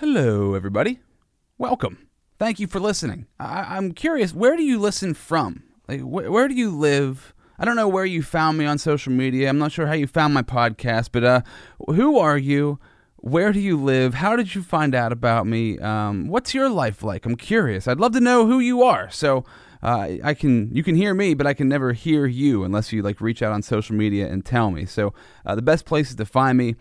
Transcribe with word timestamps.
Hello, 0.00 0.54
everybody. 0.54 0.98
Welcome. 1.58 2.08
Thank 2.38 2.58
you 2.58 2.66
for 2.66 2.80
listening. 2.80 3.26
I- 3.38 3.76
I'm 3.76 3.92
curious, 3.92 4.32
where 4.32 4.56
do 4.56 4.62
you 4.62 4.78
listen 4.78 5.12
from? 5.12 5.62
Like, 5.88 6.00
wh- 6.00 6.30
where 6.32 6.48
do 6.48 6.54
you 6.54 6.70
live? 6.70 7.34
I 7.58 7.66
don't 7.66 7.76
know 7.76 7.86
where 7.86 8.06
you 8.06 8.22
found 8.22 8.56
me 8.56 8.64
on 8.64 8.78
social 8.78 9.12
media. 9.12 9.50
I'm 9.50 9.58
not 9.58 9.72
sure 9.72 9.88
how 9.88 9.92
you 9.92 10.06
found 10.06 10.32
my 10.32 10.40
podcast, 10.40 11.10
but 11.12 11.22
uh, 11.22 11.42
who 11.86 12.18
are 12.18 12.38
you? 12.38 12.78
Where 13.16 13.52
do 13.52 13.60
you 13.60 13.76
live? 13.76 14.14
How 14.14 14.36
did 14.36 14.54
you 14.54 14.62
find 14.62 14.94
out 14.94 15.12
about 15.12 15.46
me? 15.46 15.78
Um, 15.78 16.28
what's 16.28 16.54
your 16.54 16.70
life 16.70 17.02
like? 17.02 17.26
I'm 17.26 17.36
curious. 17.36 17.86
I'd 17.86 18.00
love 18.00 18.12
to 18.12 18.20
know 18.20 18.46
who 18.46 18.58
you 18.58 18.82
are. 18.82 19.10
So 19.10 19.44
uh, 19.82 20.12
I 20.24 20.32
can 20.32 20.74
you 20.74 20.82
can 20.82 20.94
hear 20.94 21.12
me, 21.12 21.34
but 21.34 21.46
I 21.46 21.52
can 21.52 21.68
never 21.68 21.92
hear 21.92 22.24
you 22.24 22.64
unless 22.64 22.90
you 22.90 23.02
like 23.02 23.20
reach 23.20 23.42
out 23.42 23.52
on 23.52 23.60
social 23.60 23.94
media 23.94 24.32
and 24.32 24.46
tell 24.46 24.70
me. 24.70 24.86
So 24.86 25.12
uh, 25.44 25.54
the 25.54 25.60
best 25.60 25.84
places 25.84 26.14
to 26.16 26.24
find 26.24 26.56
me. 26.56 26.76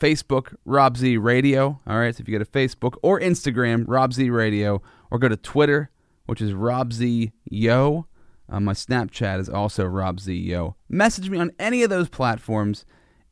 Facebook, 0.00 0.54
Rob 0.64 0.96
Z 0.96 1.16
Radio. 1.18 1.80
All 1.86 1.98
right, 1.98 2.14
so 2.14 2.20
if 2.22 2.28
you 2.28 2.38
go 2.38 2.44
to 2.44 2.50
Facebook 2.50 2.96
or 3.02 3.20
Instagram, 3.20 3.84
Rob 3.86 4.12
Z 4.12 4.30
Radio, 4.30 4.82
or 5.10 5.18
go 5.18 5.28
to 5.28 5.36
Twitter, 5.36 5.90
which 6.26 6.40
is 6.40 6.52
Rob 6.52 6.92
Z 6.92 7.32
Yo. 7.44 8.06
Uh, 8.48 8.60
my 8.60 8.72
Snapchat 8.72 9.40
is 9.40 9.48
also 9.48 9.84
Rob 9.84 10.20
Z 10.20 10.34
Yo. 10.34 10.76
Message 10.88 11.30
me 11.30 11.38
on 11.38 11.52
any 11.58 11.82
of 11.82 11.90
those 11.90 12.08
platforms 12.08 12.84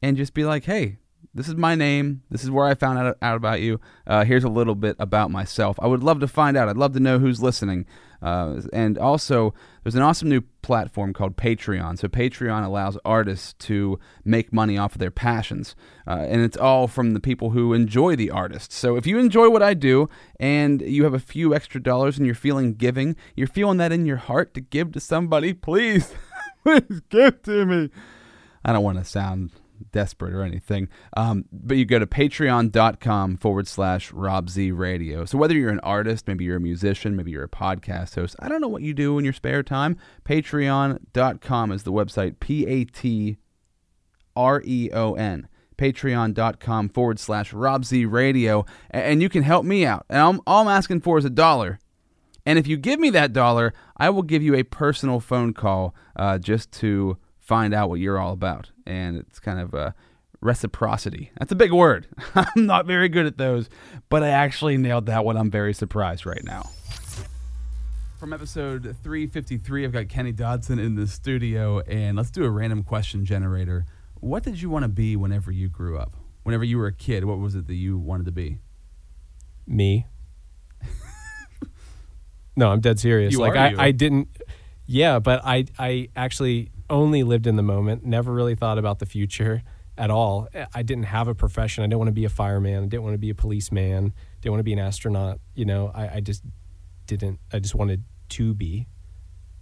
and 0.02 0.16
just 0.16 0.34
be 0.34 0.44
like, 0.44 0.64
hey, 0.64 0.98
this 1.34 1.48
is 1.48 1.56
my 1.56 1.74
name. 1.74 2.22
This 2.30 2.44
is 2.44 2.50
where 2.50 2.66
I 2.66 2.74
found 2.74 2.98
out, 2.98 3.16
out 3.20 3.36
about 3.36 3.60
you. 3.60 3.80
Uh, 4.06 4.24
here's 4.24 4.44
a 4.44 4.48
little 4.48 4.76
bit 4.76 4.96
about 4.98 5.30
myself. 5.30 5.76
I 5.80 5.88
would 5.88 6.02
love 6.02 6.20
to 6.20 6.28
find 6.28 6.56
out. 6.56 6.68
I'd 6.68 6.76
love 6.76 6.92
to 6.92 7.00
know 7.00 7.18
who's 7.18 7.42
listening. 7.42 7.86
Uh, 8.24 8.62
and 8.72 8.96
also, 8.96 9.52
there's 9.82 9.94
an 9.94 10.02
awesome 10.02 10.30
new 10.30 10.40
platform 10.62 11.12
called 11.12 11.36
Patreon. 11.36 11.98
So, 11.98 12.08
Patreon 12.08 12.64
allows 12.64 12.96
artists 13.04 13.52
to 13.66 13.98
make 14.24 14.50
money 14.50 14.78
off 14.78 14.94
of 14.94 14.98
their 14.98 15.10
passions. 15.10 15.76
Uh, 16.06 16.24
and 16.26 16.40
it's 16.40 16.56
all 16.56 16.88
from 16.88 17.12
the 17.12 17.20
people 17.20 17.50
who 17.50 17.74
enjoy 17.74 18.16
the 18.16 18.30
artist. 18.30 18.72
So, 18.72 18.96
if 18.96 19.06
you 19.06 19.18
enjoy 19.18 19.50
what 19.50 19.62
I 19.62 19.74
do 19.74 20.08
and 20.40 20.80
you 20.80 21.04
have 21.04 21.14
a 21.14 21.18
few 21.18 21.54
extra 21.54 21.82
dollars 21.82 22.16
and 22.16 22.24
you're 22.24 22.34
feeling 22.34 22.74
giving, 22.74 23.14
you're 23.36 23.46
feeling 23.46 23.76
that 23.76 23.92
in 23.92 24.06
your 24.06 24.16
heart 24.16 24.54
to 24.54 24.62
give 24.62 24.92
to 24.92 25.00
somebody, 25.00 25.52
please, 25.52 26.14
please 26.64 27.02
give 27.10 27.42
to 27.42 27.66
me. 27.66 27.90
I 28.64 28.72
don't 28.72 28.82
want 28.82 28.96
to 28.96 29.04
sound 29.04 29.50
desperate 29.92 30.32
or 30.34 30.42
anything. 30.42 30.88
Um, 31.16 31.44
but 31.52 31.76
you 31.76 31.84
go 31.84 31.98
to 31.98 32.06
patreon.com 32.06 33.36
forward 33.36 33.68
slash 33.68 34.12
Rob 34.12 34.50
Z 34.50 34.72
Radio. 34.72 35.24
So 35.24 35.38
whether 35.38 35.54
you're 35.54 35.70
an 35.70 35.80
artist, 35.80 36.26
maybe 36.26 36.44
you're 36.44 36.56
a 36.56 36.60
musician, 36.60 37.16
maybe 37.16 37.30
you're 37.30 37.44
a 37.44 37.48
podcast 37.48 38.14
host, 38.14 38.36
I 38.38 38.48
don't 38.48 38.60
know 38.60 38.68
what 38.68 38.82
you 38.82 38.94
do 38.94 39.18
in 39.18 39.24
your 39.24 39.32
spare 39.32 39.62
time. 39.62 39.96
Patreon.com 40.24 41.72
is 41.72 41.82
the 41.82 41.92
website. 41.92 42.40
P 42.40 42.66
A 42.66 42.84
T 42.84 43.38
R 44.36 44.62
E 44.64 44.90
O 44.92 45.14
N. 45.14 45.48
Patreon.com 45.76 46.88
forward 46.88 47.18
slash 47.18 47.52
Rob 47.52 47.84
Z 47.84 48.06
Radio. 48.06 48.64
And 48.90 49.20
you 49.20 49.28
can 49.28 49.42
help 49.42 49.64
me 49.64 49.84
out. 49.84 50.06
And 50.08 50.20
I'm, 50.20 50.40
all 50.46 50.62
I'm 50.62 50.68
asking 50.68 51.00
for 51.00 51.18
is 51.18 51.24
a 51.24 51.30
dollar. 51.30 51.78
And 52.46 52.58
if 52.58 52.66
you 52.66 52.76
give 52.76 53.00
me 53.00 53.10
that 53.10 53.32
dollar, 53.32 53.72
I 53.96 54.10
will 54.10 54.22
give 54.22 54.42
you 54.42 54.54
a 54.54 54.62
personal 54.62 55.18
phone 55.20 55.54
call 55.54 55.94
uh, 56.16 56.38
just 56.38 56.70
to 56.72 57.16
find 57.38 57.74
out 57.74 57.88
what 57.88 58.00
you're 58.00 58.18
all 58.18 58.32
about. 58.32 58.70
And 58.86 59.18
it's 59.18 59.40
kind 59.40 59.60
of 59.60 59.74
a 59.74 59.94
reciprocity. 60.40 61.30
That's 61.38 61.52
a 61.52 61.56
big 61.56 61.72
word. 61.72 62.06
I'm 62.34 62.66
not 62.66 62.86
very 62.86 63.08
good 63.08 63.26
at 63.26 63.38
those, 63.38 63.68
but 64.08 64.22
I 64.22 64.28
actually 64.28 64.76
nailed 64.76 65.06
that 65.06 65.24
one. 65.24 65.36
I'm 65.36 65.50
very 65.50 65.74
surprised 65.74 66.26
right 66.26 66.44
now. 66.44 66.70
From 68.18 68.32
episode 68.32 68.96
353, 69.02 69.84
I've 69.84 69.92
got 69.92 70.08
Kenny 70.08 70.32
Dodson 70.32 70.78
in 70.78 70.94
the 70.94 71.06
studio, 71.06 71.80
and 71.80 72.16
let's 72.16 72.30
do 72.30 72.44
a 72.44 72.50
random 72.50 72.82
question 72.82 73.24
generator. 73.24 73.84
What 74.20 74.42
did 74.42 74.62
you 74.62 74.70
want 74.70 74.84
to 74.84 74.88
be 74.88 75.16
whenever 75.16 75.50
you 75.50 75.68
grew 75.68 75.98
up? 75.98 76.16
Whenever 76.42 76.64
you 76.64 76.78
were 76.78 76.86
a 76.86 76.92
kid, 76.92 77.24
what 77.24 77.38
was 77.38 77.54
it 77.54 77.66
that 77.66 77.74
you 77.74 77.98
wanted 77.98 78.26
to 78.26 78.32
be? 78.32 78.60
me. 79.66 80.06
no, 82.56 82.70
I'm 82.70 82.80
dead 82.80 83.00
serious. 83.00 83.32
You 83.32 83.40
like 83.40 83.52
are 83.52 83.58
I, 83.58 83.68
you. 83.70 83.76
I 83.78 83.90
didn't 83.90 84.28
yeah, 84.86 85.18
but 85.18 85.40
I 85.44 85.66
I 85.78 86.08
actually 86.16 86.70
only 86.90 87.22
lived 87.22 87.46
in 87.46 87.56
the 87.56 87.62
moment, 87.62 88.04
never 88.04 88.32
really 88.32 88.54
thought 88.54 88.78
about 88.78 88.98
the 88.98 89.06
future 89.06 89.62
at 89.96 90.10
all. 90.10 90.48
I 90.74 90.82
didn't 90.82 91.04
have 91.04 91.28
a 91.28 91.34
profession. 91.34 91.84
I 91.84 91.86
didn't 91.86 91.98
want 91.98 92.08
to 92.08 92.12
be 92.12 92.24
a 92.24 92.28
fireman. 92.28 92.84
I 92.84 92.86
didn't 92.86 93.04
want 93.04 93.14
to 93.14 93.18
be 93.18 93.30
a 93.30 93.34
policeman. 93.34 94.12
Didn't 94.40 94.52
want 94.52 94.60
to 94.60 94.64
be 94.64 94.72
an 94.72 94.78
astronaut. 94.80 95.38
You 95.54 95.64
know, 95.64 95.90
I, 95.94 96.16
I 96.16 96.20
just 96.20 96.42
didn't 97.06 97.38
I 97.52 97.58
just 97.60 97.74
wanted 97.74 98.02
to 98.30 98.54
be. 98.54 98.86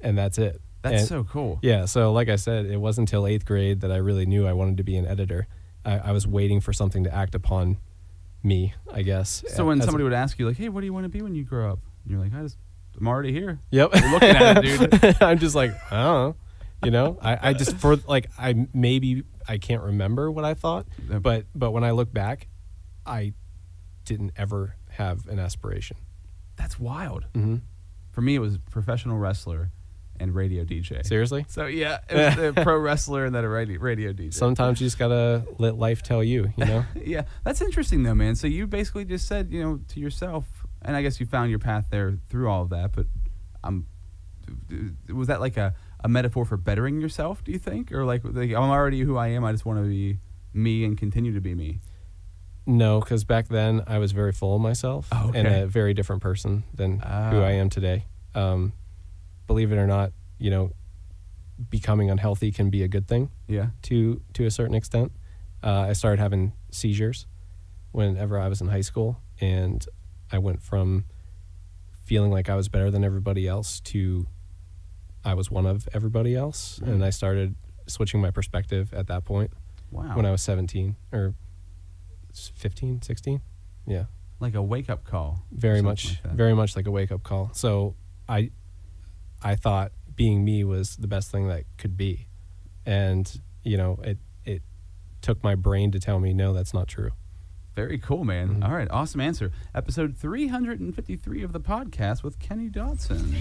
And 0.00 0.16
that's 0.18 0.38
it. 0.38 0.60
That's 0.82 1.00
And- 1.02 1.08
so 1.08 1.24
cool. 1.24 1.58
yeah, 1.62 1.84
so 1.84 2.12
like 2.12 2.28
I 2.28 2.36
said, 2.36 2.66
it 2.66 2.78
wasn't 2.78 3.08
until 3.08 3.26
eighth 3.26 3.44
grade 3.44 3.80
that 3.82 3.92
I 3.92 3.96
really 3.98 4.26
knew 4.26 4.46
I 4.46 4.52
wanted 4.52 4.78
to 4.78 4.82
be 4.82 4.96
an 4.96 5.06
editor. 5.06 5.46
I, 5.84 5.98
I 5.98 6.12
was 6.12 6.26
waiting 6.26 6.60
for 6.60 6.72
something 6.72 7.04
to 7.04 7.14
act 7.14 7.34
upon 7.36 7.76
me, 8.42 8.74
I 8.92 9.02
guess. 9.02 9.44
So 9.48 9.66
when 9.66 9.78
as 9.78 9.84
a- 9.84 9.86
somebody 9.86 10.02
would 10.04 10.12
ask 10.12 10.38
you, 10.38 10.48
like, 10.48 10.56
"Hey, 10.56 10.68
what 10.68 10.80
do 10.80 10.86
you 10.86 10.92
want 10.92 11.04
to 11.04 11.08
be 11.08 11.22
when 11.22 11.34
you 11.36 11.44
grow 11.44 11.70
up?" 11.72 11.78
And 12.04 12.10
you're 12.12 12.20
like, 12.20 12.34
"I 12.34 12.42
just, 12.42 12.56
I'm 12.98 13.06
already 13.06 13.32
here." 13.32 13.60
Yep. 13.70 13.90
You're 13.94 14.10
looking 14.10 14.28
at 14.30 14.64
it, 14.64 14.90
dude. 15.00 15.16
I'm 15.22 15.38
just 15.38 15.54
like, 15.54 15.70
I 15.92 16.02
don't 16.02 16.14
know. 16.14 16.36
You 16.84 16.90
know, 16.90 17.18
I, 17.22 17.50
I 17.50 17.52
just 17.52 17.76
for 17.76 17.96
like 18.08 18.30
I 18.38 18.66
maybe 18.74 19.22
I 19.48 19.58
can't 19.58 19.82
remember 19.82 20.30
what 20.30 20.44
I 20.44 20.54
thought, 20.54 20.86
but 21.20 21.46
but 21.54 21.70
when 21.70 21.84
I 21.84 21.92
look 21.92 22.12
back, 22.12 22.48
I 23.06 23.34
didn't 24.04 24.32
ever 24.36 24.76
have 24.90 25.26
an 25.28 25.38
aspiration. 25.38 25.96
That's 26.56 26.78
wild. 26.78 27.26
hmm 27.34 27.56
For 28.10 28.20
me, 28.20 28.34
it 28.34 28.40
was 28.40 28.58
professional 28.70 29.18
wrestler 29.18 29.70
and 30.20 30.34
radio 30.34 30.64
DJ. 30.64 31.04
Seriously, 31.06 31.44
So 31.48 31.66
yeah, 31.66 31.98
it 32.10 32.36
was 32.36 32.44
a 32.58 32.62
pro 32.62 32.76
wrestler 32.86 33.24
and 33.24 33.34
then 33.34 33.44
a 33.44 33.48
radio, 33.48 33.80
radio 33.80 34.12
DJ. 34.12 34.34
sometimes 34.34 34.80
you 34.80 34.86
just 34.86 34.98
gotta 34.98 35.44
let 35.58 35.76
life 35.78 36.02
tell 36.02 36.22
you. 36.22 36.52
You 36.56 36.64
know. 36.64 36.84
yeah, 37.04 37.22
that's 37.44 37.60
interesting 37.62 38.02
though, 38.02 38.14
man. 38.14 38.34
So 38.34 38.46
you 38.46 38.66
basically 38.66 39.04
just 39.04 39.26
said, 39.26 39.50
you 39.52 39.62
know, 39.62 39.80
to 39.88 40.00
yourself, 40.00 40.44
and 40.82 40.96
I 40.96 41.02
guess 41.02 41.18
you 41.20 41.26
found 41.26 41.50
your 41.50 41.58
path 41.58 41.86
there 41.90 42.18
through 42.28 42.48
all 42.48 42.62
of 42.62 42.70
that. 42.70 42.92
But 42.92 43.06
I'm, 43.64 43.86
was 45.12 45.28
that 45.28 45.40
like 45.40 45.56
a, 45.56 45.74
a 46.04 46.08
metaphor 46.08 46.44
for 46.44 46.56
bettering 46.56 47.00
yourself? 47.00 47.42
Do 47.44 47.52
you 47.52 47.58
think, 47.58 47.92
or 47.92 48.04
like, 48.04 48.22
like 48.24 48.50
I'm 48.50 48.70
already 48.70 49.00
who 49.00 49.16
I 49.16 49.28
am. 49.28 49.44
I 49.44 49.52
just 49.52 49.64
want 49.64 49.78
to 49.82 49.88
be 49.88 50.18
me 50.52 50.84
and 50.84 50.96
continue 50.98 51.32
to 51.34 51.40
be 51.40 51.54
me. 51.54 51.80
No, 52.66 53.00
because 53.00 53.24
back 53.24 53.48
then 53.48 53.82
I 53.86 53.98
was 53.98 54.12
very 54.12 54.32
full 54.32 54.54
of 54.54 54.60
myself 54.62 55.08
Oh, 55.10 55.32
and 55.34 55.48
a 55.48 55.66
very 55.66 55.94
different 55.94 56.22
person 56.22 56.62
than 56.74 56.98
who 57.00 57.04
Ah. 57.04 57.44
I 57.44 57.52
am 57.52 57.68
today. 57.70 58.06
Um, 58.34 58.72
believe 59.48 59.72
it 59.72 59.76
or 59.76 59.86
not, 59.86 60.12
you 60.38 60.50
know, 60.50 60.70
becoming 61.70 62.10
unhealthy 62.10 62.52
can 62.52 62.70
be 62.70 62.82
a 62.82 62.88
good 62.88 63.06
thing. 63.08 63.30
Yeah. 63.48 63.68
to 63.82 64.20
to 64.34 64.46
a 64.46 64.50
certain 64.50 64.74
extent. 64.74 65.12
Uh, 65.62 65.86
I 65.88 65.92
started 65.92 66.20
having 66.20 66.52
seizures 66.70 67.26
whenever 67.92 68.38
I 68.38 68.48
was 68.48 68.60
in 68.60 68.68
high 68.68 68.80
school, 68.80 69.20
and 69.40 69.84
I 70.30 70.38
went 70.38 70.60
from 70.62 71.04
feeling 72.04 72.30
like 72.32 72.48
I 72.48 72.56
was 72.56 72.68
better 72.68 72.90
than 72.90 73.04
everybody 73.04 73.46
else 73.46 73.80
to 73.80 74.26
I 75.24 75.34
was 75.34 75.50
one 75.50 75.66
of 75.66 75.88
everybody 75.92 76.34
else, 76.34 76.80
Mm. 76.80 76.88
and 76.88 77.04
I 77.04 77.10
started 77.10 77.54
switching 77.86 78.20
my 78.20 78.30
perspective 78.30 78.92
at 78.94 79.06
that 79.08 79.24
point 79.24 79.50
Wow. 79.90 80.16
when 80.16 80.24
I 80.26 80.30
was 80.30 80.42
17 80.42 80.96
or 81.12 81.34
s- 82.30 82.52
15, 82.54 83.02
16. 83.02 83.40
Yeah, 83.86 84.04
like 84.40 84.54
a 84.54 84.62
wake 84.62 84.88
up 84.90 85.04
call. 85.04 85.44
very 85.50 85.82
much, 85.82 86.20
like 86.24 86.34
very 86.34 86.54
much 86.54 86.76
like 86.76 86.86
a 86.86 86.90
wake 86.90 87.10
up 87.12 87.22
call. 87.22 87.50
So 87.54 87.94
I, 88.28 88.50
I 89.42 89.56
thought 89.56 89.92
being 90.14 90.44
me 90.44 90.62
was 90.64 90.96
the 90.96 91.08
best 91.08 91.30
thing 91.30 91.48
that 91.48 91.64
could 91.78 91.96
be, 91.96 92.26
and 92.86 93.40
you 93.64 93.76
know 93.76 93.98
it 94.04 94.18
it 94.44 94.62
took 95.20 95.42
my 95.42 95.54
brain 95.54 95.90
to 95.92 95.98
tell 96.00 96.18
me 96.20 96.32
no, 96.32 96.52
that's 96.52 96.72
not 96.74 96.86
true. 96.88 97.10
Very 97.74 97.98
cool, 97.98 98.24
man. 98.24 98.60
Mhm. 98.60 98.64
All 98.68 98.72
right, 98.74 98.88
awesome 98.90 99.20
answer. 99.20 99.50
Episode 99.74 100.16
353 100.16 101.42
of 101.42 101.52
the 101.52 101.60
podcast 101.60 102.22
with 102.22 102.38
Kenny 102.38 102.68
Dodson. 102.68 103.34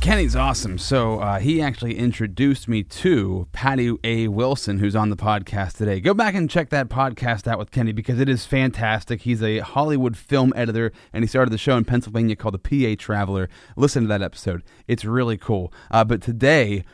Kenny's 0.00 0.36
awesome. 0.36 0.78
So 0.78 1.18
uh, 1.18 1.40
he 1.40 1.60
actually 1.60 1.98
introduced 1.98 2.68
me 2.68 2.82
to 2.84 3.48
Patty 3.52 3.92
A. 4.04 4.28
Wilson, 4.28 4.78
who's 4.78 4.94
on 4.94 5.10
the 5.10 5.16
podcast 5.16 5.76
today. 5.76 6.00
Go 6.00 6.14
back 6.14 6.34
and 6.34 6.48
check 6.48 6.70
that 6.70 6.88
podcast 6.88 7.46
out 7.46 7.58
with 7.58 7.70
Kenny 7.70 7.92
because 7.92 8.20
it 8.20 8.28
is 8.28 8.46
fantastic. 8.46 9.22
He's 9.22 9.42
a 9.42 9.58
Hollywood 9.58 10.16
film 10.16 10.52
editor, 10.54 10.92
and 11.12 11.24
he 11.24 11.28
started 11.28 11.50
the 11.50 11.58
show 11.58 11.76
in 11.76 11.84
Pennsylvania 11.84 12.36
called 12.36 12.60
The 12.60 12.96
PA 12.96 13.02
Traveler. 13.02 13.48
Listen 13.76 14.02
to 14.04 14.08
that 14.08 14.22
episode; 14.22 14.62
it's 14.86 15.04
really 15.04 15.36
cool. 15.36 15.72
Uh, 15.90 16.04
but 16.04 16.22
today 16.22 16.84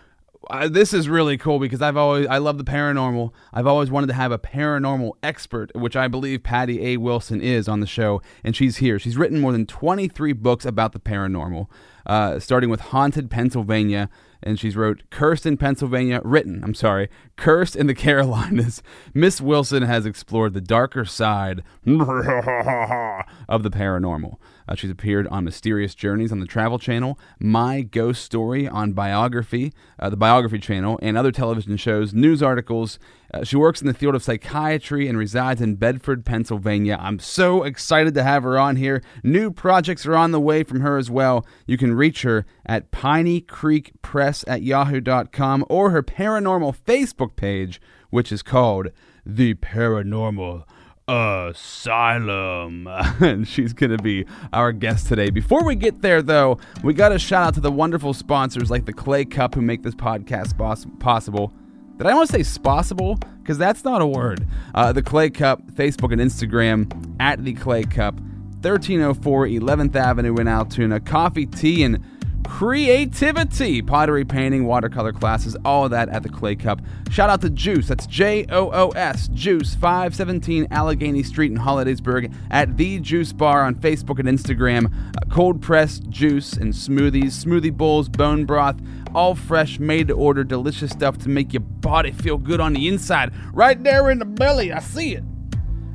uh, 0.48 0.68
this 0.68 0.92
is 0.92 1.08
really 1.08 1.36
cool 1.36 1.58
because 1.58 1.82
I've 1.82 1.96
always 1.96 2.26
I 2.26 2.38
love 2.38 2.58
the 2.58 2.64
paranormal. 2.64 3.32
I've 3.52 3.66
always 3.66 3.90
wanted 3.90 4.08
to 4.08 4.12
have 4.14 4.32
a 4.32 4.38
paranormal 4.38 5.12
expert, 5.22 5.74
which 5.74 5.96
I 5.96 6.08
believe 6.08 6.42
Patty 6.42 6.84
A. 6.86 6.96
Wilson 6.98 7.40
is 7.40 7.68
on 7.68 7.80
the 7.80 7.86
show, 7.86 8.22
and 8.44 8.54
she's 8.54 8.76
here. 8.76 8.98
She's 8.98 9.16
written 9.16 9.40
more 9.40 9.52
than 9.52 9.66
23 9.66 10.32
books 10.34 10.64
about 10.64 10.92
the 10.92 11.00
paranormal, 11.00 11.68
uh, 12.06 12.38
starting 12.38 12.70
with 12.70 12.80
Haunted 12.80 13.30
Pennsylvania, 13.30 14.08
and 14.42 14.58
she's 14.58 14.76
wrote 14.76 15.02
Cursed 15.10 15.44
in 15.44 15.56
Pennsylvania, 15.56 16.20
written, 16.24 16.62
I'm 16.62 16.74
sorry, 16.74 17.08
Cursed 17.36 17.76
in 17.76 17.86
the 17.86 17.94
Carolinas. 18.06 18.82
Miss 19.12 19.40
Wilson 19.40 19.82
has 19.82 20.06
explored 20.06 20.54
the 20.54 20.60
darker 20.60 21.04
side 21.04 21.62
of 21.86 23.62
the 23.62 23.70
paranormal. 23.70 24.36
Uh, 24.68 24.74
she's 24.74 24.90
appeared 24.90 25.26
on 25.28 25.44
Mysterious 25.44 25.94
Journeys 25.94 26.32
on 26.32 26.40
the 26.40 26.46
Travel 26.46 26.78
Channel, 26.78 27.18
My 27.38 27.82
Ghost 27.82 28.24
Story 28.24 28.66
on 28.68 28.92
Biography, 28.92 29.72
uh, 29.98 30.10
the 30.10 30.16
Biography 30.16 30.58
Channel, 30.58 30.98
and 31.02 31.16
other 31.16 31.32
television 31.32 31.76
shows, 31.76 32.12
news 32.12 32.42
articles, 32.42 32.98
Uh, 33.34 33.42
she 33.42 33.56
works 33.56 33.80
in 33.80 33.88
the 33.88 33.92
field 33.92 34.14
of 34.14 34.22
psychiatry 34.22 35.08
and 35.08 35.18
resides 35.18 35.60
in 35.60 35.74
Bedford, 35.74 36.24
Pennsylvania. 36.24 36.96
I'm 37.00 37.18
so 37.18 37.64
excited 37.64 38.14
to 38.14 38.22
have 38.22 38.44
her 38.44 38.56
on 38.56 38.76
here. 38.76 39.02
New 39.24 39.50
projects 39.50 40.06
are 40.06 40.14
on 40.14 40.30
the 40.30 40.40
way 40.40 40.62
from 40.62 40.80
her 40.80 40.96
as 40.96 41.10
well. 41.10 41.44
You 41.66 41.76
can 41.76 41.92
reach 41.92 42.22
her 42.22 42.46
at 42.64 42.92
Piney 42.92 43.40
Creek 43.40 43.90
Press 44.00 44.44
at 44.46 44.62
yahoo.com 44.62 45.64
or 45.68 45.90
her 45.90 46.04
paranormal 46.04 46.76
Facebook 46.86 47.34
page, 47.34 47.80
which 48.10 48.30
is 48.30 48.42
called 48.44 48.88
The 49.26 49.54
Paranormal 49.54 50.62
Asylum. 51.08 52.86
and 53.20 53.46
she's 53.46 53.72
going 53.72 53.96
to 53.96 54.02
be 54.02 54.26
our 54.52 54.72
guest 54.72 55.06
today. 55.06 55.30
Before 55.30 55.64
we 55.64 55.76
get 55.76 56.02
there, 56.02 56.20
though, 56.20 56.58
we 56.82 56.94
got 56.94 57.10
to 57.10 57.18
shout 57.18 57.46
out 57.48 57.54
to 57.54 57.60
the 57.60 57.70
wonderful 57.70 58.12
sponsors 58.12 58.70
like 58.70 58.86
the 58.86 58.92
Clay 58.92 59.24
Cup 59.24 59.54
who 59.54 59.62
make 59.62 59.82
this 59.82 59.94
podcast 59.94 60.56
boss- 60.56 60.86
possible. 60.98 61.52
Did 61.98 62.06
I 62.08 62.14
want 62.14 62.28
to 62.30 62.44
say 62.44 62.60
possible? 62.60 63.18
Because 63.40 63.56
that's 63.56 63.84
not 63.84 64.02
a 64.02 64.06
word. 64.06 64.46
Uh, 64.74 64.92
the 64.92 65.02
Clay 65.02 65.30
Cup, 65.30 65.64
Facebook 65.68 66.12
and 66.12 66.20
Instagram 66.20 67.16
at 67.20 67.44
the 67.44 67.54
Clay 67.54 67.84
Cup, 67.84 68.14
1304 68.60 69.46
11th 69.46 69.94
Avenue 69.94 70.36
in 70.38 70.48
Altoona. 70.48 70.98
Coffee, 71.00 71.46
tea, 71.46 71.84
and 71.84 72.04
creativity. 72.46 73.82
Pottery, 73.82 74.24
painting, 74.24 74.66
watercolor 74.66 75.12
classes, 75.12 75.56
all 75.64 75.84
of 75.84 75.90
that 75.90 76.08
at 76.08 76.22
the 76.22 76.28
Clay 76.28 76.56
Cup. 76.56 76.80
Shout 77.10 77.28
out 77.28 77.40
to 77.42 77.50
Joos, 77.50 77.88
that's 77.88 78.06
J 78.06 78.46
O 78.50 78.70
O 78.72 78.90
S. 78.90 79.28
Joos, 79.28 79.74
517 79.74 80.68
Allegheny 80.70 81.22
Street 81.22 81.50
in 81.50 81.58
Hollidaysburg 81.58 82.32
at 82.50 82.76
The 82.76 83.00
Juice 83.00 83.32
Bar 83.32 83.64
on 83.64 83.74
Facebook 83.74 84.18
and 84.18 84.28
Instagram. 84.28 84.86
Uh, 84.86 85.20
cold 85.28 85.60
pressed 85.60 86.08
juice 86.08 86.52
and 86.54 86.72
smoothies, 86.72 87.44
smoothie 87.44 87.76
bowls, 87.76 88.08
bone 88.08 88.44
broth, 88.44 88.80
all 89.14 89.34
fresh, 89.34 89.78
made 89.78 90.08
to 90.08 90.14
order, 90.14 90.44
delicious 90.44 90.90
stuff 90.90 91.18
to 91.18 91.28
make 91.28 91.52
your 91.52 91.60
body 91.60 92.12
feel 92.12 92.38
good 92.38 92.60
on 92.60 92.72
the 92.72 92.88
inside. 92.88 93.32
Right 93.52 93.82
there 93.82 94.10
in 94.10 94.18
the 94.18 94.24
belly, 94.24 94.72
I 94.72 94.78
see 94.78 95.14
it. 95.14 95.24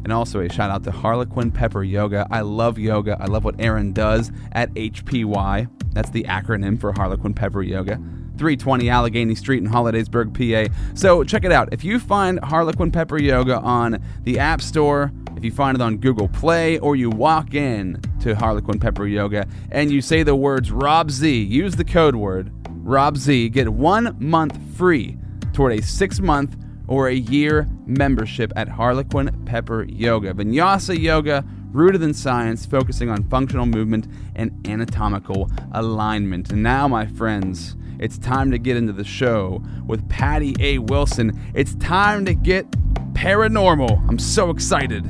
And 0.03 0.11
also 0.11 0.39
a 0.39 0.49
shout 0.49 0.71
out 0.71 0.83
to 0.85 0.91
Harlequin 0.91 1.51
Pepper 1.51 1.83
Yoga. 1.83 2.27
I 2.31 2.41
love 2.41 2.79
yoga. 2.79 3.17
I 3.19 3.25
love 3.25 3.43
what 3.43 3.55
Aaron 3.59 3.93
does 3.93 4.31
at 4.51 4.73
HPY. 4.73 5.69
That's 5.93 6.09
the 6.09 6.23
acronym 6.23 6.79
for 6.79 6.93
Harlequin 6.93 7.33
Pepper 7.33 7.61
Yoga. 7.61 7.99
320 8.37 8.89
Allegheny 8.89 9.35
Street 9.35 9.61
in 9.61 9.69
Hollidaysburg, 9.69 10.33
PA. 10.33 10.73
So 10.95 11.23
check 11.23 11.43
it 11.43 11.51
out. 11.51 11.69
If 11.71 11.83
you 11.83 11.99
find 11.99 12.39
Harlequin 12.39 12.91
Pepper 12.91 13.19
Yoga 13.19 13.59
on 13.59 14.01
the 14.23 14.39
App 14.39 14.61
Store, 14.61 15.11
if 15.35 15.43
you 15.45 15.51
find 15.51 15.75
it 15.75 15.81
on 15.81 15.97
Google 15.97 16.27
Play, 16.27 16.79
or 16.79 16.95
you 16.95 17.09
walk 17.09 17.53
in 17.53 18.01
to 18.21 18.35
Harlequin 18.35 18.79
Pepper 18.79 19.05
Yoga 19.05 19.47
and 19.71 19.91
you 19.91 20.01
say 20.01 20.23
the 20.23 20.35
words 20.35 20.71
Rob 20.71 21.11
Z, 21.11 21.43
use 21.43 21.75
the 21.75 21.83
code 21.83 22.15
word 22.15 22.51
Rob 22.83 23.17
Z, 23.17 23.49
get 23.49 23.69
one 23.69 24.15
month 24.19 24.57
free 24.75 25.17
toward 25.53 25.73
a 25.73 25.81
six 25.81 26.19
month 26.19 26.55
or 26.87 27.07
a 27.07 27.13
year 27.13 27.69
membership 27.85 28.51
at 28.55 28.67
Harlequin 28.67 29.45
Pepper 29.45 29.83
Yoga. 29.83 30.33
Vinyasa 30.33 30.99
Yoga, 30.99 31.45
rooted 31.71 32.01
in 32.03 32.13
science, 32.13 32.65
focusing 32.65 33.09
on 33.09 33.23
functional 33.23 33.65
movement 33.65 34.07
and 34.35 34.65
anatomical 34.67 35.49
alignment. 35.71 36.51
And 36.51 36.63
now, 36.63 36.87
my 36.87 37.05
friends, 37.05 37.75
it's 37.99 38.17
time 38.17 38.51
to 38.51 38.57
get 38.57 38.77
into 38.77 38.93
the 38.93 39.03
show 39.03 39.63
with 39.85 40.07
Patty 40.09 40.55
A. 40.59 40.79
Wilson. 40.79 41.39
It's 41.53 41.75
time 41.75 42.25
to 42.25 42.33
get 42.33 42.69
paranormal. 43.13 44.07
I'm 44.09 44.19
so 44.19 44.49
excited. 44.49 45.05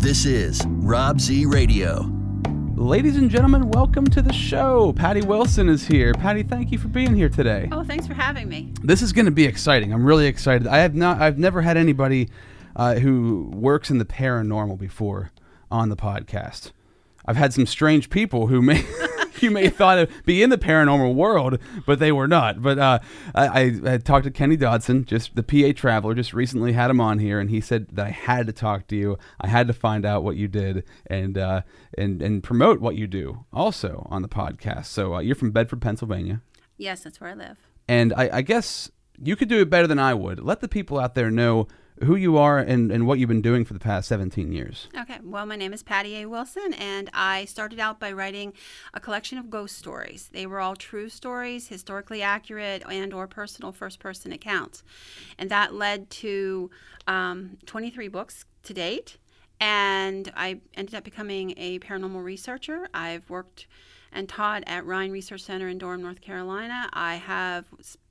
This 0.00 0.26
is 0.26 0.60
Rob 0.66 1.20
Z 1.20 1.46
Radio. 1.46 2.21
Ladies 2.74 3.16
and 3.16 3.30
gentlemen, 3.30 3.68
welcome 3.70 4.06
to 4.06 4.22
the 4.22 4.32
show. 4.32 4.92
Patty 4.94 5.20
Wilson 5.22 5.68
is 5.68 5.86
here. 5.86 6.12
Patty, 6.14 6.42
thank 6.42 6.72
you 6.72 6.78
for 6.78 6.88
being 6.88 7.14
here 7.14 7.28
today. 7.28 7.68
Oh, 7.70 7.84
thanks 7.84 8.06
for 8.06 8.14
having 8.14 8.48
me. 8.48 8.72
This 8.82 9.02
is 9.02 9.12
going 9.12 9.26
to 9.26 9.30
be 9.30 9.44
exciting. 9.44 9.92
I'm 9.92 10.04
really 10.04 10.26
excited. 10.26 10.66
I 10.66 10.78
have 10.78 10.94
not. 10.94 11.20
I've 11.20 11.38
never 11.38 11.62
had 11.62 11.76
anybody 11.76 12.28
uh, 12.74 12.94
who 12.94 13.50
works 13.54 13.90
in 13.90 13.98
the 13.98 14.04
paranormal 14.04 14.78
before 14.78 15.30
on 15.70 15.90
the 15.90 15.96
podcast. 15.96 16.72
I've 17.26 17.36
had 17.36 17.52
some 17.52 17.66
strange 17.66 18.10
people 18.10 18.48
who 18.48 18.60
may 18.62 18.84
you 19.42 19.50
may 19.50 19.64
have 19.64 19.76
thought 19.76 19.98
of 19.98 20.10
be 20.24 20.42
in 20.42 20.50
the 20.50 20.58
paranormal 20.58 21.14
world, 21.14 21.58
but 21.86 21.98
they 21.98 22.12
were 22.12 22.28
not. 22.28 22.62
But 22.62 22.78
uh, 22.78 22.98
I, 23.34 23.80
I 23.84 23.98
talked 23.98 24.24
to 24.24 24.30
Kenny 24.30 24.56
Dodson, 24.56 25.04
just 25.04 25.34
the 25.34 25.42
PA 25.42 25.78
traveler, 25.78 26.14
just 26.14 26.32
recently 26.32 26.72
had 26.72 26.90
him 26.90 27.00
on 27.00 27.18
here, 27.18 27.40
and 27.40 27.50
he 27.50 27.60
said 27.60 27.88
that 27.92 28.06
I 28.06 28.10
had 28.10 28.46
to 28.46 28.52
talk 28.52 28.86
to 28.88 28.96
you. 28.96 29.18
I 29.40 29.48
had 29.48 29.66
to 29.66 29.72
find 29.72 30.04
out 30.06 30.22
what 30.22 30.36
you 30.36 30.48
did 30.48 30.84
and 31.06 31.36
uh, 31.36 31.62
and 31.96 32.22
and 32.22 32.42
promote 32.42 32.80
what 32.80 32.96
you 32.96 33.06
do 33.06 33.44
also 33.52 34.06
on 34.10 34.22
the 34.22 34.28
podcast. 34.28 34.86
So 34.86 35.16
uh, 35.16 35.20
you're 35.20 35.36
from 35.36 35.50
Bedford, 35.50 35.80
Pennsylvania. 35.82 36.40
Yes, 36.76 37.02
that's 37.02 37.20
where 37.20 37.30
I 37.30 37.34
live. 37.34 37.58
And 37.88 38.12
I, 38.14 38.30
I 38.32 38.42
guess 38.42 38.90
you 39.22 39.36
could 39.36 39.48
do 39.48 39.60
it 39.60 39.70
better 39.70 39.86
than 39.86 39.98
I 39.98 40.14
would. 40.14 40.40
Let 40.40 40.60
the 40.60 40.68
people 40.68 40.98
out 40.98 41.14
there 41.14 41.30
know 41.30 41.68
who 42.04 42.16
you 42.16 42.36
are 42.36 42.58
and, 42.58 42.90
and 42.90 43.06
what 43.06 43.18
you've 43.18 43.28
been 43.28 43.42
doing 43.42 43.64
for 43.64 43.74
the 43.74 43.80
past 43.80 44.08
17 44.08 44.52
years. 44.52 44.88
Okay, 44.98 45.18
well, 45.22 45.46
my 45.46 45.56
name 45.56 45.72
is 45.72 45.82
Patty 45.82 46.16
A. 46.16 46.26
Wilson, 46.26 46.74
and 46.74 47.10
I 47.12 47.44
started 47.44 47.78
out 47.78 48.00
by 48.00 48.12
writing 48.12 48.52
a 48.94 49.00
collection 49.00 49.38
of 49.38 49.50
ghost 49.50 49.76
stories. 49.78 50.28
They 50.32 50.46
were 50.46 50.60
all 50.60 50.76
true 50.76 51.08
stories, 51.08 51.68
historically 51.68 52.22
accurate, 52.22 52.82
and 52.90 53.12
or 53.12 53.26
personal 53.26 53.72
first-person 53.72 54.32
accounts. 54.32 54.82
And 55.38 55.50
that 55.50 55.74
led 55.74 56.10
to 56.10 56.70
um, 57.06 57.58
23 57.66 58.08
books 58.08 58.44
to 58.64 58.74
date, 58.74 59.18
and 59.60 60.32
I 60.36 60.60
ended 60.74 60.94
up 60.94 61.04
becoming 61.04 61.54
a 61.56 61.78
paranormal 61.78 62.24
researcher. 62.24 62.88
I've 62.92 63.28
worked 63.30 63.66
and 64.12 64.28
taught 64.28 64.62
at 64.66 64.84
Rhine 64.84 65.10
Research 65.10 65.42
Center 65.42 65.68
in 65.68 65.78
Durham, 65.78 66.02
North 66.02 66.20
Carolina. 66.20 66.88
I 66.92 67.16
have 67.16 67.66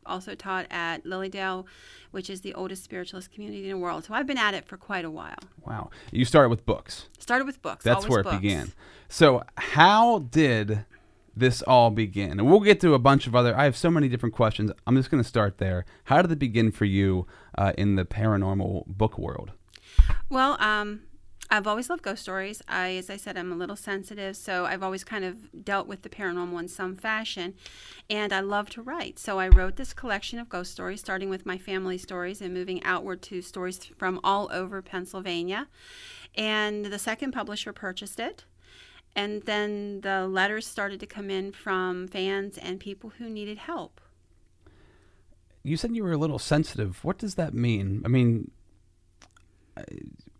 also 0.06 0.36
taught 0.36 0.66
at 0.70 1.06
Lily 1.06 1.30
Dale, 1.30 1.68
which 2.12 2.30
is 2.30 2.42
the 2.42 2.54
oldest 2.54 2.84
spiritualist 2.84 3.32
community 3.32 3.64
in 3.64 3.70
the 3.70 3.78
world. 3.78 4.06
So 4.06 4.14
I've 4.14 4.28
been 4.28 4.38
at 4.38 4.54
it 4.54 4.66
for 4.66 4.78
quite 4.78 5.06
a 5.06 5.12
while. 5.12 5.40
Wow. 5.66 5.90
You 6.12 6.26
started 6.26 6.50
with 6.50 6.66
books. 6.66 7.08
Started 7.18 7.46
with 7.46 7.62
books. 7.62 7.84
That's 7.84 8.08
where 8.08 8.20
it 8.20 8.24
books. 8.24 8.38
began. 8.38 8.72
So, 9.10 9.44
how 9.58 10.20
did 10.20 10.86
this 11.36 11.62
all 11.62 11.90
begin? 11.90 12.32
And 12.32 12.50
we'll 12.50 12.60
get 12.60 12.80
to 12.82 12.94
a 12.94 13.00
bunch 13.00 13.28
of 13.28 13.36
other. 13.36 13.58
I 13.58 13.66
have 13.66 13.76
so 13.76 13.90
many 13.90 14.08
different 14.08 14.36
questions. 14.36 14.72
I'm 14.86 14.96
just 14.96 15.10
going 15.10 15.22
to 15.24 15.28
start 15.28 15.58
there. 15.58 15.86
How 16.06 16.22
did 16.22 16.32
it 16.32 16.40
begin 16.40 16.72
for 16.72 16.86
you 16.86 17.28
uh, 17.58 17.74
in 17.78 17.96
the 17.96 18.06
paranormal 18.06 18.88
book 18.88 19.18
world? 19.18 19.52
Well, 20.30 20.56
um, 20.62 21.02
I've 21.54 21.68
always 21.68 21.90
loved 21.90 22.02
ghost 22.02 22.22
stories. 22.22 22.62
I, 22.70 22.96
as 22.96 23.10
I 23.10 23.18
said, 23.18 23.38
I'm 23.38 23.52
a 23.52 23.58
little 23.58 23.76
sensitive, 23.76 24.38
so 24.38 24.66
I've 24.66 24.82
always 24.82 25.04
kind 25.04 25.26
of 25.26 25.66
dealt 25.66 25.86
with 25.86 26.02
the 26.02 26.08
paranormal 26.08 26.58
in 26.58 26.70
some 26.70 26.96
fashion, 26.96 27.56
and 28.10 28.32
I 28.32 28.40
love 28.40 28.70
to 28.70 28.82
write. 28.82 29.20
So 29.20 29.38
I 29.38 29.50
wrote 29.50 29.76
this 29.76 29.92
collection 29.94 30.40
of 30.40 30.48
ghost 30.48 30.72
stories, 30.72 31.02
starting 31.02 31.30
with 31.30 31.46
my 31.46 31.58
family 31.58 31.98
stories 31.98 32.42
and 32.42 32.54
moving 32.54 32.82
outward 32.86 33.22
to 33.24 33.42
stories 33.42 33.84
from 33.98 34.22
all 34.24 34.50
over 34.54 34.82
Pennsylvania. 34.82 35.68
And 36.36 36.86
the 36.86 36.98
second 36.98 37.34
publisher 37.34 37.74
purchased 37.74 38.22
it. 38.22 38.46
And 39.14 39.42
then 39.42 40.00
the 40.02 40.30
letters 40.30 40.66
started 40.66 41.02
to 41.02 41.06
come 41.06 41.30
in 41.30 41.52
from 41.52 42.08
fans 42.08 42.58
and 42.58 42.80
people 42.80 43.12
who 43.18 43.30
needed 43.30 43.58
help. 43.58 44.00
You 45.64 45.76
said 45.76 45.94
you 45.94 46.06
were 46.06 46.14
a 46.14 46.18
little 46.18 46.40
sensitive. 46.40 47.04
What 47.04 47.18
does 47.18 47.36
that 47.36 47.54
mean? 47.54 48.04
I 48.06 48.08
mean, 48.08 48.52
I, 49.76 49.84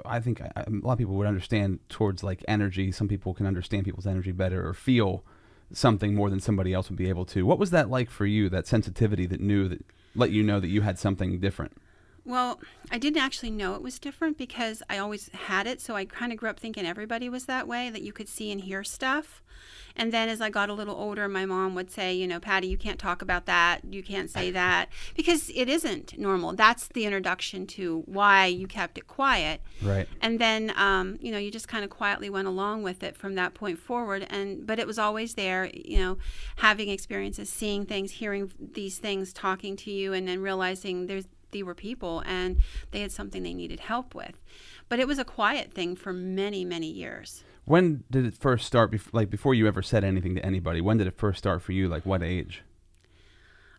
I 0.06 0.20
think 0.20 0.42
uh, 0.42 0.50
a 0.56 0.70
lot 0.70 0.94
of 0.94 0.98
people 0.98 1.16
would 1.16 1.28
understand 1.28 1.80
towards 1.90 2.24
like 2.24 2.44
energy. 2.48 2.92
Some 2.92 3.08
people 3.08 3.34
can 3.34 3.46
understand 3.46 3.86
people's 3.86 4.08
energy 4.08 4.32
better 4.32 4.68
or 4.68 4.74
feel 4.74 5.24
something 5.74 6.14
more 6.16 6.30
than 6.30 6.40
somebody 6.40 6.74
else 6.74 6.90
would 6.90 6.98
be 6.98 7.10
able 7.10 7.26
to. 7.26 7.46
What 7.46 7.60
was 7.60 7.72
that 7.72 7.90
like 7.90 8.10
for 8.10 8.26
you? 8.26 8.50
That 8.50 8.68
sensitivity 8.68 9.26
that 9.28 9.40
knew 9.40 9.68
that 9.68 9.86
let 10.16 10.32
you 10.32 10.44
know 10.44 10.60
that 10.60 10.68
you 10.68 10.82
had 10.82 11.00
something 11.00 11.40
different. 11.40 11.74
Well, 12.24 12.60
I 12.92 12.98
didn't 12.98 13.22
actually 13.22 13.52
know 13.52 13.74
it 13.74 13.82
was 13.82 13.98
different 13.98 14.38
because 14.38 14.84
I 14.90 14.98
always 14.98 15.30
had 15.30 15.66
it. 15.66 15.82
So 15.82 15.96
I 15.96 16.06
kind 16.06 16.32
of 16.32 16.38
grew 16.38 16.50
up 16.50 16.60
thinking 16.60 16.86
everybody 16.86 17.30
was 17.30 17.46
that 17.46 17.68
way, 17.68 17.90
that 17.90 18.04
you 18.04 18.14
could 18.14 18.30
see 18.30 18.52
and 18.52 18.62
hear 18.62 18.84
stuff. 18.84 19.42
And 19.96 20.14
then 20.14 20.30
as 20.30 20.40
I 20.40 20.50
got 20.50 20.70
a 20.70 20.74
little 20.74 20.96
older, 20.96 21.28
my 21.28 21.46
mom 21.46 21.76
would 21.76 21.92
say, 21.92 22.14
you 22.14 22.28
know, 22.28 22.40
Patty, 22.40 22.68
you 22.68 22.78
can't 22.78 23.00
talk 23.00 23.22
about 23.22 23.46
that. 23.46 23.82
You 23.90 24.02
can't 24.02 24.30
say 24.30 24.52
that 24.52 24.90
because 25.16 25.52
it 25.54 25.68
isn't 25.68 26.18
normal. 26.18 26.54
That's 26.54 26.88
the 26.88 27.06
introduction 27.06 27.68
to 27.68 28.04
why 28.06 28.46
you 28.46 28.68
kept 28.68 28.98
it 28.98 29.08
quiet. 29.08 29.62
Right. 29.82 30.08
And 30.22 30.40
then, 30.40 30.74
um, 30.78 31.18
you 31.22 31.32
know, 31.32 31.38
you 31.38 31.52
just 31.52 31.68
kind 31.68 31.84
of 31.84 31.90
quietly 31.90 32.30
went 32.30 32.48
along 32.48 32.84
with 32.84 33.04
it 33.04 33.18
from 33.18 33.36
that 33.36 33.54
point 33.54 33.80
forward. 33.80 34.26
And 34.30 34.66
but 34.66 34.80
it 34.80 34.88
was 34.88 34.98
always 34.98 35.34
there, 35.34 35.70
you 35.74 36.00
know, 36.00 36.18
having 36.58 36.90
experiences, 36.90 37.50
seeing 37.50 37.86
things, 37.86 38.12
hearing 38.14 38.52
these 38.60 38.98
things, 38.98 39.34
talking 39.34 39.76
to 39.78 39.92
you, 39.92 40.14
and 40.14 40.28
then 40.28 40.42
realizing 40.42 41.08
there's 41.08 41.28
they 41.52 41.64
were 41.64 41.76
people 41.76 42.24
and 42.26 42.58
they 42.92 43.02
had 43.02 43.12
something 43.12 43.44
they 43.44 43.54
needed 43.54 43.80
help 43.82 44.14
with. 44.16 44.40
But 44.90 45.00
it 45.00 45.08
was 45.08 45.20
a 45.20 45.26
quiet 45.26 45.74
thing 45.74 45.96
for 45.96 46.12
many, 46.14 46.66
many 46.66 46.90
years. 46.92 47.44
When 47.66 48.04
did 48.10 48.26
it 48.26 48.36
first 48.38 48.66
start? 48.66 48.94
Like 49.14 49.30
before 49.30 49.54
you 49.54 49.68
ever 49.68 49.82
said 49.82 50.04
anything 50.04 50.36
to 50.36 50.46
anybody, 50.46 50.82
when 50.82 50.98
did 50.98 51.08
it 51.08 51.18
first 51.18 51.38
start 51.40 51.62
for 51.62 51.72
you? 51.72 51.88
Like 51.88 52.06
what 52.06 52.24
age? 52.24 52.64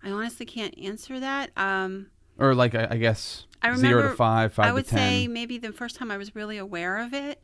I 0.03 0.11
honestly 0.11 0.47
can't 0.47 0.77
answer 0.79 1.21
that. 1.21 1.51
Um, 1.57 2.07
Or 2.39 2.55
like 2.55 2.75
I, 2.75 2.89
I 2.93 2.97
guess 2.97 3.47
I 3.63 3.75
zero 3.77 3.91
to 3.91 3.97
remember- 3.97 4.17
five, 4.17 4.55
five 4.55 4.67
I 4.67 4.73
would 4.73 4.87
say 4.87 5.29
maybe 5.29 5.59
the 5.59 5.73
first 5.73 5.97
time 5.97 6.11
I 6.11 6.17
was 6.17 6.35
really 6.35 6.59
aware 6.59 6.99
of 6.99 7.13
it 7.15 7.41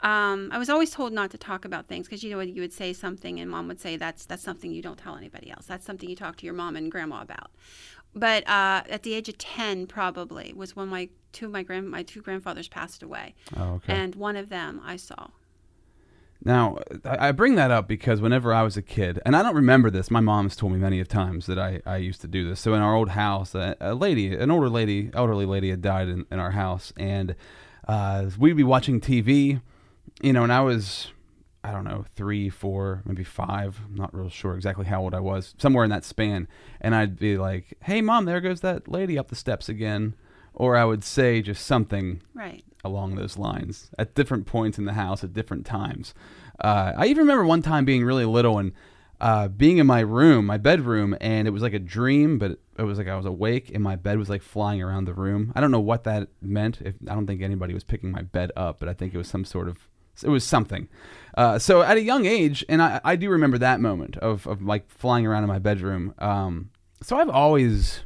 Um, 0.00 0.50
I 0.52 0.58
was 0.58 0.68
always 0.70 0.90
told 0.90 1.12
not 1.12 1.30
to 1.32 1.38
talk 1.38 1.64
about 1.64 1.88
things 1.88 2.06
because 2.06 2.22
you 2.22 2.30
know 2.30 2.38
you 2.40 2.60
would 2.60 2.72
say 2.72 2.92
something 2.92 3.40
and 3.40 3.50
mom 3.50 3.66
would 3.68 3.80
say 3.80 3.96
that's 3.96 4.26
that's 4.26 4.42
something 4.44 4.70
you 4.70 4.80
don't 4.82 4.98
tell 4.98 5.16
anybody 5.16 5.50
else. 5.50 5.66
That's 5.66 5.84
something 5.84 6.08
you 6.08 6.14
talk 6.14 6.36
to 6.36 6.44
your 6.46 6.54
mom 6.54 6.76
and 6.76 6.90
grandma 6.92 7.20
about. 7.22 7.50
But 8.14 8.48
uh, 8.48 8.82
at 8.88 9.02
the 9.02 9.14
age 9.14 9.28
of 9.28 9.38
ten, 9.38 9.86
probably 9.86 10.52
was 10.54 10.74
when 10.74 10.88
my 10.88 11.08
two 11.32 11.46
of 11.46 11.52
my 11.52 11.62
grand 11.62 11.90
my 11.90 12.02
two 12.02 12.20
grandfathers 12.22 12.68
passed 12.68 13.02
away, 13.02 13.34
Oh, 13.56 13.74
okay. 13.74 13.92
and 13.92 14.14
one 14.14 14.34
of 14.36 14.48
them 14.48 14.80
I 14.84 14.96
saw. 14.96 15.28
Now, 16.44 16.78
I 17.04 17.32
bring 17.32 17.56
that 17.56 17.72
up 17.72 17.88
because 17.88 18.20
whenever 18.20 18.54
I 18.54 18.62
was 18.62 18.76
a 18.76 18.82
kid, 18.82 19.18
and 19.26 19.34
I 19.34 19.42
don't 19.42 19.56
remember 19.56 19.90
this, 19.90 20.08
my 20.08 20.20
mom's 20.20 20.54
told 20.54 20.72
me 20.72 20.78
many 20.78 21.00
of 21.00 21.08
times 21.08 21.46
that 21.46 21.58
I, 21.58 21.82
I 21.84 21.96
used 21.96 22.20
to 22.20 22.28
do 22.28 22.48
this. 22.48 22.60
So 22.60 22.74
in 22.74 22.80
our 22.80 22.94
old 22.94 23.08
house, 23.10 23.56
a, 23.56 23.76
a 23.80 23.92
lady, 23.94 24.32
an 24.36 24.48
older 24.50 24.68
lady, 24.68 25.10
elderly 25.14 25.46
lady 25.46 25.70
had 25.70 25.82
died 25.82 26.06
in, 26.08 26.26
in 26.30 26.38
our 26.38 26.52
house, 26.52 26.92
and 26.96 27.34
uh, 27.88 28.30
we'd 28.38 28.56
be 28.56 28.62
watching 28.62 29.00
TV, 29.00 29.60
you 30.22 30.32
know, 30.32 30.44
and 30.44 30.52
I 30.52 30.60
was, 30.60 31.12
I 31.68 31.72
don't 31.72 31.84
know, 31.84 32.06
three, 32.16 32.48
four, 32.48 33.02
maybe 33.04 33.24
five. 33.24 33.78
I'm 33.84 33.94
not 33.94 34.14
real 34.14 34.30
sure 34.30 34.54
exactly 34.54 34.86
how 34.86 35.02
old 35.02 35.14
I 35.14 35.20
was, 35.20 35.54
somewhere 35.58 35.84
in 35.84 35.90
that 35.90 36.04
span. 36.04 36.48
And 36.80 36.94
I'd 36.94 37.18
be 37.18 37.36
like, 37.36 37.74
hey, 37.82 38.00
mom, 38.00 38.24
there 38.24 38.40
goes 38.40 38.60
that 38.62 38.88
lady 38.88 39.18
up 39.18 39.28
the 39.28 39.36
steps 39.36 39.68
again. 39.68 40.14
Or 40.54 40.76
I 40.76 40.84
would 40.84 41.04
say 41.04 41.42
just 41.42 41.66
something 41.66 42.22
Right. 42.34 42.64
along 42.82 43.14
those 43.16 43.36
lines 43.36 43.90
at 43.98 44.14
different 44.14 44.46
points 44.46 44.78
in 44.78 44.86
the 44.86 44.94
house 44.94 45.22
at 45.22 45.32
different 45.34 45.66
times. 45.66 46.14
Uh, 46.58 46.92
I 46.96 47.06
even 47.06 47.18
remember 47.24 47.44
one 47.44 47.62
time 47.62 47.84
being 47.84 48.04
really 48.04 48.24
little 48.24 48.58
and 48.58 48.72
uh, 49.20 49.48
being 49.48 49.78
in 49.78 49.86
my 49.86 50.00
room, 50.00 50.46
my 50.46 50.56
bedroom, 50.58 51.16
and 51.20 51.46
it 51.46 51.50
was 51.50 51.62
like 51.62 51.74
a 51.74 51.78
dream, 51.78 52.38
but 52.38 52.58
it 52.78 52.82
was 52.84 52.98
like 52.98 53.08
I 53.08 53.16
was 53.16 53.26
awake 53.26 53.70
and 53.74 53.82
my 53.82 53.94
bed 53.96 54.16
was 54.18 54.28
like 54.28 54.42
flying 54.42 54.80
around 54.82 55.04
the 55.04 55.14
room. 55.14 55.52
I 55.54 55.60
don't 55.60 55.70
know 55.72 55.80
what 55.80 56.04
that 56.04 56.28
meant. 56.40 56.80
If 56.80 56.94
I 57.08 57.14
don't 57.14 57.26
think 57.26 57.42
anybody 57.42 57.74
was 57.74 57.84
picking 57.84 58.10
my 58.10 58.22
bed 58.22 58.50
up, 58.56 58.80
but 58.80 58.88
I 58.88 58.94
think 58.94 59.14
it 59.14 59.18
was 59.18 59.28
some 59.28 59.44
sort 59.44 59.68
of 59.68 59.88
it 60.24 60.28
was 60.30 60.42
something. 60.42 60.88
Uh, 61.38 61.56
so 61.56 61.82
at 61.82 61.96
a 61.96 62.02
young 62.02 62.26
age, 62.26 62.64
and 62.68 62.82
I, 62.82 63.00
I 63.04 63.14
do 63.14 63.30
remember 63.30 63.58
that 63.58 63.80
moment 63.80 64.16
of, 64.16 64.44
of 64.48 64.60
like 64.60 64.90
flying 64.90 65.24
around 65.24 65.44
in 65.44 65.48
my 65.48 65.60
bedroom. 65.60 66.12
Um, 66.18 66.70
so 67.00 67.16
I've 67.16 67.28
always 67.28 68.00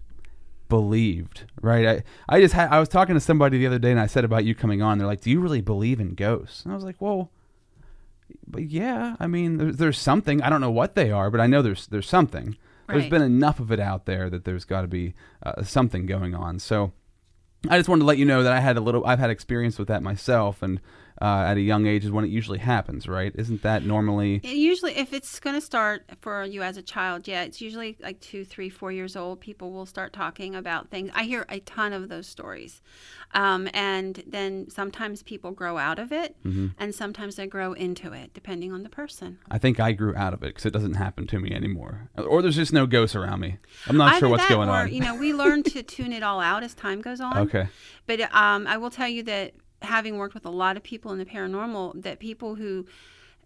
believed, 0.68 1.44
right? 1.62 1.86
I, 1.86 2.36
I 2.36 2.40
just 2.42 2.52
had, 2.52 2.68
I 2.68 2.78
was 2.78 2.90
talking 2.90 3.14
to 3.14 3.20
somebody 3.20 3.56
the 3.56 3.66
other 3.66 3.78
day 3.78 3.90
and 3.90 3.98
I 3.98 4.06
said 4.06 4.26
about 4.26 4.44
you 4.44 4.54
coming 4.54 4.82
on. 4.82 4.98
They're 4.98 5.06
like, 5.06 5.22
do 5.22 5.30
you 5.30 5.40
really 5.40 5.62
believe 5.62 5.98
in 5.98 6.14
ghosts? 6.14 6.62
And 6.62 6.72
I 6.72 6.74
was 6.74 6.84
like, 6.84 7.00
well, 7.00 7.30
but 8.46 8.64
yeah, 8.64 9.16
I 9.18 9.26
mean, 9.26 9.56
there's, 9.56 9.76
there's 9.78 9.98
something. 9.98 10.42
I 10.42 10.50
don't 10.50 10.60
know 10.60 10.70
what 10.70 10.94
they 10.94 11.10
are, 11.10 11.30
but 11.30 11.40
I 11.40 11.46
know 11.46 11.62
there's, 11.62 11.86
there's 11.86 12.08
something. 12.08 12.58
There's 12.86 13.08
been 13.08 13.22
enough 13.22 13.60
of 13.60 13.72
it 13.72 13.80
out 13.80 14.04
there 14.04 14.28
that 14.28 14.44
there's 14.44 14.66
got 14.66 14.82
to 14.82 14.88
be 14.88 15.14
uh, 15.42 15.62
something 15.62 16.04
going 16.04 16.34
on. 16.34 16.58
So 16.58 16.92
I 17.70 17.78
just 17.78 17.88
wanted 17.88 18.00
to 18.00 18.06
let 18.06 18.18
you 18.18 18.26
know 18.26 18.42
that 18.42 18.52
I 18.52 18.60
had 18.60 18.76
a 18.76 18.82
little, 18.82 19.06
I've 19.06 19.20
had 19.20 19.30
experience 19.30 19.78
with 19.78 19.88
that 19.88 20.02
myself. 20.02 20.62
And 20.62 20.78
uh, 21.22 21.44
at 21.50 21.56
a 21.56 21.60
young 21.60 21.86
age 21.86 22.04
is 22.04 22.10
when 22.10 22.24
it 22.24 22.30
usually 22.30 22.58
happens, 22.58 23.06
right? 23.06 23.32
Isn't 23.36 23.62
that 23.62 23.84
normally? 23.84 24.40
It 24.42 24.56
usually, 24.56 24.96
if 24.96 25.12
it's 25.12 25.38
going 25.38 25.54
to 25.54 25.60
start 25.60 26.04
for 26.20 26.44
you 26.44 26.62
as 26.62 26.76
a 26.76 26.82
child, 26.82 27.28
yeah, 27.28 27.42
it's 27.44 27.60
usually 27.60 27.96
like 28.02 28.20
two, 28.20 28.44
three, 28.44 28.68
four 28.68 28.90
years 28.90 29.14
old. 29.16 29.40
People 29.40 29.70
will 29.72 29.86
start 29.86 30.12
talking 30.12 30.54
about 30.56 30.90
things. 30.90 31.10
I 31.14 31.22
hear 31.22 31.46
a 31.48 31.60
ton 31.60 31.92
of 31.92 32.08
those 32.08 32.26
stories. 32.26 32.82
Um, 33.34 33.68
and 33.72 34.22
then 34.26 34.68
sometimes 34.68 35.22
people 35.22 35.52
grow 35.52 35.78
out 35.78 35.98
of 35.98 36.12
it, 36.12 36.36
Mm-hmm. 36.44 36.66
and 36.78 36.94
sometimes 36.94 37.36
they 37.36 37.46
grow 37.46 37.72
into 37.72 38.12
it, 38.12 38.34
depending 38.34 38.72
on 38.72 38.82
the 38.82 38.88
person. 38.88 39.38
I 39.50 39.58
think 39.58 39.78
I 39.80 39.92
grew 39.92 40.14
out 40.16 40.34
of 40.34 40.42
it 40.42 40.46
because 40.48 40.66
it 40.66 40.72
doesn't 40.72 40.94
happen 40.94 41.26
to 41.28 41.38
me 41.38 41.52
anymore, 41.52 42.08
or 42.16 42.42
there's 42.42 42.56
just 42.56 42.72
no 42.72 42.84
ghosts 42.86 43.14
around 43.16 43.40
me. 43.40 43.58
I'm 43.86 43.96
not 43.96 44.08
Either 44.14 44.20
sure 44.20 44.28
what's 44.28 44.48
going 44.48 44.68
or, 44.68 44.72
on. 44.72 44.92
You 44.92 45.00
know, 45.00 45.14
we 45.14 45.32
learn 45.32 45.62
to 45.74 45.82
tune 45.82 46.12
it 46.12 46.22
all 46.22 46.40
out 46.40 46.62
as 46.64 46.74
time 46.74 47.00
goes 47.00 47.20
on. 47.20 47.38
okay. 47.38 47.68
But 48.06 48.20
um, 48.34 48.66
I 48.66 48.76
will 48.76 48.90
tell 48.90 49.08
you 49.08 49.22
that 49.22 49.54
having 49.84 50.18
worked 50.18 50.34
with 50.34 50.46
a 50.46 50.50
lot 50.50 50.76
of 50.76 50.82
people 50.82 51.12
in 51.12 51.18
the 51.18 51.24
paranormal, 51.24 52.02
that 52.02 52.18
people 52.18 52.54
who 52.56 52.86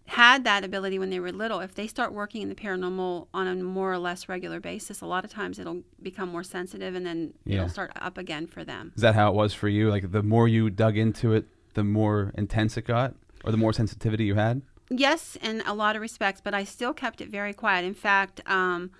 had 0.05 0.45
that 0.45 0.63
ability 0.63 0.97
when 0.97 1.09
they 1.09 1.19
were 1.19 1.31
little, 1.33 1.59
if 1.59 1.75
they 1.75 1.85
start 1.85 2.13
working 2.13 2.41
in 2.41 2.47
the 2.49 2.55
paranormal 2.55 3.27
on 3.33 3.45
a 3.47 3.55
more 3.55 3.91
or 3.91 3.97
less 3.97 4.29
regular 4.29 4.59
basis, 4.59 5.01
a 5.01 5.05
lot 5.05 5.25
of 5.25 5.29
times 5.31 5.59
it'll 5.59 5.81
become 6.01 6.29
more 6.29 6.43
sensitive 6.43 6.95
and 6.95 7.05
then 7.05 7.33
Yeah. 7.43 7.57
it'll 7.57 7.69
start 7.69 7.91
up 7.99 8.17
again 8.17 8.47
for 8.47 8.63
them. 8.63 8.93
Is 8.95 9.01
that 9.01 9.15
how 9.15 9.29
it 9.29 9.35
was 9.35 9.53
for 9.53 9.67
you? 9.67 9.89
Like 9.89 10.11
the 10.11 10.23
more 10.23 10.47
you 10.47 10.69
dug 10.69 10.97
into 10.97 11.33
it, 11.33 11.45
the 11.73 11.83
more 11.83 12.31
intense 12.35 12.77
it 12.77 12.83
got, 12.83 13.15
or 13.43 13.51
the 13.51 13.57
more 13.57 13.73
sensitivity 13.73 14.23
you 14.23 14.35
had. 14.35 14.61
Yes, 14.89 15.37
in 15.41 15.61
a 15.65 15.73
lot 15.73 15.97
of 15.97 16.01
respects, 16.01 16.39
but 16.41 16.53
I 16.53 16.63
still 16.63 16.93
kept 16.93 17.19
it 17.19 17.27
very 17.29 17.51
quiet. 17.53 17.83
In 17.83 17.93
fact, 17.93 18.39
um, 18.45 18.91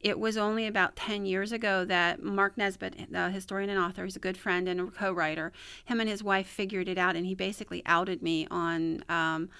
it 0.00 0.18
was 0.18 0.36
only 0.36 0.66
about 0.66 0.96
10 0.96 1.26
years 1.26 1.50
ago 1.50 1.84
that 1.84 2.22
Mark 2.22 2.56
Nesbitt, 2.56 3.10
the 3.10 3.30
historian 3.30 3.70
and 3.70 3.78
author, 3.78 4.04
he's 4.04 4.16
a 4.16 4.20
good 4.20 4.36
friend 4.36 4.68
and 4.68 4.80
a 4.80 4.86
co 4.86 5.12
writer, 5.12 5.52
him 5.84 6.00
and 6.00 6.08
his 6.08 6.22
wife 6.22 6.46
figured 6.46 6.88
it 6.88 6.98
out, 6.98 7.16
and 7.16 7.26
he 7.26 7.34
basically 7.34 7.82
outed 7.86 8.22
me 8.22 8.46
on. 8.50 9.04
Um, 9.08 9.50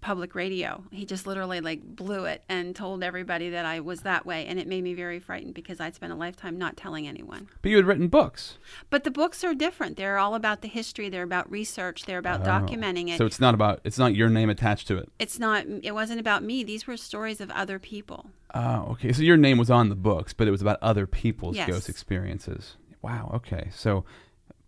public 0.00 0.34
radio 0.34 0.82
he 0.90 1.04
just 1.04 1.26
literally 1.26 1.60
like 1.60 1.82
blew 1.82 2.24
it 2.24 2.42
and 2.48 2.74
told 2.74 3.02
everybody 3.02 3.50
that 3.50 3.64
i 3.66 3.80
was 3.80 4.00
that 4.00 4.24
way 4.24 4.46
and 4.46 4.58
it 4.58 4.66
made 4.66 4.82
me 4.82 4.94
very 4.94 5.18
frightened 5.18 5.54
because 5.54 5.80
i'd 5.80 5.94
spent 5.94 6.12
a 6.12 6.16
lifetime 6.16 6.56
not 6.58 6.76
telling 6.76 7.06
anyone 7.06 7.48
But 7.62 7.70
you 7.70 7.76
had 7.76 7.86
written 7.86 8.08
books. 8.08 8.58
but 8.88 9.04
the 9.04 9.10
books 9.10 9.44
are 9.44 9.54
different 9.54 9.96
they're 9.96 10.18
all 10.18 10.34
about 10.34 10.62
the 10.62 10.68
history 10.68 11.08
they're 11.08 11.22
about 11.22 11.50
research 11.50 12.06
they're 12.06 12.18
about 12.18 12.42
oh. 12.42 12.44
documenting 12.44 13.08
it 13.08 13.14
Oh. 13.14 13.18
So 13.18 13.26
it's 13.26 13.40
not 13.40 13.54
about 13.54 13.80
it's 13.84 13.98
not 13.98 14.14
your 14.14 14.28
name 14.30 14.48
attached 14.50 14.88
to 14.88 14.96
it. 14.96 15.10
it's 15.18 15.38
not 15.38 15.64
it 15.82 15.92
wasn't 15.94 16.20
about 16.20 16.42
me 16.42 16.64
these 16.64 16.86
were 16.86 16.96
stories 16.96 17.40
of 17.40 17.50
other 17.50 17.78
people 17.78 18.30
Oh, 18.52 18.88
okay. 18.90 19.12
So 19.12 19.22
your 19.22 19.36
name 19.36 19.58
was 19.58 19.70
on 19.70 19.90
the 19.90 19.94
books, 19.94 20.32
but 20.32 20.48
it 20.48 20.50
was 20.50 20.60
about 20.60 20.78
other 20.82 21.06
people's 21.06 21.54
Yes. 21.54 21.68
ghost 21.68 21.88
experiences. 21.88 22.76
Wow. 23.00 23.30
Okay. 23.34 23.68
So 23.72 24.04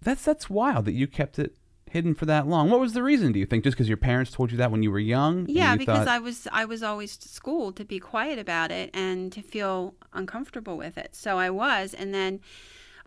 that's 0.00 0.24
that's 0.24 0.48
wild 0.48 0.84
that 0.84 0.92
you 0.92 1.08
kept 1.08 1.40
it 1.40 1.56
hidden 1.92 2.14
for 2.14 2.26
that 2.26 2.46
long. 2.46 2.70
What 2.70 2.80
was 2.80 2.94
the 2.94 3.02
reason? 3.02 3.32
Do 3.32 3.38
you 3.38 3.46
think 3.46 3.64
just 3.64 3.76
because 3.76 3.88
your 3.88 3.98
parents 3.98 4.30
told 4.32 4.50
you 4.50 4.56
that 4.58 4.70
when 4.70 4.82
you 4.82 4.90
were 4.90 4.98
young? 4.98 5.46
yeah 5.48 5.72
you 5.72 5.78
because 5.78 5.98
thought- 5.98 6.08
i 6.08 6.18
was 6.18 6.48
i 6.52 6.64
was 6.64 6.82
always 6.82 7.12
schooled 7.20 7.76
to 7.76 7.84
be 7.84 7.98
quiet 7.98 8.38
about 8.38 8.70
it 8.70 8.90
and 8.94 9.30
to 9.32 9.42
feel 9.42 9.94
uncomfortable 10.12 10.76
with 10.76 10.96
it 10.96 11.10
so 11.14 11.38
i 11.38 11.48
was 11.50 11.94
and 11.94 12.14
then 12.14 12.40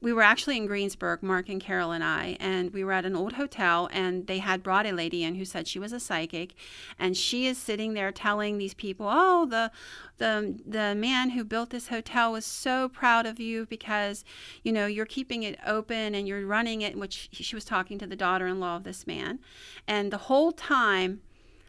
we 0.05 0.13
were 0.13 0.21
actually 0.21 0.55
in 0.55 0.67
Greensburg, 0.67 1.23
Mark 1.23 1.49
and 1.49 1.59
Carol 1.59 1.91
and 1.91 2.03
I, 2.03 2.37
and 2.39 2.71
we 2.71 2.83
were 2.83 2.91
at 2.91 3.07
an 3.07 3.15
old 3.15 3.33
hotel, 3.33 3.89
and 3.91 4.27
they 4.27 4.37
had 4.37 4.61
brought 4.61 4.85
a 4.85 4.91
lady 4.91 5.23
in 5.23 5.33
who 5.33 5.45
said 5.45 5.67
she 5.67 5.79
was 5.79 5.91
a 5.91 5.99
psychic, 5.99 6.53
and 6.99 7.17
she 7.17 7.47
is 7.47 7.57
sitting 7.57 7.95
there 7.95 8.11
telling 8.11 8.59
these 8.59 8.75
people, 8.75 9.07
"Oh, 9.09 9.47
the 9.47 9.71
the 10.19 10.59
the 10.63 10.93
man 10.93 11.31
who 11.31 11.43
built 11.43 11.71
this 11.71 11.87
hotel 11.87 12.31
was 12.33 12.45
so 12.45 12.87
proud 12.87 13.25
of 13.25 13.39
you 13.39 13.65
because, 13.65 14.23
you 14.61 14.71
know, 14.71 14.85
you're 14.85 15.07
keeping 15.07 15.41
it 15.41 15.57
open 15.65 16.13
and 16.13 16.27
you're 16.27 16.45
running 16.45 16.83
it." 16.83 16.95
Which 16.95 17.29
she 17.31 17.55
was 17.55 17.65
talking 17.65 17.97
to 17.97 18.05
the 18.05 18.15
daughter-in-law 18.15 18.75
of 18.75 18.83
this 18.83 19.07
man, 19.07 19.39
and 19.87 20.13
the 20.13 20.29
whole 20.29 20.51
time 20.51 21.21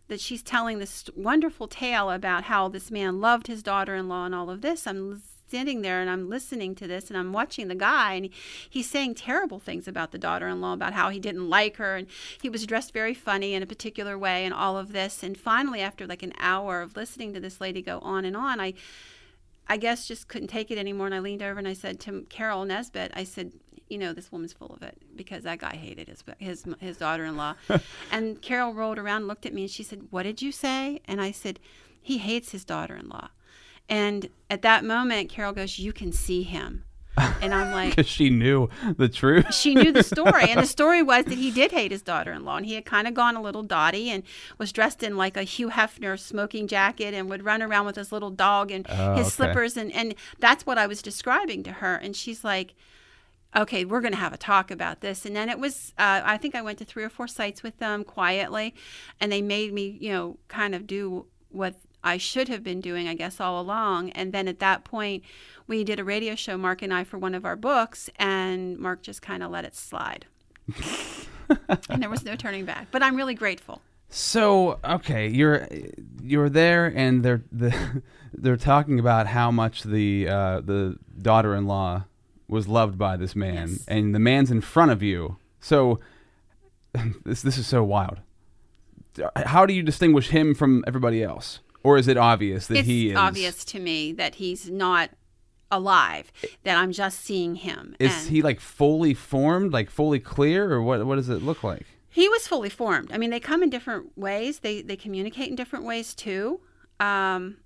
that 0.08 0.20
she's 0.20 0.42
telling 0.42 0.78
this 0.78 1.08
wonderful 1.16 1.68
tale 1.68 2.10
about 2.10 2.44
how 2.44 2.68
this 2.68 2.90
man 2.90 3.18
loved 3.18 3.46
his 3.46 3.62
daughter-in-law 3.62 4.26
and 4.26 4.34
all 4.34 4.50
of 4.50 4.60
this 4.60 4.86
i'm 4.86 5.20
sitting 5.48 5.82
there 5.82 6.00
and 6.00 6.10
i'm 6.10 6.28
listening 6.28 6.74
to 6.74 6.86
this 6.86 7.08
and 7.08 7.16
i'm 7.16 7.32
watching 7.32 7.68
the 7.68 7.74
guy 7.74 8.14
and 8.14 8.30
he's 8.68 8.88
saying 8.88 9.14
terrible 9.14 9.58
things 9.58 9.86
about 9.86 10.12
the 10.12 10.18
daughter-in-law 10.18 10.72
about 10.72 10.92
how 10.92 11.08
he 11.08 11.18
didn't 11.18 11.48
like 11.48 11.76
her 11.76 11.96
and 11.96 12.06
he 12.40 12.48
was 12.48 12.66
dressed 12.66 12.92
very 12.92 13.14
funny 13.14 13.54
in 13.54 13.62
a 13.62 13.66
particular 13.66 14.18
way 14.18 14.44
and 14.44 14.54
all 14.54 14.76
of 14.76 14.92
this 14.92 15.22
and 15.22 15.38
finally 15.38 15.80
after 15.80 16.06
like 16.06 16.22
an 16.22 16.32
hour 16.38 16.80
of 16.80 16.96
listening 16.96 17.32
to 17.32 17.40
this 17.40 17.60
lady 17.60 17.82
go 17.82 17.98
on 18.00 18.24
and 18.24 18.36
on 18.36 18.60
i 18.60 18.72
I 19.68 19.76
guess 19.76 20.06
just 20.06 20.28
couldn't 20.28 20.48
take 20.48 20.70
it 20.70 20.78
anymore. 20.78 21.06
And 21.06 21.14
I 21.14 21.18
leaned 21.18 21.42
over 21.42 21.58
and 21.58 21.66
I 21.66 21.72
said 21.72 21.98
to 22.00 22.24
Carol 22.28 22.64
Nesbitt, 22.64 23.12
I 23.14 23.24
said, 23.24 23.52
you 23.88 23.98
know, 23.98 24.12
this 24.12 24.32
woman's 24.32 24.52
full 24.52 24.72
of 24.74 24.82
it 24.82 24.96
because 25.14 25.44
that 25.44 25.58
guy 25.58 25.76
hated 25.76 26.08
his 26.08 26.24
his 26.38 26.64
his 26.80 26.96
daughter-in-law. 26.96 27.54
and 28.10 28.40
Carol 28.42 28.74
rolled 28.74 28.98
around, 28.98 29.28
looked 29.28 29.46
at 29.46 29.54
me, 29.54 29.62
and 29.62 29.70
she 29.70 29.82
said, 29.82 30.08
"What 30.10 30.24
did 30.24 30.42
you 30.42 30.50
say?" 30.50 31.00
And 31.06 31.20
I 31.20 31.30
said, 31.30 31.60
"He 32.00 32.18
hates 32.18 32.50
his 32.50 32.64
daughter-in-law." 32.64 33.28
And 33.88 34.28
at 34.50 34.62
that 34.62 34.84
moment, 34.84 35.30
Carol 35.30 35.52
goes, 35.52 35.78
"You 35.78 35.92
can 35.92 36.12
see 36.12 36.42
him." 36.42 36.84
And 37.40 37.54
I'm 37.54 37.72
like, 37.72 37.96
because 37.96 38.06
she 38.10 38.28
knew 38.28 38.68
the 38.98 39.08
truth. 39.08 39.54
she 39.54 39.74
knew 39.74 39.90
the 39.90 40.02
story 40.02 40.50
and 40.50 40.60
the 40.60 40.66
story 40.78 41.02
was 41.02 41.24
that 41.24 41.38
he 41.38 41.50
did 41.50 41.72
hate 41.72 41.90
his 41.90 42.02
daughter-in-law 42.02 42.58
and 42.58 42.66
he 42.66 42.74
had 42.74 42.84
kind 42.84 43.08
of 43.08 43.14
gone 43.14 43.36
a 43.36 43.40
little 43.40 43.62
dotty 43.62 44.10
and 44.10 44.22
was 44.58 44.70
dressed 44.70 45.02
in 45.02 45.16
like 45.16 45.34
a 45.34 45.42
hugh 45.42 45.70
hefner 45.70 46.18
smoking 46.18 46.66
jacket 46.68 47.14
and 47.14 47.30
would 47.30 47.42
run 47.42 47.62
around 47.62 47.86
with 47.86 47.96
his 47.96 48.12
little 48.12 48.28
dog 48.30 48.70
and 48.70 48.86
Oh, 48.90 49.14
his 49.14 49.28
okay. 49.28 49.30
slippers 49.30 49.78
and, 49.78 49.90
and 49.92 50.14
that's 50.40 50.66
what 50.66 50.76
i 50.76 50.86
was 50.86 51.00
describing 51.00 51.62
to 51.62 51.72
her 51.72 51.94
and 51.96 52.14
she's 52.14 52.44
like 52.44 52.74
okay 53.56 53.86
we're 53.86 54.02
going 54.02 54.12
to 54.12 54.18
have 54.18 54.34
a 54.34 54.36
talk 54.38 54.70
about 54.70 55.00
this 55.00 55.24
and 55.24 55.34
then 55.34 55.48
it 55.48 55.58
was 55.58 55.94
uh, 55.96 56.20
i 56.22 56.36
think 56.36 56.54
i 56.54 56.60
went 56.60 56.76
to 56.78 56.84
three 56.84 57.02
or 57.04 57.08
four 57.08 57.26
sites 57.26 57.62
with 57.62 57.78
them 57.78 58.04
quietly 58.04 58.74
and 59.22 59.32
they 59.32 59.40
made 59.40 59.72
me 59.72 59.96
you 60.00 60.12
know 60.12 60.36
kind 60.48 60.74
of 60.74 60.86
do 60.86 61.24
what 61.48 61.74
I 62.06 62.16
should 62.18 62.48
have 62.48 62.62
been 62.62 62.80
doing, 62.80 63.08
I 63.08 63.14
guess, 63.14 63.40
all 63.40 63.60
along. 63.60 64.10
And 64.10 64.32
then 64.32 64.48
at 64.48 64.60
that 64.60 64.84
point, 64.84 65.22
we 65.66 65.84
did 65.84 65.98
a 65.98 66.04
radio 66.04 66.34
show, 66.34 66.56
Mark 66.56 66.80
and 66.82 66.94
I, 66.94 67.04
for 67.04 67.18
one 67.18 67.34
of 67.34 67.44
our 67.44 67.56
books, 67.56 68.08
and 68.16 68.78
Mark 68.78 69.02
just 69.02 69.20
kind 69.22 69.42
of 69.42 69.50
let 69.50 69.64
it 69.64 69.74
slide. 69.74 70.26
and 71.90 72.02
there 72.02 72.10
was 72.10 72.24
no 72.24 72.36
turning 72.36 72.64
back. 72.64 72.88
But 72.90 73.02
I'm 73.02 73.16
really 73.16 73.34
grateful. 73.34 73.82
So 74.08 74.78
okay, 74.84 75.28
you're 75.28 75.66
you're 76.22 76.48
there, 76.48 76.86
and 76.94 77.24
they're 77.24 77.42
the, 77.50 78.02
they're 78.32 78.56
talking 78.56 79.00
about 79.00 79.26
how 79.26 79.50
much 79.50 79.82
the 79.82 80.28
uh, 80.28 80.60
the 80.60 80.96
daughter-in-law 81.20 82.04
was 82.48 82.68
loved 82.68 82.96
by 82.96 83.16
this 83.16 83.34
man, 83.34 83.70
Yes. 83.70 83.84
and 83.88 84.14
the 84.14 84.20
man's 84.20 84.50
in 84.52 84.60
front 84.60 84.92
of 84.92 85.02
you. 85.02 85.38
So 85.60 85.98
this 87.24 87.42
this 87.42 87.58
is 87.58 87.66
so 87.66 87.82
wild. 87.82 88.20
how 89.44 89.66
do 89.66 89.74
you 89.74 89.82
distinguish 89.82 90.28
him 90.28 90.54
from 90.54 90.84
everybody 90.86 91.22
else, 91.22 91.58
or 91.86 91.96
is 91.96 92.08
it 92.08 92.16
obvious 92.16 92.66
that 92.66 92.78
it's 92.78 92.88
he 92.88 93.10
is 93.10 93.16
obvious 93.16 93.64
to 93.66 93.78
me 93.78 94.12
that 94.12 94.36
he's 94.36 94.68
not 94.70 95.10
alive. 95.70 96.32
That 96.64 96.76
I'm 96.76 96.92
just 96.92 97.20
seeing 97.20 97.56
him. 97.56 97.96
Is 97.98 98.12
And 98.12 98.30
he 98.30 98.42
like 98.42 98.60
fully 98.60 99.14
formed, 99.14 99.72
like 99.72 99.90
fully 99.90 100.20
clear, 100.20 100.72
or 100.72 100.82
what? 100.82 101.04
What 101.06 101.16
does 101.16 101.28
it 101.28 101.42
look 101.42 101.62
like? 101.62 101.86
He 102.08 102.28
was 102.28 102.48
fully 102.48 102.70
formed. 102.70 103.12
I 103.12 103.18
mean, 103.18 103.30
they 103.30 103.40
come 103.40 103.62
in 103.62 103.70
different 103.70 104.16
ways. 104.16 104.60
They 104.60 104.82
they 104.82 104.96
communicate 104.96 105.48
in 105.48 105.56
different 105.56 105.84
ways 105.84 106.14
too. 106.14 106.60
Um, 106.98 107.58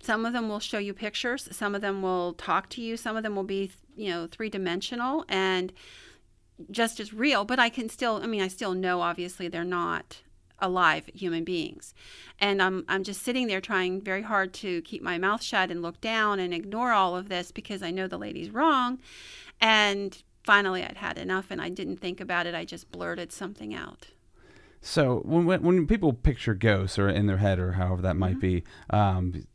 some 0.00 0.24
of 0.24 0.32
them 0.32 0.48
will 0.48 0.60
show 0.60 0.78
you 0.78 0.94
pictures. 0.94 1.48
Some 1.52 1.74
of 1.74 1.80
them 1.80 2.02
will 2.02 2.34
talk 2.34 2.68
to 2.70 2.80
you. 2.80 2.96
Some 2.96 3.16
of 3.16 3.22
them 3.22 3.36
will 3.36 3.44
be, 3.44 3.72
you 3.96 4.10
know, 4.10 4.26
three 4.26 4.48
dimensional 4.48 5.24
and 5.28 5.72
just 6.70 7.00
as 7.00 7.12
real. 7.12 7.44
But 7.44 7.58
I 7.58 7.68
can 7.68 7.88
still. 7.88 8.20
I 8.22 8.26
mean, 8.26 8.42
I 8.42 8.48
still 8.48 8.74
know. 8.74 9.00
Obviously, 9.00 9.48
they're 9.48 9.64
not 9.64 10.22
alive 10.62 11.10
human 11.12 11.44
beings, 11.44 11.92
and 12.38 12.62
I'm 12.62 12.84
I'm 12.88 13.04
just 13.04 13.22
sitting 13.22 13.48
there 13.48 13.60
trying 13.60 14.00
very 14.00 14.22
hard 14.22 14.54
to 14.54 14.80
keep 14.82 15.02
my 15.02 15.18
mouth 15.18 15.42
shut 15.42 15.70
and 15.70 15.82
look 15.82 16.00
down 16.00 16.38
and 16.38 16.54
ignore 16.54 16.92
all 16.92 17.14
of 17.16 17.28
this 17.28 17.52
because 17.52 17.82
I 17.82 17.90
know 17.90 18.06
the 18.08 18.16
lady's 18.18 18.50
wrong, 18.50 18.98
and 19.60 20.22
finally 20.44 20.82
I'd 20.82 20.96
had 20.96 21.18
enough 21.18 21.50
and 21.50 21.60
I 21.60 21.68
didn't 21.68 21.98
think 21.98 22.20
about 22.20 22.46
it. 22.46 22.54
I 22.54 22.64
just 22.64 22.90
blurted 22.90 23.32
something 23.32 23.74
out. 23.74 24.08
So 24.80 25.20
when 25.24 25.44
when, 25.44 25.62
when 25.62 25.86
people 25.86 26.12
picture 26.12 26.54
ghosts 26.54 26.98
or 26.98 27.08
in 27.08 27.26
their 27.26 27.36
head 27.36 27.58
or 27.58 27.72
however 27.72 28.02
that 28.02 28.16
might 28.16 28.40
be, 28.40 28.64
um, 28.90 29.46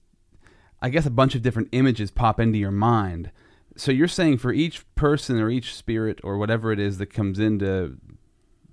I 0.81 0.89
guess 0.89 1.05
a 1.05 1.11
bunch 1.11 1.35
of 1.35 1.41
different 1.41 1.69
images 1.71 2.11
pop 2.11 2.39
into 2.39 2.57
your 2.57 2.71
mind. 2.71 3.31
So 3.75 3.91
you're 3.91 4.07
saying 4.07 4.37
for 4.37 4.51
each 4.51 4.83
person 4.95 5.39
or 5.39 5.49
each 5.49 5.75
spirit 5.75 6.19
or 6.23 6.37
whatever 6.37 6.71
it 6.71 6.79
is 6.79 6.97
that 6.97 7.13
comes 7.13 7.39
into 7.39 7.97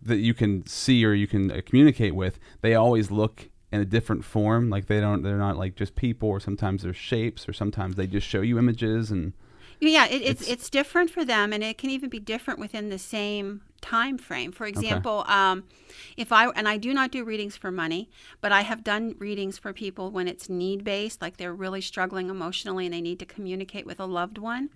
that 0.04 0.18
you 0.18 0.34
can 0.34 0.66
see 0.66 1.04
or 1.04 1.12
you 1.14 1.26
can 1.26 1.50
uh, 1.50 1.60
communicate 1.64 2.14
with, 2.14 2.38
they 2.60 2.74
always 2.74 3.10
look 3.10 3.48
in 3.72 3.80
a 3.80 3.84
different 3.84 4.24
form. 4.24 4.70
Like 4.70 4.86
they 4.86 5.00
don't, 5.00 5.22
they're 5.22 5.38
not 5.38 5.56
like 5.56 5.74
just 5.76 5.96
people, 5.96 6.28
or 6.28 6.40
sometimes 6.40 6.82
they're 6.82 6.92
shapes, 6.94 7.48
or 7.48 7.52
sometimes 7.52 7.96
they 7.96 8.06
just 8.06 8.26
show 8.26 8.40
you 8.40 8.58
images 8.58 9.10
and. 9.10 9.32
Yeah, 9.80 10.06
it, 10.06 10.22
it's 10.22 10.42
It's- 10.42 10.48
it's 10.50 10.70
different 10.70 11.10
for 11.10 11.24
them, 11.24 11.52
and 11.52 11.62
it 11.64 11.76
can 11.78 11.90
even 11.90 12.08
be 12.08 12.20
different 12.20 12.60
within 12.60 12.88
the 12.90 12.98
same 12.98 13.62
time 13.84 14.16
frame. 14.16 14.50
For 14.50 14.64
example, 14.66 15.24
um, 15.28 15.64
if 16.16 16.32
I 16.32 16.48
and 16.48 16.66
I 16.66 16.78
do 16.78 16.94
not 16.94 17.10
do 17.10 17.22
readings 17.22 17.54
for 17.56 17.70
money, 17.70 18.08
but 18.40 18.50
I 18.50 18.62
have 18.62 18.82
done 18.82 19.14
readings 19.18 19.58
for 19.58 19.74
people 19.74 20.10
when 20.10 20.26
it's 20.26 20.48
need 20.48 20.84
based, 20.84 21.20
like 21.20 21.36
they're 21.36 21.54
really 21.54 21.82
struggling 21.82 22.30
emotionally 22.30 22.86
and 22.86 22.94
they 22.94 23.02
need 23.02 23.18
to 23.18 23.26
communicate 23.26 23.84
with 23.84 24.00
a 24.00 24.06
loved 24.06 24.38
one. 24.38 24.70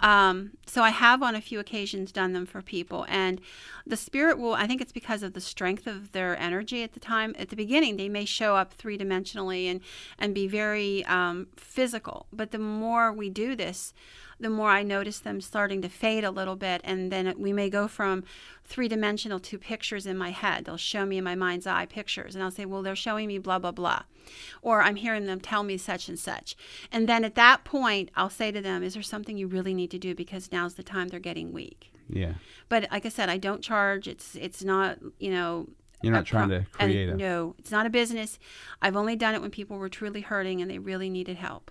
Um, 0.00 0.50
so 0.66 0.82
I 0.82 0.90
have 0.90 1.22
on 1.22 1.34
a 1.34 1.40
few 1.40 1.58
occasions 1.58 2.12
done 2.12 2.34
them 2.34 2.44
for 2.44 2.60
people, 2.60 3.06
and 3.08 3.40
the 3.86 3.96
spirit 3.96 4.38
will. 4.38 4.54
I 4.54 4.66
think 4.66 4.82
it's 4.82 4.92
because 4.92 5.22
of 5.22 5.32
the 5.32 5.40
strength 5.40 5.86
of 5.86 6.12
their 6.12 6.38
energy 6.38 6.82
at 6.82 6.92
the 6.92 7.00
time. 7.00 7.34
At 7.38 7.48
the 7.48 7.56
beginning, 7.56 7.96
they 7.96 8.10
may 8.10 8.26
show 8.26 8.56
up 8.56 8.74
three 8.74 8.98
dimensionally 8.98 9.70
and 9.70 9.80
and 10.18 10.34
be 10.34 10.46
very 10.46 11.02
um, 11.06 11.46
physical, 11.56 12.26
but 12.30 12.50
the 12.50 12.58
more 12.58 13.10
we 13.10 13.30
do 13.30 13.56
this, 13.56 13.94
the 14.44 14.50
more 14.50 14.68
I 14.70 14.82
notice 14.82 15.18
them 15.18 15.40
starting 15.40 15.82
to 15.82 15.88
fade 15.88 16.22
a 16.22 16.30
little 16.30 16.54
bit, 16.56 16.80
and 16.84 17.10
then 17.10 17.32
we 17.38 17.52
may 17.52 17.68
go 17.70 17.88
from 17.88 18.22
three 18.64 18.88
dimensional 18.88 19.40
to 19.40 19.58
pictures 19.58 20.06
in 20.06 20.16
my 20.16 20.30
head. 20.30 20.64
They'll 20.64 20.76
show 20.76 21.04
me 21.06 21.18
in 21.18 21.24
my 21.24 21.34
mind's 21.34 21.66
eye 21.66 21.86
pictures, 21.86 22.34
and 22.34 22.44
I'll 22.44 22.50
say, 22.50 22.64
"Well, 22.64 22.82
they're 22.82 22.94
showing 22.94 23.26
me 23.28 23.38
blah 23.38 23.58
blah 23.58 23.72
blah," 23.72 24.02
or 24.62 24.82
I'm 24.82 24.96
hearing 24.96 25.26
them 25.26 25.40
tell 25.40 25.62
me 25.62 25.76
such 25.78 26.08
and 26.08 26.18
such. 26.18 26.56
And 26.92 27.08
then 27.08 27.24
at 27.24 27.34
that 27.34 27.64
point, 27.64 28.10
I'll 28.14 28.30
say 28.30 28.52
to 28.52 28.60
them, 28.60 28.82
"Is 28.82 28.94
there 28.94 29.02
something 29.02 29.36
you 29.36 29.46
really 29.46 29.74
need 29.74 29.90
to 29.92 29.98
do 29.98 30.14
because 30.14 30.52
now's 30.52 30.74
the 30.74 30.82
time 30.82 31.08
they're 31.08 31.20
getting 31.20 31.52
weak." 31.52 31.90
Yeah. 32.08 32.34
But 32.68 32.88
like 32.92 33.06
I 33.06 33.08
said, 33.08 33.28
I 33.30 33.38
don't 33.38 33.62
charge. 33.62 34.06
It's 34.06 34.36
it's 34.36 34.62
not 34.62 34.98
you 35.18 35.30
know. 35.30 35.68
You're 36.02 36.12
not 36.12 36.26
trying 36.26 36.50
to 36.50 36.66
create 36.70 37.08
a- 37.08 37.16
No, 37.16 37.54
it's 37.58 37.70
not 37.70 37.86
a 37.86 37.90
business. 37.90 38.38
I've 38.82 38.94
only 38.94 39.16
done 39.16 39.34
it 39.34 39.40
when 39.40 39.50
people 39.50 39.78
were 39.78 39.88
truly 39.88 40.20
hurting 40.20 40.60
and 40.60 40.70
they 40.70 40.78
really 40.78 41.08
needed 41.08 41.38
help. 41.38 41.70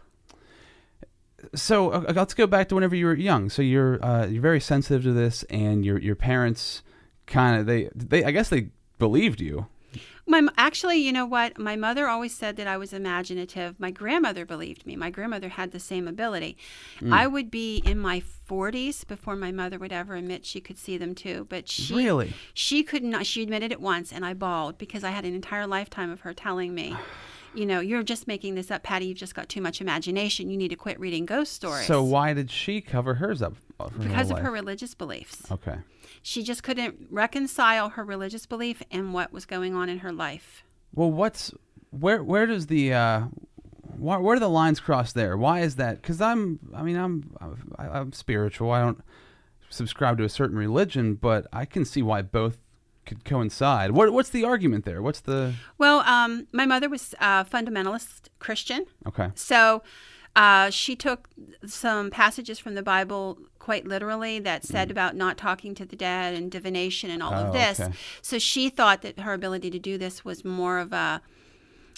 So 1.55 1.91
uh, 1.91 2.13
let's 2.15 2.33
go 2.33 2.47
back 2.47 2.69
to 2.69 2.75
whenever 2.75 2.95
you 2.95 3.05
were 3.05 3.15
young. 3.15 3.49
So 3.49 3.61
you're 3.61 4.03
uh, 4.03 4.25
you're 4.27 4.41
very 4.41 4.59
sensitive 4.59 5.03
to 5.03 5.13
this, 5.13 5.43
and 5.43 5.85
your 5.85 5.97
your 5.97 6.15
parents 6.15 6.81
kind 7.25 7.59
of 7.59 7.65
they 7.65 7.89
they 7.95 8.23
I 8.23 8.31
guess 8.31 8.49
they 8.49 8.69
believed 8.99 9.41
you. 9.41 9.67
My 10.25 10.47
actually, 10.57 10.97
you 10.97 11.11
know 11.11 11.25
what? 11.25 11.57
My 11.59 11.75
mother 11.75 12.07
always 12.07 12.33
said 12.33 12.55
that 12.55 12.65
I 12.65 12.77
was 12.77 12.93
imaginative. 12.93 13.77
My 13.77 13.91
grandmother 13.91 14.45
believed 14.45 14.85
me. 14.85 14.95
My 14.95 15.09
grandmother 15.09 15.49
had 15.49 15.71
the 15.71 15.81
same 15.81 16.07
ability. 16.07 16.55
I 17.11 17.27
would 17.27 17.51
be 17.51 17.83
in 17.85 17.99
my 17.99 18.23
40s 18.49 19.05
before 19.05 19.35
my 19.35 19.51
mother 19.51 19.77
would 19.77 19.91
ever 19.91 20.15
admit 20.15 20.45
she 20.45 20.61
could 20.61 20.77
see 20.77 20.97
them 20.97 21.13
too. 21.13 21.45
But 21.49 21.67
she 21.67 21.93
Really? 21.93 22.33
she 22.53 22.83
could 22.83 23.03
not. 23.03 23.25
She 23.25 23.43
admitted 23.43 23.73
it 23.73 23.81
once, 23.81 24.13
and 24.13 24.25
I 24.25 24.33
bawled 24.33 24.77
because 24.77 25.03
I 25.03 25.09
had 25.09 25.25
an 25.25 25.35
entire 25.35 25.67
lifetime 25.67 26.09
of 26.09 26.21
her 26.21 26.33
telling 26.33 26.73
me. 26.73 26.95
You 27.53 27.65
know, 27.65 27.79
you're 27.79 28.03
just 28.03 28.27
making 28.27 28.55
this 28.55 28.71
up, 28.71 28.83
Patty. 28.83 29.05
You've 29.05 29.17
just 29.17 29.35
got 29.35 29.47
too 29.47 29.61
much 29.61 29.79
imagination. 29.79 30.49
You 30.49 30.57
need 30.57 30.69
to 30.69 30.75
quit 30.75 30.99
reading 30.99 31.25
ghost 31.25 31.53
stories. 31.53 31.85
So 31.85 32.03
why 32.03 32.33
did 32.33 32.49
she 32.49 32.81
cover 32.81 33.15
hers 33.15 33.41
up? 33.41 33.53
uh, 33.79 33.89
because 33.97 34.29
whole 34.29 34.37
of 34.37 34.43
her 34.43 34.51
religious 34.51 34.93
beliefs. 34.93 35.51
Okay. 35.51 35.77
She 36.21 36.43
just 36.43 36.63
couldn't 36.63 37.07
reconcile 37.09 37.89
her 37.89 38.03
religious 38.03 38.45
belief 38.45 38.81
and 38.91 39.13
what 39.13 39.31
was 39.31 39.45
going 39.45 39.75
on 39.75 39.89
in 39.89 39.99
her 39.99 40.11
life. 40.11 40.63
Well, 40.93 41.11
what's 41.11 41.53
where 41.89 42.23
where 42.23 42.45
does 42.45 42.67
the 42.67 42.93
uh, 42.93 43.21
why, 43.97 44.17
where 44.17 44.35
do 44.35 44.39
the 44.39 44.49
lines 44.49 44.79
cross 44.79 45.13
there? 45.13 45.37
Why 45.37 45.61
is 45.61 45.75
that? 45.75 46.01
Because 46.01 46.21
I'm 46.21 46.59
I 46.75 46.83
mean 46.83 46.97
I'm 46.97 47.35
I, 47.77 47.87
I'm 47.87 48.13
spiritual. 48.13 48.71
I 48.71 48.81
don't 48.81 49.03
subscribe 49.69 50.17
to 50.19 50.23
a 50.23 50.29
certain 50.29 50.57
religion, 50.57 51.15
but 51.15 51.47
I 51.51 51.65
can 51.65 51.83
see 51.83 52.01
why 52.01 52.21
both 52.21 52.57
could 53.05 53.23
coincide. 53.25 53.91
What 53.91 54.13
what's 54.13 54.29
the 54.29 54.43
argument 54.43 54.85
there? 54.85 55.01
What's 55.01 55.21
the 55.21 55.53
Well, 55.77 55.99
um, 56.01 56.47
my 56.51 56.65
mother 56.65 56.89
was 56.89 57.13
a 57.19 57.45
fundamentalist 57.45 58.29
Christian, 58.39 58.85
okay? 59.07 59.29
so 59.35 59.83
uh, 60.35 60.69
she 60.71 60.95
took 60.95 61.29
some 61.65 62.09
passages 62.09 62.57
from 62.59 62.73
the 62.75 62.81
Bible 62.83 63.37
quite 63.59 63.85
literally 63.85 64.39
that 64.39 64.65
said 64.65 64.89
about 64.89 65.15
not 65.15 65.37
talking 65.37 65.75
to 65.75 65.85
the 65.85 65.95
dead 65.95 66.33
and 66.33 66.51
divination 66.51 67.09
and 67.11 67.21
all 67.21 67.31
Mm. 67.31 67.43
Oh, 67.43 67.47
of 67.47 67.53
this. 67.53 67.79
okay. 67.79 67.93
So 68.21 68.39
she 68.39 68.69
thought 68.69 69.03
that 69.03 69.19
her 69.19 69.33
ability 69.33 69.69
to 69.69 69.79
do 69.79 69.97
this 69.97 70.25
was 70.25 70.43
more 70.43 70.79
of 70.79 70.91
a 70.91 71.21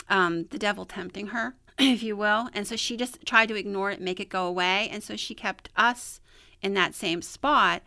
um, 0.09 0.45
the 0.51 0.59
devil 0.59 0.85
tempting 0.85 1.27
her, 1.27 1.55
if 1.79 2.03
you 2.03 2.15
will. 2.15 2.49
And 2.53 2.67
so 2.67 2.75
she 2.75 2.95
just 2.97 3.25
tried 3.25 3.47
to 3.47 3.55
ignore 3.55 3.89
it, 3.91 3.99
make 4.01 4.19
it 4.19 4.29
go 4.29 4.45
away. 4.45 4.89
And 4.91 5.01
so 5.01 5.15
she 5.15 5.33
kept 5.33 5.69
us 5.75 6.19
in 6.61 6.73
that 6.75 6.93
same 6.93 7.21
spot. 7.21 7.81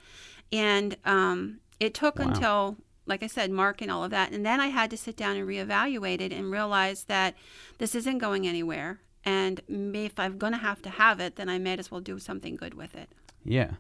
And 0.51 0.97
um, 1.05 1.61
it 1.79 1.95
took 1.95 2.19
until, 2.19 2.77
like 3.09 3.23
I 3.23 3.27
said, 3.27 3.51
Mark 3.51 3.81
and 3.83 3.91
all 3.91 4.05
of 4.05 4.11
that. 4.11 4.33
And 4.33 4.45
then 4.45 4.61
I 4.61 4.69
had 4.69 4.91
to 4.91 4.97
sit 4.97 5.17
down 5.17 5.37
and 5.37 5.49
reevaluate 5.49 6.21
it 6.21 6.33
and 6.33 6.51
realize 6.51 7.05
that 7.05 7.35
this 7.79 7.95
isn't 7.95 8.19
going 8.19 8.47
anywhere. 8.47 9.01
And 9.25 9.61
if 9.69 10.19
I'm 10.19 10.39
going 10.39 10.53
to 10.53 10.59
have 10.59 10.81
to 10.83 10.91
have 10.91 11.19
it, 11.21 11.37
then 11.37 11.49
I 11.49 11.59
may 11.59 11.77
as 11.77 11.91
well 11.91 12.01
do 12.01 12.19
something 12.19 12.57
good 12.57 12.75
with 12.75 12.95
it. 12.95 13.09
Yeah. 13.45 13.73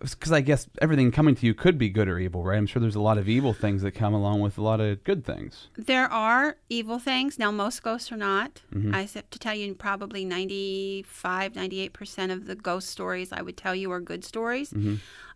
Because 0.00 0.30
I 0.30 0.40
guess 0.42 0.68
everything 0.80 1.10
coming 1.10 1.34
to 1.34 1.46
you 1.46 1.54
could 1.54 1.76
be 1.76 1.88
good 1.88 2.08
or 2.08 2.20
evil, 2.20 2.44
right? 2.44 2.56
I'm 2.56 2.66
sure 2.66 2.80
there's 2.80 2.94
a 2.94 3.00
lot 3.00 3.18
of 3.18 3.28
evil 3.28 3.52
things 3.52 3.82
that 3.82 3.92
come 3.92 4.14
along 4.14 4.40
with 4.40 4.56
a 4.56 4.62
lot 4.62 4.80
of 4.80 5.02
good 5.02 5.24
things. 5.24 5.68
There 5.76 6.06
are 6.12 6.56
evil 6.68 7.00
things. 7.00 7.36
Now, 7.36 7.50
most 7.50 7.82
ghosts 7.82 8.12
are 8.12 8.16
not. 8.16 8.62
I 8.92 9.00
have 9.00 9.28
to 9.30 9.38
tell 9.40 9.54
you, 9.54 9.74
probably 9.74 10.24
95, 10.24 11.54
98% 11.54 12.32
of 12.32 12.46
the 12.46 12.54
ghost 12.54 12.90
stories 12.90 13.32
I 13.32 13.42
would 13.42 13.56
tell 13.56 13.74
you 13.74 13.90
are 13.90 14.00
good 14.00 14.24
stories. 14.24 14.72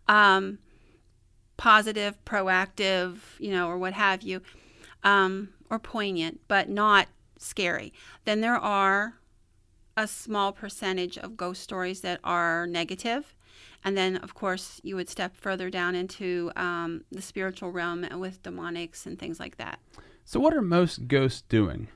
Um, 0.07 0.59
positive, 1.63 2.17
proactive, 2.25 3.19
you 3.39 3.49
know, 3.49 3.69
or 3.69 3.77
what 3.77 3.93
have 3.93 4.21
you, 4.21 4.41
um, 5.05 5.47
or 5.69 5.79
poignant, 5.79 6.41
but 6.49 6.67
not 6.67 7.07
scary. 7.37 7.93
Then 8.25 8.41
there 8.41 8.57
are 8.57 9.13
a 9.95 10.05
small 10.05 10.51
percentage 10.51 11.17
of 11.17 11.37
ghost 11.37 11.63
stories 11.63 12.01
that 12.01 12.19
are 12.21 12.67
negative. 12.67 13.33
And 13.81 13.95
then, 13.95 14.17
of 14.17 14.33
course, 14.33 14.81
you 14.83 14.97
would 14.97 15.07
step 15.07 15.37
further 15.37 15.69
down 15.69 15.95
into 15.95 16.51
um, 16.57 17.05
the 17.13 17.21
spiritual 17.21 17.71
realm 17.71 18.05
with 18.19 18.43
demonics 18.43 19.05
and 19.05 19.17
things 19.17 19.39
like 19.39 19.55
that. 19.55 19.79
So 20.25 20.41
what 20.41 20.53
are 20.53 20.61
most 20.61 21.07
ghosts 21.07 21.43
doing? 21.47 21.87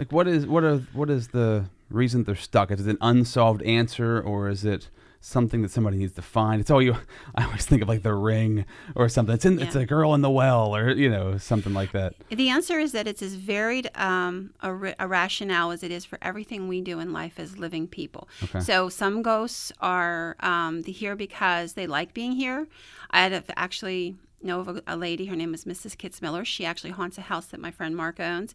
Like 0.00 0.10
what 0.10 0.26
is 0.26 0.48
what 0.48 0.64
are 0.64 0.78
what 0.92 1.10
is 1.10 1.28
the 1.28 1.66
reason 1.90 2.24
they're 2.24 2.34
stuck? 2.34 2.72
Is 2.72 2.84
it 2.84 2.90
an 2.90 2.98
unsolved 3.00 3.62
answer 3.62 4.20
or 4.20 4.48
is 4.48 4.64
it 4.64 4.88
something 5.20 5.62
that 5.62 5.70
somebody 5.70 5.96
needs 5.96 6.14
to 6.14 6.22
find? 6.22 6.60
It's 6.60 6.70
all 6.70 6.82
you 6.82 6.96
I 7.34 7.44
always 7.44 7.66
think 7.66 7.82
of 7.82 7.88
like 7.88 8.02
the 8.02 8.14
ring 8.14 8.64
or 8.94 9.08
something. 9.08 9.34
It's 9.34 9.44
in 9.44 9.60
it's 9.60 9.76
a 9.76 9.86
girl 9.86 10.14
in 10.14 10.22
the 10.22 10.30
well 10.30 10.74
or 10.74 10.90
you 10.90 11.10
know, 11.10 11.38
something 11.38 11.74
like 11.74 11.92
that. 11.92 12.14
The 12.28 12.48
answer 12.48 12.78
is 12.78 12.92
that 12.92 13.06
it's 13.06 13.22
as 13.22 13.34
varied 13.34 13.90
um, 13.94 14.52
a, 14.60 14.94
a 14.98 15.06
rationale 15.06 15.70
as 15.70 15.82
it 15.82 15.90
is 15.90 16.04
for 16.04 16.18
everything 16.22 16.68
we 16.68 16.80
do 16.80 17.00
in 17.00 17.12
life 17.12 17.38
as 17.38 17.58
living 17.58 17.86
people. 17.86 18.28
Okay. 18.44 18.60
So 18.60 18.88
some 18.88 19.22
ghosts 19.22 19.72
are 19.80 20.36
um, 20.40 20.82
here 20.84 21.16
because 21.16 21.74
they 21.74 21.86
like 21.86 22.14
being 22.14 22.32
here. 22.32 22.66
I 23.10 23.22
had 23.22 23.44
actually 23.56 24.16
know 24.42 24.60
of 24.60 24.68
a, 24.68 24.82
a 24.86 24.96
lady. 24.96 25.26
Her 25.26 25.36
name 25.36 25.54
is 25.54 25.64
Mrs. 25.64 25.96
Kitzmiller. 25.96 26.44
She 26.44 26.64
actually 26.64 26.90
haunts 26.90 27.18
a 27.18 27.22
house 27.22 27.46
that 27.46 27.60
my 27.60 27.70
friend 27.70 27.96
Mark 27.96 28.20
owns. 28.20 28.54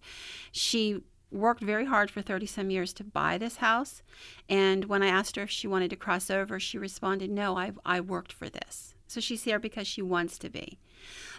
She 0.51 1.01
worked 1.36 1.62
very 1.62 1.86
hard 1.86 2.10
for 2.10 2.21
30 2.21 2.45
some 2.45 2.69
years 2.69 2.93
to 2.93 3.04
buy 3.04 3.38
this 3.38 3.58
house 3.58 4.02
and 4.50 4.86
when 4.86 5.04
i 5.04 5.08
asked 5.08 5.36
her 5.36 5.43
if 5.43 5.50
she 5.50 5.67
wanted 5.67 5.89
to 5.89 5.95
cross 5.95 6.30
over 6.30 6.60
she 6.60 6.78
responded 6.78 7.30
no 7.30 7.58
i, 7.58 7.71
I 7.86 8.00
worked 8.02 8.34
for 8.34 8.50
this 8.50 8.95
so 9.08 9.19
she's 9.19 9.43
here 9.43 9.60
because 9.60 9.88
she 9.88 10.02
wants 10.02 10.38
to 10.39 10.50
be 10.50 10.78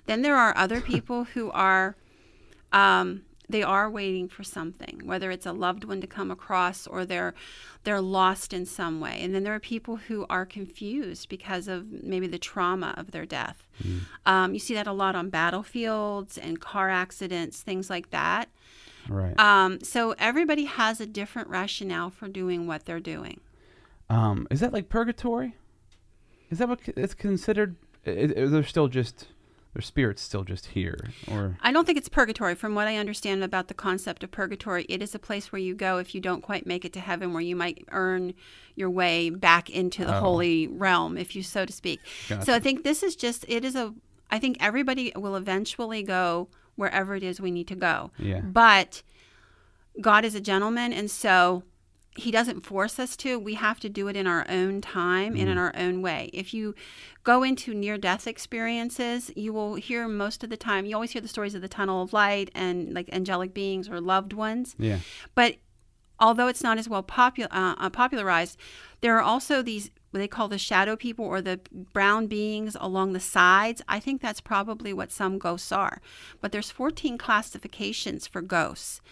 then 0.06 0.22
there 0.22 0.36
are 0.36 0.56
other 0.56 0.80
people 0.92 1.24
who 1.24 1.50
are 1.50 1.96
um, 2.72 3.22
they 3.48 3.62
are 3.62 3.88
waiting 3.88 4.28
for 4.28 4.42
something, 4.42 5.02
whether 5.04 5.30
it's 5.30 5.46
a 5.46 5.52
loved 5.52 5.84
one 5.84 6.00
to 6.00 6.06
come 6.06 6.30
across 6.30 6.86
or 6.86 7.04
they're 7.04 7.34
they're 7.84 8.00
lost 8.00 8.52
in 8.52 8.66
some 8.66 9.00
way. 9.00 9.20
And 9.22 9.32
then 9.34 9.44
there 9.44 9.54
are 9.54 9.60
people 9.60 9.96
who 9.96 10.26
are 10.28 10.44
confused 10.44 11.28
because 11.28 11.68
of 11.68 11.86
maybe 12.02 12.26
the 12.26 12.38
trauma 12.38 12.94
of 12.96 13.12
their 13.12 13.24
death. 13.24 13.68
Um, 14.24 14.54
you 14.54 14.58
see 14.58 14.74
that 14.74 14.88
a 14.88 14.92
lot 14.92 15.14
on 15.14 15.30
battlefields 15.30 16.36
and 16.36 16.60
car 16.60 16.90
accidents, 16.90 17.60
things 17.60 17.88
like 17.88 18.10
that. 18.10 18.48
Right. 19.08 19.38
Um, 19.38 19.80
so 19.82 20.14
everybody 20.18 20.64
has 20.64 21.00
a 21.00 21.06
different 21.06 21.48
rationale 21.48 22.10
for 22.10 22.28
doing 22.28 22.66
what 22.66 22.84
they're 22.84 23.00
doing. 23.00 23.40
Um, 24.08 24.46
is 24.50 24.60
that 24.60 24.72
like 24.72 24.88
purgatory? 24.88 25.54
Is 26.50 26.58
that 26.58 26.68
what 26.68 26.80
it's 26.86 27.14
considered? 27.14 27.76
They're 28.04 28.62
still 28.62 28.88
just 28.88 29.28
their 29.74 29.82
spirits 29.82 30.22
still 30.22 30.42
just 30.44 30.66
here, 30.66 31.10
or 31.30 31.58
I 31.60 31.70
don't 31.70 31.84
think 31.84 31.98
it's 31.98 32.08
purgatory. 32.08 32.54
From 32.54 32.74
what 32.74 32.86
I 32.88 32.96
understand 32.96 33.44
about 33.44 33.68
the 33.68 33.74
concept 33.74 34.24
of 34.24 34.30
purgatory, 34.30 34.86
it 34.88 35.02
is 35.02 35.14
a 35.14 35.18
place 35.18 35.52
where 35.52 35.60
you 35.60 35.74
go 35.74 35.98
if 35.98 36.14
you 36.14 36.20
don't 36.20 36.40
quite 36.40 36.66
make 36.66 36.84
it 36.86 36.92
to 36.94 37.00
heaven, 37.00 37.32
where 37.34 37.42
you 37.42 37.56
might 37.56 37.84
earn 37.90 38.32
your 38.74 38.88
way 38.88 39.28
back 39.28 39.68
into 39.68 40.04
the 40.04 40.16
Oh. 40.16 40.20
holy 40.20 40.66
realm, 40.68 41.18
if 41.18 41.34
you 41.36 41.42
so 41.42 41.66
to 41.66 41.72
speak. 41.72 42.00
So 42.44 42.54
I 42.54 42.58
think 42.60 42.84
this 42.84 43.02
is 43.02 43.16
just, 43.16 43.44
it 43.48 43.64
is 43.66 43.74
a, 43.74 43.92
I 44.30 44.38
think 44.38 44.56
everybody 44.60 45.12
will 45.14 45.36
eventually 45.36 46.02
go 46.02 46.48
wherever 46.76 47.14
it 47.16 47.22
is 47.22 47.40
we 47.40 47.50
need 47.50 47.68
to 47.68 47.74
go. 47.74 48.10
yeah, 48.18 48.40
But 48.40 49.02
God 50.00 50.24
is 50.24 50.34
a 50.34 50.40
gentleman, 50.40 50.92
and 50.92 51.10
so 51.10 51.62
He 52.16 52.30
doesn't 52.30 52.64
force 52.64 52.98
us 52.98 53.16
to. 53.18 53.38
We 53.38 53.54
have 53.54 53.80
to 53.80 53.88
do 53.88 54.08
it 54.08 54.16
in 54.16 54.26
our 54.26 54.46
own 54.48 54.80
time 54.80 55.34
and 55.36 55.48
in 55.48 55.58
our 55.58 55.72
own 55.76 56.00
way. 56.02 56.30
If 56.32 56.52
you 56.54 56.74
go 57.24 57.42
into 57.42 57.74
near 57.74 57.98
death 57.98 58.26
experiences, 58.26 59.30
you 59.36 59.52
will 59.52 59.74
hear 59.74 60.06
most 60.08 60.42
of 60.44 60.50
the 60.50 60.56
time, 60.56 60.86
you 60.86 60.94
always 60.94 61.10
hear 61.12 61.22
the 61.22 61.28
stories 61.28 61.54
of 61.54 61.62
the 61.62 61.68
tunnel 61.68 62.02
of 62.02 62.12
light 62.12 62.50
and 62.54 62.94
like 62.94 63.08
angelic 63.12 63.52
beings 63.52 63.88
or 63.88 64.00
loved 64.00 64.32
ones. 64.32 64.74
yeah, 64.78 65.00
But 65.34 65.56
although 66.18 66.46
it's 66.48 66.62
not 66.62 66.78
as 66.78 66.88
well 66.88 67.02
popu- 67.02 67.48
uh, 67.50 67.74
uh, 67.78 67.90
popularized, 67.90 68.58
there 69.02 69.16
are 69.16 69.22
also 69.22 69.60
these 69.62 69.90
what 70.16 70.22
they 70.22 70.28
call 70.28 70.48
the 70.48 70.56
shadow 70.56 70.96
people 70.96 71.26
or 71.26 71.42
the 71.42 71.60
brown 71.92 72.26
beings 72.26 72.74
along 72.80 73.12
the 73.12 73.20
sides. 73.20 73.82
I 73.86 74.00
think 74.00 74.22
that's 74.22 74.40
probably 74.40 74.94
what 74.94 75.12
some 75.12 75.38
ghosts 75.38 75.70
are. 75.70 76.00
But 76.40 76.52
there's 76.52 76.70
14 76.70 77.18
classifications 77.18 78.26
for 78.26 78.40
ghosts, 78.40 79.02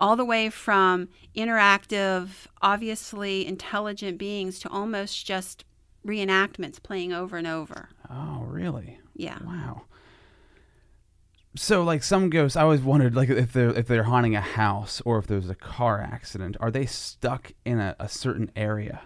all 0.00 0.14
the 0.14 0.24
way 0.24 0.50
from 0.50 1.08
interactive, 1.36 2.46
obviously 2.62 3.44
intelligent 3.44 4.18
beings 4.18 4.60
to 4.60 4.68
almost 4.68 5.26
just 5.26 5.64
reenactments 6.06 6.80
playing 6.80 7.12
over 7.12 7.36
and 7.36 7.46
over. 7.46 7.88
Oh, 8.08 8.44
really? 8.46 9.00
Yeah. 9.16 9.38
Wow. 9.44 9.82
So, 11.56 11.82
like 11.82 12.02
some 12.02 12.30
ghosts, 12.30 12.56
I 12.56 12.62
always 12.62 12.80
wondered, 12.80 13.14
like 13.14 13.28
if 13.28 13.52
they're 13.52 13.76
if 13.76 13.86
they're 13.86 14.04
haunting 14.04 14.34
a 14.34 14.40
house 14.40 15.02
or 15.04 15.18
if 15.18 15.26
there's 15.26 15.50
a 15.50 15.54
car 15.54 16.00
accident, 16.00 16.56
are 16.60 16.70
they 16.70 16.86
stuck 16.86 17.52
in 17.66 17.78
a, 17.78 17.94
a 17.98 18.08
certain 18.08 18.50
area? 18.56 19.02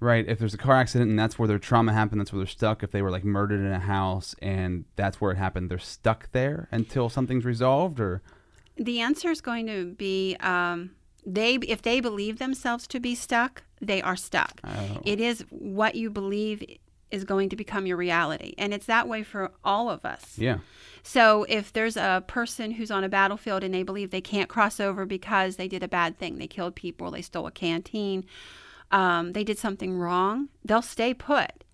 Right. 0.00 0.26
If 0.26 0.38
there's 0.38 0.54
a 0.54 0.58
car 0.58 0.76
accident 0.76 1.10
and 1.10 1.18
that's 1.18 1.38
where 1.38 1.46
their 1.46 1.58
trauma 1.58 1.92
happened, 1.92 2.20
that's 2.20 2.32
where 2.32 2.38
they're 2.38 2.46
stuck. 2.46 2.82
If 2.82 2.90
they 2.90 3.02
were 3.02 3.10
like 3.10 3.24
murdered 3.24 3.60
in 3.60 3.70
a 3.70 3.78
house 3.78 4.34
and 4.40 4.86
that's 4.96 5.20
where 5.20 5.30
it 5.30 5.36
happened, 5.36 5.70
they're 5.70 5.78
stuck 5.78 6.32
there 6.32 6.68
until 6.72 7.08
something's 7.10 7.44
resolved. 7.44 8.00
Or 8.00 8.22
The 8.76 9.00
answer 9.00 9.30
is 9.30 9.40
going 9.42 9.66
to 9.66 9.92
be 9.92 10.36
um, 10.40 10.92
they 11.26 11.56
if 11.56 11.82
they 11.82 12.00
believe 12.00 12.38
themselves 12.38 12.86
to 12.88 13.00
be 13.00 13.14
stuck, 13.14 13.62
they 13.80 14.00
are 14.02 14.16
stuck. 14.16 14.60
Oh. 14.64 15.00
It 15.04 15.20
is 15.20 15.44
what 15.50 15.94
you 15.94 16.10
believe 16.10 16.64
is 17.10 17.24
going 17.24 17.48
to 17.48 17.56
become 17.56 17.86
your 17.86 17.96
reality, 17.96 18.54
and 18.56 18.72
it's 18.72 18.86
that 18.86 19.08
way 19.08 19.22
for 19.22 19.50
all 19.64 19.90
of 19.90 20.04
us. 20.04 20.38
yeah, 20.38 20.58
So 21.02 21.44
if 21.48 21.72
there's 21.72 21.96
a 21.96 22.22
person 22.26 22.70
who's 22.70 22.90
on 22.90 23.02
a 23.02 23.08
battlefield 23.08 23.64
and 23.64 23.74
they 23.74 23.82
believe 23.82 24.10
they 24.10 24.20
can't 24.20 24.48
cross 24.48 24.78
over 24.78 25.04
because 25.06 25.56
they 25.56 25.66
did 25.66 25.82
a 25.82 25.88
bad 25.88 26.18
thing, 26.18 26.38
they 26.38 26.46
killed 26.46 26.76
people, 26.76 27.10
they 27.10 27.22
stole 27.22 27.48
a 27.48 27.50
canteen, 27.50 28.24
um, 28.90 29.32
they 29.32 29.44
did 29.44 29.58
something 29.58 29.96
wrong, 29.96 30.48
they'll 30.64 30.82
stay 30.82 31.14
put 31.14 31.64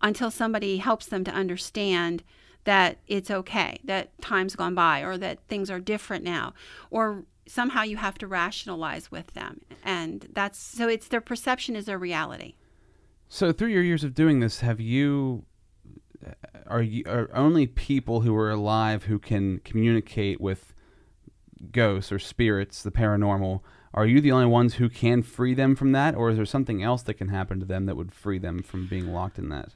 until 0.00 0.30
somebody 0.30 0.78
helps 0.78 1.06
them 1.06 1.24
to 1.24 1.30
understand 1.32 2.22
that 2.64 2.98
it's 3.06 3.30
okay, 3.30 3.80
that 3.84 4.20
time's 4.20 4.54
gone 4.54 4.74
by, 4.74 5.00
or 5.00 5.16
that 5.16 5.38
things 5.48 5.70
are 5.70 5.80
different 5.80 6.24
now, 6.24 6.52
or 6.90 7.24
somehow 7.46 7.82
you 7.82 7.96
have 7.96 8.18
to 8.18 8.26
rationalize 8.26 9.10
with 9.10 9.32
them, 9.32 9.60
and 9.82 10.28
that's 10.32 10.58
so 10.58 10.88
it's 10.88 11.08
their 11.08 11.20
perception 11.20 11.74
is 11.74 11.86
their 11.86 11.98
reality. 11.98 12.54
So 13.28 13.52
through 13.52 13.68
your 13.68 13.82
years 13.82 14.04
of 14.04 14.14
doing 14.14 14.40
this, 14.40 14.60
have 14.60 14.80
you 14.80 15.44
are 16.66 16.82
you 16.82 17.04
are 17.06 17.30
only 17.34 17.66
people 17.66 18.20
who 18.20 18.34
are 18.36 18.50
alive 18.50 19.04
who 19.04 19.18
can 19.18 19.60
communicate 19.60 20.40
with 20.40 20.74
ghosts 21.72 22.12
or 22.12 22.18
spirits, 22.18 22.82
the 22.82 22.90
paranormal? 22.90 23.60
Are 23.94 24.06
you 24.06 24.20
the 24.20 24.32
only 24.32 24.46
ones 24.46 24.74
who 24.74 24.88
can 24.88 25.22
free 25.22 25.54
them 25.54 25.74
from 25.74 25.92
that, 25.92 26.14
or 26.14 26.30
is 26.30 26.36
there 26.36 26.46
something 26.46 26.82
else 26.82 27.02
that 27.02 27.14
can 27.14 27.28
happen 27.28 27.58
to 27.60 27.66
them 27.66 27.86
that 27.86 27.96
would 27.96 28.12
free 28.12 28.38
them 28.38 28.62
from 28.62 28.86
being 28.86 29.12
locked 29.12 29.38
in 29.38 29.48
that? 29.48 29.70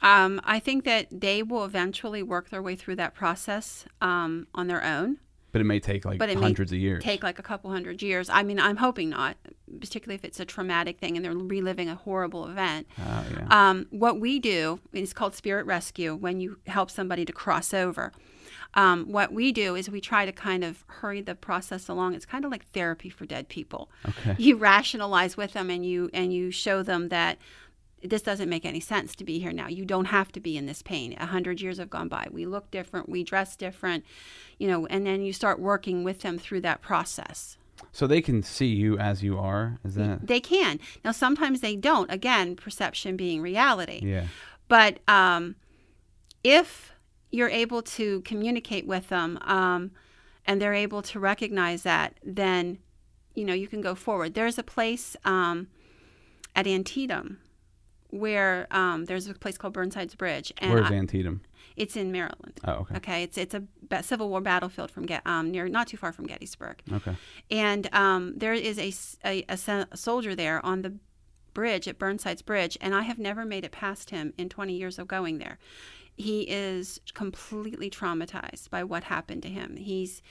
Um, 0.00 0.40
I 0.42 0.58
think 0.58 0.84
that 0.84 1.06
they 1.10 1.42
will 1.42 1.64
eventually 1.64 2.22
work 2.22 2.50
their 2.50 2.62
way 2.62 2.74
through 2.74 2.96
that 2.96 3.14
process 3.14 3.84
um, 4.00 4.48
on 4.54 4.66
their 4.66 4.82
own. 4.82 5.18
But 5.52 5.60
it 5.60 5.64
may 5.64 5.80
take 5.80 6.06
like 6.06 6.18
But 6.18 6.30
it 6.30 6.38
may 6.38 6.44
hundreds 6.44 6.72
of 6.72 6.78
years. 6.78 7.04
Take 7.04 7.22
like 7.22 7.38
a 7.38 7.42
couple 7.42 7.70
hundred 7.70 8.00
years. 8.00 8.30
I 8.30 8.42
mean, 8.42 8.58
I'm 8.58 8.78
hoping 8.78 9.10
not, 9.10 9.36
particularly 9.80 10.14
if 10.14 10.24
it's 10.24 10.40
a 10.40 10.46
traumatic 10.46 10.98
thing 10.98 11.14
and 11.16 11.24
they're 11.24 11.34
reliving 11.34 11.90
a 11.90 11.94
horrible 11.94 12.46
event. 12.48 12.86
oh 12.98 13.24
yeah. 13.30 13.46
Um, 13.50 13.86
what 13.90 14.18
we 14.18 14.40
do 14.40 14.80
is 14.94 15.12
called 15.12 15.34
spirit 15.34 15.66
rescue 15.66 16.14
when 16.14 16.40
you 16.40 16.58
help 16.66 16.90
somebody 16.90 17.26
to 17.26 17.32
cross 17.32 17.74
over. 17.74 18.12
Um, 18.74 19.12
what 19.12 19.32
we 19.32 19.52
do 19.52 19.74
is 19.74 19.90
we 19.90 20.00
try 20.00 20.24
to 20.24 20.32
kind 20.32 20.64
of 20.64 20.84
hurry 20.86 21.20
the 21.20 21.34
process 21.34 21.88
along. 21.88 22.14
It's 22.14 22.24
kind 22.24 22.44
of 22.44 22.50
like 22.50 22.66
therapy 22.68 23.10
for 23.10 23.26
dead 23.26 23.48
people. 23.48 23.90
Okay. 24.08 24.34
You 24.38 24.56
rationalize 24.56 25.36
with 25.36 25.52
them 25.52 25.70
and 25.70 25.84
you 25.84 26.10
and 26.14 26.32
you 26.32 26.50
show 26.50 26.82
them 26.82 27.08
that 27.10 27.38
this 28.02 28.22
doesn't 28.22 28.48
make 28.48 28.64
any 28.64 28.80
sense 28.80 29.14
to 29.16 29.24
be 29.24 29.38
here 29.38 29.52
now. 29.52 29.68
You 29.68 29.84
don't 29.84 30.06
have 30.06 30.32
to 30.32 30.40
be 30.40 30.56
in 30.56 30.66
this 30.66 30.82
pain. 30.82 31.14
A 31.20 31.26
hundred 31.26 31.60
years 31.60 31.78
have 31.78 31.90
gone 31.90 32.08
by. 32.08 32.28
We 32.30 32.46
look 32.46 32.70
different. 32.70 33.08
We 33.08 33.22
dress 33.24 33.56
different. 33.56 34.04
You 34.58 34.68
know, 34.68 34.86
and 34.86 35.06
then 35.06 35.22
you 35.22 35.32
start 35.32 35.60
working 35.60 36.02
with 36.02 36.22
them 36.22 36.38
through 36.38 36.62
that 36.62 36.82
process. 36.82 37.58
So 37.90 38.06
they 38.06 38.22
can 38.22 38.42
see 38.42 38.66
you 38.66 38.98
as 38.98 39.22
you 39.22 39.38
are. 39.38 39.78
Is 39.84 39.96
that? 39.96 40.26
They 40.26 40.40
can. 40.40 40.78
Now, 41.04 41.10
sometimes 41.12 41.60
they 41.60 41.74
don't. 41.74 42.10
Again, 42.10 42.54
perception 42.54 43.16
being 43.16 43.42
reality. 43.42 44.00
Yeah. 44.04 44.26
But 44.68 45.00
um, 45.08 45.56
if 46.44 46.91
you're 47.32 47.48
able 47.48 47.82
to 47.82 48.20
communicate 48.20 48.86
with 48.86 49.08
them 49.08 49.38
um, 49.42 49.90
and 50.46 50.60
they're 50.62 50.74
able 50.74 51.02
to 51.02 51.18
recognize 51.18 51.82
that, 51.82 52.14
then 52.22 52.78
you 53.34 53.44
know 53.44 53.54
you 53.54 53.66
can 53.66 53.80
go 53.80 53.94
forward. 53.96 54.34
There's 54.34 54.58
a 54.58 54.62
place 54.62 55.16
um, 55.24 55.66
at 56.54 56.66
Antietam 56.66 57.38
where 58.10 58.66
um, 58.70 59.06
there's 59.06 59.26
a 59.26 59.34
place 59.34 59.56
called 59.56 59.72
Burnside's 59.72 60.14
Bridge, 60.14 60.52
and 60.58 60.72
Where's 60.72 60.90
I- 60.90 60.94
Antietam? 60.94 61.40
it's 61.76 61.96
in 61.96 62.12
Maryland. 62.12 62.60
Oh, 62.64 62.72
okay. 62.82 62.96
Okay, 62.96 63.22
it's 63.22 63.38
it's 63.38 63.54
a 63.54 63.62
ba- 63.88 64.02
Civil 64.02 64.28
War 64.28 64.42
battlefield 64.42 64.90
from 64.90 65.06
Get, 65.06 65.22
um, 65.26 65.50
near 65.50 65.66
not 65.68 65.86
too 65.88 65.96
far 65.96 66.12
from 66.12 66.26
Gettysburg. 66.26 66.82
Okay. 66.92 67.16
And 67.50 67.88
um, 67.94 68.34
there 68.36 68.52
is 68.52 68.78
a, 68.78 68.92
a- 69.24 69.44
a 69.48 69.96
soldier 69.96 70.34
there 70.34 70.64
on 70.66 70.82
the 70.82 70.92
bridge 71.54 71.88
at 71.88 71.98
Burnside's 71.98 72.42
Bridge, 72.42 72.76
and 72.80 72.94
I 72.94 73.02
have 73.02 73.18
never 73.18 73.44
made 73.46 73.64
it 73.64 73.72
past 73.72 74.10
him 74.10 74.34
in 74.36 74.48
20 74.50 74.74
years 74.74 74.98
of 74.98 75.06
going 75.08 75.38
there. 75.38 75.58
He 76.16 76.42
is 76.42 77.00
completely 77.14 77.90
traumatized 77.90 78.70
by 78.70 78.84
what 78.84 79.04
happened 79.04 79.42
to 79.42 79.48
him. 79.48 79.76
He's 79.76 80.22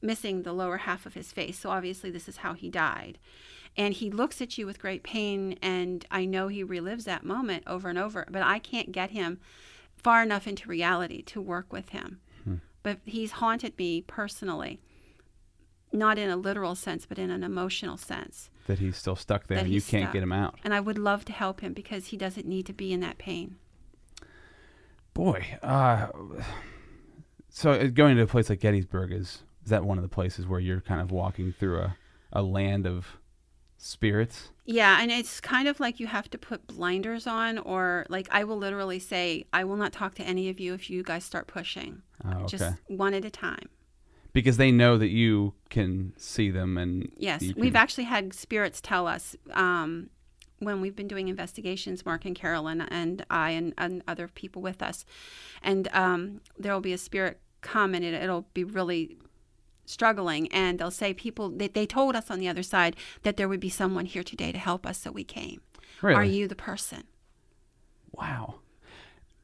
missing 0.00 0.42
the 0.42 0.52
lower 0.52 0.78
half 0.78 1.06
of 1.06 1.14
his 1.14 1.32
face, 1.32 1.58
so 1.58 1.70
obviously 1.70 2.10
this 2.10 2.28
is 2.28 2.38
how 2.38 2.54
he 2.54 2.68
died. 2.68 3.18
And 3.76 3.94
he 3.94 4.10
looks 4.10 4.42
at 4.42 4.58
you 4.58 4.66
with 4.66 4.80
great 4.80 5.02
pain, 5.02 5.58
and 5.62 6.04
I 6.10 6.26
know 6.26 6.48
he 6.48 6.64
relives 6.64 7.04
that 7.04 7.24
moment 7.24 7.64
over 7.66 7.88
and 7.88 7.98
over, 7.98 8.26
but 8.30 8.42
I 8.42 8.58
can't 8.58 8.92
get 8.92 9.10
him 9.10 9.40
far 9.96 10.22
enough 10.22 10.46
into 10.46 10.68
reality 10.68 11.22
to 11.22 11.40
work 11.40 11.72
with 11.72 11.90
him. 11.90 12.20
Hmm. 12.44 12.56
But 12.82 12.98
he's 13.04 13.32
haunted 13.32 13.78
me 13.78 14.02
personally 14.02 14.80
not 15.92 16.18
in 16.18 16.30
a 16.30 16.36
literal 16.36 16.74
sense, 16.74 17.06
but 17.06 17.18
in 17.18 17.30
an 17.30 17.42
emotional 17.42 17.96
sense. 17.96 18.50
That 18.66 18.78
he's 18.78 18.96
still 18.96 19.16
stuck 19.16 19.46
there 19.46 19.58
and 19.58 19.68
you 19.68 19.82
can't 19.82 20.04
stuck. 20.04 20.12
get 20.12 20.22
him 20.22 20.32
out. 20.32 20.58
And 20.64 20.72
I 20.72 20.80
would 20.80 20.98
love 20.98 21.24
to 21.26 21.32
help 21.32 21.60
him 21.60 21.72
because 21.72 22.06
he 22.06 22.16
doesn't 22.16 22.46
need 22.46 22.66
to 22.66 22.72
be 22.72 22.92
in 22.92 23.00
that 23.00 23.18
pain. 23.18 23.56
Boy, 25.14 25.44
uh, 25.62 26.08
so 27.48 27.72
uh, 27.72 27.86
going 27.88 28.16
to 28.16 28.22
a 28.22 28.26
place 28.26 28.48
like 28.48 28.60
Gettysburg 28.60 29.12
is 29.12 29.42
is 29.64 29.70
that 29.70 29.84
one 29.84 29.98
of 29.98 30.02
the 30.02 30.08
places 30.08 30.46
where 30.46 30.58
you're 30.60 30.80
kind 30.80 31.00
of 31.00 31.10
walking 31.12 31.52
through 31.52 31.78
a, 31.78 31.96
a 32.32 32.42
land 32.42 32.86
of 32.86 33.06
spirits? 33.76 34.50
Yeah, 34.64 35.00
and 35.00 35.10
it's 35.10 35.40
kind 35.40 35.68
of 35.68 35.78
like 35.80 36.00
you 36.00 36.06
have 36.06 36.30
to 36.30 36.38
put 36.38 36.66
blinders 36.66 37.26
on, 37.26 37.58
or 37.58 38.06
like 38.08 38.26
I 38.30 38.44
will 38.44 38.56
literally 38.56 38.98
say, 38.98 39.44
I 39.52 39.64
will 39.64 39.76
not 39.76 39.92
talk 39.92 40.14
to 40.16 40.22
any 40.22 40.48
of 40.48 40.58
you 40.58 40.72
if 40.74 40.88
you 40.88 41.02
guys 41.02 41.24
start 41.24 41.46
pushing. 41.46 42.02
Oh, 42.24 42.30
okay. 42.30 42.46
Just 42.46 42.74
one 42.88 43.12
at 43.14 43.24
a 43.24 43.30
time. 43.30 43.68
because 44.32 44.56
they 44.56 44.72
know 44.72 44.96
that 44.96 45.08
you 45.10 45.52
can 45.68 46.14
see 46.16 46.50
them 46.50 46.78
and 46.78 47.10
Yes, 47.18 47.42
you 47.42 47.54
we've 47.56 47.76
actually 47.76 48.04
had 48.04 48.32
spirits 48.32 48.80
tell 48.80 49.06
us 49.06 49.36
um, 49.52 50.08
when 50.64 50.80
we've 50.80 50.96
been 50.96 51.08
doing 51.08 51.28
investigations, 51.28 52.04
Mark 52.04 52.24
and 52.24 52.34
Carolyn 52.34 52.80
and 52.82 53.24
I 53.30 53.50
and, 53.50 53.74
and 53.78 54.02
other 54.06 54.28
people 54.28 54.62
with 54.62 54.82
us, 54.82 55.04
and 55.62 55.88
um, 55.92 56.40
there 56.58 56.72
will 56.72 56.80
be 56.80 56.92
a 56.92 56.98
spirit 56.98 57.40
come 57.60 57.94
and 57.94 58.04
it, 58.04 58.14
it'll 58.14 58.46
be 58.54 58.64
really 58.64 59.16
struggling 59.84 60.50
and 60.52 60.78
they'll 60.78 60.90
say 60.90 61.12
people 61.12 61.48
they, 61.50 61.68
they 61.68 61.86
told 61.86 62.16
us 62.16 62.30
on 62.30 62.38
the 62.38 62.48
other 62.48 62.62
side 62.62 62.96
that 63.24 63.36
there 63.36 63.48
would 63.48 63.60
be 63.60 63.68
someone 63.68 64.06
here 64.06 64.22
today 64.22 64.50
to 64.50 64.58
help 64.58 64.86
us 64.86 64.98
so 64.98 65.10
we 65.10 65.24
came 65.24 65.60
Really? 66.00 66.14
are 66.14 66.24
you 66.24 66.48
the 66.48 66.54
person 66.54 67.04
Wow. 68.12 68.56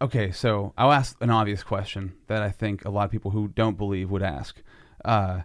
Okay, 0.01 0.31
so 0.31 0.73
I'll 0.79 0.93
ask 0.93 1.17
an 1.21 1.31
obvious 1.31 1.63
question 1.63 2.15
that 2.29 2.43
I 2.43 2.51
think 2.51 2.85
a 2.85 2.91
lot 2.91 3.05
of 3.05 3.11
people 3.11 3.33
who 3.33 3.49
don't 3.49 3.77
believe 3.77 4.11
would 4.11 4.23
ask. 4.23 4.63
Uh, 5.05 5.41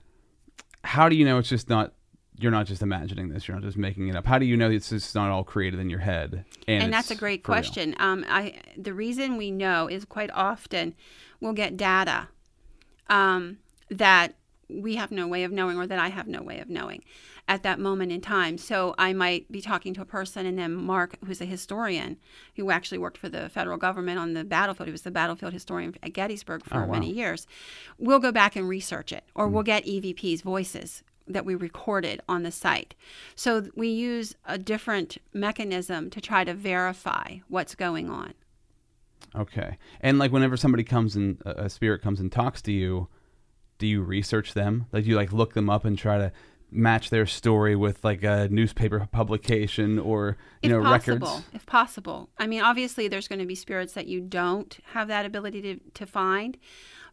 how 0.83 1.09
do 1.09 1.15
you 1.15 1.25
know 1.25 1.39
it's 1.39 1.49
just 1.49 1.69
not? 1.69 1.93
You're 2.39 2.51
not 2.51 2.65
just 2.65 2.81
imagining 2.81 3.29
this. 3.29 3.47
You're 3.47 3.55
not 3.55 3.63
just 3.63 3.77
making 3.77 4.07
it 4.07 4.15
up. 4.15 4.25
How 4.25 4.39
do 4.39 4.45
you 4.45 4.57
know 4.57 4.69
it's 4.69 4.89
just 4.89 5.13
not 5.15 5.29
all 5.29 5.43
created 5.43 5.79
in 5.79 5.89
your 5.89 5.99
head? 5.99 6.45
And, 6.67 6.83
and 6.85 6.93
that's 6.93 7.11
a 7.11 7.15
great 7.15 7.43
question. 7.43 7.95
Um, 7.99 8.25
I 8.27 8.55
the 8.77 8.93
reason 8.93 9.37
we 9.37 9.51
know 9.51 9.87
is 9.87 10.03
quite 10.05 10.31
often 10.31 10.95
we'll 11.39 11.53
get 11.53 11.77
data 11.77 12.27
um, 13.09 13.57
that 13.89 14.35
we 14.69 14.95
have 14.95 15.11
no 15.11 15.27
way 15.27 15.43
of 15.43 15.51
knowing, 15.51 15.77
or 15.77 15.85
that 15.85 15.99
I 15.99 16.07
have 16.09 16.27
no 16.27 16.41
way 16.41 16.59
of 16.59 16.69
knowing 16.69 17.03
at 17.47 17.61
that 17.63 17.77
moment 17.79 18.11
in 18.11 18.21
time. 18.21 18.57
So 18.57 18.95
I 18.97 19.13
might 19.13 19.51
be 19.51 19.61
talking 19.61 19.93
to 19.95 20.01
a 20.01 20.05
person, 20.05 20.45
and 20.45 20.57
then 20.57 20.73
Mark, 20.73 21.17
who's 21.25 21.41
a 21.41 21.45
historian, 21.45 22.17
who 22.55 22.71
actually 22.71 22.97
worked 22.97 23.17
for 23.17 23.29
the 23.29 23.49
federal 23.49 23.77
government 23.77 24.17
on 24.17 24.33
the 24.33 24.43
battlefield, 24.45 24.87
he 24.87 24.91
was 24.93 25.01
the 25.01 25.11
battlefield 25.11 25.53
historian 25.53 25.93
at 26.01 26.13
Gettysburg 26.13 26.63
for 26.63 26.77
Oh, 26.77 26.85
wow. 26.85 26.93
many 26.93 27.11
years. 27.11 27.45
We'll 27.99 28.19
go 28.19 28.31
back 28.31 28.55
and 28.55 28.67
research 28.67 29.11
it, 29.11 29.25
or 29.35 29.47
Hmm. 29.47 29.53
we'll 29.53 29.63
get 29.63 29.85
EVP's 29.85 30.41
voices 30.41 31.03
that 31.27 31.45
we 31.45 31.55
recorded 31.55 32.21
on 32.27 32.43
the 32.43 32.51
site. 32.51 32.95
So 33.35 33.67
we 33.75 33.89
use 33.89 34.35
a 34.45 34.57
different 34.57 35.17
mechanism 35.33 36.09
to 36.09 36.21
try 36.21 36.43
to 36.43 36.53
verify 36.53 37.37
what's 37.47 37.75
going 37.75 38.09
on. 38.09 38.33
Okay, 39.35 39.77
and 40.01 40.19
like 40.19 40.31
whenever 40.31 40.57
somebody 40.57 40.83
comes 40.83 41.15
and 41.15 41.41
a 41.45 41.69
spirit 41.69 42.01
comes 42.01 42.19
and 42.19 42.31
talks 42.31 42.61
to 42.63 42.71
you, 42.71 43.07
do 43.79 43.87
you 43.87 44.03
research 44.03 44.53
them? 44.53 44.85
Like 44.91 45.05
do 45.05 45.09
you 45.09 45.15
like 45.15 45.33
look 45.33 45.53
them 45.53 45.69
up 45.69 45.85
and 45.85 45.97
try 45.97 46.19
to 46.19 46.31
match 46.73 47.09
their 47.09 47.25
story 47.25 47.75
with 47.75 48.03
like 48.03 48.23
a 48.23 48.47
newspaper 48.49 49.07
publication 49.11 49.99
or 49.99 50.37
you 50.61 50.69
if 50.69 50.71
know 50.71 50.81
possible, 50.81 51.27
records? 51.27 51.45
if 51.53 51.65
possible. 51.65 52.29
I 52.37 52.47
mean, 52.47 52.61
obviously, 52.61 53.07
there's 53.07 53.27
going 53.27 53.39
to 53.39 53.45
be 53.45 53.55
spirits 53.55 53.93
that 53.93 54.07
you 54.07 54.21
don't 54.21 54.77
have 54.93 55.07
that 55.07 55.25
ability 55.25 55.61
to, 55.61 55.79
to 55.93 56.05
find, 56.05 56.57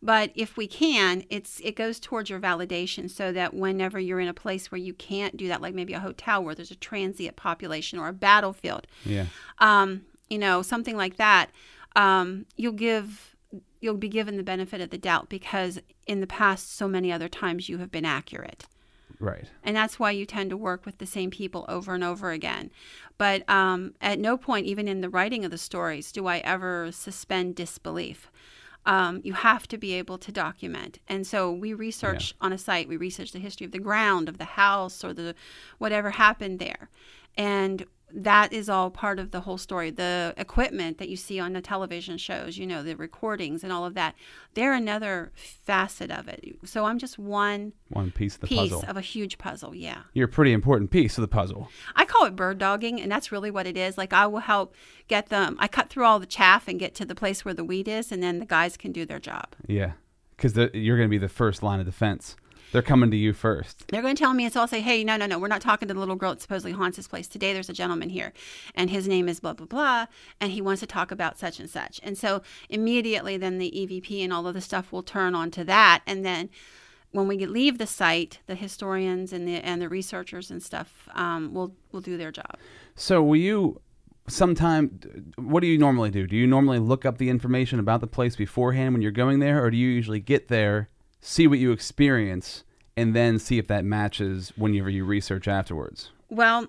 but 0.03 0.31
if 0.35 0.57
we 0.57 0.67
can, 0.67 1.25
it's 1.31 1.61
it 1.63 1.77
goes 1.77 2.01
towards 2.01 2.31
your 2.31 2.41
validation, 2.41 3.11
so 3.11 3.33
that 3.33 3.55
whenever 3.55 3.99
you're 3.99 4.21
in 4.21 4.29
a 4.29 4.35
place 4.35 4.71
where 4.71 4.79
you 4.79 4.95
can't 4.95 5.37
do 5.37 5.49
that, 5.49 5.61
like 5.61 5.75
maybe 5.75 5.93
a 5.93 6.01
hotel 6.01 6.43
where 6.43 6.55
there's 6.55 6.71
a 6.71 6.77
transient 6.77 7.37
population 7.37 7.99
or 7.99 8.09
a 8.09 8.13
battlefield, 8.13 8.87
Yeah. 9.05 9.27
um, 9.59 10.03
you 10.29 10.39
know, 10.39 10.63
something 10.63 10.97
like 10.97 11.17
that, 11.17 11.51
um, 11.97 12.47
you'll 12.57 12.73
give 12.73 13.37
you'll 13.81 13.97
be 13.97 14.09
given 14.09 14.37
the 14.37 14.43
benefit 14.43 14.81
of 14.81 14.91
the 14.91 14.99
doubt 14.99 15.29
because 15.29 15.81
in 16.07 16.21
the 16.21 16.27
past, 16.27 16.77
so 16.77 16.87
many 16.87 17.11
other 17.11 17.29
times 17.29 17.69
you 17.69 17.79
have 17.79 17.91
been 17.91 18.05
accurate. 18.05 18.67
Right. 19.19 19.47
And 19.65 19.75
that's 19.77 19.99
why 19.99 20.13
you 20.13 20.25
tend 20.25 20.51
to 20.51 20.57
work 20.57 20.87
with 20.87 20.99
the 20.99 21.07
same 21.07 21.31
people 21.31 21.65
over 21.69 21.95
and 21.95 22.05
over 22.05 22.31
again. 22.31 22.71
But 23.19 23.49
um, 23.51 23.95
at 24.01 24.19
no 24.19 24.37
point, 24.39 24.67
even 24.67 24.87
in 24.89 25.01
the 25.01 25.11
writing 25.11 25.45
of 25.45 25.51
the 25.51 25.59
stories, 25.59 26.13
do 26.13 26.27
I 26.27 26.39
ever 26.39 26.91
suspend 26.93 27.55
disbelief. 27.55 28.31
Um, 28.87 29.21
you 29.25 29.35
have 29.35 29.69
to 29.69 29.79
be 29.79 29.93
able 29.95 30.17
to 30.19 30.33
document. 30.33 30.99
And 31.07 31.27
so 31.27 31.53
we 31.53 31.75
research 31.75 32.35
on 32.41 32.53
a 32.53 32.59
site, 32.59 32.89
we 32.89 32.97
research 32.97 33.33
the 33.33 33.39
history 33.39 33.67
of 33.67 33.73
the 33.73 33.79
ground, 33.79 34.29
of 34.29 34.39
the 34.39 34.45
house, 34.45 35.05
or 35.05 35.13
the 35.13 35.35
whatever 35.79 36.11
happened 36.11 36.59
there. 36.59 36.89
And 37.37 37.85
that 38.13 38.53
is 38.53 38.69
all 38.69 38.91
part 38.91 39.19
of 39.19 39.31
the 39.31 39.41
whole 39.41 39.59
story. 39.59 39.91
The 39.91 40.35
equipment 40.37 40.99
that 40.99 41.09
you 41.09 41.17
see 41.17 41.39
on 41.39 41.53
the 41.53 41.61
television 41.61 42.19
shows, 42.19 42.59
you 42.59 42.67
know, 42.67 42.83
the 42.83 42.95
recordings 42.97 43.63
and 43.63 43.73
all 43.73 43.85
of 43.85 43.95
that, 43.95 44.15
they're 44.55 44.75
another 44.75 45.33
facet 45.35 46.11
of 46.11 46.29
it. 46.29 46.45
So 46.65 46.85
I'm 46.85 46.99
just 46.99 47.19
one 47.19 47.73
One 47.89 48.11
piece 48.11 48.35
of 48.35 48.41
the 48.43 48.47
piece 48.49 48.59
puzzle. 48.71 48.85
of 48.89 48.97
a 48.97 49.01
huge 49.01 49.39
puzzle. 49.39 49.75
Yeah. 49.75 50.03
You're 50.13 50.27
a 50.27 50.31
pretty 50.31 50.53
important 50.53 50.91
piece 50.91 51.19
of 51.19 51.23
the 51.23 51.29
puzzle. 51.29 51.71
I 51.95 52.05
call 52.05 52.27
it 52.27 52.37
bird 52.37 52.59
dogging, 52.59 53.01
and 53.01 53.11
that's 53.11 53.31
really 53.33 53.51
what 53.51 53.67
it 53.67 53.77
is. 53.77 53.97
Like, 53.97 54.13
I 54.13 54.27
will 54.27 54.41
help 54.41 54.75
get 55.09 55.29
them, 55.29 55.57
I 55.59 55.69
cut 55.69 55.89
through 55.89 56.05
all 56.05 56.19
the 56.19 56.27
chaff 56.27 56.69
and 56.69 56.79
get 56.79 56.95
to 56.97 57.05
the 57.05 57.15
place 57.15 57.45
where 57.45 57.55
the 57.55 57.65
wheat 57.65 57.89
is, 57.89 58.11
and 58.13 58.23
then 58.23 58.39
the 58.39 58.47
guys 58.47 58.77
can 58.77 58.93
do 58.93 59.05
their 59.07 59.21
job. 59.21 59.55
Yeah, 59.67 59.93
because 60.37 60.57
you're 60.75 60.97
going 60.97 61.09
to 61.09 61.11
be 61.11 61.19
the 61.19 61.29
first 61.29 61.63
line 61.63 61.81
of 61.81 61.87
defense. 61.87 62.37
They're 62.73 62.83
coming 62.83 63.11
to 63.11 63.17
you 63.17 63.33
first. 63.33 63.85
They're 63.89 64.03
going 64.03 64.15
to 64.15 64.23
tell 64.23 64.33
me, 64.33 64.45
and 64.45 64.53
so 64.53 64.61
I'll 64.61 64.69
say, 64.69 64.81
hey, 64.81 65.03
no, 65.03 65.17
no, 65.17 65.27
no, 65.27 65.39
we're 65.39 65.49
not 65.49 65.61
talking 65.61 65.89
to 65.89 65.95
the 65.95 66.01
little 66.01 66.17
girl 66.17 66.31
that 66.31 66.41
supposedly 66.41 66.73
haunts 66.73 66.97
this 66.97 67.09
place. 67.09 67.27
Today 67.27 67.53
there's 67.53 67.69
a 67.69 67.75
gentleman 67.75 68.11
here, 68.11 68.33
and 68.75 68.91
his 68.91 69.09
name 69.09 69.29
is 69.29 69.41
blah, 69.41 69.55
blah, 69.55 69.67
blah, 69.67 70.07
and 70.41 70.53
he 70.53 70.61
wants 70.61 70.81
to 70.81 70.87
talk 70.87 71.11
about 71.11 71.39
such 71.39 71.59
and 71.59 71.69
such. 71.69 72.01
And 72.03 72.17
so 72.17 72.43
immediately 72.69 73.37
then 73.37 73.59
the 73.59 73.71
EVP 73.71 74.23
and 74.23 74.33
all 74.33 74.47
of 74.47 74.55
the 74.55 74.61
stuff 74.61 74.93
will 74.93 75.03
turn 75.03 75.35
on 75.35 75.51
to 75.53 75.65
that. 75.65 76.03
And 76.07 76.25
then 76.25 76.51
when 77.13 77.27
we 77.27 77.45
leave 77.47 77.79
the 77.79 77.87
site, 77.87 78.39
the 78.47 78.55
historians 78.55 79.33
and 79.33 79.47
the 79.47 79.57
and 79.57 79.83
the 79.83 79.89
researchers 79.89 80.51
and 80.51 80.63
stuff 80.63 81.09
um, 81.15 81.53
will 81.53 81.75
will 81.93 82.01
do 82.01 82.17
their 82.17 82.31
job. 82.31 82.57
So, 82.95 83.23
will 83.23 83.37
you 83.37 83.81
sometime? 84.29 85.01
What 85.37 85.61
do 85.61 85.67
you 85.67 85.79
normally 85.79 86.11
do? 86.11 86.27
Do 86.27 86.37
you 86.37 86.47
normally 86.47 86.79
look 86.79 87.05
up 87.05 87.19
the 87.19 87.29
information 87.29 87.81
about 87.81 88.01
the 88.01 88.07
place 88.07 88.37
beforehand 88.37 88.95
when 88.95 89.03
you're 89.03 89.11
going 89.11 89.41
there, 89.41 89.65
or 89.65 89.71
do 89.71 89.77
you 89.77 89.89
usually 89.89 90.21
get 90.21 90.49
there, 90.49 90.89
see 91.21 91.47
what 91.47 91.59
you 91.59 91.73
experience, 91.73 92.65
and 92.97 93.15
then 93.15 93.39
see 93.39 93.59
if 93.59 93.67
that 93.69 93.85
matches 93.85 94.53
whenever 94.57 94.91
you 94.91 95.05
research 95.05 95.49
afterwards? 95.49 96.11
Well, 96.29 96.67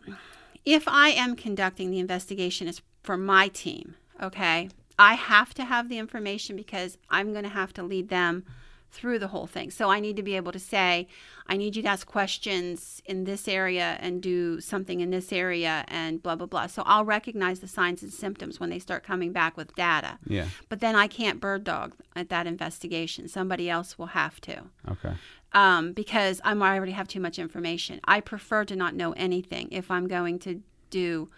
if 0.65 0.87
I 0.87 1.09
am 1.09 1.35
conducting 1.35 1.91
the 1.91 1.99
investigation 1.99 2.67
as 2.67 2.81
for 3.03 3.17
my 3.17 3.47
team, 3.47 3.95
okay, 4.21 4.69
I 4.97 5.15
have 5.15 5.53
to 5.55 5.65
have 5.65 5.89
the 5.89 5.97
information 5.97 6.55
because 6.55 6.97
I'm 7.09 7.31
going 7.31 7.43
to 7.43 7.49
have 7.49 7.73
to 7.73 7.83
lead 7.83 8.09
them 8.09 8.45
through 8.91 9.19
the 9.19 9.29
whole 9.29 9.47
thing. 9.47 9.71
So 9.71 9.89
I 9.89 9.99
need 9.99 10.15
to 10.17 10.23
be 10.23 10.35
able 10.35 10.51
to 10.51 10.59
say, 10.59 11.07
I 11.47 11.55
need 11.57 11.75
you 11.75 11.81
to 11.83 11.87
ask 11.87 12.05
questions 12.05 13.01
in 13.05 13.23
this 13.23 13.47
area 13.47 13.97
and 14.01 14.21
do 14.21 14.59
something 14.59 14.99
in 14.99 15.09
this 15.11 15.31
area 15.31 15.85
and 15.87 16.21
blah, 16.21 16.35
blah, 16.35 16.45
blah. 16.47 16.67
So 16.67 16.83
I'll 16.85 17.05
recognize 17.05 17.59
the 17.61 17.67
signs 17.67 18.03
and 18.03 18.11
symptoms 18.11 18.59
when 18.59 18.69
they 18.69 18.79
start 18.79 19.03
coming 19.03 19.31
back 19.31 19.55
with 19.57 19.73
data. 19.75 20.19
Yeah. 20.27 20.47
But 20.69 20.81
then 20.81 20.95
I 20.95 21.07
can't 21.07 21.39
bird 21.39 21.63
dog 21.63 21.93
at 22.15 22.29
that 22.29 22.47
investigation. 22.47 23.27
Somebody 23.27 23.69
else 23.69 23.97
will 23.97 24.07
have 24.07 24.41
to 24.41 24.63
Okay. 24.89 25.13
um, 25.53 25.93
because 25.93 26.41
I'm, 26.43 26.61
I 26.61 26.75
already 26.75 26.91
have 26.93 27.07
too 27.07 27.19
much 27.21 27.39
information. 27.39 27.99
I 28.03 28.19
prefer 28.19 28.65
to 28.65 28.75
not 28.75 28.93
know 28.95 29.13
anything 29.13 29.69
if 29.71 29.89
I'm 29.89 30.07
going 30.07 30.37
to 30.39 30.61
do, 30.89 31.29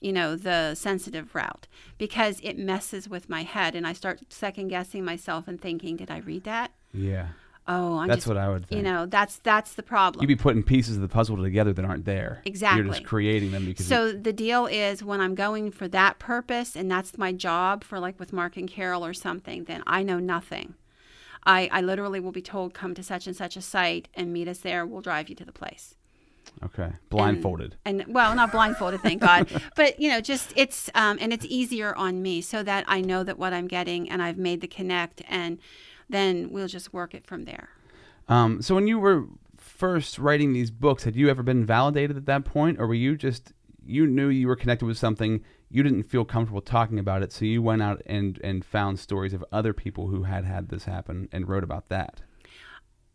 you 0.00 0.12
know, 0.12 0.36
the 0.36 0.74
sensitive 0.74 1.34
route 1.34 1.66
because 1.98 2.40
it 2.42 2.58
messes 2.58 3.08
with 3.08 3.28
my 3.28 3.42
head 3.42 3.74
and 3.74 3.86
I 3.86 3.92
start 3.92 4.20
second 4.28 4.68
guessing 4.68 5.04
myself 5.04 5.48
and 5.48 5.60
thinking, 5.60 5.96
did 5.96 6.10
I 6.10 6.18
read 6.18 6.44
that? 6.44 6.72
Yeah. 6.92 7.28
Oh, 7.68 7.98
I'm 7.98 8.06
That's 8.06 8.18
just, 8.18 8.28
what 8.28 8.36
I 8.36 8.48
would 8.48 8.66
think. 8.66 8.76
You 8.76 8.84
know, 8.84 9.06
that's 9.06 9.38
that's 9.38 9.74
the 9.74 9.82
problem. 9.82 10.22
You'd 10.22 10.28
be 10.28 10.40
putting 10.40 10.62
pieces 10.62 10.96
of 10.96 11.02
the 11.02 11.08
puzzle 11.08 11.36
together 11.42 11.72
that 11.72 11.84
aren't 11.84 12.04
there. 12.04 12.40
Exactly. 12.44 12.84
You're 12.84 12.92
just 12.92 13.04
creating 13.04 13.50
them 13.50 13.64
because. 13.64 13.86
So 13.86 14.12
the 14.12 14.32
deal 14.32 14.66
is 14.66 15.02
when 15.02 15.20
I'm 15.20 15.34
going 15.34 15.72
for 15.72 15.88
that 15.88 16.20
purpose 16.20 16.76
and 16.76 16.88
that's 16.88 17.18
my 17.18 17.32
job 17.32 17.82
for 17.82 17.98
like 17.98 18.20
with 18.20 18.32
Mark 18.32 18.56
and 18.56 18.68
Carol 18.68 19.04
or 19.04 19.12
something, 19.12 19.64
then 19.64 19.82
I 19.86 20.04
know 20.04 20.20
nothing. 20.20 20.74
I, 21.44 21.68
I 21.72 21.80
literally 21.80 22.20
will 22.20 22.32
be 22.32 22.42
told 22.42 22.72
come 22.72 22.94
to 22.94 23.02
such 23.02 23.26
and 23.26 23.34
such 23.34 23.56
a 23.56 23.62
site 23.62 24.08
and 24.14 24.32
meet 24.32 24.48
us 24.48 24.58
there. 24.58 24.86
We'll 24.86 25.00
drive 25.00 25.28
you 25.28 25.34
to 25.36 25.44
the 25.44 25.52
place. 25.52 25.95
Okay. 26.64 26.92
Blindfolded. 27.10 27.76
and 27.84 28.04
well 28.08 28.34
not 28.34 28.50
blindfolded 28.52 29.00
thank 29.02 29.20
god 29.20 29.48
but 29.76 30.00
you 30.00 30.08
know 30.10 30.20
just 30.20 30.52
it's 30.56 30.90
um, 30.94 31.18
and 31.20 31.32
it's 31.32 31.44
easier 31.46 31.94
on 31.96 32.22
me 32.22 32.40
so 32.40 32.62
that 32.62 32.84
i 32.88 33.00
know 33.00 33.22
that 33.24 33.38
what 33.38 33.52
i'm 33.52 33.66
getting 33.68 34.08
and 34.10 34.22
i've 34.22 34.38
made 34.38 34.60
the 34.60 34.68
connect 34.68 35.22
and 35.28 35.58
then 36.08 36.50
we'll 36.50 36.68
just 36.68 36.92
work 36.92 37.14
it 37.14 37.26
from 37.26 37.44
there 37.44 37.68
Um, 38.28 38.60
so 38.62 38.74
when 38.74 38.86
you 38.86 38.98
were 38.98 39.24
first 39.56 40.18
writing 40.18 40.52
these 40.52 40.70
books, 40.70 41.04
had 41.04 41.14
you 41.16 41.28
ever 41.28 41.42
been 41.42 41.64
validated 41.66 42.16
at 42.16 42.26
that 42.26 42.44
point, 42.44 42.78
or 42.80 42.86
were 42.86 42.94
you 42.94 43.16
just 43.16 43.52
you 43.84 44.06
knew 44.06 44.28
you 44.28 44.48
were 44.48 44.56
connected 44.56 44.86
with 44.86 44.98
something, 44.98 45.44
you 45.68 45.82
didn't 45.82 46.04
feel 46.04 46.24
comfortable 46.24 46.60
talking 46.60 46.98
about 46.98 47.22
it, 47.22 47.32
so 47.32 47.44
you 47.44 47.62
went 47.62 47.82
out 47.82 48.02
and 48.06 48.40
and 48.42 48.64
found 48.64 48.98
stories 48.98 49.32
of 49.34 49.44
other 49.52 49.72
people 49.72 50.08
who 50.08 50.24
had 50.24 50.44
had 50.44 50.68
this 50.70 50.84
happen 50.84 51.28
and 51.32 51.48
wrote 51.48 51.62
about 51.64 51.88
that? 51.88 52.22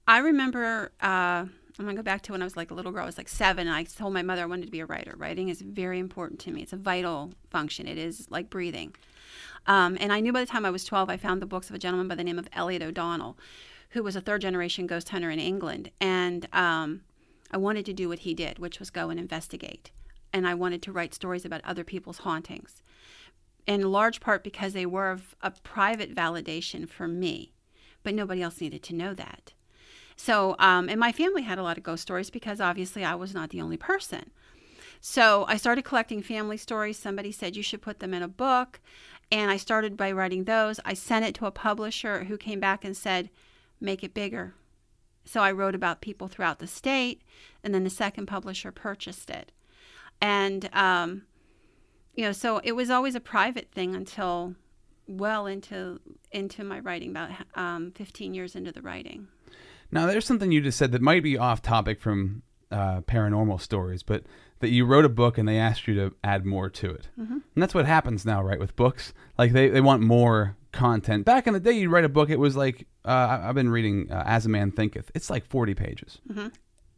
i 0.08 0.17
remember 0.17 0.91
uh, 1.02 1.46
i'm 1.80 1.88
to 1.88 1.94
go 1.94 2.02
back 2.02 2.22
to 2.22 2.32
when 2.32 2.42
i 2.42 2.46
was 2.46 2.58
like 2.58 2.72
a 2.72 2.74
little 2.74 2.92
girl 2.92 3.04
i 3.04 3.06
was 3.06 3.18
like 3.18 3.30
seven 3.30 3.68
and 3.68 3.76
i 3.76 3.84
told 3.84 4.14
my 4.14 4.22
mother 4.22 4.44
i 4.44 4.46
wanted 4.46 4.66
to 4.66 4.72
be 4.72 4.80
a 4.80 4.86
writer 4.86 5.14
writing 5.18 5.50
is 5.50 5.62
very 5.62 6.00
important 6.00 6.40
to 6.40 6.52
me 6.52 6.62
it's 6.62 6.74
a 6.74 6.78
vital 6.78 7.32
function 7.50 7.88
it 7.88 7.98
is 7.98 8.28
like 8.30 8.50
breathing 8.50 8.94
um, 9.68 9.98
and 10.00 10.12
i 10.12 10.20
knew 10.20 10.34
by 10.34 10.40
the 10.40 10.46
time 10.46 10.66
i 10.66 10.72
was 10.72 10.84
12 10.84 11.10
i 11.10 11.18
found 11.18 11.42
the 11.42 11.46
books 11.46 11.70
of 11.70 11.76
a 11.76 11.80
gentleman 11.80 12.08
by 12.08 12.16
the 12.16 12.24
name 12.24 12.40
of 12.40 12.48
elliott 12.54 12.82
o'donnell 12.82 13.38
who 13.92 14.04
was 14.04 14.16
a 14.16 14.22
third 14.22 14.42
generation 14.42 14.88
ghost 14.88 15.10
hunter 15.10 15.30
in 15.30 15.40
england 15.40 15.92
and 16.00 16.48
um, 16.54 17.02
I 17.52 17.58
wanted 17.58 17.86
to 17.88 17.94
do 17.94 18.08
what 18.08 18.20
he 18.20 18.34
did, 18.34 18.60
which 18.60 18.80
was 18.80 18.90
go 18.90 19.10
and 19.10 19.20
investigate. 19.20 19.92
And 20.34 20.48
I 20.48 20.54
wanted 20.54 20.82
to 20.84 20.92
write 20.92 21.14
stories 21.14 21.44
about 21.44 21.62
other 21.66 21.84
people's 21.84 22.20
hauntings. 22.20 22.82
In 23.68 23.92
large 23.92 24.22
part 24.22 24.44
because 24.44 24.74
they 24.74 24.86
were 24.86 25.12
of 25.12 25.36
a 25.42 25.52
private 25.52 26.16
validation 26.16 26.88
for 26.88 27.08
me, 27.08 27.52
but 28.04 28.16
nobody 28.16 28.42
else 28.42 28.62
needed 28.62 28.82
to 28.84 28.96
know 28.96 29.14
that. 29.14 29.54
So, 30.22 30.56
um, 30.60 30.88
and 30.88 31.00
my 31.00 31.12
family 31.12 31.42
had 31.42 31.58
a 31.58 31.64
lot 31.64 31.80
of 31.80 31.84
ghost 31.84 32.04
stories 32.04 32.30
because 32.30 32.62
obviously 32.62 33.04
I 33.04 33.16
was 33.16 33.34
not 33.34 33.50
the 33.50 33.60
only 33.60 33.76
person. 33.76 34.30
So 35.00 35.46
I 35.48 35.58
started 35.58 35.84
collecting 35.84 36.22
family 36.22 36.58
stories. 36.58 37.00
Somebody 37.00 37.32
said 37.32 37.56
you 37.56 37.64
should 37.64 37.82
put 37.82 37.98
them 37.98 38.14
in 38.14 38.22
a 38.22 38.28
book. 38.28 38.80
And 39.32 39.50
I 39.50 39.58
started 39.58 39.98
by 39.98 40.12
writing 40.12 40.44
those. 40.44 40.80
I 40.86 40.94
sent 40.94 41.26
it 41.26 41.34
to 41.36 41.48
a 41.48 41.52
publisher 41.52 42.26
who 42.26 42.38
came 42.38 42.60
back 42.60 42.86
and 42.86 42.96
said, 42.96 43.32
make 43.80 44.04
it 44.04 44.14
bigger. 44.14 44.54
So 45.26 45.42
I 45.42 45.52
wrote 45.52 45.74
about 45.74 46.02
people 46.02 46.28
throughout 46.28 46.60
the 46.60 46.68
state, 46.68 47.24
and 47.64 47.74
then 47.74 47.84
the 47.84 47.90
second 47.90 48.28
publisher 48.28 48.72
purchased 48.72 49.32
it. 49.32 49.52
And, 50.22 50.70
um, 50.72 51.24
you 52.14 52.26
know, 52.26 52.32
so 52.32 52.62
it 52.64 52.74
was 52.74 52.92
always 52.92 53.16
a 53.16 53.20
private 53.20 53.72
thing 53.72 53.96
until 53.96 54.54
well 55.08 55.48
into 55.48 56.00
into 56.32 56.64
my 56.64 56.80
writing, 56.80 57.10
about 57.10 57.32
um, 57.56 57.92
15 57.96 58.36
years 58.36 58.56
into 58.56 58.72
the 58.72 58.84
writing. 58.84 59.28
Now, 59.92 60.06
there's 60.06 60.26
something 60.26 60.52
you 60.52 60.62
just 60.62 60.78
said 60.78 60.92
that 60.92 61.02
might 61.02 61.24
be 61.24 61.38
off 61.38 61.62
topic 61.62 62.00
from 62.00 62.44
uh, 62.72 63.02
paranormal 63.02 63.60
stories, 63.60 64.04
but 64.04 64.24
that 64.60 64.70
you 64.70 64.86
wrote 64.86 65.06
a 65.06 65.10
book 65.10 65.38
and 65.38 65.48
they 65.48 65.58
asked 65.58 65.88
you 65.88 65.96
to 65.96 66.16
add 66.24 66.46
more 66.46 66.70
to 66.70 66.90
it. 66.92 67.10
Mm-hmm. 67.20 67.34
And 67.34 67.64
that's 67.64 67.74
what 67.74 67.86
happens 67.86 68.26
now, 68.26 68.42
right, 68.42 68.60
with 68.60 68.76
books. 68.76 69.14
Like, 69.38 69.52
they, 69.52 69.70
they 69.70 69.82
want 69.82 70.02
more 70.02 70.56
content. 70.72 71.26
Back 71.26 71.48
in 71.48 71.54
the 71.54 71.60
day, 71.60 71.74
you 71.74 71.90
write 71.90 72.06
a 72.06 72.10
book, 72.10 72.30
it 72.30 72.40
was 72.40 72.56
like, 72.56 72.88
uh, 73.04 73.40
I've 73.44 73.56
been 73.56 73.70
reading 73.70 74.10
uh, 74.12 74.24
As 74.26 74.46
a 74.46 74.50
Man 74.50 74.72
Thinketh. 74.72 75.12
It's 75.14 75.30
like 75.30 75.46
40 75.46 75.74
pages. 75.74 76.20
Mm-hmm. 76.30 76.48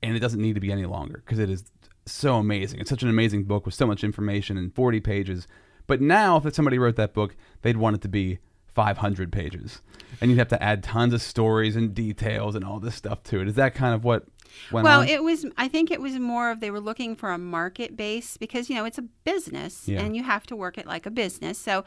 And 0.03 0.15
it 0.15 0.19
doesn't 0.19 0.41
need 0.41 0.55
to 0.55 0.61
be 0.61 0.71
any 0.71 0.85
longer 0.85 1.23
because 1.25 1.39
it 1.39 1.49
is 1.49 1.63
so 2.05 2.35
amazing. 2.35 2.79
It's 2.79 2.89
such 2.89 3.03
an 3.03 3.09
amazing 3.09 3.45
book 3.45 3.65
with 3.65 3.73
so 3.73 3.87
much 3.87 4.03
information 4.03 4.57
in 4.57 4.69
40 4.71 4.99
pages. 4.99 5.47
But 5.87 6.01
now, 6.01 6.37
if 6.37 6.53
somebody 6.53 6.77
wrote 6.77 6.97
that 6.97 7.13
book, 7.13 7.35
they'd 7.61 7.77
want 7.77 7.95
it 7.95 8.01
to 8.03 8.09
be 8.09 8.39
500 8.73 9.31
pages. 9.31 9.81
And 10.21 10.29
you'd 10.31 10.37
have 10.39 10.47
to 10.49 10.61
add 10.63 10.83
tons 10.83 11.13
of 11.13 11.21
stories 11.21 11.75
and 11.75 11.93
details 11.93 12.55
and 12.55 12.63
all 12.63 12.79
this 12.79 12.95
stuff 12.95 13.23
to 13.23 13.41
it. 13.41 13.47
Is 13.47 13.55
that 13.55 13.73
kind 13.75 13.93
of 13.95 14.03
what 14.03 14.25
went 14.71 14.83
Well, 14.85 15.01
on? 15.01 15.07
it 15.07 15.23
was. 15.23 15.45
I 15.57 15.67
think 15.67 15.91
it 15.91 15.99
was 16.01 16.17
more 16.19 16.51
of 16.51 16.59
they 16.59 16.71
were 16.71 16.79
looking 16.79 17.15
for 17.15 17.31
a 17.31 17.37
market 17.37 17.97
base 17.97 18.37
because 18.37 18.69
you 18.69 18.75
know 18.75 18.85
it's 18.85 18.97
a 18.99 19.03
business 19.23 19.87
Yeah. 19.87 20.01
and 20.01 20.15
you 20.15 20.23
have 20.23 20.45
to 20.47 20.55
work 20.55 20.77
it 20.77 20.85
like 20.85 21.05
a 21.05 21.11
business. 21.11 21.57
So 21.57 21.83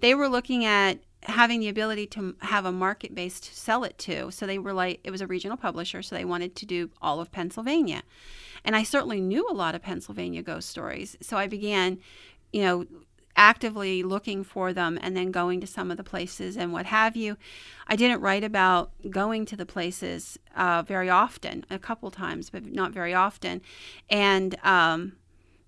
they 0.00 0.14
were 0.14 0.28
looking 0.28 0.64
at 0.64 0.98
having 1.24 1.60
the 1.60 1.68
ability 1.68 2.06
to 2.06 2.34
have 2.40 2.64
a 2.64 2.72
market 2.72 3.14
base 3.14 3.40
to 3.40 3.54
sell 3.54 3.84
it 3.84 3.98
to. 3.98 4.30
So 4.30 4.46
they 4.46 4.58
were 4.58 4.72
like, 4.72 5.00
it 5.04 5.10
was 5.10 5.20
a 5.20 5.26
regional 5.26 5.56
publisher, 5.56 6.02
so 6.02 6.14
they 6.14 6.24
wanted 6.24 6.56
to 6.56 6.66
do 6.66 6.90
all 7.02 7.20
of 7.20 7.30
Pennsylvania, 7.32 8.02
and 8.64 8.74
I 8.76 8.82
certainly 8.82 9.20
knew 9.20 9.46
a 9.50 9.52
lot 9.54 9.74
of 9.74 9.82
Pennsylvania 9.82 10.42
ghost 10.42 10.68
stories. 10.68 11.16
So 11.20 11.36
I 11.36 11.46
began, 11.46 11.98
you 12.52 12.62
know. 12.62 12.86
Actively 13.42 14.02
looking 14.02 14.44
for 14.44 14.74
them 14.74 14.98
and 15.00 15.16
then 15.16 15.30
going 15.30 15.62
to 15.62 15.66
some 15.66 15.90
of 15.90 15.96
the 15.96 16.04
places 16.04 16.58
and 16.58 16.74
what 16.74 16.84
have 16.84 17.16
you. 17.16 17.38
I 17.86 17.96
didn't 17.96 18.20
write 18.20 18.44
about 18.44 18.90
going 19.08 19.46
to 19.46 19.56
the 19.56 19.64
places 19.64 20.38
uh, 20.54 20.82
very 20.86 21.08
often, 21.08 21.64
a 21.70 21.78
couple 21.78 22.10
times, 22.10 22.50
but 22.50 22.66
not 22.66 22.92
very 22.92 23.14
often. 23.14 23.62
And 24.10 24.56
um, 24.62 25.14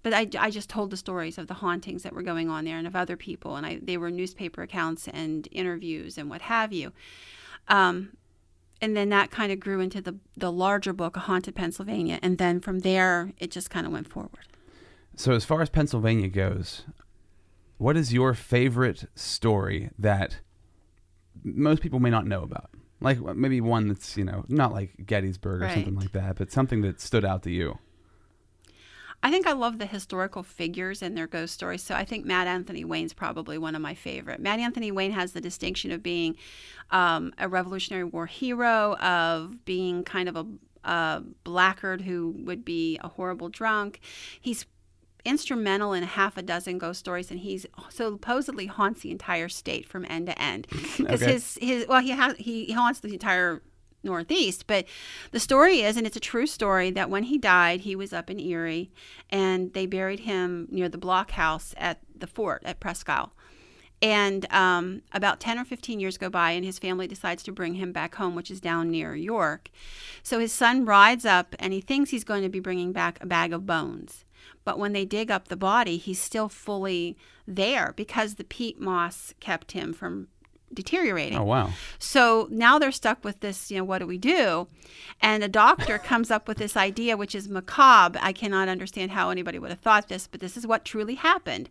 but 0.03 0.13
I, 0.13 0.29
I 0.39 0.51
just 0.51 0.69
told 0.69 0.91
the 0.91 0.99
stories 0.99 1.39
of 1.39 1.47
the 1.47 1.55
hauntings 1.55 2.03
that 2.03 2.13
were 2.13 2.23
going 2.23 2.51
on 2.51 2.67
there 2.67 2.77
and 2.77 2.87
of 2.87 2.95
other 2.95 3.17
people, 3.17 3.57
and 3.57 3.65
I 3.65 3.79
they 3.81 3.97
were 3.97 4.11
newspaper 4.11 4.61
accounts 4.61 5.09
and 5.09 5.49
interviews 5.51 6.19
and 6.19 6.29
what 6.29 6.43
have 6.43 6.75
you. 6.75 6.93
Um, 7.69 8.17
and 8.83 8.95
then 8.95 9.09
that 9.11 9.31
kind 9.31 9.51
of 9.51 9.61
grew 9.61 9.81
into 9.81 10.03
the 10.03 10.17
the 10.37 10.53
larger 10.53 10.93
book, 10.93 11.17
A 11.17 11.21
Haunted 11.21 11.55
Pennsylvania, 11.55 12.19
and 12.21 12.37
then 12.37 12.61
from 12.61 12.81
there 12.81 13.33
it 13.39 13.51
just 13.51 13.71
kind 13.71 13.87
of 13.87 13.93
went 13.93 14.09
forward. 14.09 14.47
So, 15.17 15.33
as 15.33 15.45
far 15.45 15.63
as 15.63 15.71
Pennsylvania 15.71 16.29
goes, 16.29 16.83
what 17.83 17.97
is 17.97 18.13
your 18.13 18.33
favorite 18.33 19.07
story 19.17 19.91
that 19.99 20.39
most 21.43 21.83
people 21.83 21.99
may 21.99 22.11
not 22.11 22.27
know 22.27 22.43
about? 22.43 22.71
Like 23.01 23.21
maybe 23.21 23.61
one 23.61 23.89
that's, 23.89 24.17
you 24.17 24.25
know, 24.25 24.45
not 24.49 24.73
like 24.73 24.93
Gettysburg 25.05 25.63
or 25.63 25.69
something 25.69 25.97
like 25.97 26.13
that, 26.13 26.37
but 26.37 26.53
something 26.53 26.83
that 26.83 27.01
stood 27.01 27.25
out 27.25 27.43
to 27.43 27.51
you. 27.51 27.79
I 29.25 29.31
think 29.31 29.49
I 29.49 29.53
love 29.53 29.79
the 29.79 29.87
historical 29.87 30.45
figures 30.45 31.03
and 31.03 31.17
their 31.17 31.27
ghost 31.27 31.55
stories. 31.55 31.83
So 31.83 31.95
I 31.95 32.05
think 32.05 32.25
Mad 32.25 32.47
Anthony 32.47 32.85
Wayne's 32.85 33.13
probably 33.13 33.59
one 33.59 33.75
of 33.75 33.83
my 33.83 33.95
favorite. 33.95 34.41
Matt 34.41 34.61
Anthony 34.61 34.93
Wayne 34.93 35.13
has 35.13 35.33
the 35.33 35.41
distinction 35.41 35.91
of 35.91 36.03
being 36.03 36.37
um, 36.91 37.33
a 37.39 37.49
Revolutionary 37.49 38.05
War 38.05 38.27
hero, 38.27 38.95
of 38.97 39.65
being 39.65 40.05
kind 40.05 40.29
of 40.29 40.37
a, 40.37 40.47
a 40.85 41.23
blackguard 41.45 42.03
who 42.03 42.35
would 42.45 42.65
be 42.65 42.99
a 43.03 43.09
horrible 43.09 43.49
drunk. 43.49 44.01
He's 44.41 44.67
instrumental 45.25 45.93
in 45.93 46.03
half 46.03 46.37
a 46.37 46.43
dozen 46.43 46.79
ghost 46.79 47.01
stories 47.01 47.31
and 47.31 47.41
he's 47.41 47.67
supposedly 47.91 48.67
haunts 48.67 49.03
the 49.03 49.11
entire 49.11 49.49
state 49.49 49.89
from 49.89 50.05
end 50.09 50.27
to 50.27 50.41
end 50.41 50.67
because 50.97 51.23
Okay. 51.23 51.33
his 51.33 51.59
his 51.61 51.87
well 51.89 52.01
he 52.01 52.11
has 52.11 52.37
he 52.37 52.73
haunts 52.73 53.01
the 53.01 53.13
entire 53.13 53.63
northeast 54.03 54.67
but 54.67 54.85
the 55.31 55.39
story 55.39 55.83
is 55.83 55.97
and 55.97 56.09
it's 56.09 56.17
a 56.17 56.21
true 56.21 56.47
story 56.47 56.91
that 56.91 57.09
when 57.09 57.23
he 57.23 57.39
died 57.39 57.81
he 57.83 57.95
was 57.95 58.13
up 58.13 58.29
in 58.29 58.41
erie 58.41 58.91
and 59.31 59.73
they 59.75 59.87
buried 59.87 60.21
him 60.21 60.67
near 60.73 60.89
the 60.89 60.99
blockhouse 60.99 61.73
at 61.77 62.01
the 62.17 62.27
fort 62.27 62.61
at 62.65 62.81
presque 62.81 63.09
isle 63.09 63.33
and 64.03 64.53
um, 64.53 65.03
about 65.13 65.39
10 65.39 65.61
or 65.61 65.65
15 65.65 66.01
years 66.01 66.19
go 66.19 66.29
by, 66.29 66.51
and 66.51 66.65
his 66.65 66.81
family 66.81 67.07
decides 67.07 67.45
to 67.45 67.53
bring 67.53 67.75
him 67.75 67.93
back 67.93 68.17
home, 68.17 68.35
which 68.35 68.51
is 68.51 68.61
down 68.61 68.91
near 68.91 69.15
York. 69.15 69.71
So 70.25 70.41
his 70.41 70.53
son 70.53 70.85
rides 70.85 71.25
up, 71.25 71.55
and 71.61 71.73
he 71.73 71.81
thinks 71.81 72.11
he's 72.11 72.25
going 72.25 72.43
to 72.43 72.49
be 72.49 72.59
bringing 72.59 72.93
back 72.93 73.23
a 73.23 73.27
bag 73.27 73.53
of 73.53 73.65
bones. 73.65 74.25
But 74.65 74.79
when 74.79 74.93
they 74.93 75.05
dig 75.05 75.31
up 75.31 75.49
the 75.49 75.57
body, 75.57 75.97
he's 75.97 76.21
still 76.21 76.49
fully 76.49 77.17
there 77.47 77.93
because 77.97 78.35
the 78.35 78.45
peat 78.45 78.81
moss 78.81 79.35
kept 79.41 79.73
him 79.73 79.93
from 79.93 80.29
deteriorating. 80.75 81.39
Oh, 81.39 81.45
wow. 81.45 81.71
So 81.99 82.49
now 82.51 82.79
they're 82.79 82.93
stuck 82.93 83.25
with 83.25 83.41
this, 83.41 83.71
you 83.71 83.79
know, 83.79 83.85
what 83.85 83.99
do 83.99 84.07
we 84.07 84.19
do? 84.19 84.69
And 85.21 85.45
a 85.45 85.49
doctor 85.49 85.99
comes 86.13 86.31
up 86.31 86.49
with 86.49 86.59
this 86.59 86.77
idea, 86.77 87.17
which 87.17 87.35
is 87.35 87.49
macabre. 87.49 88.19
I 88.23 88.33
cannot 88.33 88.69
understand 88.69 89.11
how 89.11 89.31
anybody 89.31 89.59
would 89.59 89.71
have 89.71 89.81
thought 89.81 90.09
this, 90.09 90.27
but 90.27 90.41
this 90.41 90.57
is 90.57 90.67
what 90.67 90.85
truly 90.85 91.17
happened. 91.17 91.69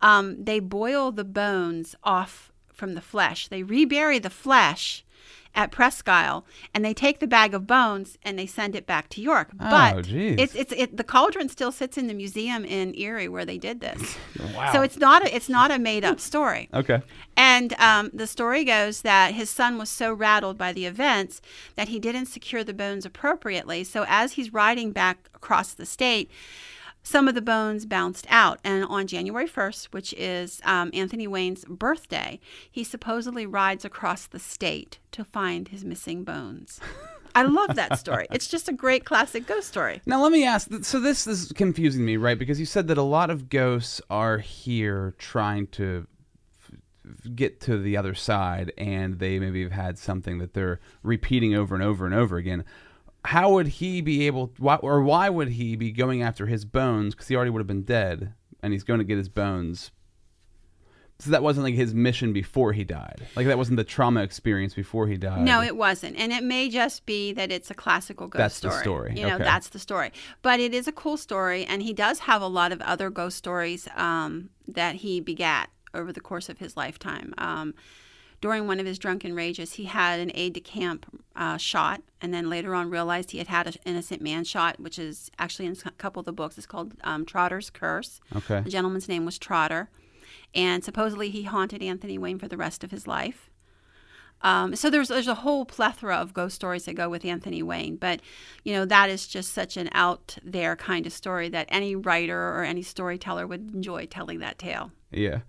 Um, 0.00 0.44
they 0.44 0.60
boil 0.60 1.12
the 1.12 1.24
bones 1.24 1.94
off 2.04 2.52
from 2.72 2.94
the 2.94 3.00
flesh, 3.00 3.48
they 3.48 3.62
rebury 3.62 4.18
the 4.18 4.28
flesh 4.28 5.02
at 5.56 5.72
Presque 5.72 6.08
Isle, 6.08 6.44
and 6.74 6.84
they 6.84 6.94
take 6.94 7.18
the 7.18 7.26
bag 7.26 7.54
of 7.54 7.66
bones 7.66 8.18
and 8.22 8.38
they 8.38 8.46
send 8.46 8.76
it 8.76 8.86
back 8.86 9.08
to 9.10 9.22
York. 9.22 9.48
Oh, 9.58 9.70
but 9.70 10.04
geez. 10.04 10.36
it's 10.38 10.54
it's 10.54 10.72
it, 10.72 10.96
the 10.96 11.02
cauldron 11.02 11.48
still 11.48 11.72
sits 11.72 11.96
in 11.96 12.06
the 12.06 12.14
museum 12.14 12.64
in 12.64 12.94
Erie 12.94 13.28
where 13.28 13.44
they 13.44 13.58
did 13.58 13.80
this. 13.80 14.16
Wow. 14.54 14.72
So 14.72 14.82
it's 14.82 14.96
not 14.96 15.24
a, 15.24 15.34
it's 15.34 15.48
not 15.48 15.70
a 15.70 15.78
made 15.78 16.04
up 16.04 16.20
story. 16.20 16.68
Okay. 16.72 17.02
And 17.36 17.74
um, 17.78 18.10
the 18.12 18.26
story 18.26 18.64
goes 18.64 19.02
that 19.02 19.34
his 19.34 19.50
son 19.50 19.76
was 19.76 19.88
so 19.88 20.12
rattled 20.12 20.56
by 20.56 20.72
the 20.72 20.86
events 20.86 21.42
that 21.74 21.88
he 21.88 21.98
didn't 21.98 22.26
secure 22.26 22.62
the 22.62 22.72
bones 22.72 23.04
appropriately. 23.04 23.82
So 23.84 24.04
as 24.08 24.32
he's 24.32 24.52
riding 24.52 24.92
back 24.92 25.28
across 25.34 25.72
the 25.72 25.86
state, 25.86 26.30
some 27.06 27.28
of 27.28 27.36
the 27.36 27.40
bones 27.40 27.86
bounced 27.86 28.26
out. 28.28 28.58
And 28.64 28.84
on 28.84 29.06
January 29.06 29.46
1st, 29.48 29.86
which 29.92 30.12
is 30.14 30.60
um, 30.64 30.90
Anthony 30.92 31.28
Wayne's 31.28 31.64
birthday, 31.64 32.40
he 32.68 32.82
supposedly 32.82 33.46
rides 33.46 33.84
across 33.84 34.26
the 34.26 34.40
state 34.40 34.98
to 35.12 35.22
find 35.22 35.68
his 35.68 35.84
missing 35.84 36.24
bones. 36.24 36.80
I 37.32 37.42
love 37.42 37.76
that 37.76 38.00
story. 38.00 38.26
It's 38.32 38.48
just 38.48 38.68
a 38.68 38.72
great 38.72 39.04
classic 39.04 39.46
ghost 39.46 39.68
story. 39.68 40.02
Now 40.04 40.20
let 40.20 40.32
me 40.32 40.44
ask. 40.44 40.68
So 40.82 40.98
this 40.98 41.28
is 41.28 41.52
confusing 41.54 42.04
me, 42.04 42.16
right? 42.16 42.36
Because 42.36 42.58
you 42.58 42.66
said 42.66 42.88
that 42.88 42.98
a 42.98 43.02
lot 43.02 43.30
of 43.30 43.48
ghosts 43.48 44.00
are 44.10 44.38
here 44.38 45.14
trying 45.16 45.68
to 45.68 46.08
get 47.34 47.60
to 47.62 47.78
the 47.78 47.96
other 47.96 48.14
side, 48.14 48.72
and 48.76 49.20
they 49.20 49.38
maybe 49.38 49.62
have 49.62 49.72
had 49.72 49.96
something 49.96 50.38
that 50.38 50.54
they're 50.54 50.80
repeating 51.04 51.54
over 51.54 51.74
and 51.74 51.84
over 51.84 52.04
and 52.04 52.14
over 52.14 52.36
again. 52.36 52.64
How 53.26 53.50
would 53.52 53.66
he 53.68 54.00
be 54.00 54.26
able, 54.26 54.52
why, 54.58 54.76
or 54.76 55.02
why 55.02 55.28
would 55.28 55.48
he 55.48 55.76
be 55.76 55.90
going 55.92 56.22
after 56.22 56.46
his 56.46 56.64
bones? 56.64 57.14
Because 57.14 57.28
he 57.28 57.36
already 57.36 57.50
would 57.50 57.60
have 57.60 57.66
been 57.66 57.82
dead, 57.82 58.32
and 58.62 58.72
he's 58.72 58.84
going 58.84 58.98
to 58.98 59.04
get 59.04 59.18
his 59.18 59.28
bones. 59.28 59.90
So 61.18 61.30
that 61.30 61.42
wasn't 61.42 61.64
like 61.64 61.74
his 61.74 61.94
mission 61.94 62.34
before 62.34 62.74
he 62.74 62.84
died. 62.84 63.26
Like 63.36 63.46
that 63.46 63.56
wasn't 63.56 63.78
the 63.78 63.84
trauma 63.84 64.22
experience 64.22 64.74
before 64.74 65.06
he 65.08 65.16
died. 65.16 65.40
No, 65.40 65.62
it 65.62 65.74
wasn't. 65.74 66.16
And 66.18 66.30
it 66.30 66.44
may 66.44 66.68
just 66.68 67.06
be 67.06 67.32
that 67.32 67.50
it's 67.50 67.70
a 67.70 67.74
classical 67.74 68.28
ghost 68.28 68.56
story. 68.56 68.70
That's 68.70 68.76
the 68.76 68.82
story. 68.82 69.08
story. 69.12 69.20
You 69.20 69.26
know, 69.28 69.34
Okay. 69.36 69.44
that's 69.44 69.68
the 69.70 69.78
story. 69.78 70.12
But 70.42 70.60
it 70.60 70.74
is 70.74 70.86
a 70.86 70.92
cool 70.92 71.16
story. 71.16 71.64
And 71.64 71.82
he 71.82 71.94
does 71.94 72.18
have 72.20 72.42
a 72.42 72.46
lot 72.46 72.70
of 72.70 72.82
other 72.82 73.08
ghost 73.08 73.38
stories 73.38 73.88
um, 73.96 74.50
that 74.68 74.96
he 74.96 75.20
begat 75.20 75.70
over 75.94 76.12
the 76.12 76.20
course 76.20 76.50
of 76.50 76.58
his 76.58 76.76
lifetime. 76.76 77.32
Um, 77.38 77.72
during 78.40 78.66
one 78.66 78.80
of 78.80 78.86
his 78.86 78.98
drunken 78.98 79.34
rages, 79.34 79.74
he 79.74 79.84
had 79.84 80.20
an 80.20 80.30
aide 80.34 80.54
de 80.54 80.60
camp 80.60 81.06
uh, 81.34 81.56
shot, 81.56 82.02
and 82.20 82.32
then 82.32 82.50
later 82.50 82.74
on 82.74 82.90
realized 82.90 83.30
he 83.30 83.38
had 83.38 83.48
had 83.48 83.66
an 83.66 83.74
innocent 83.84 84.22
man 84.22 84.44
shot, 84.44 84.78
which 84.78 84.98
is 84.98 85.30
actually 85.38 85.66
in 85.66 85.76
a 85.84 85.90
couple 85.92 86.20
of 86.20 86.26
the 86.26 86.32
books. 86.32 86.56
It's 86.58 86.66
called 86.66 86.94
um, 87.04 87.24
Trotter's 87.24 87.70
Curse. 87.70 88.20
Okay. 88.34 88.60
The 88.60 88.70
gentleman's 88.70 89.08
name 89.08 89.24
was 89.24 89.38
Trotter, 89.38 89.90
and 90.54 90.84
supposedly 90.84 91.30
he 91.30 91.44
haunted 91.44 91.82
Anthony 91.82 92.18
Wayne 92.18 92.38
for 92.38 92.48
the 92.48 92.56
rest 92.56 92.84
of 92.84 92.90
his 92.90 93.06
life. 93.06 93.50
Um, 94.42 94.76
so 94.76 94.90
there's 94.90 95.08
there's 95.08 95.28
a 95.28 95.34
whole 95.34 95.64
plethora 95.64 96.16
of 96.16 96.34
ghost 96.34 96.54
stories 96.54 96.84
that 96.84 96.94
go 96.94 97.08
with 97.08 97.24
Anthony 97.24 97.62
Wayne, 97.62 97.96
but 97.96 98.20
you 98.64 98.74
know 98.74 98.84
that 98.84 99.08
is 99.08 99.26
just 99.26 99.52
such 99.52 99.76
an 99.76 99.88
out 99.92 100.36
there 100.44 100.76
kind 100.76 101.06
of 101.06 101.12
story 101.12 101.48
that 101.48 101.66
any 101.70 101.96
writer 101.96 102.38
or 102.38 102.62
any 102.62 102.82
storyteller 102.82 103.46
would 103.46 103.74
enjoy 103.74 104.06
telling 104.06 104.40
that 104.40 104.58
tale. 104.58 104.92
Yeah, 105.10 105.40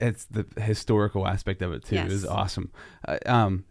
it's 0.00 0.24
the 0.26 0.46
historical 0.60 1.26
aspect 1.26 1.62
of 1.62 1.72
it 1.72 1.84
too 1.84 1.96
Yes. 1.96 2.10
is 2.10 2.24
awesome. 2.26 2.70
Uh, 3.06 3.18
um, 3.26 3.64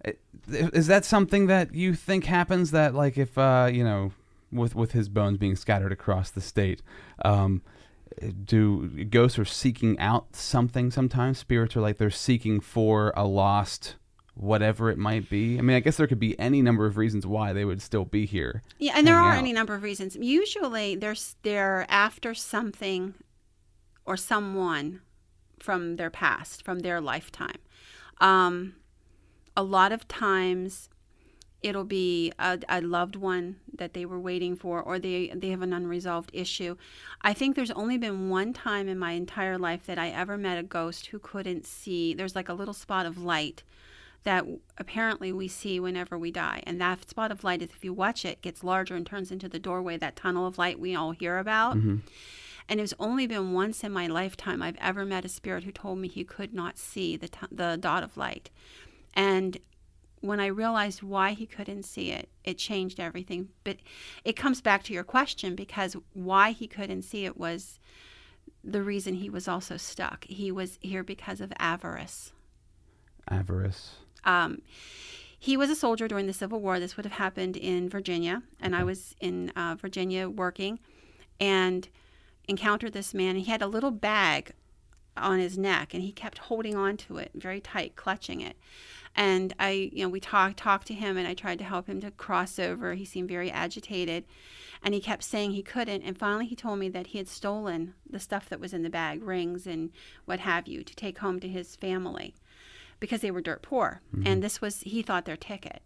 is 0.48 0.88
that 0.88 1.06
something 1.06 1.48
that 1.48 1.74
you 1.74 1.94
think 1.94 2.26
happens? 2.26 2.72
That 2.72 2.94
like 2.94 3.18
if 3.18 3.38
uh, 3.38 3.70
you 3.72 3.84
know, 3.84 4.12
with 4.52 4.76
with 4.76 4.92
his 4.94 5.10
bones 5.10 5.38
being 5.38 5.56
scattered 5.56 5.92
across 5.92 6.30
the 6.32 6.42
state, 6.42 6.82
um, 7.24 7.62
do 8.44 9.06
ghosts 9.06 9.38
are 9.40 9.46
seeking 9.46 10.00
out 10.00 10.36
something? 10.36 10.92
Sometimes 10.92 11.38
spirits 11.38 11.76
are 11.76 11.82
like 11.82 11.98
they're 11.98 12.10
seeking 12.10 12.60
for 12.60 13.14
a 13.16 13.26
lost 13.26 13.96
whatever 14.36 14.90
it 14.90 14.98
might 14.98 15.30
be? 15.30 15.58
I 15.58 15.62
mean, 15.62 15.78
I 15.78 15.80
guess 15.80 15.98
there 15.98 16.08
could 16.08 16.20
be 16.20 16.38
any 16.38 16.62
number 16.62 16.86
of 16.86 16.98
reasons 16.98 17.26
why 17.26 17.54
they 17.54 17.64
would 17.66 17.82
still 17.82 18.04
be 18.06 18.26
here. 18.26 18.64
Yeah, 18.78 18.94
and 18.96 19.08
there 19.08 19.18
are 19.18 19.32
out. 19.32 19.38
any 19.38 19.54
number 19.54 19.74
of 19.74 19.82
reasons. 19.82 20.16
Usually, 20.20 20.96
there's 20.96 21.36
they're 21.44 21.86
after 21.90 22.34
something 22.34 23.14
or 24.06 24.18
someone 24.18 25.02
from 25.66 25.96
their 25.96 26.12
past, 26.12 26.64
from 26.64 26.80
their 26.80 27.02
lifetime. 27.02 27.60
Um, 28.22 28.76
a 29.58 29.64
lot 29.64 29.92
of 29.92 30.08
times, 30.08 30.90
it'll 31.62 31.84
be 31.84 32.32
a, 32.38 32.60
a 32.70 32.80
loved 32.82 33.16
one 33.16 33.56
that 33.76 33.94
they 33.94 34.06
were 34.06 34.20
waiting 34.20 34.56
for, 34.56 34.82
or 34.82 35.00
they 35.00 35.32
they 35.36 35.50
have 35.50 35.64
an 35.64 35.74
unresolved 35.74 36.30
issue. 36.34 36.76
I 37.22 37.34
think 37.34 37.56
there's 37.56 37.72
only 37.72 37.98
been 37.98 38.30
one 38.30 38.54
time 38.54 38.88
in 38.88 39.00
my 39.00 39.14
entire 39.14 39.58
life 39.58 39.86
that 39.88 39.98
I 39.98 40.10
ever 40.10 40.38
met 40.38 40.60
a 40.60 40.64
ghost 40.64 41.08
who 41.08 41.20
couldn't 41.20 41.66
see. 41.66 42.14
There's 42.14 42.36
like 42.36 42.50
a 42.50 42.54
little 42.54 42.74
spot 42.74 43.06
of 43.08 43.18
light 43.18 43.64
that 44.24 44.46
apparently 44.78 45.32
we 45.32 45.48
see 45.48 45.80
whenever 45.80 46.18
we 46.18 46.32
die. 46.32 46.62
And 46.68 46.80
that 46.82 47.10
spot 47.10 47.32
of 47.32 47.44
light 47.44 47.62
is 47.62 47.70
if 47.72 47.84
you 47.84 47.94
watch 47.94 48.26
it, 48.26 48.42
gets 48.42 48.64
larger 48.64 48.96
and 48.96 49.06
turns 49.06 49.32
into 49.32 49.48
the 49.50 49.60
doorway, 49.60 49.98
that 49.98 50.16
tunnel 50.16 50.48
of 50.48 50.58
light 50.58 50.80
we 50.80 50.96
all 50.96 51.12
hear 51.12 51.38
about. 51.38 51.76
And 52.68 52.80
it's 52.80 52.94
only 53.00 53.28
been 53.28 53.54
once 53.54 53.84
in 53.84 53.92
my 53.92 54.08
lifetime 54.08 54.62
I've 54.62 54.78
ever 54.82 55.06
met 55.06 55.26
a 55.26 55.30
spirit 55.30 55.64
who 55.64 55.72
told 55.72 56.00
me 56.00 56.08
he 56.08 56.24
could 56.24 56.54
not 56.54 56.78
see 56.78 57.16
the, 57.16 57.28
t- 57.28 57.48
the 57.52 57.78
dot 57.80 58.04
of 58.04 58.18
light. 58.18 58.50
And 59.14 59.58
when 60.22 60.40
I 60.40 60.48
realized 60.48 61.04
why 61.04 61.32
he 61.32 61.46
couldn't 61.46 61.84
see 61.84 62.12
it, 62.12 62.30
it 62.44 62.58
changed 62.58 63.00
everything. 63.00 63.50
But 63.64 63.78
it 64.24 64.36
comes 64.36 64.62
back 64.62 64.84
to 64.84 64.94
your 64.94 65.04
question 65.04 65.56
because 65.56 65.96
why 66.14 66.52
he 66.52 66.68
couldn't 66.68 67.04
see 67.04 67.26
it 67.26 67.38
was 67.38 67.80
the 68.64 68.82
reason 68.82 69.16
he 69.16 69.30
was 69.30 69.48
also 69.48 69.78
stuck. 69.78 70.26
He 70.26 70.52
was 70.52 70.80
here 70.82 71.04
because 71.04 71.42
of 71.42 71.54
avarice. 71.60 72.34
Avarice. 73.28 73.92
Um, 74.24 74.62
he 75.38 75.56
was 75.56 75.70
a 75.70 75.76
soldier 75.76 76.08
during 76.08 76.26
the 76.26 76.34
Civil 76.34 76.60
War. 76.60 76.80
This 76.80 76.98
would 76.98 77.06
have 77.06 77.14
happened 77.14 77.56
in 77.56 77.88
Virginia, 77.90 78.42
and 78.60 78.76
I 78.76 78.84
was 78.84 79.16
in 79.20 79.52
uh, 79.52 79.76
Virginia 79.80 80.28
working, 80.28 80.80
and 81.40 81.88
encountered 82.48 82.94
this 82.94 83.14
man. 83.14 83.36
He 83.36 83.52
had 83.52 83.62
a 83.62 83.68
little 83.68 83.92
bag 83.92 84.52
on 85.18 85.40
his 85.40 85.58
neck, 85.58 85.94
and 85.94 86.04
he 86.04 86.12
kept 86.12 86.38
holding 86.40 86.76
on 86.76 86.98
to 86.98 87.18
it 87.18 87.32
very 87.36 87.62
tight, 87.62 87.96
clutching 87.96 88.42
it. 88.42 88.58
And 89.16 89.54
I, 89.60 89.90
you 89.94 90.04
know, 90.04 90.10
we 90.10 90.20
talked 90.20 90.58
talked 90.58 90.88
to 90.88 90.94
him, 90.94 91.16
and 91.16 91.28
I 91.28 91.34
tried 91.34 91.60
to 91.60 91.66
help 91.66 91.88
him 91.88 92.02
to 92.02 92.12
cross 92.12 92.60
over. 92.60 92.96
He 92.96 93.06
seemed 93.06 93.30
very 93.30 93.50
agitated, 93.50 94.26
and 94.84 94.94
he 94.94 95.00
kept 95.00 95.24
saying 95.24 95.52
he 95.52 95.64
couldn't. 95.64 96.02
And 96.02 96.18
finally, 96.18 96.46
he 96.46 96.56
told 96.56 96.80
me 96.80 96.90
that 96.90 97.08
he 97.08 97.18
had 97.18 97.30
stolen 97.30 97.94
the 98.10 98.20
stuff 98.20 98.50
that 98.50 98.60
was 98.60 98.74
in 98.74 98.84
the 98.84 98.90
bag, 98.90 99.24
rings 99.24 99.66
and 99.66 99.92
what 100.26 100.42
have 100.42 100.68
you, 100.68 100.84
to 100.84 100.96
take 100.96 101.20
home 101.20 101.40
to 101.40 101.48
his 101.48 101.78
family 101.78 102.36
because 103.00 103.22
they 103.22 103.32
were 103.32 103.42
dirt 103.42 103.62
poor. 103.62 104.02
Mm-hmm. 104.16 104.28
And 104.28 104.44
this 104.44 104.62
was, 104.62 104.82
he 104.82 105.02
thought 105.02 105.26
their 105.26 105.38
ticket. 105.38 105.82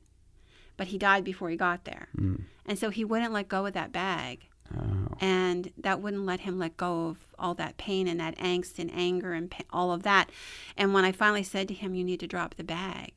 But 0.78 0.88
he 0.88 0.98
died 0.98 1.24
before 1.24 1.50
he 1.50 1.58
got 1.58 1.84
there. 1.84 2.08
Mm. 2.18 2.44
And 2.66 2.80
so 2.80 2.90
he 2.90 3.04
wouldn't 3.04 3.34
let 3.34 3.50
go 3.50 3.66
of 3.66 3.74
that 3.74 3.92
bag. 3.92 4.48
Oh. 4.78 5.16
And 5.20 5.72
that 5.78 6.02
wouldn't 6.02 6.26
let 6.26 6.42
him 6.42 6.60
let 6.60 6.78
go 6.78 7.08
of 7.08 7.18
all 7.38 7.54
that 7.56 7.78
pain 7.78 8.08
and 8.08 8.20
that 8.20 8.38
angst 8.38 8.78
and 8.80 8.92
anger 8.94 9.34
and 9.34 9.50
pa- 9.50 9.64
all 9.72 9.92
of 9.92 10.04
that. 10.04 10.30
And 10.78 10.94
when 10.94 11.06
I 11.06 11.12
finally 11.12 11.44
said 11.44 11.68
to 11.70 11.74
him, 11.74 11.96
You 11.96 12.04
need 12.04 12.20
to 12.20 12.28
drop 12.28 12.56
the 12.56 12.64
bag. 12.64 13.14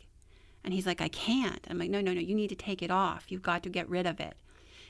And 0.65 0.73
he's 0.73 0.87
like, 0.87 1.01
I 1.01 1.09
can't. 1.09 1.67
I'm 1.69 1.79
like, 1.79 1.91
No, 1.91 2.01
no, 2.01 2.13
no, 2.15 2.21
you 2.21 2.35
need 2.35 2.49
to 2.49 2.55
take 2.55 2.83
it 2.83 2.91
off. 2.91 3.31
You've 3.31 3.43
got 3.43 3.63
to 3.65 3.69
get 3.69 3.89
rid 3.89 4.07
of 4.07 4.21
it. 4.21 4.35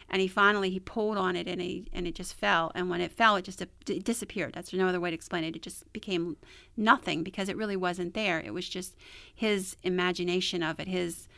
And 0.09 0.21
he 0.21 0.29
finally 0.29 0.69
he 0.71 0.79
pulled 0.79 1.17
on 1.17 1.37
it 1.37 1.49
and 1.49 1.61
he 1.61 1.87
and 1.93 2.07
it 2.07 2.15
just 2.15 2.35
fell. 2.35 2.71
And 2.75 2.91
when 2.91 3.01
it 3.01 3.13
fell, 3.13 3.37
it 3.37 3.45
just 3.47 3.63
it 3.63 4.05
disappeared. 4.05 4.53
That's 4.53 4.73
no 4.73 4.87
other 4.87 5.01
way 5.01 5.11
to 5.11 5.15
explain 5.15 5.43
it. 5.45 5.57
It 5.57 5.63
just 5.63 5.91
became 5.93 6.37
nothing 6.77 7.23
because 7.23 7.49
it 7.49 7.57
really 7.57 7.77
wasn't 7.77 8.13
there. 8.13 8.39
It 8.39 8.53
was 8.53 8.69
just 8.69 8.95
his 9.35 9.77
imagination 9.83 10.63
of 10.63 10.79
it, 10.79 10.87
his 10.89 11.29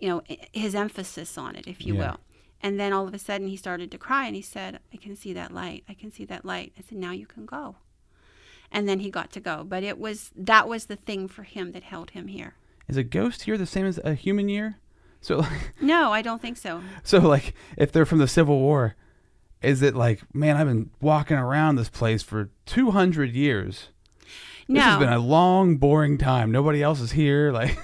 you 0.00 0.08
know 0.08 0.22
his 0.52 0.74
emphasis 0.74 1.38
on 1.38 1.56
it, 1.56 1.66
if 1.66 1.84
you 1.86 1.94
Yeah. 1.94 2.10
will. 2.10 2.20
And 2.62 2.78
then 2.78 2.92
all 2.92 3.08
of 3.08 3.14
a 3.14 3.18
sudden 3.18 3.48
he 3.48 3.56
started 3.56 3.90
to 3.90 3.98
cry 3.98 4.26
and 4.26 4.36
he 4.36 4.42
said, 4.42 4.80
I 4.92 4.96
can 4.96 5.16
see 5.16 5.32
that 5.32 5.52
light. 5.52 5.84
I 5.88 5.94
can 5.94 6.10
see 6.12 6.24
that 6.26 6.44
light. 6.44 6.72
I 6.78 6.82
said, 6.82 6.98
Now 6.98 7.12
you 7.12 7.26
can 7.26 7.46
go. 7.46 7.76
And 8.70 8.88
then 8.88 9.00
he 9.00 9.10
got 9.10 9.32
to 9.32 9.40
go. 9.40 9.64
But 9.64 9.82
it 9.82 9.98
was 9.98 10.30
that 10.36 10.68
was 10.68 10.86
the 10.86 10.96
thing 10.96 11.26
for 11.28 11.42
him 11.42 11.72
that 11.72 11.82
held 11.84 12.10
him 12.10 12.28
here. 12.28 12.54
Is 12.88 12.96
a 12.96 13.02
ghost 13.02 13.42
here 13.44 13.56
the 13.56 13.66
same 13.66 13.86
as 13.86 13.98
a 14.04 14.14
human 14.14 14.48
year? 14.48 14.76
So, 15.20 15.38
like, 15.38 15.72
No, 15.80 16.12
I 16.12 16.22
don't 16.22 16.40
think 16.42 16.56
so. 16.56 16.82
so 17.02 17.18
like, 17.18 17.54
if 17.76 17.92
they're 17.92 18.06
from 18.06 18.18
the 18.18 18.28
Civil 18.28 18.58
War, 18.58 18.94
is 19.62 19.82
it 19.82 19.94
like, 19.94 20.22
man, 20.34 20.56
I've 20.56 20.66
been 20.66 20.90
walking 21.00 21.36
around 21.36 21.76
this 21.76 21.90
place 21.90 22.22
for 22.22 22.50
two 22.66 22.90
hundred 22.92 23.34
years. 23.34 23.88
This 24.74 24.82
has 24.84 24.98
been 24.98 25.12
a 25.12 25.18
long, 25.18 25.76
boring 25.76 26.16
time. 26.18 26.52
Nobody 26.52 26.82
else 26.82 27.00
is 27.00 27.12
here. 27.12 27.50
Like, 27.52 27.78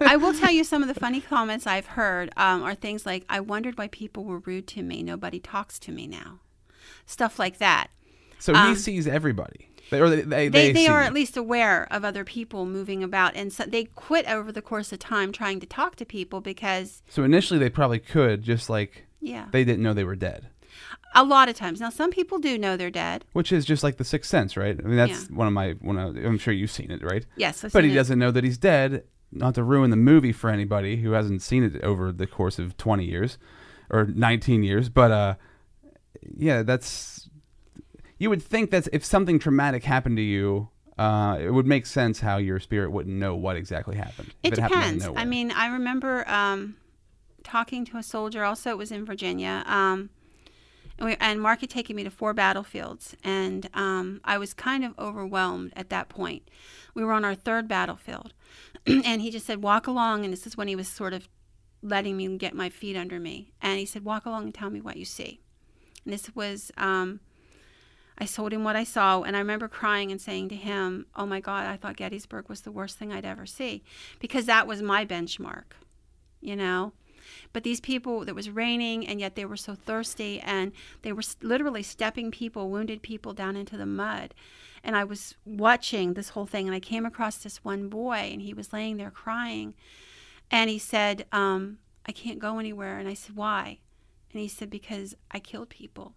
I 0.00 0.16
will 0.16 0.32
tell 0.38 0.50
you 0.50 0.64
some 0.64 0.82
of 0.82 0.88
the 0.88 0.94
funny 0.98 1.20
comments 1.20 1.66
I've 1.66 1.86
heard 1.86 2.30
um, 2.36 2.62
are 2.62 2.74
things 2.74 3.04
like, 3.04 3.24
I 3.28 3.40
wondered 3.40 3.76
why 3.76 3.88
people 3.88 4.24
were 4.24 4.38
rude 4.38 4.66
to 4.68 4.82
me. 4.82 5.02
Nobody 5.02 5.40
talks 5.40 5.78
to 5.80 5.92
me 5.92 6.06
now. 6.06 6.38
Stuff 7.06 7.38
like 7.38 7.58
that. 7.58 7.88
so 8.38 8.52
he 8.52 8.58
Um, 8.58 8.74
sees 8.76 9.06
everybody. 9.06 9.68
They, 9.90 10.00
or 10.00 10.10
they, 10.10 10.20
they, 10.20 10.48
They, 10.48 10.72
they, 10.72 10.86
are 10.86 11.02
at 11.02 11.14
least 11.14 11.36
aware 11.36 11.88
of 11.90 12.04
other 12.04 12.24
people 12.24 12.66
moving 12.66 13.02
about. 13.02 13.34
And 13.34 13.52
so 13.52 13.64
they 13.64 13.84
quit 13.84 14.28
over 14.30 14.52
the 14.52 14.60
course 14.62 14.92
of 14.92 14.98
time 14.98 15.32
trying 15.32 15.60
to 15.60 15.66
talk 15.66 15.96
to 15.96 16.04
people 16.04 16.40
because, 16.40 17.02
So 17.08 17.24
initially, 17.24 17.58
they 17.58 17.70
probably 17.70 17.98
could, 17.98 18.42
just 18.42 18.68
like 18.68 19.06
yeah, 19.20 19.46
they 19.50 19.64
didn't 19.64 19.82
know 19.82 19.94
they 19.94 20.04
were 20.04 20.14
dead. 20.14 20.48
A 21.14 21.24
lot 21.24 21.48
of 21.48 21.54
times. 21.56 21.80
Now, 21.80 21.90
some 21.90 22.10
people 22.10 22.38
do 22.38 22.58
know 22.58 22.76
they're 22.76 22.90
dead. 22.90 23.24
Which 23.32 23.50
is 23.52 23.64
just 23.64 23.82
like 23.82 23.96
the 23.96 24.04
Sixth 24.04 24.30
Sense, 24.30 24.56
right? 24.56 24.78
I 24.78 24.86
mean, 24.86 24.96
that's 24.96 25.28
Yeah. 25.30 25.36
one 25.36 25.46
of 25.46 25.52
my 25.52 25.72
one. 25.80 25.98
Of, 25.98 26.16
I'm 26.16 26.38
sure 26.38 26.52
you've 26.54 26.70
seen 26.70 26.90
it, 26.90 27.02
right? 27.02 27.24
Yes. 27.36 27.64
I've 27.64 27.72
But 27.72 27.80
seen 27.82 27.90
he 27.90 27.94
it. 27.96 27.98
doesn't 27.98 28.18
know 28.18 28.30
that 28.30 28.44
he's 28.44 28.58
dead. 28.58 29.04
Not 29.30 29.54
to 29.56 29.62
ruin 29.62 29.90
the 29.90 29.96
movie 29.96 30.32
for 30.32 30.48
anybody 30.50 30.96
who 30.96 31.12
hasn't 31.12 31.42
seen 31.42 31.62
it 31.62 31.82
over 31.82 32.12
the 32.12 32.26
course 32.26 32.58
of 32.58 32.76
20 32.78 33.04
years 33.04 33.36
or 33.90 34.06
19 34.06 34.62
years. 34.62 34.88
But 34.88 35.10
uh, 35.10 35.34
yeah, 36.36 36.62
that's. 36.62 37.28
You 38.18 38.30
would 38.30 38.42
think 38.42 38.70
that 38.70 38.88
if 38.92 39.04
something 39.04 39.38
traumatic 39.38 39.84
happened 39.84 40.16
to 40.16 40.22
you, 40.22 40.70
uh, 40.98 41.38
it 41.40 41.50
would 41.50 41.66
make 41.66 41.86
sense 41.86 42.18
how 42.20 42.38
your 42.38 42.58
spirit 42.58 42.90
wouldn't 42.90 43.14
know 43.16 43.36
what 43.36 43.56
exactly 43.56 43.96
happened. 43.96 44.34
if 44.42 44.54
It 44.54 44.58
happened 44.58 44.76
out 44.80 44.86
of 44.86 44.92
depends. 44.94 45.04
I 45.04 45.08
nowhere. 45.08 45.26
mean, 45.26 45.50
I 45.52 45.68
remember 45.68 46.28
um, 46.28 46.76
talking 47.44 47.84
to 47.86 47.96
a 47.98 48.02
soldier. 48.02 48.42
Also, 48.44 48.70
it 48.70 48.78
was 48.78 48.90
in 48.90 49.04
Virginia. 49.04 49.62
Um, 49.66 50.10
and, 50.98 51.06
we, 51.06 51.16
and 51.20 51.40
Mark 51.40 51.60
had 51.60 51.70
taken 51.70 51.94
me 51.94 52.04
to 52.04 52.10
four 52.10 52.34
battlefields, 52.34 53.16
and 53.22 53.68
um, 53.72 54.20
I 54.24 54.36
was 54.38 54.52
kind 54.52 54.84
of 54.84 54.98
overwhelmed 54.98 55.72
at 55.76 55.90
that 55.90 56.08
point. 56.08 56.48
We 56.94 57.04
were 57.04 57.12
on 57.12 57.24
our 57.24 57.34
third 57.34 57.68
battlefield, 57.68 58.34
and 58.86 59.22
he 59.22 59.30
just 59.30 59.46
said, 59.46 59.62
"Walk 59.62 59.86
along." 59.86 60.24
And 60.24 60.32
this 60.32 60.46
is 60.46 60.56
when 60.56 60.68
he 60.68 60.76
was 60.76 60.88
sort 60.88 61.12
of 61.12 61.28
letting 61.82 62.16
me 62.16 62.36
get 62.36 62.54
my 62.54 62.68
feet 62.68 62.96
under 62.96 63.20
me, 63.20 63.52
and 63.62 63.78
he 63.78 63.86
said, 63.86 64.04
"Walk 64.04 64.26
along 64.26 64.44
and 64.44 64.54
tell 64.54 64.70
me 64.70 64.80
what 64.80 64.96
you 64.96 65.04
see." 65.04 65.40
And 66.04 66.12
this 66.12 66.34
was. 66.34 66.72
Um, 66.76 67.20
I 68.20 68.26
told 68.26 68.52
him 68.52 68.64
what 68.64 68.74
I 68.74 68.82
saw, 68.82 69.22
and 69.22 69.36
I 69.36 69.38
remember 69.38 69.68
crying 69.68 70.10
and 70.10 70.20
saying 70.20 70.48
to 70.48 70.56
him, 70.56 71.06
"Oh 71.14 71.26
my 71.26 71.38
God, 71.38 71.66
I 71.66 71.76
thought 71.76 71.96
Gettysburg 71.96 72.48
was 72.48 72.62
the 72.62 72.72
worst 72.72 72.98
thing 72.98 73.12
I'd 73.12 73.24
ever 73.24 73.46
see," 73.46 73.84
because 74.18 74.46
that 74.46 74.66
was 74.66 74.82
my 74.82 75.06
benchmark, 75.06 75.76
you 76.40 76.56
know. 76.56 76.92
But 77.52 77.62
these 77.62 77.80
people, 77.80 78.28
it 78.28 78.34
was 78.34 78.50
raining, 78.50 79.06
and 79.06 79.20
yet 79.20 79.34
they 79.34 79.44
were 79.44 79.56
so 79.56 79.74
thirsty, 79.74 80.40
and 80.40 80.72
they 81.02 81.12
were 81.12 81.22
literally 81.42 81.82
stepping 81.82 82.30
people, 82.30 82.70
wounded 82.70 83.02
people, 83.02 83.32
down 83.32 83.56
into 83.56 83.76
the 83.76 83.86
mud. 83.86 84.34
And 84.84 84.96
I 84.96 85.04
was 85.04 85.34
watching 85.44 86.14
this 86.14 86.30
whole 86.30 86.46
thing, 86.46 86.66
and 86.66 86.74
I 86.74 86.80
came 86.80 87.04
across 87.04 87.38
this 87.38 87.64
one 87.64 87.88
boy, 87.88 88.30
and 88.32 88.42
he 88.42 88.54
was 88.54 88.72
laying 88.72 88.96
there 88.96 89.10
crying, 89.10 89.74
and 90.50 90.70
he 90.70 90.78
said, 90.78 91.26
um, 91.32 91.78
"I 92.06 92.12
can't 92.12 92.38
go 92.38 92.58
anywhere." 92.58 92.98
And 92.98 93.08
I 93.08 93.14
said, 93.14 93.36
"Why?" 93.36 93.78
And 94.32 94.40
he 94.40 94.48
said, 94.48 94.70
"Because 94.70 95.14
I 95.30 95.40
killed 95.40 95.68
people, 95.68 96.14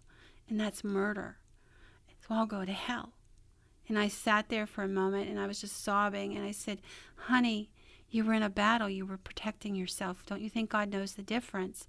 and 0.48 0.60
that's 0.60 0.84
murder." 0.84 1.38
so 2.26 2.34
I'll 2.34 2.46
go 2.46 2.64
to 2.64 2.72
hell. 2.72 3.14
And 3.88 3.98
I 3.98 4.08
sat 4.08 4.48
there 4.48 4.66
for 4.66 4.82
a 4.84 4.88
moment 4.88 5.28
and 5.28 5.40
I 5.40 5.46
was 5.46 5.60
just 5.60 5.82
sobbing. 5.82 6.36
And 6.36 6.46
I 6.46 6.52
said, 6.52 6.80
Honey, 7.16 7.70
you 8.12 8.24
were 8.24 8.34
in 8.34 8.42
a 8.42 8.50
battle. 8.50 8.88
You 8.88 9.06
were 9.06 9.16
protecting 9.16 9.74
yourself. 9.74 10.24
Don't 10.26 10.40
you 10.40 10.50
think 10.50 10.70
God 10.70 10.90
knows 10.90 11.14
the 11.14 11.22
difference? 11.22 11.88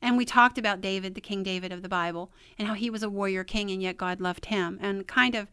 And 0.00 0.16
we 0.16 0.24
talked 0.24 0.58
about 0.58 0.80
David, 0.80 1.14
the 1.14 1.20
King 1.20 1.42
David 1.42 1.72
of 1.72 1.82
the 1.82 1.88
Bible, 1.88 2.30
and 2.58 2.66
how 2.66 2.74
he 2.74 2.90
was 2.90 3.02
a 3.02 3.08
warrior 3.08 3.44
king 3.44 3.70
and 3.70 3.80
yet 3.80 3.96
God 3.96 4.20
loved 4.20 4.46
him, 4.46 4.78
and 4.82 5.06
kind 5.06 5.34
of 5.34 5.48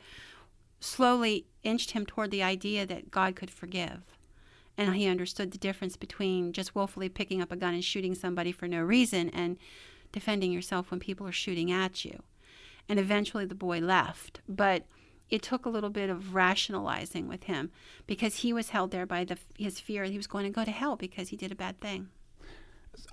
slowly 0.79 1.45
inched 1.63 1.91
him 1.91 2.05
toward 2.05 2.31
the 2.31 2.41
idea 2.41 2.85
that 2.85 3.11
God 3.11 3.35
could 3.35 3.51
forgive. 3.51 4.17
And 4.77 4.95
he 4.95 5.07
understood 5.07 5.51
the 5.51 5.57
difference 5.57 5.97
between 5.97 6.53
just 6.53 6.73
willfully 6.73 7.09
picking 7.09 7.41
up 7.41 7.51
a 7.51 7.57
gun 7.57 7.73
and 7.73 7.83
shooting 7.83 8.15
somebody 8.15 8.51
for 8.51 8.67
no 8.67 8.81
reason 8.81 9.29
and 9.29 9.57
defending 10.11 10.51
yourself 10.51 10.89
when 10.89 10.99
people 10.99 11.27
are 11.27 11.33
shooting 11.33 11.69
at 11.71 12.05
you 12.05 12.23
and 12.89 12.99
eventually 12.99 13.45
the 13.45 13.55
boy 13.55 13.79
left. 13.79 14.41
But 14.49 14.85
it 15.29 15.41
took 15.41 15.65
a 15.65 15.69
little 15.69 15.89
bit 15.89 16.09
of 16.09 16.33
rationalizing 16.33 17.27
with 17.27 17.43
him 17.43 17.71
because 18.07 18.37
he 18.37 18.53
was 18.53 18.69
held 18.69 18.91
there 18.91 19.05
by 19.05 19.23
the, 19.23 19.37
his 19.57 19.79
fear 19.79 20.03
that 20.03 20.11
he 20.11 20.17
was 20.17 20.27
going 20.27 20.45
to 20.45 20.49
go 20.49 20.65
to 20.65 20.71
hell 20.71 20.95
because 20.95 21.29
he 21.29 21.35
did 21.35 21.51
a 21.51 21.55
bad 21.55 21.79
thing. 21.79 22.09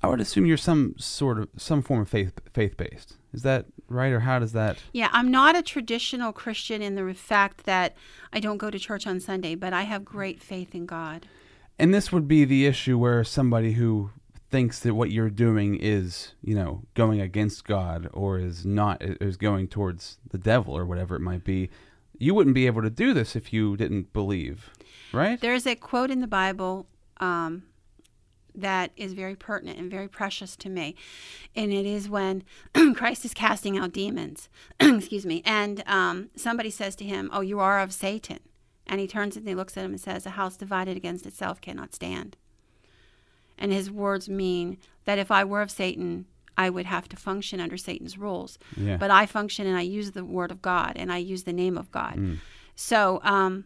I 0.02 0.08
would 0.08 0.20
assume 0.20 0.46
you're 0.46 0.56
some 0.56 0.94
sort 0.98 1.38
of 1.38 1.48
some 1.56 1.82
form 1.82 2.00
of 2.02 2.08
faith 2.08 2.32
faith 2.52 2.76
based. 2.76 3.16
Is 3.32 3.42
that 3.42 3.66
right, 3.88 4.12
or 4.12 4.20
how 4.20 4.38
does 4.38 4.52
that? 4.52 4.78
Yeah, 4.92 5.10
I'm 5.12 5.30
not 5.30 5.54
a 5.54 5.62
traditional 5.62 6.32
Christian 6.32 6.82
in 6.82 6.94
the 6.94 7.14
fact 7.14 7.64
that 7.66 7.94
I 8.32 8.40
don't 8.40 8.56
go 8.56 8.70
to 8.70 8.78
church 8.78 9.06
on 9.06 9.20
Sunday, 9.20 9.54
but 9.54 9.72
I 9.72 9.82
have 9.82 10.04
great 10.04 10.42
faith 10.42 10.74
in 10.74 10.86
God. 10.86 11.26
And 11.78 11.92
this 11.92 12.10
would 12.10 12.26
be 12.26 12.44
the 12.44 12.66
issue 12.66 12.98
where 12.98 13.22
somebody 13.22 13.72
who 13.72 14.10
thinks 14.50 14.78
that 14.80 14.94
what 14.94 15.10
you're 15.10 15.28
doing 15.28 15.76
is, 15.76 16.32
you 16.42 16.54
know, 16.54 16.82
going 16.94 17.20
against 17.20 17.66
God 17.66 18.08
or 18.12 18.38
is 18.38 18.64
not 18.64 19.02
is 19.02 19.36
going 19.36 19.68
towards 19.68 20.18
the 20.30 20.38
devil 20.38 20.76
or 20.76 20.86
whatever 20.86 21.16
it 21.16 21.20
might 21.20 21.44
be, 21.44 21.68
you 22.18 22.34
wouldn't 22.34 22.54
be 22.54 22.66
able 22.66 22.82
to 22.82 22.90
do 22.90 23.14
this 23.14 23.36
if 23.36 23.52
you 23.52 23.76
didn't 23.76 24.12
believe, 24.12 24.70
right? 25.12 25.40
There's 25.40 25.66
a 25.66 25.74
quote 25.74 26.10
in 26.10 26.20
the 26.20 26.26
Bible 26.26 26.86
um, 27.18 27.64
that 28.54 28.90
is 28.96 29.12
very 29.12 29.36
pertinent 29.36 29.78
and 29.78 29.90
very 29.90 30.08
precious 30.08 30.56
to 30.56 30.68
me. 30.68 30.94
And 31.54 31.72
it 31.72 31.86
is 31.86 32.08
when 32.08 32.42
Christ 32.94 33.24
is 33.24 33.34
casting 33.34 33.78
out 33.78 33.92
demons, 33.92 34.48
excuse 34.80 35.26
me, 35.26 35.42
and 35.44 35.82
um, 35.86 36.30
somebody 36.36 36.70
says 36.70 36.96
to 36.96 37.04
him, 37.04 37.30
Oh, 37.32 37.42
you 37.42 37.60
are 37.60 37.80
of 37.80 37.92
Satan. 37.92 38.40
And 38.86 39.00
he 39.00 39.06
turns 39.06 39.36
and 39.36 39.46
he 39.46 39.54
looks 39.54 39.76
at 39.76 39.84
him 39.84 39.92
and 39.92 40.00
says, 40.00 40.26
A 40.26 40.30
house 40.30 40.56
divided 40.56 40.96
against 40.96 41.26
itself 41.26 41.60
cannot 41.60 41.94
stand. 41.94 42.36
And 43.58 43.72
his 43.72 43.90
words 43.90 44.28
mean 44.28 44.78
that 45.04 45.18
if 45.18 45.30
I 45.30 45.44
were 45.44 45.62
of 45.62 45.70
Satan, 45.70 46.26
I 46.56 46.70
would 46.70 46.86
have 46.86 47.08
to 47.10 47.16
function 47.16 47.60
under 47.60 47.76
Satan's 47.76 48.16
rules. 48.18 48.58
Yeah. 48.76 48.96
But 48.96 49.10
I 49.10 49.26
function 49.26 49.66
and 49.66 49.76
I 49.76 49.82
use 49.82 50.12
the 50.12 50.24
word 50.24 50.50
of 50.50 50.62
God 50.62 50.92
and 50.96 51.12
I 51.12 51.18
use 51.18 51.44
the 51.44 51.52
name 51.52 51.76
of 51.76 51.90
God. 51.90 52.38
So, 52.74 53.20
um, 53.22 53.64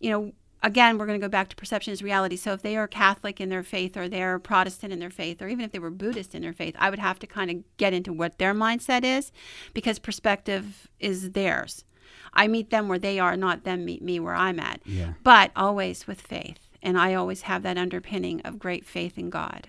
you 0.00 0.10
know, 0.10 0.32
again, 0.62 0.96
we're 0.98 1.06
going 1.06 1.20
to 1.20 1.24
go 1.24 1.30
back 1.30 1.48
to 1.50 1.56
perception 1.56 1.92
is 1.92 2.02
reality. 2.02 2.36
So 2.36 2.52
if 2.52 2.62
they 2.62 2.76
are 2.76 2.88
Catholic 2.88 3.40
in 3.40 3.50
their 3.50 3.62
faith 3.62 3.96
or 3.96 4.08
they're 4.08 4.38
Protestant 4.38 4.92
in 4.92 4.98
their 4.98 5.10
faith, 5.10 5.40
or 5.40 5.48
even 5.48 5.64
if 5.64 5.72
they 5.72 5.78
were 5.78 5.90
Buddhist 5.90 6.34
in 6.34 6.42
their 6.42 6.52
faith, 6.52 6.74
I 6.78 6.90
would 6.90 6.98
have 6.98 7.18
to 7.20 7.26
kind 7.26 7.50
of 7.50 7.76
get 7.76 7.92
into 7.92 8.12
what 8.12 8.38
their 8.38 8.54
mindset 8.54 9.04
is 9.04 9.30
because 9.74 9.98
perspective 9.98 10.88
is 10.98 11.32
theirs. 11.32 11.84
I 12.32 12.48
meet 12.48 12.70
them 12.70 12.88
where 12.88 12.98
they 12.98 13.18
are, 13.20 13.36
not 13.36 13.64
them 13.64 13.84
meet 13.84 14.02
me 14.02 14.18
where 14.18 14.34
I'm 14.34 14.58
at. 14.58 14.80
Yeah. 14.84 15.12
But 15.22 15.52
always 15.54 16.06
with 16.06 16.20
faith. 16.20 16.58
And 16.82 16.98
I 16.98 17.14
always 17.14 17.42
have 17.42 17.62
that 17.62 17.78
underpinning 17.78 18.40
of 18.42 18.58
great 18.58 18.84
faith 18.84 19.16
in 19.16 19.30
God. 19.30 19.68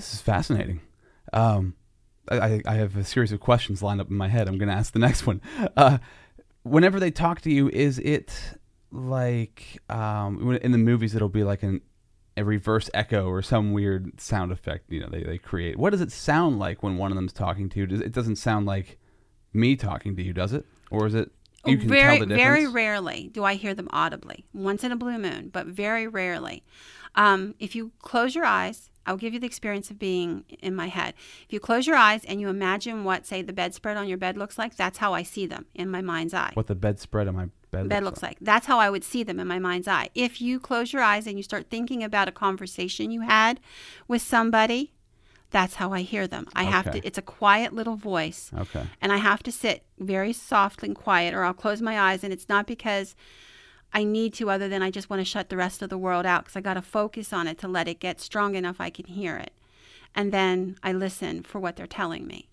This 0.00 0.14
is 0.14 0.22
fascinating. 0.22 0.80
Um, 1.30 1.74
I, 2.30 2.62
I 2.64 2.74
have 2.76 2.96
a 2.96 3.04
series 3.04 3.32
of 3.32 3.40
questions 3.40 3.82
lined 3.82 4.00
up 4.00 4.08
in 4.08 4.16
my 4.16 4.28
head. 4.28 4.48
I'm 4.48 4.56
going 4.56 4.70
to 4.70 4.74
ask 4.74 4.94
the 4.94 4.98
next 4.98 5.26
one. 5.26 5.42
Uh, 5.76 5.98
whenever 6.62 6.98
they 6.98 7.10
talk 7.10 7.42
to 7.42 7.50
you, 7.50 7.68
is 7.68 7.98
it 7.98 8.32
like 8.90 9.78
um, 9.90 10.58
in 10.62 10.72
the 10.72 10.78
movies? 10.78 11.14
It'll 11.14 11.28
be 11.28 11.44
like 11.44 11.62
an 11.62 11.82
a 12.34 12.44
reverse 12.44 12.88
echo 12.94 13.26
or 13.26 13.42
some 13.42 13.74
weird 13.74 14.18
sound 14.18 14.52
effect. 14.52 14.90
You 14.90 15.00
know, 15.00 15.08
they, 15.10 15.22
they 15.22 15.36
create. 15.36 15.76
What 15.76 15.90
does 15.90 16.00
it 16.00 16.12
sound 16.12 16.58
like 16.58 16.82
when 16.82 16.96
one 16.96 17.12
of 17.12 17.16
them's 17.16 17.34
talking 17.34 17.68
to 17.68 17.80
you? 17.80 17.86
Does, 17.86 18.00
it 18.00 18.12
doesn't 18.12 18.36
sound 18.36 18.64
like 18.64 18.98
me 19.52 19.76
talking 19.76 20.16
to 20.16 20.22
you, 20.22 20.32
does 20.32 20.54
it? 20.54 20.64
Or 20.90 21.06
is 21.06 21.14
it? 21.14 21.30
You 21.66 21.76
can 21.76 21.90
very, 21.90 22.16
tell 22.16 22.26
the 22.26 22.34
difference. 22.34 22.42
very 22.42 22.66
rarely 22.68 23.28
do 23.30 23.44
I 23.44 23.52
hear 23.52 23.74
them 23.74 23.88
audibly. 23.90 24.46
Once 24.54 24.82
in 24.82 24.92
a 24.92 24.96
blue 24.96 25.18
moon, 25.18 25.50
but 25.52 25.66
very 25.66 26.06
rarely. 26.06 26.64
Um, 27.14 27.54
if 27.58 27.74
you 27.74 27.92
close 27.98 28.34
your 28.34 28.46
eyes, 28.46 28.89
I'll 29.06 29.16
give 29.16 29.32
you 29.32 29.40
the 29.40 29.46
experience 29.46 29.90
of 29.90 29.98
being 29.98 30.44
in 30.60 30.74
my 30.74 30.88
head. 30.88 31.14
If 31.46 31.52
you 31.52 31.60
close 31.60 31.86
your 31.86 31.96
eyes 31.96 32.24
and 32.24 32.40
you 32.40 32.48
imagine 32.48 33.04
what, 33.04 33.26
say, 33.26 33.42
the 33.42 33.52
bedspread 33.52 33.96
on 33.96 34.08
your 34.08 34.18
bed 34.18 34.36
looks 34.36 34.58
like, 34.58 34.76
that's 34.76 34.98
how 34.98 35.14
I 35.14 35.22
see 35.22 35.46
them 35.46 35.66
in 35.74 35.90
my 35.90 36.02
mind's 36.02 36.34
eye. 36.34 36.50
what 36.54 36.66
the 36.66 36.74
bedspread 36.74 37.26
on 37.26 37.34
my 37.34 37.48
bed, 37.70 37.88
bed 37.88 38.04
looks 38.04 38.22
like. 38.22 38.36
That's 38.40 38.66
how 38.66 38.78
I 38.78 38.90
would 38.90 39.04
see 39.04 39.22
them 39.22 39.40
in 39.40 39.46
my 39.48 39.58
mind's 39.58 39.88
eye. 39.88 40.10
If 40.14 40.40
you 40.40 40.60
close 40.60 40.92
your 40.92 41.02
eyes 41.02 41.26
and 41.26 41.36
you 41.36 41.42
start 41.42 41.70
thinking 41.70 42.04
about 42.04 42.28
a 42.28 42.32
conversation 42.32 43.10
you 43.10 43.22
had 43.22 43.58
with 44.06 44.22
somebody, 44.22 44.92
that's 45.50 45.76
how 45.76 45.92
I 45.92 46.02
hear 46.02 46.26
them. 46.28 46.46
I 46.54 46.64
have 46.64 46.90
to. 46.92 47.04
It's 47.04 47.18
a 47.18 47.22
quiet 47.22 47.72
little 47.72 47.96
voice 47.96 48.52
Okay. 48.56 48.84
and 49.00 49.12
I 49.12 49.16
have 49.16 49.42
to 49.44 49.50
sit 49.50 49.84
very 49.98 50.32
soft 50.32 50.82
and 50.82 50.94
quiet, 50.94 51.34
or 51.34 51.42
I'll 51.44 51.54
close 51.54 51.82
my 51.82 51.98
eyes. 51.98 52.22
And 52.22 52.32
it's 52.32 52.48
not 52.48 52.66
because 52.66 53.16
I 53.92 54.04
need 54.04 54.34
to, 54.34 54.50
other 54.50 54.68
than 54.68 54.82
I 54.82 54.90
just 54.90 55.10
want 55.10 55.20
to 55.20 55.24
shut 55.24 55.48
the 55.48 55.56
rest 55.56 55.82
of 55.82 55.90
the 55.90 55.98
world 55.98 56.26
out 56.26 56.44
because 56.44 56.56
I 56.56 56.60
got 56.60 56.74
to 56.74 56.82
focus 56.82 57.32
on 57.32 57.46
it 57.46 57.58
to 57.58 57.68
let 57.68 57.88
it 57.88 58.00
get 58.00 58.20
strong 58.20 58.54
enough 58.54 58.80
I 58.80 58.90
can 58.90 59.06
hear 59.06 59.36
it. 59.36 59.52
And 60.14 60.32
then 60.32 60.76
I 60.82 60.92
listen 60.92 61.42
for 61.42 61.58
what 61.58 61.76
they're 61.76 61.86
telling 61.86 62.26
me. 62.26 62.48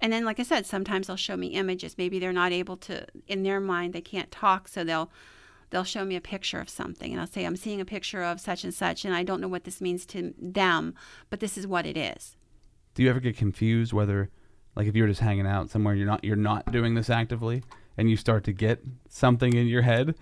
And 0.00 0.12
then, 0.12 0.24
like 0.24 0.38
I 0.38 0.42
said, 0.42 0.66
sometimes 0.66 1.06
they'll 1.06 1.16
show 1.16 1.36
me 1.36 1.48
images. 1.48 1.96
Maybe 1.96 2.18
they're 2.18 2.32
not 2.32 2.52
able 2.52 2.76
to, 2.78 3.06
in 3.26 3.42
their 3.42 3.60
mind, 3.60 3.92
they 3.92 4.00
can't 4.00 4.30
talk, 4.30 4.68
so 4.68 4.84
they'll 4.84 5.10
they'll 5.70 5.84
show 5.84 6.04
me 6.04 6.14
a 6.14 6.20
picture 6.20 6.60
of 6.60 6.68
something, 6.68 7.10
and 7.10 7.20
I'll 7.20 7.26
say, 7.26 7.44
"I'm 7.44 7.56
seeing 7.56 7.80
a 7.80 7.84
picture 7.84 8.22
of 8.22 8.40
such 8.40 8.62
and 8.62 8.72
such, 8.72 9.04
and 9.04 9.14
I 9.14 9.24
don't 9.24 9.40
know 9.40 9.48
what 9.48 9.64
this 9.64 9.80
means 9.80 10.06
to 10.06 10.32
them, 10.38 10.94
but 11.28 11.40
this 11.40 11.58
is 11.58 11.66
what 11.66 11.86
it 11.86 11.96
is." 11.96 12.36
Do 12.94 13.02
you 13.02 13.10
ever 13.10 13.20
get 13.20 13.36
confused 13.36 13.92
whether, 13.92 14.30
like, 14.76 14.86
if 14.86 14.94
you're 14.94 15.08
just 15.08 15.20
hanging 15.20 15.46
out 15.46 15.70
somewhere, 15.70 15.94
you're 15.94 16.06
not 16.06 16.22
you're 16.22 16.36
not 16.36 16.70
doing 16.70 16.94
this 16.94 17.10
actively, 17.10 17.64
and 17.96 18.10
you 18.10 18.16
start 18.16 18.44
to 18.44 18.52
get 18.52 18.84
something 19.08 19.54
in 19.54 19.66
your 19.66 19.82
head? 19.82 20.14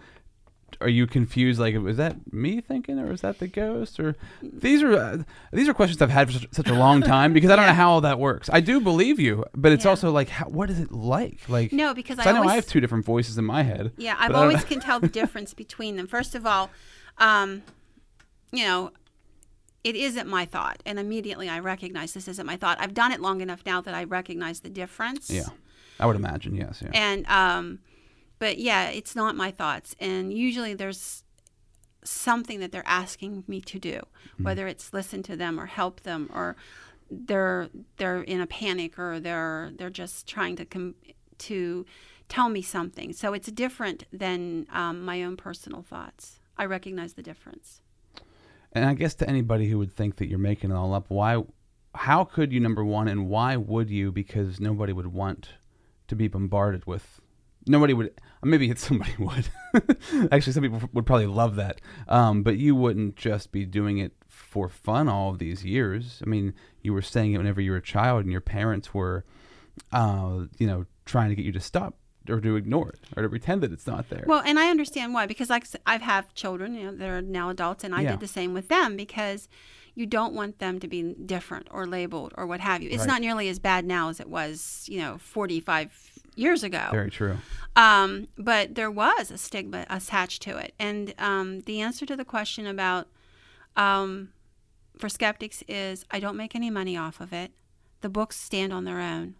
Are 0.80 0.88
you 0.88 1.06
confused? 1.06 1.58
Like, 1.60 1.76
was 1.76 1.96
that 1.96 2.32
me 2.32 2.60
thinking, 2.60 2.98
or 2.98 3.06
was 3.06 3.20
that 3.22 3.38
the 3.38 3.46
ghost? 3.48 3.98
Or 4.00 4.16
these 4.42 4.82
are 4.82 4.92
uh, 4.96 5.18
these 5.52 5.68
are 5.68 5.74
questions 5.74 6.00
I've 6.02 6.10
had 6.10 6.32
for 6.32 6.38
such, 6.52 6.68
a 6.68 6.74
long 6.74 7.00
time 7.02 7.32
because 7.32 7.50
I 7.50 7.56
don't 7.56 7.66
know 7.70 7.72
how 7.74 7.90
all 7.90 8.00
that 8.02 8.18
works. 8.18 8.50
I 8.52 8.60
do 8.60 8.80
believe 8.80 9.18
you, 9.20 9.44
but 9.54 9.72
it's 9.72 9.84
Yeah. 9.84 9.90
also 9.90 10.10
like, 10.10 10.28
how, 10.28 10.46
what 10.48 10.70
is 10.70 10.78
it 10.80 10.92
like? 10.92 11.48
Like, 11.48 11.72
No, 11.72 11.94
because 11.94 12.18
I 12.18 12.22
I 12.24 12.32
know 12.32 12.38
always- 12.38 12.50
I 12.52 12.54
have 12.56 12.66
two 12.66 12.80
different 12.80 13.04
voices 13.04 13.38
in 13.38 13.44
my 13.44 13.62
head. 13.62 13.92
Yeah, 13.96 14.12
I've 14.18 14.28
but 14.30 14.36
I 14.36 14.40
don't 14.40 14.48
always 14.50 14.64
can 14.64 14.80
tell 14.80 15.00
the 15.00 15.08
difference 15.08 15.54
between 15.64 15.96
them. 15.96 16.06
First 16.06 16.34
of 16.34 16.46
all, 16.46 16.70
um, 17.18 17.62
you 18.52 18.64
know, 18.64 18.90
it 19.82 19.96
isn't 19.96 20.26
my 20.28 20.46
thought, 20.46 20.82
and 20.86 20.98
immediately 20.98 21.48
I 21.48 21.58
recognize 21.58 22.14
this 22.14 22.26
isn't 22.28 22.46
my 22.46 22.56
thought. 22.56 22.78
I've 22.80 22.94
done 22.94 23.12
it 23.12 23.20
long 23.20 23.40
enough 23.40 23.62
now 23.66 23.80
that 23.82 23.94
I 23.94 24.04
recognize 24.04 24.60
the 24.60 24.70
difference. 24.70 25.28
Yeah, 25.30 25.48
I 26.00 26.06
would 26.06 26.16
imagine. 26.16 26.54
Yes. 26.54 26.82
Yeah. 26.82 26.90
And 26.94 27.26
um, 27.28 27.80
but 28.44 28.58
yeah, 28.58 28.90
it's 28.90 29.16
not 29.16 29.34
my 29.34 29.50
thoughts, 29.50 29.96
and 29.98 30.30
usually 30.30 30.74
there's 30.74 31.24
something 32.02 32.60
that 32.60 32.72
they're 32.72 32.86
asking 32.86 33.42
me 33.48 33.62
to 33.62 33.78
do, 33.78 34.02
whether 34.38 34.66
it's 34.68 34.92
listen 34.92 35.22
to 35.22 35.34
them 35.34 35.58
or 35.58 35.64
help 35.64 36.02
them 36.02 36.28
or 36.30 36.54
they're 37.10 37.70
they're 37.96 38.20
in 38.20 38.42
a 38.42 38.46
panic 38.46 38.98
or 38.98 39.18
they're 39.18 39.72
they're 39.78 39.88
just 39.88 40.26
trying 40.26 40.56
to 40.56 40.66
com- 40.66 40.94
to 41.38 41.86
tell 42.28 42.50
me 42.50 42.60
something. 42.60 43.14
So 43.14 43.32
it's 43.32 43.50
different 43.50 44.04
than 44.12 44.66
um, 44.70 45.02
my 45.02 45.22
own 45.22 45.38
personal 45.38 45.80
thoughts. 45.80 46.38
I 46.58 46.66
recognize 46.66 47.14
the 47.14 47.22
difference. 47.22 47.80
And 48.72 48.84
I 48.84 48.92
guess 48.92 49.14
to 49.14 49.26
anybody 49.26 49.70
who 49.70 49.78
would 49.78 49.96
think 49.96 50.16
that 50.16 50.28
you're 50.28 50.38
making 50.38 50.70
it 50.70 50.74
all 50.74 50.92
up, 50.92 51.06
why, 51.08 51.42
how 51.94 52.24
could 52.24 52.52
you, 52.52 52.60
number 52.60 52.84
one, 52.84 53.08
and 53.08 53.30
why 53.30 53.56
would 53.56 53.88
you? 53.88 54.12
Because 54.12 54.60
nobody 54.60 54.92
would 54.92 55.06
want 55.06 55.54
to 56.08 56.14
be 56.14 56.28
bombarded 56.28 56.86
with. 56.86 57.22
Nobody 57.66 57.94
would. 57.94 58.08
uh, 58.08 58.46
Maybe 58.46 58.70
it's 58.70 58.84
somebody 58.86 59.12
would. 59.18 59.48
Actually, 60.30 60.52
some 60.52 60.62
people 60.62 60.82
would 60.92 61.06
probably 61.06 61.26
love 61.26 61.56
that. 61.56 61.80
Um, 62.08 62.42
but 62.42 62.56
you 62.58 62.74
wouldn't 62.74 63.16
just 63.16 63.52
be 63.52 63.64
doing 63.64 63.98
it 63.98 64.12
for 64.28 64.68
fun 64.68 65.08
all 65.08 65.30
of 65.30 65.38
these 65.38 65.64
years. 65.64 66.20
I 66.24 66.28
mean, 66.28 66.54
you 66.82 66.92
were 66.92 67.02
saying 67.02 67.32
it 67.32 67.38
whenever 67.38 67.60
you 67.60 67.70
were 67.70 67.78
a 67.78 67.82
child, 67.82 68.22
and 68.24 68.30
your 68.32 68.40
parents 68.40 68.92
were, 68.92 69.24
uh, 69.92 70.44
you 70.58 70.66
know, 70.66 70.86
trying 71.04 71.30
to 71.30 71.34
get 71.36 71.44
you 71.44 71.52
to 71.52 71.60
stop 71.60 71.96
or 72.28 72.40
to 72.40 72.56
ignore 72.56 72.88
it 72.90 73.00
or 73.16 73.22
to 73.22 73.28
pretend 73.28 73.62
that 73.62 73.72
it's 73.72 73.86
not 73.86 74.08
there. 74.08 74.24
Well, 74.26 74.42
and 74.44 74.58
I 74.58 74.70
understand 74.70 75.12
why 75.14 75.26
because 75.26 75.50
like 75.50 75.66
I 75.86 75.96
have 75.98 76.32
children, 76.34 76.74
you 76.74 76.84
know, 76.84 76.96
that 76.96 77.08
are 77.08 77.22
now 77.22 77.50
adults, 77.50 77.84
and 77.84 77.94
I 77.94 78.02
Yeah. 78.02 78.10
did 78.12 78.20
the 78.20 78.28
same 78.28 78.54
with 78.54 78.68
them 78.68 78.96
because 78.96 79.48
you 79.94 80.06
don't 80.06 80.34
want 80.34 80.58
them 80.58 80.80
to 80.80 80.88
be 80.88 81.14
different 81.24 81.68
or 81.70 81.86
labeled 81.86 82.34
or 82.36 82.46
what 82.46 82.60
have 82.60 82.82
you. 82.82 82.88
It's 82.90 83.00
Right. 83.00 83.06
not 83.06 83.20
nearly 83.20 83.48
as 83.48 83.58
bad 83.58 83.84
now 83.84 84.08
as 84.08 84.18
it 84.20 84.28
was, 84.28 84.84
you 84.88 84.98
know, 85.00 85.18
45 85.18 85.92
years 86.34 86.62
ago. 86.62 86.88
Very 86.90 87.10
true. 87.10 87.36
Um, 87.76 88.28
but 88.36 88.74
there 88.74 88.90
was 88.90 89.30
a 89.30 89.38
stigma 89.38 89.86
attached 89.90 90.42
to 90.42 90.56
it. 90.58 90.74
And 90.78 91.14
um, 91.18 91.60
the 91.60 91.80
answer 91.80 92.06
to 92.06 92.16
the 92.16 92.24
question 92.24 92.66
about 92.66 93.08
um, 93.76 94.30
for 94.98 95.08
skeptics 95.08 95.62
is 95.68 96.04
I 96.10 96.20
don't 96.20 96.36
make 96.36 96.54
any 96.54 96.70
money 96.70 96.96
off 96.96 97.20
of 97.20 97.32
it. 97.32 97.52
The 98.00 98.08
books 98.08 98.36
stand 98.36 98.72
on 98.72 98.84
their 98.84 99.00
own, 99.00 99.34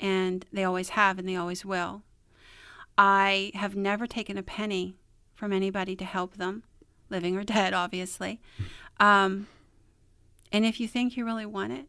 and 0.00 0.46
they 0.52 0.64
always 0.64 0.90
have, 0.90 1.18
and 1.18 1.28
they 1.28 1.36
always 1.36 1.64
will. 1.64 2.02
I 2.96 3.50
have 3.54 3.76
never 3.76 4.06
taken 4.06 4.38
a 4.38 4.42
penny 4.42 4.96
from 5.34 5.52
anybody 5.52 5.94
to 5.96 6.04
help 6.06 6.36
them, 6.38 6.62
living 7.10 7.36
or 7.36 7.44
dead, 7.44 7.74
obviously. 7.74 8.40
Um, 8.98 9.46
and 10.50 10.64
if 10.64 10.80
you 10.80 10.88
think 10.88 11.16
you 11.18 11.24
really 11.26 11.44
want 11.44 11.74
it, 11.74 11.84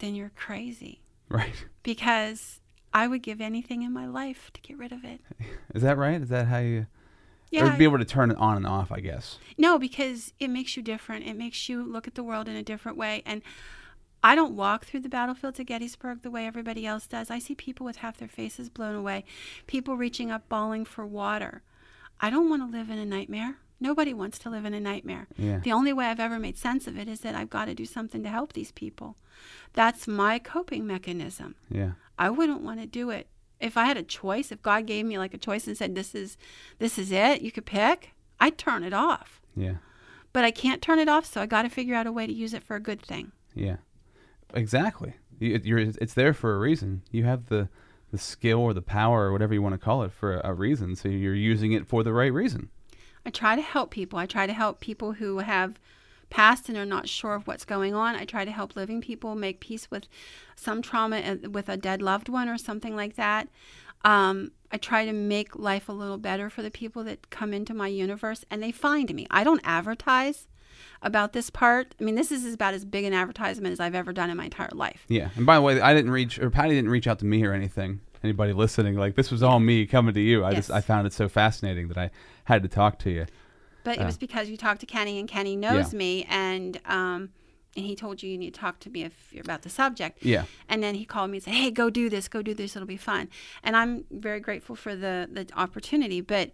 then 0.00 0.16
you're 0.16 0.32
crazy 0.34 1.00
Right. 1.28 1.64
because 1.84 2.60
I 2.94 3.08
would 3.08 3.22
give 3.22 3.40
anything 3.40 3.82
in 3.82 3.92
my 3.92 4.06
life 4.06 4.50
to 4.54 4.60
get 4.60 4.78
rid 4.78 4.92
of 4.92 5.04
it. 5.04 5.20
Is 5.74 5.82
that 5.82 5.96
right? 5.96 6.20
Is 6.20 6.28
that 6.28 6.46
how 6.46 6.58
you? 6.58 6.86
Yeah. 7.50 7.74
Or 7.74 7.76
be 7.76 7.84
able 7.84 7.98
to 7.98 8.04
turn 8.04 8.30
it 8.30 8.38
on 8.38 8.56
and 8.56 8.66
off, 8.66 8.90
I 8.90 9.00
guess. 9.00 9.38
No, 9.58 9.78
because 9.78 10.32
it 10.38 10.48
makes 10.48 10.76
you 10.76 10.82
different. 10.82 11.26
It 11.26 11.36
makes 11.36 11.68
you 11.68 11.82
look 11.84 12.08
at 12.08 12.14
the 12.14 12.22
world 12.22 12.48
in 12.48 12.56
a 12.56 12.62
different 12.62 12.96
way. 12.96 13.22
And 13.26 13.42
I 14.22 14.34
don't 14.34 14.56
walk 14.56 14.86
through 14.86 15.00
the 15.00 15.10
battlefield 15.10 15.56
to 15.56 15.64
Gettysburg 15.64 16.22
the 16.22 16.30
way 16.30 16.46
everybody 16.46 16.86
else 16.86 17.06
does. 17.06 17.30
I 17.30 17.38
see 17.38 17.54
people 17.54 17.84
with 17.84 17.96
half 17.96 18.16
their 18.16 18.28
faces 18.28 18.70
blown 18.70 18.94
away, 18.94 19.24
people 19.66 19.96
reaching 19.96 20.30
up, 20.30 20.48
bawling 20.48 20.86
for 20.86 21.04
water. 21.04 21.62
I 22.20 22.30
don't 22.30 22.48
want 22.48 22.62
to 22.62 22.78
live 22.78 22.88
in 22.88 22.98
a 22.98 23.04
nightmare. 23.04 23.56
Nobody 23.82 24.14
wants 24.14 24.38
to 24.38 24.50
live 24.50 24.64
in 24.64 24.74
a 24.74 24.80
nightmare. 24.80 25.26
Yeah. 25.36 25.58
The 25.58 25.72
only 25.72 25.92
way 25.92 26.06
I've 26.06 26.20
ever 26.20 26.38
made 26.38 26.56
sense 26.56 26.86
of 26.86 26.96
it 26.96 27.08
is 27.08 27.20
that 27.20 27.34
I've 27.34 27.50
got 27.50 27.64
to 27.64 27.74
do 27.74 27.84
something 27.84 28.22
to 28.22 28.28
help 28.28 28.52
these 28.52 28.70
people. 28.70 29.16
That's 29.72 30.06
my 30.06 30.38
coping 30.38 30.86
mechanism. 30.86 31.56
Yeah. 31.68 31.92
I 32.16 32.30
wouldn't 32.30 32.62
want 32.62 32.78
to 32.80 32.86
do 32.86 33.10
it. 33.10 33.26
If 33.58 33.76
I 33.76 33.86
had 33.86 33.96
a 33.96 34.04
choice, 34.04 34.52
if 34.52 34.62
God 34.62 34.86
gave 34.86 35.04
me 35.04 35.18
like 35.18 35.34
a 35.34 35.38
choice 35.38 35.66
and 35.66 35.76
said 35.76 35.96
this 35.96 36.14
is 36.14 36.36
this 36.78 36.96
is 36.96 37.10
it, 37.10 37.42
you 37.42 37.50
could 37.50 37.66
pick, 37.66 38.12
I'd 38.38 38.56
turn 38.56 38.84
it 38.84 38.92
off. 38.92 39.40
Yeah. 39.56 39.76
But 40.32 40.44
I 40.44 40.52
can't 40.52 40.80
turn 40.80 41.00
it 41.00 41.08
off, 41.08 41.26
so 41.26 41.40
I 41.40 41.46
got 41.46 41.62
to 41.62 41.68
figure 41.68 41.96
out 41.96 42.06
a 42.06 42.12
way 42.12 42.26
to 42.26 42.32
use 42.32 42.54
it 42.54 42.62
for 42.62 42.76
a 42.76 42.80
good 42.80 43.02
thing. 43.02 43.32
Yeah. 43.54 43.76
Exactly. 44.54 45.14
You, 45.40 45.60
you're, 45.64 45.78
it's 45.78 46.14
there 46.14 46.34
for 46.34 46.54
a 46.54 46.58
reason. 46.58 47.02
You 47.10 47.24
have 47.24 47.46
the 47.46 47.68
the 48.12 48.18
skill 48.18 48.60
or 48.60 48.74
the 48.74 48.82
power 48.82 49.24
or 49.24 49.32
whatever 49.32 49.54
you 49.54 49.62
want 49.62 49.72
to 49.74 49.78
call 49.78 50.02
it 50.04 50.12
for 50.12 50.36
a 50.44 50.52
reason. 50.52 50.94
So 50.94 51.08
you're 51.08 51.34
using 51.34 51.72
it 51.72 51.88
for 51.88 52.04
the 52.04 52.12
right 52.12 52.32
reason. 52.32 52.68
I 53.24 53.30
try 53.30 53.56
to 53.56 53.62
help 53.62 53.90
people. 53.90 54.18
I 54.18 54.26
try 54.26 54.46
to 54.46 54.52
help 54.52 54.80
people 54.80 55.12
who 55.12 55.38
have 55.38 55.78
passed 56.30 56.68
and 56.68 56.78
are 56.78 56.86
not 56.86 57.08
sure 57.08 57.34
of 57.34 57.46
what's 57.46 57.64
going 57.64 57.94
on. 57.94 58.16
I 58.16 58.24
try 58.24 58.44
to 58.44 58.50
help 58.50 58.74
living 58.74 59.00
people 59.00 59.34
make 59.34 59.60
peace 59.60 59.90
with 59.90 60.04
some 60.56 60.80
trauma 60.80 61.18
uh, 61.18 61.48
with 61.50 61.68
a 61.68 61.76
dead 61.76 62.00
loved 62.00 62.28
one 62.28 62.48
or 62.48 62.56
something 62.56 62.96
like 62.96 63.16
that. 63.16 63.48
Um, 64.04 64.52
I 64.72 64.78
try 64.78 65.04
to 65.04 65.12
make 65.12 65.54
life 65.54 65.88
a 65.88 65.92
little 65.92 66.18
better 66.18 66.48
for 66.48 66.62
the 66.62 66.70
people 66.70 67.04
that 67.04 67.30
come 67.30 67.52
into 67.52 67.74
my 67.74 67.88
universe 67.88 68.44
and 68.50 68.62
they 68.62 68.72
find 68.72 69.14
me. 69.14 69.26
I 69.30 69.44
don't 69.44 69.60
advertise 69.62 70.48
about 71.02 71.34
this 71.34 71.50
part. 71.50 71.94
I 72.00 72.04
mean, 72.04 72.14
this 72.14 72.32
is 72.32 72.54
about 72.54 72.74
as 72.74 72.84
big 72.84 73.04
an 73.04 73.12
advertisement 73.12 73.72
as 73.72 73.80
I've 73.80 73.94
ever 73.94 74.12
done 74.12 74.30
in 74.30 74.36
my 74.36 74.44
entire 74.44 74.70
life. 74.72 75.04
Yeah. 75.08 75.28
And 75.36 75.44
by 75.44 75.56
the 75.56 75.62
way, 75.62 75.80
I 75.80 75.94
didn't 75.94 76.10
reach 76.10 76.38
or 76.38 76.50
Patty 76.50 76.74
didn't 76.74 76.90
reach 76.90 77.06
out 77.06 77.18
to 77.20 77.26
me 77.26 77.44
or 77.44 77.52
anything. 77.52 78.00
Anybody 78.22 78.52
listening, 78.52 78.96
like 78.96 79.16
this 79.16 79.30
was 79.30 79.42
all 79.42 79.58
me 79.58 79.84
coming 79.86 80.14
to 80.14 80.20
you. 80.20 80.44
I 80.44 80.50
Yes. 80.50 80.56
just 80.58 80.70
I 80.70 80.80
found 80.80 81.06
it 81.06 81.12
so 81.12 81.28
fascinating 81.28 81.88
that 81.88 81.98
I 81.98 82.10
had 82.44 82.62
to 82.62 82.68
talk 82.68 82.98
to 83.00 83.10
you. 83.10 83.26
But 83.84 83.96
it 83.98 84.02
Oh. 84.02 84.06
was 84.06 84.16
because 84.16 84.48
you 84.48 84.56
talked 84.56 84.80
to 84.80 84.86
Kenny 84.86 85.18
and 85.18 85.28
Kenny 85.28 85.56
knows 85.56 85.92
Yeah. 85.92 85.98
me 85.98 86.24
and 86.28 86.80
um 86.84 87.30
and 87.74 87.86
he 87.86 87.96
told 87.96 88.22
you 88.22 88.30
you 88.30 88.36
need 88.36 88.52
to 88.52 88.60
talk 88.60 88.78
to 88.80 88.90
me 88.90 89.02
if 89.02 89.32
you're 89.32 89.42
about 89.42 89.62
the 89.62 89.70
subject. 89.70 90.22
Yeah. 90.24 90.44
And 90.68 90.82
then 90.82 90.94
he 90.94 91.04
called 91.06 91.30
me 91.30 91.38
and 91.38 91.44
said, 91.44 91.54
"Hey, 91.54 91.70
go 91.70 91.88
do 91.90 92.10
this, 92.10 92.28
go 92.28 92.42
do 92.42 92.52
this. 92.54 92.76
It'll 92.76 92.86
be 92.86 92.98
fun." 92.98 93.28
And 93.64 93.74
I'm 93.76 94.04
very 94.10 94.40
grateful 94.40 94.76
for 94.76 94.94
the 94.94 95.28
the 95.32 95.48
opportunity. 95.56 96.20
But 96.20 96.52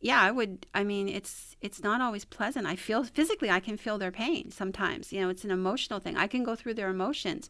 yeah, 0.00 0.20
I 0.20 0.32
would. 0.32 0.66
I 0.74 0.82
mean, 0.82 1.08
it's 1.08 1.56
it's 1.60 1.80
not 1.80 2.00
always 2.00 2.24
pleasant. 2.24 2.66
I 2.66 2.74
feel 2.74 3.04
physically, 3.04 3.48
I 3.50 3.60
can 3.60 3.76
feel 3.76 3.98
their 3.98 4.10
pain 4.10 4.50
sometimes. 4.50 5.12
You 5.12 5.20
know, 5.20 5.28
it's 5.30 5.44
an 5.44 5.52
emotional 5.52 6.00
thing. 6.00 6.16
I 6.16 6.26
can 6.26 6.42
go 6.42 6.56
through 6.56 6.74
their 6.74 6.90
emotions. 6.90 7.48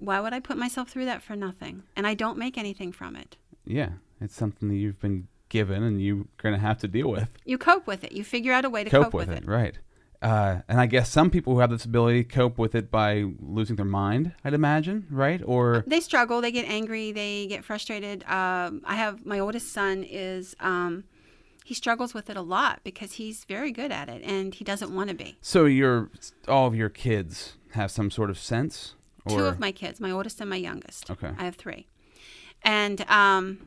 Why 0.00 0.18
would 0.20 0.32
I 0.32 0.40
put 0.40 0.56
myself 0.56 0.88
through 0.88 1.04
that 1.04 1.22
for 1.22 1.36
nothing? 1.36 1.84
And 1.94 2.06
I 2.06 2.14
don't 2.14 2.38
make 2.38 2.58
anything 2.58 2.90
from 2.90 3.16
it. 3.16 3.36
Yeah. 3.64 3.90
It's 4.20 4.34
something 4.34 4.68
that 4.68 4.74
you've 4.74 5.00
been 5.00 5.28
given 5.48 5.82
and 5.82 6.02
you're 6.02 6.24
gonna 6.38 6.58
have 6.58 6.78
to 6.78 6.88
deal 6.88 7.10
with. 7.10 7.28
You 7.44 7.58
cope 7.58 7.86
with 7.86 8.04
it. 8.04 8.12
You 8.12 8.24
figure 8.24 8.52
out 8.52 8.64
a 8.64 8.70
way 8.70 8.84
to 8.84 8.90
cope, 8.90 9.04
cope, 9.04 9.14
with, 9.14 9.30
it, 9.30 9.46
right? 9.46 9.78
Uh, 10.22 10.60
and 10.68 10.80
I 10.80 10.86
guess 10.86 11.08
some 11.08 11.30
people 11.30 11.54
who 11.54 11.60
have 11.60 11.70
this 11.70 11.84
ability 11.84 12.24
cope 12.24 12.58
with 12.58 12.74
it 12.74 12.90
by 12.90 13.24
losing 13.40 13.76
their 13.76 13.86
mind. 13.86 14.32
I'd 14.44 14.54
imagine, 14.54 15.06
right? 15.10 15.40
Or 15.44 15.84
they 15.86 16.00
struggle 16.00 16.40
they 16.40 16.52
get 16.52 16.66
angry 16.66 17.12
they 17.12 17.46
get 17.46 17.64
frustrated 17.64 18.22
um, 18.24 18.82
i 18.84 18.94
have 18.94 19.24
my 19.24 19.38
oldest 19.38 19.72
son 19.72 20.04
is 20.08 20.54
um, 20.60 21.04
he 21.64 21.74
struggles 21.74 22.12
with 22.14 22.28
it 22.28 22.36
a 22.36 22.42
lot 22.42 22.80
because 22.84 23.12
he's 23.12 23.44
very 23.44 23.72
good 23.72 23.90
at 23.90 24.08
it 24.08 24.22
and 24.22 24.54
he 24.54 24.64
doesn't 24.64 24.94
want 24.94 25.08
to 25.08 25.16
be 25.16 25.38
so 25.40 25.64
your 25.64 26.10
all 26.48 26.66
of 26.66 26.74
your 26.74 26.88
kids 26.88 27.54
have 27.72 27.90
some 27.90 28.10
sort 28.10 28.30
of 28.30 28.38
sense. 28.38 28.94
Or 29.32 29.38
two 29.38 29.44
of 29.46 29.58
my 29.60 29.72
kids 29.72 30.00
my 30.00 30.10
oldest 30.10 30.40
and 30.40 30.50
my 30.50 30.56
youngest. 30.56 31.10
Okay. 31.10 31.30
i 31.38 31.44
have 31.44 31.56
three. 31.56 31.86
And 32.62 33.00
um, 33.10 33.66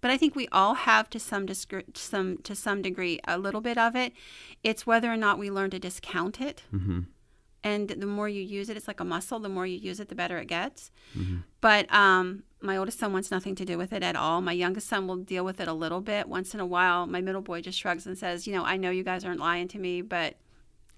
but 0.00 0.10
i 0.10 0.16
think 0.16 0.34
we 0.34 0.48
all 0.50 0.74
have 0.74 1.08
to 1.10 1.18
some 1.18 1.46
disgr- 1.46 1.96
some 1.96 2.38
to 2.38 2.54
some 2.54 2.82
degree 2.82 3.20
a 3.26 3.38
little 3.38 3.60
bit 3.60 3.78
of 3.78 3.94
it. 3.96 4.12
It's 4.62 4.86
whether 4.86 5.12
or 5.12 5.16
not 5.16 5.38
we 5.38 5.50
learn 5.50 5.70
to 5.70 5.78
discount 5.78 6.40
it. 6.40 6.62
Mhm. 6.72 7.06
and 7.64 7.88
the 7.90 8.06
more 8.06 8.28
you 8.28 8.42
use 8.42 8.68
it 8.68 8.76
it's 8.76 8.88
like 8.88 8.98
a 8.98 9.04
muscle 9.04 9.38
the 9.38 9.48
more 9.48 9.64
you 9.66 9.78
use 9.78 10.00
it 10.00 10.08
the 10.08 10.14
better 10.16 10.38
it 10.38 10.46
gets. 10.48 10.90
Mm-hmm. 11.16 11.38
but 11.60 11.92
um, 11.94 12.42
my 12.60 12.76
oldest 12.76 12.98
son 12.98 13.12
wants 13.12 13.30
nothing 13.30 13.54
to 13.56 13.64
do 13.64 13.76
with 13.76 13.92
it 13.92 14.02
at 14.04 14.14
all. 14.16 14.40
My 14.40 14.52
youngest 14.52 14.86
son 14.88 15.06
will 15.08 15.16
deal 15.16 15.44
with 15.44 15.60
it 15.60 15.66
a 15.68 15.72
little 15.72 16.00
bit. 16.00 16.28
Once 16.28 16.54
in 16.54 16.60
a 16.60 16.66
while 16.66 17.06
my 17.06 17.20
middle 17.20 17.40
boy 17.42 17.60
just 17.60 17.78
shrugs 17.78 18.06
and 18.06 18.16
says 18.18 18.46
you 18.46 18.52
know 18.54 18.64
i 18.64 18.76
know 18.76 18.90
you 18.90 19.04
guys 19.04 19.24
aren't 19.24 19.40
lying 19.40 19.68
to 19.68 19.78
me 19.78 20.00
but 20.02 20.34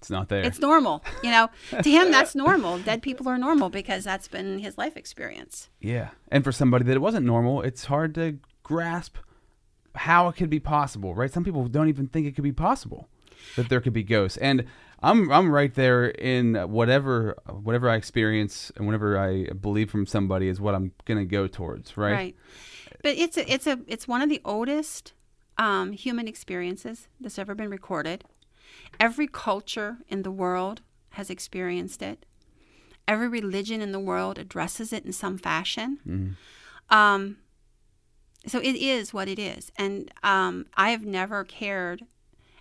it's 0.05 0.11
not 0.11 0.29
there. 0.29 0.43
it's 0.43 0.59
normal 0.59 1.03
you 1.23 1.31
know 1.31 1.49
to 1.81 1.89
him 1.89 2.11
that's 2.11 2.35
normal 2.35 2.79
dead 2.79 3.01
people 3.01 3.27
are 3.27 3.37
normal 3.37 3.69
because 3.69 4.03
that's 4.03 4.27
been 4.27 4.59
his 4.59 4.77
life 4.77 4.95
experience 4.97 5.69
yeah, 5.85 6.09
and 6.29 6.43
for 6.43 6.51
somebody 6.51 6.83
that 6.85 6.95
it 6.95 7.01
wasn't 7.01 7.27
normal, 7.27 7.61
it's 7.61 7.85
hard 7.85 8.15
to 8.15 8.39
grasp 8.63 9.17
how 9.93 10.27
it 10.29 10.35
could 10.35 10.49
be 10.49 10.59
possible, 10.59 11.13
right? 11.13 11.31
Some 11.31 11.43
people 11.43 11.67
don't 11.67 11.89
even 11.89 12.07
think 12.07 12.25
it 12.25 12.33
could 12.33 12.43
be 12.43 12.51
possible 12.51 13.07
that 13.55 13.69
there 13.69 13.79
could 13.81 13.93
be 13.93 14.01
ghosts, 14.01 14.37
and 14.37 14.65
I'm 15.03 15.31
I'm 15.31 15.51
right 15.51 15.73
there 15.73 16.07
in 16.07 16.55
whatever 16.55 17.35
whatever 17.47 17.87
I 17.87 17.95
experience 17.97 18.71
and 18.75 18.87
whatever 18.87 19.17
I 19.17 19.51
believe 19.53 19.91
from 19.91 20.07
somebody 20.07 20.47
is 20.47 20.59
what 20.59 20.73
I'm 20.73 20.91
gonna 21.05 21.25
go 21.25 21.45
towards, 21.45 21.95
right? 21.97 22.13
Right. 22.13 22.35
but 23.03 23.15
it's 23.15 23.37
a, 23.37 23.51
it's 23.51 23.67
a 23.67 23.79
it's 23.85 24.07
one 24.07 24.23
of 24.23 24.29
the 24.29 24.41
oldest 24.43 25.13
um, 25.59 25.91
human 25.91 26.27
experiences 26.27 27.07
that's 27.21 27.37
ever 27.37 27.53
been 27.53 27.69
recorded 27.69 28.23
every 28.99 29.27
culture 29.27 29.97
in 30.09 30.23
the 30.23 30.31
world 30.31 30.81
has 31.11 31.29
experienced 31.29 32.01
it. 32.01 32.25
Every 33.07 33.27
religion 33.27 33.81
in 33.81 33.91
the 33.91 33.99
world 33.99 34.37
addresses 34.39 34.91
it 34.91 35.05
in 35.05 35.11
some 35.13 35.37
fashion. 35.37 35.99
Um, 36.89 37.37
so 38.47 38.59
it 38.59 38.75
is 38.75 39.13
what 39.13 39.27
it 39.27 39.39
is. 39.39 39.71
And 39.77 40.11
um, 40.23 40.65
i 40.75 40.89
have 40.91 41.05
never 41.05 41.43
cared 41.43 42.03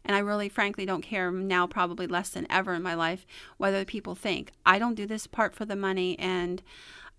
and 0.05 0.15
i 0.15 0.19
really 0.19 0.49
frankly 0.49 0.85
don't 0.87 1.03
care 1.03 1.31
now 1.31 1.67
probably 1.67 2.07
less 2.07 2.31
than 2.31 2.47
ever 2.51 2.75
in 2.75 2.83
my 2.83 2.95
life 2.95 3.27
whether 3.57 3.85
people 3.85 4.15
think 4.15 4.53
i 4.67 4.79
don't 4.79 4.95
do 4.95 5.07
this 5.07 5.27
part 5.27 5.55
for 5.55 5.65
the 5.65 5.77
money 5.77 6.19
and 6.19 6.63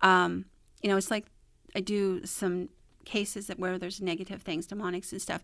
um, 0.02 0.44
you 0.82 0.88
know 0.88 0.96
it's 0.96 1.10
like 1.10 1.26
i 1.74 1.80
do 1.80 2.24
some 2.24 2.68
cases 3.04 3.46
that 3.46 3.58
where 3.58 3.78
there's 3.78 4.00
negative 4.00 4.42
things 4.42 4.66
demonics 4.66 5.12
and 5.12 5.22
stuff 5.22 5.42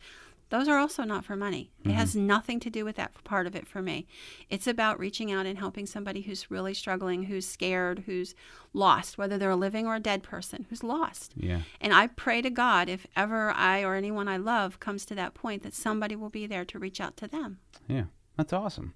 those 0.53 0.69
are 0.69 0.79
also 0.79 1.03
not 1.03 1.25
for 1.25 1.35
money 1.35 1.73
it 1.85 1.91
has 1.91 2.11
mm-hmm. 2.11 2.27
nothing 2.27 2.61
to 2.61 2.71
do 2.71 2.85
with 2.85 2.95
that 2.97 3.13
part 3.25 3.47
of 3.47 3.57
it 3.57 3.67
for 3.67 3.81
me 3.81 4.07
it's 4.51 4.67
about 4.67 4.99
reaching 4.99 5.33
out 5.33 5.47
and 5.47 5.59
helping 5.59 5.87
somebody 5.87 6.21
who's 6.21 6.51
really 6.51 6.75
struggling 6.75 7.25
who's 7.25 7.47
scared 7.47 8.05
who's 8.07 8.35
lost 8.75 9.17
whether 9.17 9.39
they're 9.39 9.51
a 9.51 9.57
living 9.57 9.87
or 9.87 9.97
a 9.97 10.01
dead 10.01 10.23
person 10.23 10.67
who's 10.69 10.85
lost 10.85 11.33
Yeah. 11.37 11.63
and 11.81 11.93
I 11.95 12.07
pray 12.07 12.43
to 12.43 12.51
God 12.51 12.89
if 12.89 13.07
ever 13.17 13.51
I 13.51 13.83
or 13.83 13.95
anyone 13.95 14.29
I 14.29 14.37
love 14.37 14.79
comes 14.79 15.05
to 15.07 15.15
that 15.15 15.35
point 15.35 15.63
that 15.63 15.75
somebody 15.75 16.15
will 16.17 16.31
be 16.31 16.47
there 16.47 16.65
to 16.67 16.79
reach 16.79 17.01
out 17.01 17.17
to 17.19 17.29
them. 17.29 17.59
Yeah, 17.89 18.05
that's 18.37 18.53
awesome. 18.53 18.95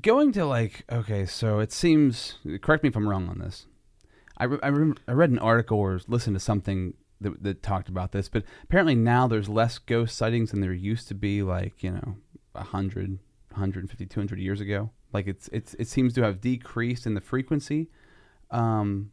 Going 0.00 0.32
to 0.32 0.44
like, 0.44 0.84
okay, 0.90 1.26
so 1.26 1.58
it 1.58 1.72
seems. 1.72 2.36
Correct 2.62 2.82
me 2.82 2.88
if 2.88 2.96
I'm 2.96 3.08
wrong 3.08 3.28
on 3.28 3.38
this. 3.38 3.66
I 4.36 4.44
re- 4.44 4.60
I, 4.62 4.68
rem 4.68 4.94
I 5.08 5.12
read 5.12 5.30
an 5.30 5.38
article 5.38 5.78
or 5.78 6.00
listened 6.06 6.36
to 6.36 6.40
something 6.40 6.94
that, 7.20 7.42
that 7.42 7.62
talked 7.62 7.88
about 7.88 8.12
this, 8.12 8.28
but 8.28 8.44
apparently 8.64 8.94
now 8.94 9.26
there's 9.26 9.48
less 9.48 9.78
ghost 9.78 10.16
sightings 10.16 10.50
than 10.50 10.60
there 10.60 10.72
used 10.72 11.08
to 11.08 11.14
be, 11.14 11.42
like 11.42 11.82
you 11.82 11.90
know, 11.90 12.16
100, 12.52 13.18
150, 13.50 14.06
200 14.06 14.38
years 14.38 14.60
ago. 14.60 14.90
Like 15.12 15.26
it's 15.26 15.48
it's 15.52 15.74
it 15.74 15.88
seems 15.88 16.14
to 16.14 16.22
have 16.22 16.40
decreased 16.40 17.06
in 17.06 17.14
the 17.14 17.20
frequency. 17.20 17.88
Um, 18.50 19.10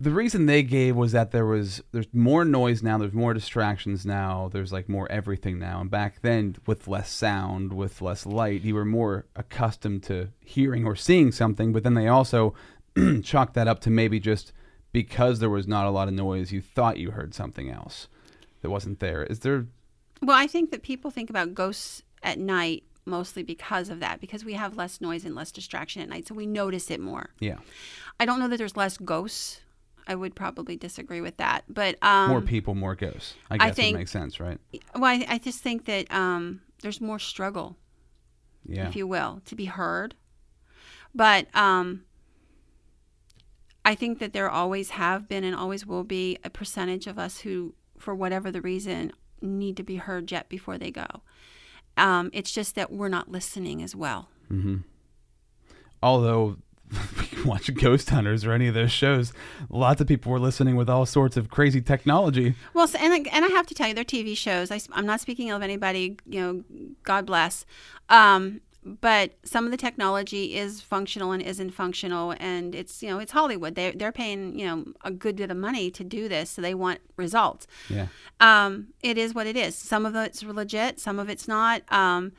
the 0.00 0.10
reason 0.10 0.46
they 0.46 0.62
gave 0.62 0.96
was 0.96 1.12
that 1.12 1.30
there 1.30 1.44
was 1.44 1.82
there's 1.92 2.06
more 2.14 2.42
noise 2.42 2.82
now 2.82 2.96
there's 2.96 3.12
more 3.12 3.34
distractions 3.34 4.06
now 4.06 4.48
there's 4.50 4.72
like 4.72 4.88
more 4.88 5.10
everything 5.12 5.58
now 5.58 5.82
and 5.82 5.90
back 5.90 6.22
then 6.22 6.56
with 6.66 6.88
less 6.88 7.10
sound 7.10 7.74
with 7.74 8.00
less 8.00 8.24
light 8.24 8.62
you 8.62 8.74
were 8.74 8.86
more 8.86 9.26
accustomed 9.36 10.02
to 10.02 10.28
hearing 10.40 10.86
or 10.86 10.96
seeing 10.96 11.30
something 11.30 11.70
but 11.70 11.82
then 11.82 11.92
they 11.92 12.08
also 12.08 12.54
chalked 13.22 13.52
that 13.52 13.68
up 13.68 13.78
to 13.78 13.90
maybe 13.90 14.18
just 14.18 14.54
because 14.92 15.38
there 15.38 15.50
was 15.50 15.66
not 15.66 15.86
a 15.86 15.90
lot 15.90 16.08
of 16.08 16.14
noise 16.14 16.52
you 16.52 16.60
thought 16.60 16.98
you 16.98 17.10
heard 17.12 17.34
something 17.34 17.70
else 17.70 18.08
that 18.62 18.70
wasn't 18.70 19.00
there 19.00 19.22
is 19.24 19.40
there 19.40 19.66
Well, 20.22 20.36
I 20.36 20.46
think 20.46 20.70
that 20.70 20.82
people 20.82 21.10
think 21.10 21.30
about 21.30 21.54
ghosts 21.54 22.02
at 22.22 22.38
night 22.38 22.84
mostly 23.06 23.42
because 23.42 23.88
of 23.88 23.98
that, 24.00 24.20
because 24.20 24.44
we 24.44 24.52
have 24.52 24.76
less 24.76 25.00
noise 25.00 25.24
and 25.24 25.34
less 25.34 25.50
distraction 25.50 26.02
at 26.02 26.08
night, 26.08 26.28
so 26.28 26.34
we 26.34 26.46
notice 26.46 26.90
it 26.90 27.00
more. 27.00 27.30
yeah 27.40 27.58
I 28.20 28.26
don't 28.26 28.38
know 28.38 28.48
that 28.48 28.58
there's 28.58 28.76
less 28.76 28.98
ghosts. 28.98 29.60
I 30.06 30.14
would 30.14 30.34
probably 30.34 30.76
disagree 30.76 31.20
with 31.20 31.36
that, 31.38 31.64
but 31.68 31.96
um, 32.02 32.30
more 32.30 32.40
people 32.40 32.74
more 32.74 32.94
ghosts 32.96 33.34
i 33.50 33.54
I 33.54 33.58
guess 33.58 33.76
think- 33.76 33.94
it 33.94 33.98
makes 33.98 34.10
sense 34.10 34.40
right 34.40 34.58
Well, 34.94 35.04
I, 35.04 35.24
I 35.28 35.38
just 35.38 35.60
think 35.60 35.84
that 35.86 36.12
um, 36.12 36.60
there's 36.82 37.00
more 37.00 37.18
struggle 37.18 37.76
yeah 38.66 38.88
if 38.88 38.94
you 38.96 39.06
will, 39.06 39.40
to 39.46 39.54
be 39.54 39.64
heard. 39.64 40.14
But 41.14 41.46
um, 41.56 42.04
I 43.84 43.94
think 43.94 44.18
that 44.18 44.32
there 44.32 44.50
always 44.50 44.90
have 44.90 45.28
been 45.28 45.42
and 45.44 45.54
always 45.56 45.86
will 45.86 46.04
be 46.04 46.38
a 46.44 46.50
percentage 46.50 47.06
of 47.06 47.18
us 47.18 47.40
who, 47.40 47.74
for 47.98 48.14
whatever 48.14 48.50
the 48.50 48.60
reason, 48.60 49.12
need 49.40 49.76
to 49.78 49.82
be 49.82 49.96
heard 49.96 50.30
yet 50.30 50.48
before 50.48 50.76
they 50.78 50.90
go. 50.90 51.06
Um, 51.96 52.30
it's 52.32 52.52
just 52.52 52.74
that 52.74 52.92
we're 52.92 53.08
not 53.08 53.30
listening 53.30 53.82
as 53.82 53.94
well. 53.96 54.28
although 56.02 56.56
we 57.34 57.42
watch 57.44 57.72
Ghost 57.74 58.10
Hunters 58.10 58.44
or 58.44 58.52
any 58.52 58.66
of 58.66 58.74
those 58.74 58.90
shows, 58.92 59.32
lots 59.68 60.00
of 60.00 60.06
people 60.08 60.32
were 60.32 60.38
listening 60.40 60.76
with 60.76 60.90
all 60.90 61.06
sorts 61.06 61.36
of 61.36 61.48
crazy 61.50 61.80
technology. 61.80 62.54
Well, 62.74 62.88
so, 62.88 62.98
and 62.98 63.12
I- 63.12 63.30
and 63.32 63.44
I 63.44 63.48
have 63.48 63.66
to 63.68 63.74
tell 63.74 63.88
you, 63.88 63.94
they're 63.94 64.04
TV 64.04 64.36
shows. 64.36 64.70
I, 64.70 64.80
am 64.94 65.06
not 65.06 65.20
speaking 65.20 65.50
of 65.50 65.62
anybody. 65.62 66.16
You 66.26 66.40
know, 66.40 66.64
God 67.04 67.26
bless. 67.26 67.64
Um, 68.08 68.60
but 68.82 69.32
some 69.44 69.66
of 69.66 69.70
the 69.70 69.76
technology 69.76 70.56
is 70.56 70.80
functional 70.80 71.32
and 71.32 71.42
isn't 71.42 71.70
functional 71.70 72.34
and 72.40 72.74
it's 72.74 73.02
you 73.02 73.10
know 73.10 73.18
it's 73.18 73.32
hollywood 73.32 73.74
they, 73.74 73.90
they're 73.92 74.10
paying 74.12 74.58
you 74.58 74.66
know 74.66 74.84
a 75.04 75.10
good 75.10 75.36
bit 75.36 75.50
of 75.50 75.56
money 75.56 75.90
to 75.90 76.02
do 76.02 76.28
this 76.28 76.48
so 76.50 76.62
they 76.62 76.74
want 76.74 76.98
results 77.16 77.66
Yeah. 77.90 78.06
um, 78.40 78.88
it 79.02 79.18
is 79.18 79.34
what 79.34 79.46
it 79.46 79.56
is 79.56 79.74
some 79.76 80.06
of 80.06 80.14
it's 80.16 80.42
legit 80.42 80.98
some 80.98 81.18
of 81.18 81.28
it's 81.28 81.46
not 81.46 81.82
um, 81.92 82.32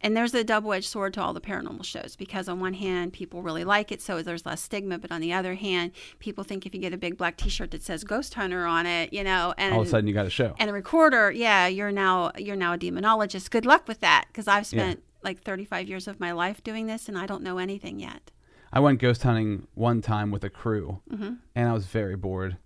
and 0.00 0.16
there's 0.16 0.32
a 0.32 0.44
double-edged 0.44 0.84
sword 0.86 1.12
to 1.14 1.22
all 1.22 1.32
the 1.32 1.40
paranormal 1.40 1.84
shows 1.84 2.14
because 2.16 2.48
on 2.48 2.60
one 2.60 2.74
hand 2.74 3.12
people 3.14 3.40
really 3.42 3.64
like 3.64 3.90
it 3.90 4.02
so 4.02 4.22
there's 4.22 4.44
less 4.44 4.60
stigma 4.60 4.98
but 4.98 5.10
on 5.10 5.20
the 5.22 5.32
other 5.32 5.54
hand 5.54 5.90
people 6.18 6.44
think 6.44 6.66
if 6.66 6.74
you 6.74 6.80
get 6.80 6.92
a 6.92 6.98
big 6.98 7.16
black 7.16 7.36
t-shirt 7.38 7.70
that 7.70 7.82
says 7.82 8.04
ghost 8.04 8.34
hunter 8.34 8.66
on 8.66 8.84
it 8.86 9.12
you 9.12 9.24
know 9.24 9.54
and 9.56 9.74
All 9.74 9.80
of 9.80 9.86
a 9.86 9.90
sudden, 9.90 10.06
you 10.06 10.12
got 10.14 10.26
a 10.26 10.30
show. 10.30 10.54
and 10.58 10.68
a 10.68 10.72
recorder 10.72 11.30
yeah 11.32 11.66
you're 11.66 11.90
now 11.92 12.30
you're 12.38 12.56
now 12.56 12.74
a 12.74 12.78
demonologist 12.78 13.50
good 13.50 13.64
luck 13.66 13.88
with 13.88 14.00
that 14.00 14.26
because 14.28 14.46
i've 14.46 14.70
Yeah. 14.72 14.94
Like 15.22 15.42
35 15.42 15.88
years 15.88 16.06
of 16.08 16.20
my 16.20 16.32
life 16.32 16.62
doing 16.62 16.86
this 16.86 17.08
and 17.08 17.18
i 17.18 17.26
don't 17.26 17.42
know 17.42 17.58
anything 17.58 17.98
yet 18.00 18.30
I 18.70 18.80
went 18.80 18.98
ghost 19.00 19.22
hunting 19.22 19.66
one 19.72 20.02
time 20.02 20.30
with 20.30 20.44
a 20.44 20.50
crew, 20.50 21.00
Mm-hmm. 21.10 21.34
and 21.54 21.68
I 21.70 21.72
was 21.72 21.86
very 21.86 22.16
bored. 22.16 22.58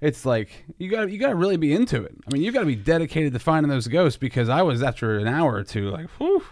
It's 0.00 0.24
like 0.24 0.50
you 0.78 0.88
got 0.88 1.10
you 1.10 1.18
got 1.18 1.30
to 1.30 1.34
really 1.34 1.56
be 1.56 1.72
into 1.74 2.00
it. 2.04 2.14
I 2.24 2.32
mean, 2.32 2.44
you 2.44 2.52
got 2.52 2.60
to 2.60 2.66
be 2.66 2.76
dedicated 2.76 3.32
to 3.32 3.40
finding 3.40 3.68
those 3.68 3.88
ghosts 3.88 4.16
because 4.16 4.48
I 4.48 4.62
was 4.62 4.84
after 4.84 5.18
an 5.18 5.26
hour 5.26 5.52
or 5.56 5.64
two 5.64 5.90
like, 5.90 6.06
whew. 6.18 6.44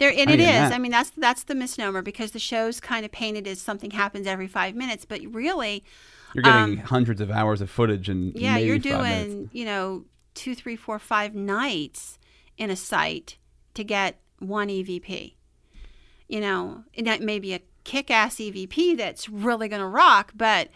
there 0.00 0.10
and 0.10 0.28
it 0.28 0.40
is 0.40 0.46
that. 0.46 0.72
i 0.72 0.78
mean 0.78 0.90
that's 0.90 1.10
that's 1.10 1.44
the 1.44 1.54
misnomer 1.54 2.02
because 2.02 2.32
the 2.32 2.40
show's 2.40 2.80
kind 2.80 3.04
of 3.04 3.12
painted 3.12 3.46
as 3.46 3.60
something 3.60 3.92
happens 3.92 4.26
every 4.26 4.48
five 4.48 4.74
minutes 4.74 5.04
but 5.04 5.20
really 5.30 5.84
You're 6.34 6.42
getting 6.42 6.78
hundreds 6.78 7.20
of 7.20 7.30
hours 7.30 7.60
of 7.60 7.70
footage 7.70 8.08
and 8.08 8.34
Um, 8.34 8.42
yeah 8.42 8.58
you're 8.58 8.78
doing 8.78 9.50
you 9.52 9.64
know 9.64 10.04
two 10.34 10.56
three 10.56 10.74
four 10.74 10.98
five 10.98 11.32
nights 11.36 12.18
in 12.58 12.70
a 12.70 12.76
site 12.76 13.38
to 13.74 13.84
get 13.84 14.18
one 14.42 14.68
evp 14.68 15.34
you 16.28 16.40
know 16.40 16.84
and 16.96 17.06
that 17.06 17.20
may 17.20 17.38
be 17.38 17.54
a 17.54 17.60
kick-ass 17.84 18.36
evp 18.36 18.96
that's 18.96 19.28
really 19.28 19.68
going 19.68 19.80
to 19.80 19.86
rock 19.86 20.32
but 20.34 20.68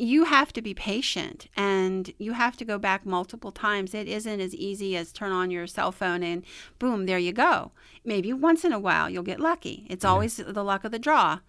you 0.00 0.24
have 0.24 0.50
to 0.54 0.62
be 0.62 0.72
patient 0.72 1.46
and 1.54 2.14
you 2.16 2.32
have 2.32 2.56
to 2.56 2.64
go 2.64 2.78
back 2.78 3.04
multiple 3.04 3.52
times. 3.52 3.92
It 3.92 4.08
isn't 4.08 4.40
as 4.40 4.54
easy 4.54 4.96
as 4.96 5.12
turn 5.12 5.30
on 5.30 5.50
your 5.50 5.66
cell 5.66 5.92
phone 5.92 6.22
and 6.22 6.42
boom 6.78 7.04
there 7.04 7.18
you 7.18 7.32
go. 7.32 7.72
Maybe 8.02 8.32
once 8.32 8.64
in 8.64 8.72
a 8.72 8.78
while 8.78 9.10
you'll 9.10 9.22
get 9.22 9.40
lucky. 9.40 9.86
It's 9.90 10.04
always 10.04 10.36
the 10.36 10.64
luck 10.64 10.84
of 10.84 10.90
the 10.90 10.98
draw. 10.98 11.40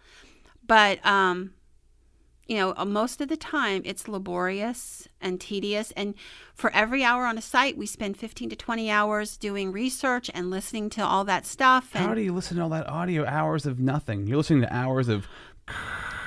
But 0.67 1.03
um 1.05 1.53
you 2.51 2.57
know, 2.57 2.73
uh, 2.75 2.83
most 2.83 3.21
of 3.21 3.29
the 3.29 3.37
time 3.37 3.81
it's 3.85 4.09
laborious 4.09 5.07
and 5.21 5.39
tedious. 5.39 5.91
And 5.91 6.15
for 6.53 6.69
every 6.71 7.01
hour 7.01 7.25
on 7.25 7.37
a 7.37 7.41
site, 7.41 7.77
we 7.77 7.85
spend 7.85 8.17
15 8.17 8.49
to 8.49 8.57
20 8.57 8.91
hours 8.91 9.37
doing 9.37 9.71
research 9.71 10.29
and 10.33 10.49
listening 10.49 10.89
to 10.89 11.01
all 11.01 11.23
that 11.23 11.45
stuff. 11.45 11.93
How 11.93 12.13
do 12.13 12.19
you 12.19 12.33
listen 12.33 12.57
to 12.57 12.63
all 12.63 12.69
that 12.69 12.89
audio? 12.89 13.25
Hours 13.25 13.65
of 13.65 13.79
nothing. 13.79 14.27
You're 14.27 14.35
listening 14.35 14.63
to 14.63 14.75
hours 14.75 15.07
of. 15.07 15.27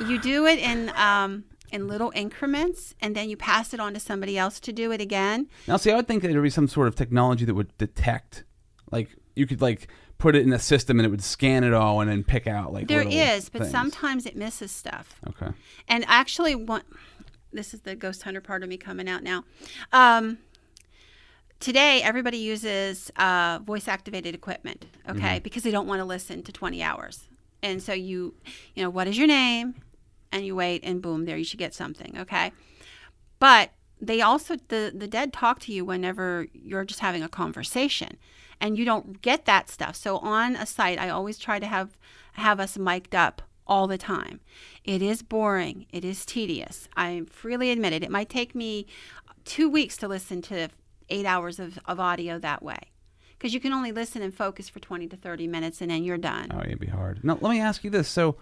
you 0.09 0.18
do 0.18 0.47
it 0.47 0.59
in, 0.61 0.91
um, 0.97 1.45
in 1.70 1.89
little 1.89 2.11
increments, 2.14 2.95
and 3.03 3.14
then 3.14 3.29
you 3.29 3.37
pass 3.37 3.75
it 3.75 3.81
on 3.81 3.93
to 3.93 4.01
somebody 4.01 4.39
else 4.39 4.61
to 4.61 4.72
do 4.72 4.93
it 4.93 5.03
again. 5.03 5.49
Now, 5.68 5.77
see, 5.77 5.91
I 5.91 5.97
would 5.97 6.09
think 6.09 6.22
that 6.22 6.29
there 6.29 6.39
would 6.39 6.45
be 6.45 6.49
some 6.49 6.68
sort 6.68 6.89
of 6.89 6.97
technology 6.97 7.45
that 7.45 7.55
would 7.55 7.77
detect, 7.77 8.45
like 8.91 9.11
you 9.37 9.47
could 9.47 9.61
like 9.61 9.89
put 10.19 10.37
it 10.37 10.43
in 10.43 10.53
a 10.53 10.59
system 10.59 10.99
and 10.99 11.07
it 11.07 11.11
would 11.11 11.23
scan 11.23 11.65
it 11.65 11.73
all 11.75 12.01
and 12.01 12.11
then 12.11 12.25
pick 12.25 12.47
out 12.47 12.73
like. 12.73 12.89
There 12.89 13.07
is, 13.07 13.49
but 13.49 13.62
things. 13.62 13.73
sometimes 13.73 14.27
it 14.27 14.37
misses 14.37 14.71
stuff. 14.71 15.21
Okay. 15.29 15.53
And 15.89 16.05
actually, 16.09 16.55
one, 16.55 16.83
this 17.53 17.75
is 17.75 17.81
the 17.81 17.95
ghost 17.95 18.23
hunter 18.23 18.41
part 18.41 18.62
of 18.62 18.69
me 18.69 18.77
coming 18.77 19.09
out 19.09 19.23
now. 19.23 19.45
Um, 19.93 20.39
today, 21.61 22.03
everybody 22.03 22.39
uses 22.39 23.11
uh, 23.17 23.61
voice 23.62 23.89
activated 23.89 24.35
equipment, 24.35 24.87
okay, 25.09 25.39
because 25.41 25.62
they 25.62 25.71
don't 25.71 25.87
want 25.87 26.01
to 26.01 26.05
listen 26.05 26.43
to 26.43 26.53
20 26.53 26.83
hours. 26.83 27.29
And 27.62 27.83
so 27.83 27.93
you, 27.93 28.35
you 28.75 28.83
know, 28.83 28.91
what 28.91 29.09
is 29.09 29.17
your 29.17 29.27
name? 29.27 29.75
And 30.31 30.45
you 30.45 30.57
wait, 30.57 30.83
and 30.85 31.01
boom, 31.01 31.25
there 31.25 31.37
you 31.37 31.45
should 31.45 31.59
get 31.59 31.75
something, 31.75 32.19
okay. 32.19 32.53
But 33.39 33.71
they 34.01 34.21
also 34.21 34.57
the 34.69 34.93
the 34.95 35.07
dead 35.07 35.33
talk 35.33 35.61
to 35.61 35.73
you 35.73 35.85
whenever 35.85 36.49
you're 36.53 36.85
just 36.85 37.01
having 37.01 37.23
a 37.23 37.29
conversation, 37.29 38.17
and 38.65 38.79
you 38.79 38.87
don't 38.87 39.21
get 39.21 39.45
that 39.45 39.69
stuff. 39.69 39.95
So 39.95 40.17
on 40.19 40.57
a 40.57 40.65
site, 40.65 40.99
I 40.99 41.11
always 41.11 41.39
try 41.39 41.59
to 41.59 41.67
have 41.67 41.99
have 42.33 42.59
us 42.59 42.79
mic'd 42.79 43.15
up 43.15 43.43
all 43.67 43.87
the 43.87 43.99
time. 43.99 44.41
It 44.85 45.03
is 45.03 45.23
boring. 45.23 45.85
It 45.93 46.03
is 46.03 46.25
tedious. 46.25 46.89
I 46.97 47.25
freely 47.31 47.71
admit 47.71 47.93
it. 47.93 48.03
It 48.03 48.11
might 48.11 48.31
take 48.31 48.55
me 48.55 48.87
two 49.45 49.69
weeks 49.69 49.99
to 49.99 50.09
listen 50.09 50.41
to 50.43 50.69
eight 51.11 51.27
hours 51.27 51.59
of, 51.61 51.79
of 51.85 52.01
audio 52.01 52.39
that 52.39 52.62
way. 52.62 52.79
Because 53.37 53.53
you 53.53 53.61
can 53.61 53.75
only 53.75 53.93
listen 53.93 54.23
and 54.23 54.35
focus 54.35 54.71
for 54.71 54.81
20 54.81 55.09
to 55.09 55.17
30 55.17 55.47
minutes 55.47 55.83
and 55.83 55.91
then 55.91 56.03
you're 56.03 56.17
done. 56.17 56.49
Oh, 56.51 56.61
it'd 56.61 56.81
be 56.81 56.87
hard. 56.87 57.23
Now, 57.23 57.37
let 57.43 57.51
me 57.51 57.61
ask 57.61 57.85
you 57.85 57.91
this. 57.91 58.09
So, 58.09 58.37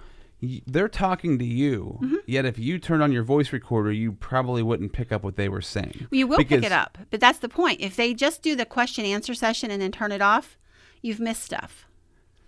they're 0.66 0.88
talking 0.88 1.38
to 1.38 1.44
you, 1.44 1.98
Mm-hmm. 2.02 2.16
yet 2.26 2.44
if 2.44 2.58
you 2.58 2.78
turned 2.78 3.02
on 3.02 3.12
your 3.12 3.22
voice 3.22 3.52
recorder, 3.52 3.92
you 3.92 4.12
probably 4.12 4.62
wouldn't 4.62 4.92
pick 4.92 5.12
up 5.12 5.22
what 5.22 5.36
they 5.36 5.48
were 5.48 5.60
saying. 5.60 6.08
You 6.10 6.26
will 6.26 6.38
pick 6.38 6.50
it 6.64 6.72
up, 6.72 6.98
but 7.10 7.20
that's 7.20 7.38
the 7.38 7.48
point. 7.48 7.80
If 7.80 7.94
they 7.96 8.12
just 8.14 8.42
do 8.42 8.56
the 8.56 8.64
question 8.66 9.04
answer 9.04 9.34
session 9.34 9.70
and 9.70 9.80
then 9.80 9.92
turn 9.92 10.10
it 10.12 10.20
off, 10.22 10.58
you've 11.00 11.20
missed 11.20 11.42
stuff. 11.44 11.86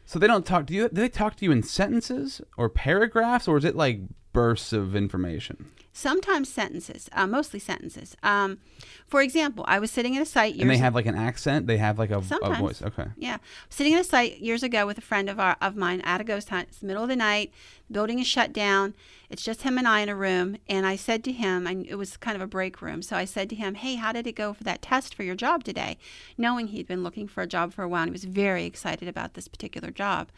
So 0.05 0.19
they 0.19 0.27
don't 0.27 0.45
talk 0.45 0.67
to 0.67 0.75
you. 0.75 0.89
Do 0.89 1.01
they 1.01 1.09
talk 1.09 1.37
to 1.37 1.45
you 1.45 1.53
in 1.53 1.63
sentences 1.63 2.41
or 2.59 2.69
paragraphs, 2.69 3.49
or 3.49 3.57
is 3.57 3.65
it 3.65 3.75
like 3.77 4.01
bursts 4.33 4.73
of 4.73 4.95
information? 4.97 5.71
Sometimes 5.97 6.53
sentences, 6.53 7.09
uh, 7.13 7.25
mostly 7.25 7.61
sentences. 7.61 8.17
Um, 8.25 8.59
for 9.07 9.23
example, 9.23 9.65
I 9.69 9.79
was 9.79 9.93
sitting 9.93 10.17
at 10.17 10.23
a 10.23 10.27
site 10.27 10.57
years 10.57 10.63
And 10.63 10.71
they 10.73 10.79
have 10.79 10.93
like 10.93 11.07
an 11.07 11.15
accent. 11.15 11.69
They 11.69 11.77
have 11.77 12.01
like 12.01 12.11
a, 12.11 12.19
a 12.19 12.55
voice. 12.57 12.83
Okay. 12.83 13.07
Yeah, 13.17 13.37
sitting 13.69 13.95
at 13.95 14.01
a 14.01 14.05
site 14.05 14.41
years 14.41 14.65
ago 14.65 14.89
with 14.89 14.99
a 14.99 15.01
friend 15.01 15.31
of 15.31 15.39
our 15.39 15.57
of 15.63 15.77
mine 15.77 16.01
at 16.01 16.21
a 16.21 16.25
ghost 16.25 16.49
hunt. 16.49 16.67
It's 16.69 16.79
the 16.81 16.87
middle 16.87 17.05
of 17.05 17.09
the 17.09 17.15
night. 17.15 17.53
The 17.87 17.93
building 17.93 18.19
is 18.19 18.27
shut 18.27 18.53
down. 18.53 18.95
It's 19.31 19.45
just 19.45 19.63
him 19.63 19.79
and 19.79 19.87
I 19.87 20.01
in 20.01 20.09
a 20.09 20.17
room. 20.17 20.57
And 20.69 20.85
I 20.85 20.97
said 20.97 21.23
to 21.25 21.33
him, 21.33 21.65
and 21.65 21.87
it 21.87 21.95
was 21.95 22.17
kind 22.17 22.35
of 22.35 22.43
a 22.43 22.49
break 22.49 22.83
room. 22.83 23.01
So 23.01 23.15
I 23.15 23.25
said 23.25 23.49
to 23.51 23.55
him, 23.55 23.77
"Hey, 23.77 23.95
how 23.95 24.11
did 24.11 24.27
it 24.27 24.35
go 24.35 24.53
for 24.53 24.65
that 24.65 24.83
test 24.83 25.15
for 25.15 25.23
your 25.23 25.37
job 25.37 25.63
today?" 25.63 25.97
Knowing 26.37 26.67
he'd 26.67 26.89
been 26.89 27.05
looking 27.05 27.29
for 27.29 27.41
a 27.41 27.47
job 27.47 27.73
for 27.73 27.85
a 27.85 27.89
while, 27.89 28.03
and 28.03 28.11
he 28.11 28.13
was 28.13 28.25
very 28.25 28.65
excited 28.65 29.07
about 29.07 29.35
this 29.35 29.47
particular 29.47 29.93
job. 29.93 30.31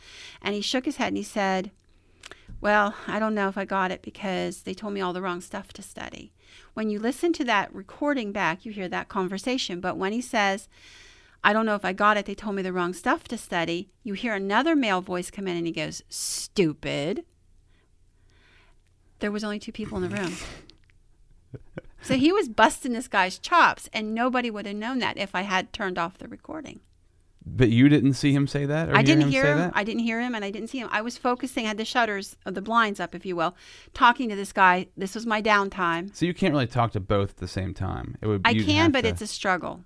And 0.43 0.55
he 0.55 0.61
shook 0.61 0.85
his 0.85 0.97
head 0.97 1.09
and 1.09 1.17
he 1.17 1.23
said, 1.23 1.71
"Well, 2.61 2.95
I 3.07 3.19
don't 3.19 3.35
know 3.35 3.49
if 3.49 3.59
I 3.59 3.65
got 3.65 3.91
it 3.91 4.03
because 4.03 4.63
they 4.63 4.75
told 4.75 4.95
me 4.95 5.01
all 5.01 5.13
the 5.13 5.23
wrong 5.23 5.41
stuff 5.41 5.73
to 5.75 5.83
study." 5.83 6.33
When 6.75 6.91
you 6.91 6.99
listen 6.99 7.33
to 7.35 7.45
that 7.45 7.75
recording 7.75 8.33
back, 8.33 8.65
you 8.65 8.73
hear 8.73 8.89
that 8.89 9.09
conversation. 9.09 9.81
But 9.81 9.97
when 9.97 10.13
he 10.13 10.21
says, 10.21 10.69
I 11.47 11.53
don't 11.53 11.67
know 11.67 11.75
if 11.75 11.85
I 11.85 11.93
got 11.93 12.17
it. 12.17 12.27
They 12.27 12.35
told 12.35 12.57
me 12.57 12.63
the 12.63 12.73
wrong 12.73 12.93
stuff 12.93 13.29
to 13.29 13.39
study. 13.39 13.89
You 14.03 14.15
hear 14.15 14.35
another 14.35 14.75
male 14.75 15.01
voice 15.01 15.31
come 15.31 15.47
in 15.47 15.57
and 15.57 15.67
he 15.67 15.73
goes, 15.73 16.03
Stupid. 16.09 17.25
There 19.21 19.31
was 19.31 19.45
only 19.45 19.59
two 19.59 19.73
people 19.73 19.97
in 19.97 20.11
the 20.11 20.17
room. 20.17 20.35
so 22.03 22.17
he 22.17 22.33
was 22.33 22.49
busting 22.49 22.93
this 22.93 23.09
guy's 23.09 23.39
chops, 23.39 23.89
and 23.93 24.15
nobody 24.15 24.51
would 24.51 24.67
have 24.67 24.77
known 24.77 24.99
that 24.99 25.17
if 25.17 25.35
I 25.35 25.43
had 25.43 25.73
turned 25.73 25.99
off 25.99 26.19
the 26.19 26.29
recording. 26.29 26.81
But 27.49 27.69
you 27.69 27.89
didn't 27.89 28.15
see 28.15 28.33
him 28.33 28.49
say 28.49 28.67
that, 28.67 28.89
or 28.89 28.97
I 28.97 29.03
didn't 29.03 29.31
hear 29.31 29.47
him. 29.47 29.59
that? 29.59 29.73
I 29.75 29.85
didn't 29.85 30.03
hear 30.03 30.21
him, 30.21 30.35
and 30.35 30.45
I 30.45 30.51
didn't 30.51 30.69
see 30.69 30.79
him. 30.79 30.89
I 30.91 31.01
was 31.01 31.17
focusing, 31.17 31.65
I 31.65 31.69
had 31.69 31.77
the 31.79 31.85
shutters, 31.85 32.37
of 32.45 32.55
the 32.55 32.61
blinds 32.61 32.99
up, 32.99 33.15
if 33.15 33.25
you 33.25 33.37
will, 33.37 33.55
talking 33.95 34.29
to 34.31 34.35
this 34.35 34.53
guy. 34.53 34.89
This 34.97 35.15
was 35.15 35.27
my 35.27 35.41
downtime. 35.41 36.15
so 36.15 36.27
you 36.27 36.35
can't 36.35 36.53
really 36.53 36.67
talk 36.67 36.91
to 36.93 37.01
both 37.01 37.31
at 37.31 37.37
the 37.37 37.47
same 37.49 37.73
time. 37.73 38.17
It 38.21 38.27
would. 38.27 38.43
I 38.45 38.55
can, 38.55 38.91
but 38.91 39.03
to- 39.03 39.09
it's 39.09 39.23
a 39.23 39.29
struggle. 39.29 39.85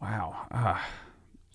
wow. 0.00 0.46
Ah, 0.50 0.88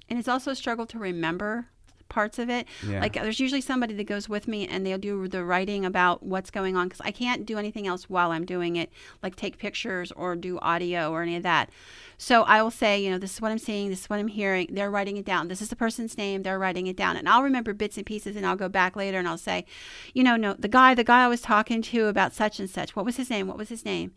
and 0.09 0.19
it's 0.19 0.27
also 0.27 0.51
a 0.51 0.55
struggle 0.55 0.85
to 0.85 0.99
remember 0.99 1.69
parts 2.13 2.39
of 2.39 2.49
it. 2.49 2.67
Yeah. 2.87 3.01
Like 3.01 3.13
there's 3.13 3.39
usually 3.39 3.61
somebody 3.61 3.93
that 3.95 4.05
goes 4.05 4.29
with 4.29 4.47
me 4.47 4.67
and 4.67 4.85
they'll 4.85 4.97
do 4.97 5.27
the 5.27 5.43
writing 5.43 5.83
about 5.83 6.23
what's 6.23 6.51
going 6.51 6.77
on 6.77 6.87
because 6.87 7.01
I 7.01 7.11
can't 7.11 7.45
do 7.45 7.57
anything 7.57 7.87
else 7.87 8.09
while 8.09 8.31
I'm 8.31 8.45
doing 8.45 8.75
it, 8.75 8.91
like 9.21 9.35
take 9.35 9.57
pictures 9.57 10.11
or 10.11 10.35
do 10.35 10.59
audio 10.59 11.11
or 11.11 11.23
any 11.23 11.35
of 11.35 11.43
that. 11.43 11.69
So 12.17 12.43
I 12.43 12.61
will 12.61 12.71
say, 12.71 13.03
you 13.03 13.09
know, 13.09 13.17
this 13.17 13.33
is 13.33 13.41
what 13.41 13.51
I'm 13.51 13.57
seeing, 13.57 13.89
this 13.89 14.01
is 14.01 14.09
what 14.09 14.19
I'm 14.19 14.27
hearing. 14.27 14.69
They're 14.71 14.91
writing 14.91 15.17
it 15.17 15.25
down. 15.25 15.47
This 15.47 15.61
is 15.61 15.69
the 15.69 15.75
person's 15.75 16.17
name. 16.17 16.43
They're 16.43 16.59
writing 16.59 16.87
it 16.87 16.95
down, 16.95 17.17
and 17.17 17.27
I'll 17.27 17.43
remember 17.43 17.73
bits 17.73 17.97
and 17.97 18.05
pieces, 18.05 18.35
and 18.35 18.45
I'll 18.45 18.55
go 18.55 18.69
back 18.69 18.95
later 18.95 19.17
and 19.17 19.27
I'll 19.27 19.37
say, 19.37 19.65
you 20.13 20.23
know, 20.23 20.37
no, 20.37 20.53
the 20.53 20.67
guy, 20.67 20.93
the 20.93 21.03
guy 21.03 21.25
I 21.25 21.27
was 21.27 21.41
talking 21.41 21.81
to 21.81 22.05
about 22.05 22.33
such 22.33 22.59
and 22.59 22.69
such. 22.69 22.95
What 22.95 23.05
was 23.05 23.17
his 23.17 23.29
name? 23.29 23.47
What 23.47 23.57
was 23.57 23.69
his 23.69 23.83
name? 23.83 24.13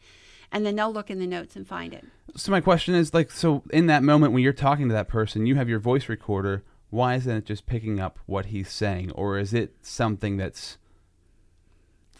And 0.52 0.64
then 0.64 0.76
they'll 0.76 0.92
look 0.92 1.10
in 1.10 1.18
the 1.18 1.26
notes 1.26 1.56
and 1.56 1.66
find 1.66 1.92
it. 1.92 2.04
So 2.36 2.52
my 2.52 2.60
question 2.60 2.94
is 2.94 3.12
like, 3.12 3.30
so 3.30 3.64
in 3.70 3.86
that 3.86 4.04
moment 4.04 4.32
when 4.32 4.42
you're 4.42 4.52
talking 4.52 4.88
to 4.88 4.94
that 4.94 5.08
person, 5.08 5.46
you 5.46 5.56
have 5.56 5.68
your 5.68 5.80
voice 5.80 6.08
recorder. 6.08 6.62
Why 6.90 7.14
isn't 7.16 7.36
it 7.36 7.44
just 7.44 7.66
picking 7.66 8.00
up 8.00 8.18
what 8.26 8.46
he's 8.46 8.70
saying, 8.70 9.10
or 9.12 9.38
is 9.38 9.52
it 9.52 9.74
something 9.82 10.36
that's 10.36 10.78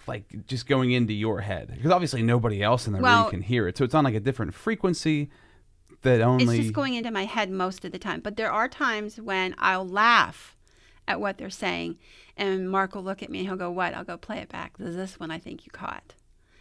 like 0.06 0.46
just 0.46 0.66
going 0.66 0.92
into 0.92 1.12
your 1.12 1.40
head? 1.40 1.72
Because 1.74 1.90
obviously 1.90 2.22
nobody 2.22 2.62
else 2.62 2.86
in 2.86 2.92
the 2.92 3.00
Well- 3.00 3.22
room 3.22 3.30
can 3.30 3.42
hear 3.42 3.68
it, 3.68 3.76
so 3.76 3.84
it's 3.84 3.94
on 3.94 4.04
like 4.04 4.14
a 4.14 4.20
different 4.20 4.54
frequency 4.54 5.30
that 6.02 6.20
only. 6.20 6.44
It's 6.44 6.64
just 6.64 6.74
going 6.74 6.94
into 6.94 7.10
my 7.10 7.24
head 7.24 7.50
most 7.50 7.84
of 7.84 7.92
the 7.92 7.98
time. 7.98 8.20
But 8.20 8.36
there 8.36 8.52
are 8.52 8.68
times 8.68 9.20
when 9.20 9.54
I'll 9.58 9.86
laugh 9.86 10.56
at 11.08 11.20
what 11.20 11.38
they're 11.38 11.50
saying, 11.50 11.98
and 12.36 12.70
Mark 12.70 12.94
will 12.94 13.02
look 13.02 13.22
at 13.22 13.30
me 13.30 13.38
and 13.40 13.48
he'll 13.48 13.56
go, 13.56 13.70
"What?" 13.70 13.94
I'll 13.94 14.04
go, 14.04 14.16
"Play 14.16 14.38
it 14.38 14.48
back. 14.48 14.76
There's 14.78 14.96
this 14.96 15.18
one 15.18 15.30
I 15.30 15.38
think 15.38 15.64
you 15.64 15.70
caught, 15.72 16.14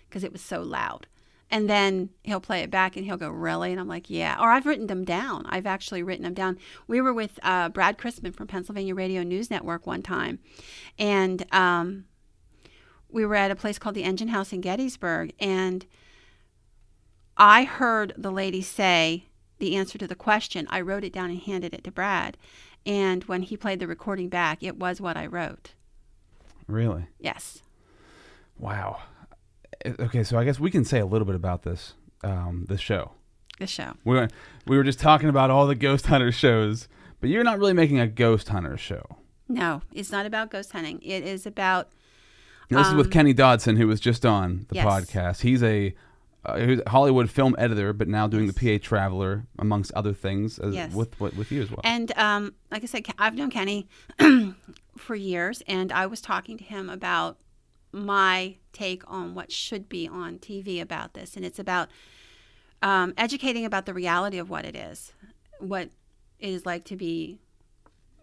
because 0.08 0.24
it 0.24 0.32
was 0.32 0.41
so 0.41 0.62
loud." 0.62 1.08
And 1.52 1.70
then 1.70 2.10
he'll 2.24 2.39
play 2.39 2.62
it 2.62 2.72
back 2.72 2.96
and 2.96 3.06
he'll 3.06 3.18
go, 3.18 3.30
Really? 3.30 3.72
And 3.72 3.80
I'm 3.80 3.88
like, 3.88 4.10
Yeah. 4.10 4.38
Or 4.39 4.52
I've 4.52 4.66
written 4.66 4.88
them 4.88 5.06
down. 5.06 5.46
I've 5.48 5.66
actually 5.66 6.04
written 6.04 6.24
them 6.24 6.34
down. 6.34 6.58
We 6.88 7.02
were 7.02 7.14
with 7.14 7.39
uh, 7.43 7.70
Brad 7.70 7.98
Chrisman 7.98 8.34
from 8.36 8.48
Pennsylvania 8.48 8.96
Radio 8.96 9.24
News 9.24 9.50
Network 9.50 9.86
one 9.86 10.02
time. 10.02 10.39
And 10.98 11.46
um, 11.54 12.06
we 13.10 13.26
were 13.26 13.36
at 13.36 13.52
a 13.52 13.56
place 13.56 13.78
called 13.78 13.96
the 13.96 14.04
Engine 14.04 14.30
House 14.30 14.52
in 14.52 14.62
Gettysburg. 14.62 15.34
And 15.39 15.86
I 17.38 17.64
heard 17.64 18.14
the 18.18 18.32
lady 18.32 18.62
say 18.62 19.26
the 19.60 19.76
answer 19.76 19.98
to 19.98 20.08
the 20.08 20.16
question. 20.16 20.68
I 20.70 20.82
wrote 20.82 21.04
it 21.04 21.14
down 21.14 21.30
and 21.30 21.39
handed 21.39 21.74
it 21.74 21.84
to 21.86 21.91
Brad. 21.91 22.38
And 22.86 23.24
when 23.26 23.41
he 23.41 23.58
played 23.58 23.80
the 23.80 23.88
recording 23.88 24.30
back, 24.30 24.62
it 24.62 24.78
was 24.78 25.02
what 25.02 25.18
I 25.18 25.26
wrote. 25.26 25.74
Really? 26.68 27.08
Yes. 27.20 27.62
Wow. 28.58 29.00
Okay, 30.00 30.24
so 30.24 30.38
I 30.38 30.44
guess 30.46 30.60
we 30.60 30.72
can 30.72 30.84
say 30.86 31.00
a 31.00 31.06
little 31.06 31.26
bit 31.26 31.36
about 31.36 31.64
this 31.64 31.94
um, 32.24 32.66
this 32.68 32.82
show. 32.82 33.12
The 33.60 33.68
show. 33.68 33.94
We 34.04 34.16
were, 34.16 34.28
we 34.68 34.76
were 34.78 34.84
just 34.84 35.00
talking 35.00 35.30
about 35.30 35.50
all 35.50 35.66
the 35.68 35.76
ghost 35.76 36.08
hunter 36.08 36.32
shows, 36.32 36.88
but 37.22 37.30
you're 37.30 37.44
not 37.44 37.58
really 37.60 37.74
making 37.74 38.00
a 38.00 38.08
ghost 38.08 38.50
hunter 38.50 38.78
show. 38.78 39.18
No, 39.48 39.82
it's 39.94 40.12
not 40.12 40.26
about 40.26 40.50
ghost 40.52 40.72
hunting. 40.74 41.00
It 41.02 41.24
is 41.24 41.46
about 41.46 41.90
Now, 42.70 42.80
this 42.80 42.88
is 42.90 42.96
with 42.96 43.06
Um, 43.08 43.12
Kenny 43.12 43.34
Dodson, 43.34 43.78
who 43.78 43.88
was 43.88 44.00
just 44.02 44.26
on 44.26 44.66
the 44.70 44.76
Yes. 44.76 44.86
podcast. 44.86 45.42
He's 45.42 45.64
a 45.64 45.94
uh, 46.46 46.76
Hollywood 46.88 47.30
film 47.30 47.56
editor, 47.58 47.94
but 47.94 48.08
now 48.08 48.28
doing 48.28 48.48
the 48.48 48.54
PA 48.54 48.84
Traveler, 48.84 49.46
amongst 49.58 49.92
other 49.94 50.14
things, 50.14 50.60
as, 50.60 50.74
Yes. 50.76 50.94
with 50.94 51.18
with 51.22 51.36
with 51.38 51.52
you 51.52 51.62
as 51.62 51.70
well. 51.72 51.82
And 51.84 52.12
um, 52.18 52.56
like 52.72 52.84
I 52.84 52.88
said, 52.88 53.06
I've 53.18 53.36
known 53.36 53.52
Kenny 53.52 53.88
for 54.98 55.16
years, 55.16 55.62
and 55.68 55.92
I 55.92 56.06
was 56.08 56.22
talking 56.22 56.58
to 56.58 56.64
him 56.64 56.90
about 56.90 57.38
my 57.96 58.58
take 58.74 59.04
on 59.08 59.34
what 59.34 59.52
should 59.52 59.88
be 59.88 60.08
on 60.08 60.38
TV 60.38 60.82
about 60.82 61.14
this, 61.14 61.36
and 61.36 61.46
it's 61.46 61.60
about 61.60 61.89
um, 62.82 63.14
educating 63.18 63.66
about 63.66 63.86
the 63.86 63.93
reality 63.93 64.38
of 64.38 64.50
what 64.50 64.66
it 64.66 64.76
is, 64.76 65.14
what 65.60 65.89
it 66.39 66.50
is 66.50 66.66
like 66.66 66.84
to 66.86 66.96
be 66.96 67.39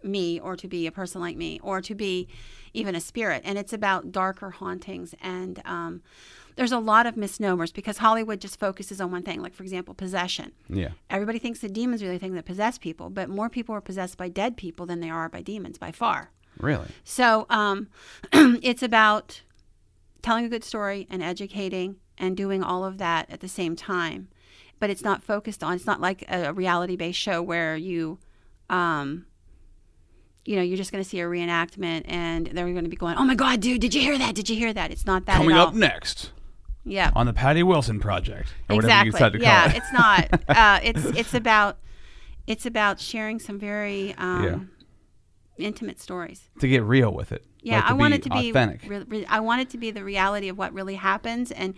me, 0.03 0.39
or 0.39 0.55
to 0.55 0.67
be 0.67 0.85
a 0.85 0.91
person 0.91 1.19
like 1.19 1.35
me, 1.35 1.59
or 1.63 1.81
to 1.81 1.95
be 1.95 2.27
even 2.73 2.93
a 2.95 2.99
spirit, 3.01 3.41
and 3.45 3.57
it's 3.57 3.73
about 3.73 4.11
darker 4.11 4.51
hauntings 4.51 5.15
and. 5.21 5.61
Um, 5.65 6.01
there's 6.55 6.71
a 6.71 6.77
lot 6.77 7.07
of 7.07 7.17
misnomers 7.17 7.71
because 7.71 7.97
Hollywood 7.97 8.39
just 8.39 8.59
focuses 8.59 9.01
on 9.01 9.09
one 9.09 9.23
thing, 9.23 9.41
like 9.41 9.55
for 9.55 9.63
example, 9.63 9.95
possession. 9.95 10.51
yeah, 10.69 10.89
Everybody 11.09 11.39
thinks 11.39 11.61
the 11.61 11.67
demons 11.67 12.03
are 12.03 12.07
the 12.07 12.19
thing 12.19 12.35
that 12.35 12.45
possess 12.45 12.77
people, 12.77 13.09
but 13.09 13.27
more 13.27 13.49
people 13.49 13.73
are 13.73 13.81
possessed 13.81 14.17
by 14.19 14.29
dead 14.29 14.55
people 14.55 14.85
than 14.85 14.99
they 14.99 15.09
are 15.09 15.29
by 15.29 15.41
demons 15.41 15.79
by 15.79 15.91
far. 15.91 16.29
really. 16.59 16.89
So 17.03 17.47
um, 17.49 17.87
it's 18.33 18.83
about 18.83 19.41
telling 20.23 20.45
a 20.45 20.49
good 20.49 20.63
story 20.63 21.07
and 21.11 21.21
educating 21.21 21.97
and 22.17 22.35
doing 22.35 22.63
all 22.63 22.83
of 22.83 22.97
that 22.97 23.29
at 23.29 23.41
the 23.41 23.47
same 23.47 23.75
time. 23.75 24.29
But 24.79 24.89
it's 24.89 25.03
not 25.03 25.23
focused 25.23 25.63
on. 25.63 25.73
It's 25.75 25.85
not 25.85 26.01
like 26.01 26.25
a 26.27 26.51
reality 26.51 26.95
based 26.95 27.19
show 27.19 27.41
where 27.41 27.77
you, 27.77 28.17
um, 28.69 29.27
you 30.43 30.55
know, 30.55 30.61
you're 30.61 30.77
just 30.77 30.91
going 30.91 31.03
to 31.03 31.09
see 31.09 31.19
a 31.19 31.25
reenactment 31.25 32.03
and 32.05 32.47
they're 32.47 32.65
going 32.65 32.83
to 32.83 32.89
be 32.89 32.97
going, 32.97 33.15
"Oh 33.15 33.23
my 33.23 33.35
God, 33.35 33.61
dude, 33.61 33.79
did 33.79 33.93
you 33.93 34.01
hear 34.01 34.17
that? 34.17 34.35
Did 34.35 34.49
you 34.49 34.55
hear 34.55 34.73
that?" 34.73 34.91
It's 34.91 35.05
not 35.05 35.25
that. 35.27 35.37
Coming 35.37 35.55
at 35.55 35.59
all. 35.59 35.67
up 35.67 35.73
next 35.75 36.31
yeah. 36.85 37.11
on 37.15 37.25
the 37.25 37.33
Patty 37.33 37.63
Wilson 37.63 37.99
Project, 37.99 38.53
or 38.69 38.77
whatever 38.77 38.87
exactly. 38.87 39.07
you 39.07 39.11
decide 39.11 39.33
to 39.33 39.39
call 39.39 39.47
yeah, 39.47 39.69
it. 39.69 39.77
it's 39.77 39.93
not. 39.93 40.39
Uh, 40.53 40.79
it's 40.83 41.05
it's 41.17 41.33
about 41.33 41.77
it's 42.45 42.65
about 42.65 42.99
sharing 42.99 43.39
some 43.39 43.57
very 43.57 44.13
um, 44.17 44.69
intimate 45.57 45.99
stories. 45.99 46.49
to 46.59 46.67
get 46.67 46.83
real 46.83 47.11
with 47.11 47.31
it. 47.31 47.43
Yeah, 47.63 47.77
like 47.77 47.91
I 47.91 47.93
want 47.93 48.13
it 48.13 48.23
to 48.23 48.29
be. 48.29 48.49
authentic. 48.49 48.81
Re- 48.85 49.05
re- 49.07 49.25
I 49.25 49.39
want 49.39 49.61
it 49.61 49.69
to 49.71 49.77
be 49.77 49.89
the 49.89 50.03
reality 50.03 50.49
of 50.49 50.57
what 50.57 50.73
really 50.73 50.95
happens 50.95 51.49
and 51.51 51.73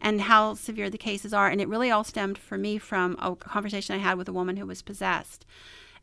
and 0.00 0.20
how 0.22 0.54
severe 0.54 0.90
the 0.90 0.98
cases 0.98 1.32
are. 1.32 1.48
And 1.48 1.60
it 1.60 1.68
really 1.68 1.90
all 1.90 2.04
stemmed 2.04 2.36
for 2.36 2.58
me 2.58 2.76
from 2.78 3.16
a 3.20 3.34
conversation 3.36 3.94
I 3.94 3.98
had 3.98 4.18
with 4.18 4.28
a 4.28 4.32
woman 4.32 4.56
who 4.56 4.66
was 4.66 4.82
possessed, 4.82 5.46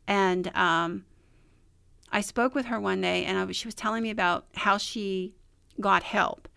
and 0.06 0.50
um, 0.56 1.04
I 2.10 2.20
spoke 2.20 2.54
with 2.54 2.66
her 2.66 2.80
one 2.80 3.00
day, 3.00 3.24
and 3.24 3.36
I 3.38 3.44
was, 3.44 3.56
she 3.56 3.68
was 3.68 3.74
telling 3.74 4.02
me 4.02 4.10
about 4.10 4.46
how 4.54 4.78
she 4.78 5.34
got 5.80 6.02
help. 6.02 6.48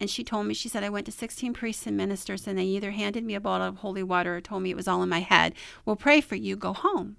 And 0.00 0.10
she 0.10 0.24
told 0.24 0.46
me, 0.46 0.54
she 0.54 0.68
said, 0.68 0.82
I 0.82 0.88
went 0.88 1.06
to 1.06 1.12
16 1.12 1.52
priests 1.52 1.86
and 1.86 1.96
ministers, 1.96 2.46
and 2.46 2.58
they 2.58 2.64
either 2.64 2.90
handed 2.90 3.24
me 3.24 3.34
a 3.34 3.40
bottle 3.40 3.68
of 3.68 3.76
holy 3.76 4.02
water 4.02 4.36
or 4.36 4.40
told 4.40 4.62
me 4.62 4.70
it 4.70 4.76
was 4.76 4.88
all 4.88 5.02
in 5.02 5.08
my 5.08 5.20
head. 5.20 5.54
We'll 5.84 5.96
pray 5.96 6.20
for 6.20 6.34
you, 6.34 6.56
go 6.56 6.72
home. 6.72 7.16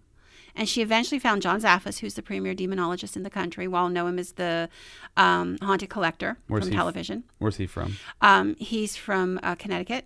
And 0.55 0.69
she 0.69 0.81
eventually 0.81 1.19
found 1.19 1.41
John 1.41 1.59
Zaffis, 1.61 1.99
who's 1.99 2.13
the 2.13 2.21
premier 2.21 2.53
demonologist 2.53 3.15
in 3.15 3.23
the 3.23 3.29
country. 3.29 3.67
Know 3.67 4.07
him 4.07 4.19
as 4.19 4.33
the 4.33 4.69
um, 5.17 5.57
haunted 5.61 5.89
collector 5.89 6.37
Where's 6.47 6.65
from 6.65 6.71
he 6.71 6.75
f- 6.75 6.79
television. 6.79 7.23
Where's 7.39 7.57
he 7.57 7.65
from? 7.65 7.97
Um, 8.21 8.55
he's 8.59 8.95
from 8.95 9.39
uh, 9.41 9.55
Connecticut, 9.55 10.05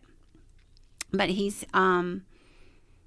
but 1.12 1.30
he's 1.30 1.66
um, 1.74 2.24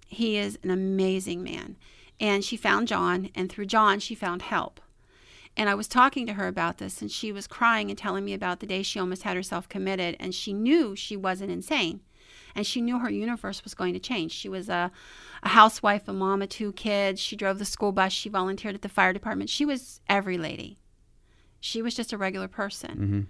he 0.06 0.36
is 0.36 0.58
an 0.62 0.70
amazing 0.70 1.42
man. 1.42 1.76
And 2.18 2.44
she 2.44 2.56
found 2.58 2.88
John, 2.88 3.30
and 3.34 3.50
through 3.50 3.66
John, 3.66 3.98
she 3.98 4.14
found 4.14 4.42
help. 4.42 4.80
And 5.56 5.68
I 5.68 5.74
was 5.74 5.88
talking 5.88 6.26
to 6.26 6.34
her 6.34 6.46
about 6.46 6.78
this, 6.78 7.00
and 7.00 7.10
she 7.10 7.32
was 7.32 7.46
crying 7.46 7.88
and 7.88 7.98
telling 7.98 8.24
me 8.24 8.34
about 8.34 8.60
the 8.60 8.66
day 8.66 8.82
she 8.82 8.98
almost 8.98 9.22
had 9.22 9.36
herself 9.36 9.68
committed, 9.68 10.16
and 10.20 10.34
she 10.34 10.52
knew 10.52 10.94
she 10.94 11.16
wasn't 11.16 11.50
insane. 11.50 12.00
And 12.54 12.66
she 12.66 12.80
knew 12.80 12.98
her 12.98 13.10
universe 13.10 13.62
was 13.64 13.74
going 13.74 13.94
to 13.94 14.00
change. 14.00 14.32
She 14.32 14.48
was 14.48 14.68
a, 14.68 14.90
a 15.42 15.48
housewife, 15.48 16.08
a 16.08 16.12
mom 16.12 16.42
of 16.42 16.48
two 16.48 16.72
kids. 16.72 17.20
She 17.20 17.36
drove 17.36 17.58
the 17.58 17.64
school 17.64 17.92
bus. 17.92 18.12
She 18.12 18.28
volunteered 18.28 18.74
at 18.74 18.82
the 18.82 18.88
fire 18.88 19.12
department. 19.12 19.50
She 19.50 19.64
was 19.64 20.00
every 20.08 20.38
lady. 20.38 20.78
She 21.60 21.82
was 21.82 21.94
just 21.94 22.12
a 22.12 22.18
regular 22.18 22.48
person. 22.48 23.28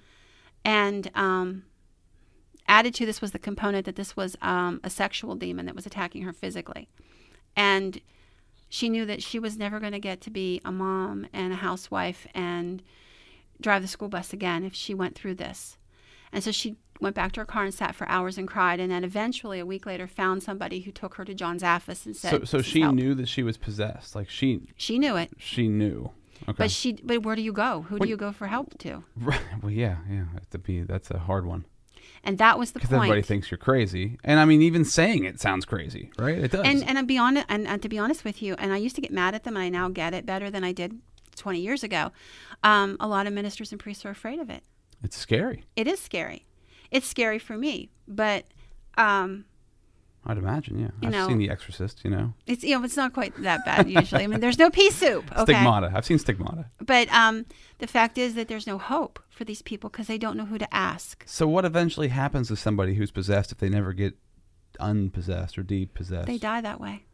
And 0.65 1.11
um, 1.15 1.65
added 2.69 2.95
to 2.95 3.07
this 3.07 3.21
was 3.21 3.33
the 3.33 3.39
component 3.39 3.87
that 3.87 3.97
this 3.97 4.17
was 4.17 4.37
um, 4.41 4.81
a 4.85 4.91
sexual 4.91 5.35
demon 5.35 5.67
that 5.67 5.75
was 5.75 5.87
attacking 5.87 6.23
her 6.23 6.33
physically. 6.33 6.89
And 7.57 8.01
she 8.69 8.89
knew 8.89 9.05
that 9.07 9.23
she 9.23 9.39
was 9.41 9.59
never 9.59 9.81
going 9.81 9.93
to 9.93 9.99
get 9.99 10.21
to 10.23 10.31
be 10.31 10.61
a 10.65 10.71
mom 10.71 11.27
and 11.33 11.53
a 11.53 11.57
housewife 11.57 12.27
and 12.35 12.83
drive 13.61 13.83
the 13.83 13.89
school 13.89 14.09
bus 14.09 14.33
again 14.33 14.65
if 14.65 14.75
she 14.75 14.95
went 14.95 15.17
through 15.17 15.35
this. 15.35 15.77
And 16.33 16.43
so 16.45 16.51
she 16.53 16.77
went 17.01 17.15
back 17.17 17.33
to 17.33 17.41
her 17.41 17.45
car 17.47 17.65
and 17.65 17.73
sat 17.75 17.95
for 17.95 18.09
hours 18.09 18.37
and 18.39 18.47
cried. 18.47 18.79
And 18.81 18.91
then 18.91 19.05
eventually, 19.05 19.59
a 19.59 19.67
week 19.67 19.87
later, 19.87 20.07
found 20.07 20.43
somebody 20.43 20.81
who 20.81 20.93
took 20.93 21.15
her 21.15 21.25
to 21.25 21.35
John's 21.35 21.63
office 21.63 22.07
and 22.07 22.15
said, 22.17 22.31
So, 22.31 22.45
so 22.45 22.63
she 22.63 22.83
help." 22.83 22.95
knew 22.95 23.15
that 23.15 23.29
she 23.29 23.43
was 23.43 23.57
possessed. 23.57 24.15
Like 24.15 24.29
she, 24.31 24.69
She 24.77 24.99
knew 24.99 25.17
it. 25.17 25.31
she 25.39 25.69
knew. 25.69 26.11
Okay. 26.45 26.55
But 26.57 26.71
she, 26.71 26.93
but 27.03 27.23
where 27.23 27.37
do 27.37 27.43
you 27.43 27.53
go? 27.53 27.83
Who 27.89 27.97
Wait. 27.97 28.03
do 28.05 28.09
you 28.09 28.17
go 28.17 28.33
for 28.33 28.47
help 28.47 28.79
to? 28.79 29.05
Right. 29.17 29.41
Well, 29.63 29.71
yeah, 29.73 29.97
yeah. 30.11 30.25
To 30.53 30.59
be 30.59 30.83
that's 30.83 31.11
a 31.11 31.19
hard 31.19 31.45
one 31.45 31.67
And 32.25 32.39
that 32.39 32.59
was 32.59 32.73
the 32.73 32.79
because 32.79 32.89
point. 32.91 33.03
everybody 33.11 33.23
thinks 33.23 33.51
you're 33.51 33.59
crazy, 33.59 34.19
and 34.25 34.41
I 34.41 34.45
mean, 34.47 34.63
even 34.63 34.85
saying 34.87 35.25
it 35.25 35.39
sounds 35.41 35.65
crazy, 35.67 36.11
right? 36.19 36.39
It 36.39 36.51
does. 36.53 36.65
and 36.65 36.83
and 36.89 36.97
to 36.99 37.05
be 37.05 37.19
honest, 37.19 37.45
and, 37.51 37.67
and 37.67 37.83
to 37.83 37.89
be 37.91 37.99
honest 37.99 38.25
with 38.25 38.41
you, 38.41 38.55
and 38.59 38.73
I 38.73 38.79
used 38.79 38.95
to 38.97 39.03
get 39.03 39.13
mad 39.13 39.35
at 39.35 39.45
them, 39.45 39.55
and 39.57 39.65
I 39.65 39.69
now 39.69 39.89
get 39.91 40.15
it 40.15 40.25
better 40.25 40.51
than 40.51 40.65
I 40.65 40.73
did 40.73 40.99
20 41.37 41.61
years 41.61 41.83
ago. 41.83 42.11
Um, 42.63 42.97
a 43.01 43.07
lot 43.09 43.27
of 43.27 43.33
ministers 43.35 43.71
and 43.73 43.79
priests 43.81 44.05
are 44.07 44.11
afraid 44.11 44.39
of 44.39 44.49
it. 44.49 44.63
It's 45.03 45.17
scary. 45.17 45.65
It 45.77 45.87
is 45.87 46.01
scary. 46.01 46.47
It's 46.91 47.07
scary 47.07 47.39
for 47.39 47.57
me, 47.57 47.91
but 48.09 48.45
um, 48.99 49.45
I'd 50.27 50.37
imagine. 50.39 50.79
Yeah, 50.81 50.89
I've 51.03 51.13
know- 51.13 51.29
seen 51.29 51.39
The 51.39 51.49
Exorcist. 51.51 52.01
You 52.05 52.11
know, 52.11 52.35
it's 52.47 52.63
you 52.65 52.77
know 52.77 52.85
it's 52.85 52.97
not 52.97 53.13
quite 53.13 53.35
that 53.43 53.65
bad 53.65 53.89
usually. 53.89 54.25
I 54.25 54.27
mean, 54.27 54.41
there's 54.41 54.59
no 54.59 54.71
pea 54.71 54.91
soup. 54.91 55.31
Okay, 55.33 55.53
Stigmata. 55.55 55.93
I've 55.95 56.05
seen 56.05 56.19
Stigmata. 56.19 56.67
but 56.85 57.09
um, 57.13 57.47
the 57.79 57.87
fact 57.87 58.19
is 58.19 58.35
that 58.35 58.49
there's 58.49 58.67
no 58.67 58.77
hope 58.79 59.21
for 59.31 59.45
these 59.45 59.63
people 59.63 59.89
because 59.89 60.07
they 60.09 60.19
don't 60.19 60.37
know 60.37 60.45
who 60.47 60.59
to 60.59 60.75
ask. 60.75 61.23
So 61.27 61.47
what 61.49 61.65
eventually 61.65 62.09
happens 62.09 62.49
to 62.49 62.57
somebody 62.57 62.95
who's 62.95 63.11
possessed 63.11 63.53
if 63.53 63.59
they 63.59 63.69
never 63.69 63.93
get 63.93 64.15
unpossessed 64.79 65.57
or 65.59 65.63
depossessed? 65.63 66.27
They 66.27 66.39
die 66.39 66.61
that 66.61 66.81
way. 66.81 67.05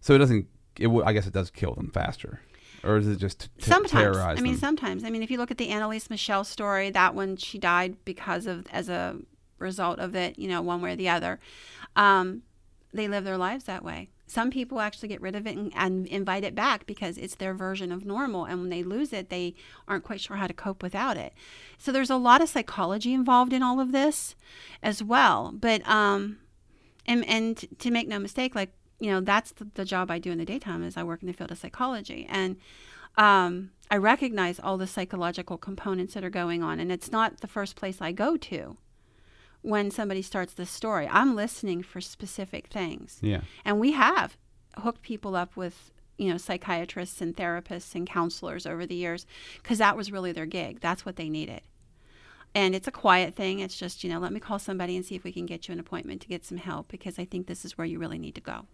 So 0.00 0.14
it 0.14 0.18
doesn't. 0.18 0.46
It 0.78 0.84
w- 0.84 1.04
I 1.04 1.12
guess 1.12 1.26
it 1.26 1.32
does 1.32 1.50
kill 1.50 1.74
them 1.74 1.90
faster, 1.90 2.40
or 2.84 2.96
is 2.96 3.06
it 3.06 3.16
just 3.16 3.48
to 3.58 3.64
sometimes. 3.64 4.16
i 4.16 4.34
mean 4.34 4.52
them? 4.52 4.60
sometimes. 4.60 5.04
I 5.04 5.10
mean 5.10 5.22
if 5.22 5.30
you 5.30 5.38
look 5.38 5.50
at 5.50 5.58
the 5.58 5.68
Anneliese 5.68 6.10
Michel 6.10 6.44
story 6.44 6.90
that 6.90 7.14
one 7.14 7.36
she 7.36 7.58
died 7.58 7.96
because 8.04 8.46
of 8.46 8.66
as 8.72 8.88
a 8.88 9.16
result 9.58 9.98
of 9.98 10.14
it 10.14 10.38
you 10.38 10.48
know 10.48 10.62
one 10.62 10.80
way 10.80 10.92
or 10.92 10.96
the 10.96 11.08
other. 11.08 11.40
Um, 11.96 12.42
they 12.92 13.08
live 13.08 13.24
their 13.24 13.38
lives 13.38 13.64
that 13.64 13.84
way. 13.84 14.08
Some 14.26 14.50
people 14.50 14.80
actually 14.80 15.08
get 15.08 15.22
rid 15.22 15.34
of 15.34 15.46
it 15.46 15.56
and, 15.56 15.72
and 15.74 16.06
invite 16.06 16.44
it 16.44 16.54
back 16.54 16.86
because 16.86 17.16
it's 17.16 17.34
their 17.34 17.54
version 17.54 17.90
of 17.90 18.04
normal. 18.04 18.44
And 18.44 18.60
when 18.60 18.70
they 18.70 18.82
lose 18.82 19.12
it 19.12 19.30
they 19.30 19.54
aren't 19.86 20.04
quite 20.04 20.20
sure 20.20 20.36
how 20.36 20.46
to 20.46 20.54
cope 20.54 20.82
without 20.82 21.16
it. 21.16 21.32
So 21.78 21.92
there's 21.92 22.10
a 22.10 22.16
lot 22.16 22.42
of 22.42 22.48
psychology 22.48 23.12
involved 23.12 23.52
in 23.52 23.62
all 23.62 23.80
of 23.80 23.92
this 23.92 24.34
as 24.82 25.02
well. 25.02 25.52
But 25.54 25.86
um 25.88 26.38
and 27.06 27.26
and 27.26 27.64
to 27.78 27.90
make 27.90 28.06
no 28.06 28.18
mistake 28.18 28.54
like 28.54 28.70
you 28.98 29.10
know 29.10 29.20
that's 29.20 29.52
the, 29.52 29.66
the 29.74 29.84
job 29.84 30.10
i 30.10 30.18
do 30.18 30.30
in 30.32 30.38
the 30.38 30.44
daytime 30.44 30.82
is 30.82 30.96
i 30.96 31.02
work 31.02 31.22
in 31.22 31.26
the 31.26 31.32
field 31.32 31.50
of 31.50 31.58
psychology 31.58 32.26
and 32.28 32.56
um, 33.18 33.72
I 33.90 33.96
recognize 33.96 34.60
all 34.60 34.78
the 34.78 34.86
psychological 34.86 35.58
components 35.58 36.14
that 36.14 36.24
are 36.24 36.30
going 36.30 36.62
on, 36.62 36.78
and 36.78 36.92
it's 36.92 37.10
not 37.10 37.40
the 37.40 37.48
first 37.48 37.74
place 37.74 38.00
I 38.00 38.12
go 38.12 38.36
to 38.36 38.76
when 39.60 39.90
somebody 39.90 40.22
starts 40.22 40.54
this 40.54 40.70
story. 40.70 41.08
I'm 41.10 41.34
listening 41.34 41.82
for 41.82 42.00
specific 42.00 42.68
things, 42.68 43.18
yeah. 43.20 43.40
and 43.64 43.80
we 43.80 43.92
have 43.92 44.36
hooked 44.78 45.02
people 45.02 45.34
up 45.34 45.56
with 45.56 45.90
you 46.16 46.30
know 46.30 46.36
psychiatrists 46.36 47.20
and 47.20 47.36
therapists 47.36 47.94
and 47.94 48.06
counselors 48.06 48.66
over 48.66 48.86
the 48.86 48.94
years 48.94 49.26
because 49.60 49.78
that 49.78 49.96
was 49.96 50.12
really 50.12 50.30
their 50.30 50.46
gig. 50.46 50.80
That's 50.80 51.04
what 51.04 51.16
they 51.16 51.28
needed. 51.28 51.62
And 52.58 52.74
it's 52.74 52.88
a 52.88 52.90
quiet 52.90 53.36
thing. 53.36 53.60
It's 53.60 53.76
just, 53.76 54.02
you 54.02 54.10
know, 54.10 54.18
let 54.18 54.32
me 54.32 54.40
call 54.40 54.58
somebody 54.58 54.96
and 54.96 55.06
see 55.06 55.14
if 55.14 55.22
we 55.22 55.30
can 55.30 55.46
get 55.46 55.68
you 55.68 55.72
an 55.72 55.78
appointment 55.78 56.20
to 56.22 56.26
get 56.26 56.44
some 56.44 56.58
help 56.58 56.88
because 56.88 57.16
I 57.16 57.24
think 57.24 57.46
this 57.46 57.64
is 57.64 57.78
where 57.78 57.86
you 57.86 58.00
really 58.00 58.18
need 58.18 58.34
to 58.34 58.40
go. 58.40 58.66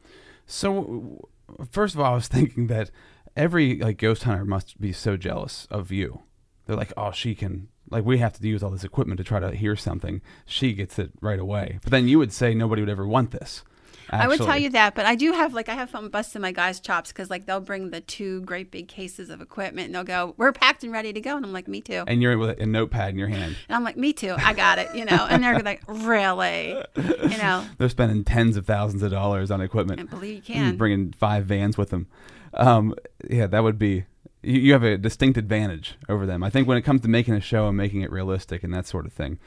So, 0.47 1.29
first 1.71 1.95
of 1.95 2.01
all, 2.01 2.13
I 2.13 2.15
was 2.15 2.27
thinking 2.37 2.69
that 2.69 2.91
every 3.37 3.77
like 3.77 3.99
ghost 3.99 4.23
hunter 4.23 4.47
must 4.47 4.81
be 4.81 4.91
so 4.91 5.19
jealous 5.19 5.69
of 5.71 5.93
you. 5.93 6.23
They're 6.65 6.77
like, 6.77 6.95
oh, 6.97 7.11
she 7.11 7.35
can 7.35 7.69
like 7.91 8.07
we 8.07 8.17
have 8.17 8.33
to 8.33 8.49
use 8.49 8.63
all 8.63 8.71
this 8.71 8.85
equipment 8.85 9.19
to 9.19 9.25
try 9.25 9.39
to 9.39 9.51
hear 9.51 9.77
something. 9.77 10.23
She 10.47 10.73
gets 10.73 10.99
it 10.99 11.11
right 11.21 11.39
away. 11.39 11.79
But 11.83 11.91
then 11.91 12.09
you 12.09 12.19
would 12.19 12.33
say 12.33 12.55
nobody 12.55 12.81
would 12.81 12.89
ever 12.89 13.07
want 13.07 13.33
this. 13.33 13.65
I 14.11 14.29
would 14.29 14.39
tell 14.39 14.59
you 14.59 14.71
that, 14.71 14.95
but 14.95 15.07
I 15.07 15.15
do 15.15 15.33
have 15.33 15.55
like 15.55 15.69
I 15.69 15.75
have 15.75 15.91
fun 15.91 16.09
busting 16.09 16.43
my 16.43 16.53
guys' 16.53 16.81
chops 16.81 17.11
because 17.13 17.31
like 17.31 17.47
they'll 17.47 17.61
bring 17.61 17.91
the 17.91 18.01
two 18.01 18.43
great 18.43 18.71
big 18.71 18.89
cases 18.89 19.31
of 19.31 19.41
equipment 19.41 19.87
and 19.87 19.95
they'll 19.95 20.05
go, 20.05 20.35
"We're 20.37 20.53
packed 20.53 20.85
and 20.85 20.93
ready 20.93 21.13
to 21.13 21.21
go," 21.21 21.37
and 21.37 21.45
I'm 21.45 21.53
like, 21.53 21.69
"Me 21.69 21.81
too," 21.81 22.05
And 22.07 22.21
you're 22.23 22.37
with 22.39 22.61
a 22.61 22.67
notepad 22.67 23.11
in 23.11 23.19
your 23.19 23.29
hand. 23.29 23.57
and 23.69 23.77
I'm 23.77 23.85
like, 23.85 23.97
"Me 23.97 24.13
too, 24.13 24.35
I 24.39 24.53
got 24.55 24.79
it," 24.79 24.95
you 24.95 25.05
know, 25.05 25.27
and 25.29 25.43
they're 25.43 25.59
like, 25.61 25.83
"Really," 25.89 26.77
you 26.97 27.39
know, 27.39 27.65
They're 27.79 27.89
spending 27.89 28.25
tens 28.25 28.57
of 28.57 28.67
thousands 28.67 29.03
of 29.03 29.11
dollars 29.11 29.51
on 29.51 29.61
equipment. 29.61 30.01
and 30.01 30.11
believe 30.11 30.49
you 30.49 30.55
and 30.57 30.71
can. 30.73 30.77
bringing 30.77 31.13
five 31.13 31.47
vans 31.47 31.77
with 31.79 31.91
them. 31.91 32.07
Um, 32.55 32.95
yeah, 33.29 33.47
that 33.47 33.63
would 33.63 33.79
be. 33.79 34.05
You, 34.43 34.61
you 34.61 34.73
have 34.75 34.83
a 34.85 34.99
distinct 34.99 35.39
advantage 35.39 35.97
over 36.09 36.27
them. 36.27 36.43
I 36.45 36.51
think 36.51 36.69
when 36.69 36.77
it 36.77 36.83
comes 36.83 37.01
to 37.03 37.09
making 37.09 37.35
a 37.35 37.41
show 37.41 37.67
and 37.69 37.77
making 37.77 38.03
it 38.03 38.13
realistic 38.13 38.63
and 38.63 38.73
that 38.75 38.87
sort 38.87 39.07
of 39.07 39.13
thing. 39.13 39.39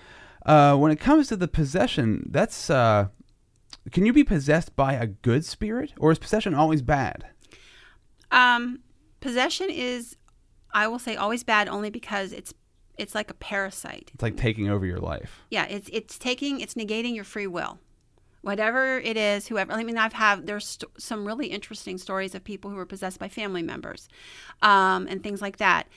Uh, 0.46 0.76
when 0.78 0.92
it 0.92 1.00
comes 1.00 1.28
to 1.28 1.36
the 1.36 1.48
possession, 1.48 2.28
that's. 2.32 2.70
Uh, 2.70 3.08
can 3.92 4.06
you 4.06 4.14
be 4.14 4.24
possessed 4.24 4.76
by 4.76 4.94
a 4.94 5.08
good 5.08 5.46
spirit, 5.46 5.94
or 5.98 6.12
is 6.12 6.20
possession 6.20 6.54
always 6.54 6.82
bad? 6.82 7.26
Um, 8.32 8.80
possession 9.20 9.70
is, 9.70 10.18
I 10.74 10.88
will 10.88 11.00
say, 11.00 11.16
always 11.16 11.44
bad 11.44 11.68
only 11.70 11.90
because 11.90 12.34
it's 12.34 12.54
it's 12.98 13.14
like 13.14 13.30
a 13.30 13.36
parasite. 13.36 14.12
It's 14.14 14.24
like 14.24 14.38
taking 14.38 14.70
over 14.70 14.86
your 14.86 15.00
life. 15.00 15.44
Yeah, 15.50 15.66
it's 15.66 15.90
it's 15.94 16.18
taking 16.18 16.60
it's 16.60 16.74
negating 16.74 17.16
your 17.16 17.24
free 17.24 17.48
will. 17.48 17.80
Whatever 18.42 19.00
it 19.00 19.18
is, 19.18 19.48
whoever. 19.48 19.74
I 19.74 19.84
mean, 19.84 19.98
I've 19.98 20.14
have 20.14 20.46
there's 20.46 20.66
st- 20.66 21.02
some 21.02 21.26
really 21.26 21.48
interesting 21.48 21.98
stories 21.98 22.34
of 22.34 22.44
people 22.44 22.72
who 22.72 22.78
were 22.78 22.86
possessed 22.86 23.20
by 23.20 23.30
family 23.30 23.62
members, 23.62 24.08
um, 24.62 25.08
and 25.08 25.22
things 25.22 25.42
like 25.42 25.58
that. 25.58 25.88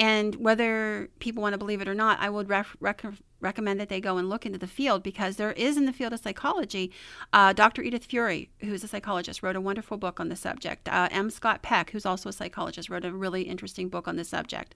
And 0.00 0.36
whether 0.36 1.10
people 1.18 1.42
want 1.42 1.52
to 1.52 1.58
believe 1.58 1.82
it 1.82 1.88
or 1.88 1.94
not, 1.94 2.18
I 2.20 2.30
would 2.30 2.48
ref- 2.48 2.74
rec- 2.80 3.04
recommend 3.40 3.78
that 3.80 3.90
they 3.90 4.00
go 4.00 4.16
and 4.16 4.30
look 4.30 4.46
into 4.46 4.58
the 4.58 4.66
field 4.66 5.02
because 5.02 5.36
there 5.36 5.52
is 5.52 5.76
in 5.76 5.84
the 5.84 5.92
field 5.92 6.14
of 6.14 6.20
psychology. 6.20 6.90
Uh, 7.34 7.52
Dr. 7.52 7.82
Edith 7.82 8.06
Fiore, 8.06 8.48
who 8.60 8.72
is 8.72 8.82
a 8.82 8.88
psychologist, 8.88 9.42
wrote 9.42 9.56
a 9.56 9.60
wonderful 9.60 9.98
book 9.98 10.18
on 10.18 10.30
the 10.30 10.36
subject. 10.36 10.88
Uh, 10.88 11.08
M. 11.10 11.28
Scott 11.28 11.60
Peck, 11.60 11.90
who's 11.90 12.06
also 12.06 12.30
a 12.30 12.32
psychologist, 12.32 12.88
wrote 12.88 13.04
a 13.04 13.12
really 13.12 13.42
interesting 13.42 13.90
book 13.90 14.08
on 14.08 14.16
the 14.16 14.24
subject. 14.24 14.74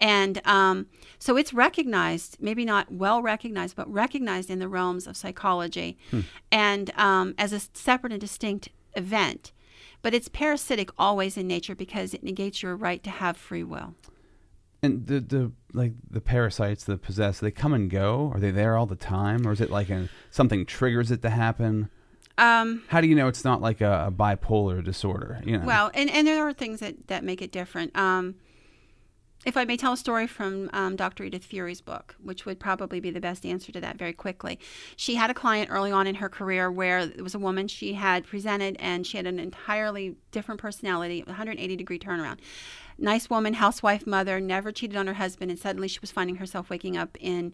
And 0.00 0.44
um, 0.44 0.86
so 1.20 1.36
it's 1.36 1.54
recognized, 1.54 2.38
maybe 2.40 2.64
not 2.64 2.90
well 2.90 3.22
recognized, 3.22 3.76
but 3.76 3.88
recognized 3.88 4.50
in 4.50 4.58
the 4.58 4.68
realms 4.68 5.06
of 5.06 5.16
psychology 5.16 5.96
and 6.50 6.90
um, 6.98 7.36
as 7.38 7.52
a 7.52 7.60
separate 7.60 8.12
and 8.12 8.20
distinct 8.20 8.70
event. 8.96 9.52
But 10.02 10.12
it's 10.12 10.26
parasitic 10.28 10.90
always 10.98 11.36
in 11.36 11.46
nature 11.46 11.76
because 11.76 12.14
it 12.14 12.24
negates 12.24 12.64
your 12.64 12.74
right 12.74 13.02
to 13.04 13.10
have 13.10 13.36
free 13.36 13.62
will. 13.62 13.94
And 14.86 15.06
the 15.06 15.20
the 15.20 15.52
like 15.72 15.92
the 16.10 16.20
parasites, 16.20 16.84
the 16.84 16.96
possess, 16.96 17.40
they 17.40 17.50
come 17.50 17.74
and 17.74 17.90
go. 17.90 18.30
Are 18.32 18.40
they 18.40 18.50
there 18.50 18.76
all 18.76 18.86
the 18.86 18.96
time, 18.96 19.46
or 19.46 19.52
is 19.52 19.60
it 19.60 19.70
like 19.70 19.90
a, 19.90 20.08
something 20.30 20.64
triggers 20.64 21.10
it 21.10 21.22
to 21.22 21.30
happen? 21.30 21.90
Um, 22.38 22.82
How 22.88 23.00
do 23.00 23.08
you 23.08 23.14
know 23.14 23.28
it's 23.28 23.44
not 23.44 23.60
like 23.60 23.80
a, 23.80 24.06
a 24.06 24.12
bipolar 24.12 24.84
disorder? 24.84 25.40
You 25.44 25.58
know. 25.58 25.66
Well, 25.66 25.90
and, 25.94 26.10
and 26.10 26.26
there 26.26 26.46
are 26.46 26.52
things 26.52 26.80
that, 26.80 27.08
that 27.08 27.24
make 27.24 27.40
it 27.40 27.50
different. 27.50 27.96
Um, 27.96 28.34
if 29.44 29.56
I 29.56 29.64
may 29.64 29.76
tell 29.76 29.92
a 29.92 29.96
story 29.96 30.26
from 30.26 30.70
um, 30.72 30.96
Dr. 30.96 31.24
Edith 31.24 31.44
Fiore's 31.44 31.80
book, 31.80 32.16
which 32.22 32.46
would 32.46 32.58
probably 32.58 33.00
be 33.00 33.10
the 33.10 33.20
best 33.20 33.46
answer 33.46 33.70
to 33.72 33.80
that 33.80 33.96
very 33.96 34.12
quickly. 34.12 34.58
She 34.96 35.14
had 35.14 35.30
a 35.30 35.34
client 35.34 35.70
early 35.70 35.92
on 35.92 36.06
in 36.06 36.16
her 36.16 36.28
career 36.28 36.70
where 36.70 36.98
it 36.98 37.22
was 37.22 37.34
a 37.34 37.38
woman 37.38 37.68
she 37.68 37.94
had 37.94 38.26
presented 38.26 38.76
and 38.80 39.06
she 39.06 39.16
had 39.16 39.26
an 39.26 39.38
entirely 39.38 40.16
different 40.32 40.60
personality, 40.60 41.22
180 41.26 41.76
degree 41.76 41.98
turnaround. 41.98 42.38
Nice 42.98 43.28
woman, 43.28 43.54
housewife, 43.54 44.06
mother, 44.06 44.40
never 44.40 44.72
cheated 44.72 44.96
on 44.96 45.06
her 45.06 45.14
husband, 45.14 45.50
and 45.50 45.60
suddenly 45.60 45.86
she 45.86 46.00
was 46.00 46.10
finding 46.10 46.36
herself 46.36 46.70
waking 46.70 46.96
up 46.96 47.16
in 47.20 47.52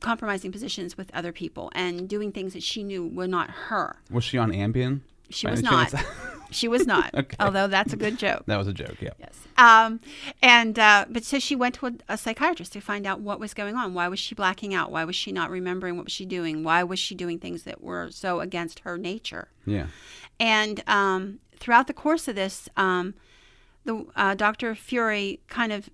compromising 0.00 0.52
positions 0.52 0.98
with 0.98 1.10
other 1.14 1.32
people 1.32 1.72
and 1.74 2.08
doing 2.08 2.30
things 2.30 2.52
that 2.52 2.62
she 2.62 2.82
knew 2.82 3.06
were 3.06 3.26
not 3.26 3.48
her. 3.50 3.96
was 4.10 4.22
she 4.22 4.36
on 4.36 4.52
Ambien? 4.52 5.00
She 5.30 5.46
was 5.46 5.62
not. 5.62 5.90
chance? 5.90 6.04
she 6.50 6.68
was 6.68 6.86
not. 6.86 7.12
Okay. 7.14 7.36
Although 7.40 7.66
that's 7.66 7.92
a 7.92 7.96
good 7.96 8.18
joke. 8.18 8.44
that 8.46 8.56
was 8.56 8.68
a 8.68 8.72
joke. 8.72 8.96
Yeah. 9.00 9.10
Yes. 9.18 9.38
Um, 9.56 10.00
and 10.42 10.78
uh, 10.78 11.06
but 11.08 11.24
so 11.24 11.38
she 11.38 11.56
went 11.56 11.76
to 11.76 11.86
a, 11.86 11.92
a 12.10 12.18
psychiatrist 12.18 12.72
to 12.74 12.80
find 12.80 13.06
out 13.06 13.20
what 13.20 13.40
was 13.40 13.54
going 13.54 13.74
on. 13.74 13.94
Why 13.94 14.08
was 14.08 14.18
she 14.18 14.34
blacking 14.34 14.74
out? 14.74 14.90
Why 14.90 15.04
was 15.04 15.16
she 15.16 15.32
not 15.32 15.50
remembering 15.50 15.96
what 15.96 16.06
was 16.06 16.12
she 16.12 16.26
doing? 16.26 16.62
Why 16.62 16.82
was 16.82 16.98
she 16.98 17.14
doing 17.14 17.38
things 17.38 17.62
that 17.64 17.82
were 17.82 18.10
so 18.10 18.40
against 18.40 18.80
her 18.80 18.98
nature? 18.98 19.48
Yeah. 19.64 19.86
And 20.38 20.82
um, 20.86 21.40
throughout 21.56 21.86
the 21.86 21.94
course 21.94 22.28
of 22.28 22.34
this, 22.34 22.68
um, 22.76 23.14
the 23.84 24.06
uh, 24.16 24.34
Dr. 24.34 24.74
Fiore 24.74 25.38
kind 25.48 25.72
of 25.72 25.88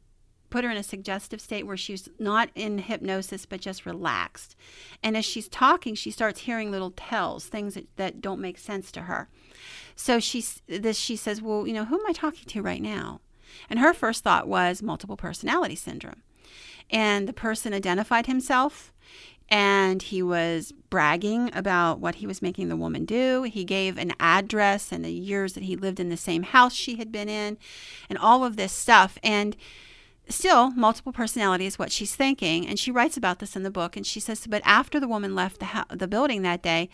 put 0.51 0.65
her 0.65 0.71
in 0.71 0.77
a 0.77 0.83
suggestive 0.83 1.41
state 1.41 1.67
where 1.67 1.77
she's 1.77 2.09
not 2.19 2.51
in 2.55 2.79
hypnosis 2.79 3.47
but 3.47 3.61
just 3.61 3.87
relaxed. 3.87 4.57
And 5.03 5.17
as 5.17 5.25
she's 5.25 5.49
talking, 5.49 5.95
she 5.95 6.11
starts 6.11 6.41
hearing 6.41 6.71
little 6.71 6.93
tells, 6.93 7.47
things 7.47 7.75
that, 7.75 7.87
that 7.97 8.21
don't 8.21 8.41
make 8.41 8.59
sense 8.59 8.93
to 8.93 9.03
her. 9.03 9.29
So 9.97 10.19
she's 10.19 10.63
this 10.67 10.99
she 10.99 11.17
says, 11.17 11.43
"Well, 11.43 11.67
you 11.67 11.75
know, 11.75 11.85
who 11.85 11.99
am 11.99 12.07
I 12.07 12.13
talking 12.13 12.47
to 12.47 12.63
right 12.63 12.83
now?" 12.83 13.21
And 13.69 13.79
her 13.79 13.93
first 13.93 14.25
thought 14.25 14.49
was 14.49 14.83
multiple 14.83 15.17
personality 15.17 15.77
syndrome. 15.77 16.23
And 16.91 17.29
the 17.29 17.33
person 17.33 17.73
identified 17.73 18.27
himself 18.27 18.93
and 19.51 20.03
he 20.03 20.23
was 20.23 20.73
bragging 20.91 21.51
about 21.53 21.99
what 21.99 22.17
he 22.17 22.27
was 22.27 22.41
making 22.41 22.69
the 22.69 22.77
woman 22.77 23.05
do. 23.05 23.43
He 23.43 23.65
gave 23.65 23.99
an 23.99 24.13
address 24.21 24.93
and 24.93 25.05
the 25.05 25.13
years 25.13 25.55
that 25.55 25.65
he 25.65 25.77
lived 25.77 25.99
in 25.99 26.09
the 26.09 26.17
same 26.17 26.45
house 26.45 26.73
she 26.73 26.97
had 26.97 27.11
been 27.11 27.29
in 27.29 27.59
and 28.09 28.19
all 28.19 28.45
of 28.45 28.57
this 28.57 28.73
stuff. 28.73 29.19
And 29.23 29.57
still, 30.31 30.71
multiple 30.73 31.13
personality 31.13 31.67
is 31.67 31.79
what 31.79 31.93
she's 31.93 32.15
thinking. 32.15 32.67
And 32.67 32.79
she 32.79 32.91
writes 32.91 33.17
about 33.17 33.39
this 33.39 33.57
in 33.57 33.63
the 33.63 33.71
book. 33.71 33.97
And 33.97 34.07
she 34.07 34.21
says, 34.21 34.47
But 34.47 34.63
after 34.65 34.99
the 35.01 35.09
woman 35.09 35.35
left 35.35 35.59
the, 35.59 35.67
ho- 35.67 35.85
the 35.91 36.09
building 36.09 36.43
that 36.43 36.63
day, 36.63 36.89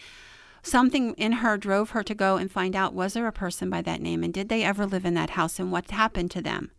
something 0.63 1.15
in 1.15 1.33
her 1.33 1.57
drove 1.57 1.91
her 1.91 2.03
to 2.03 2.15
go 2.15 2.37
and 2.37 2.51
find 2.51 2.75
out 2.75 2.93
was 2.95 3.13
there 3.15 3.27
a 3.27 3.33
person 3.33 3.71
by 3.71 3.83
that 3.83 4.01
name 4.01 4.25
and 4.25 4.35
did 4.35 4.49
they 4.49 4.65
ever 4.65 4.85
live 4.85 5.05
in 5.05 5.15
that 5.15 5.31
house 5.31 5.59
and 5.61 5.71
what 5.71 5.91
happened 5.91 6.31
to 6.33 6.43
them. 6.43 6.71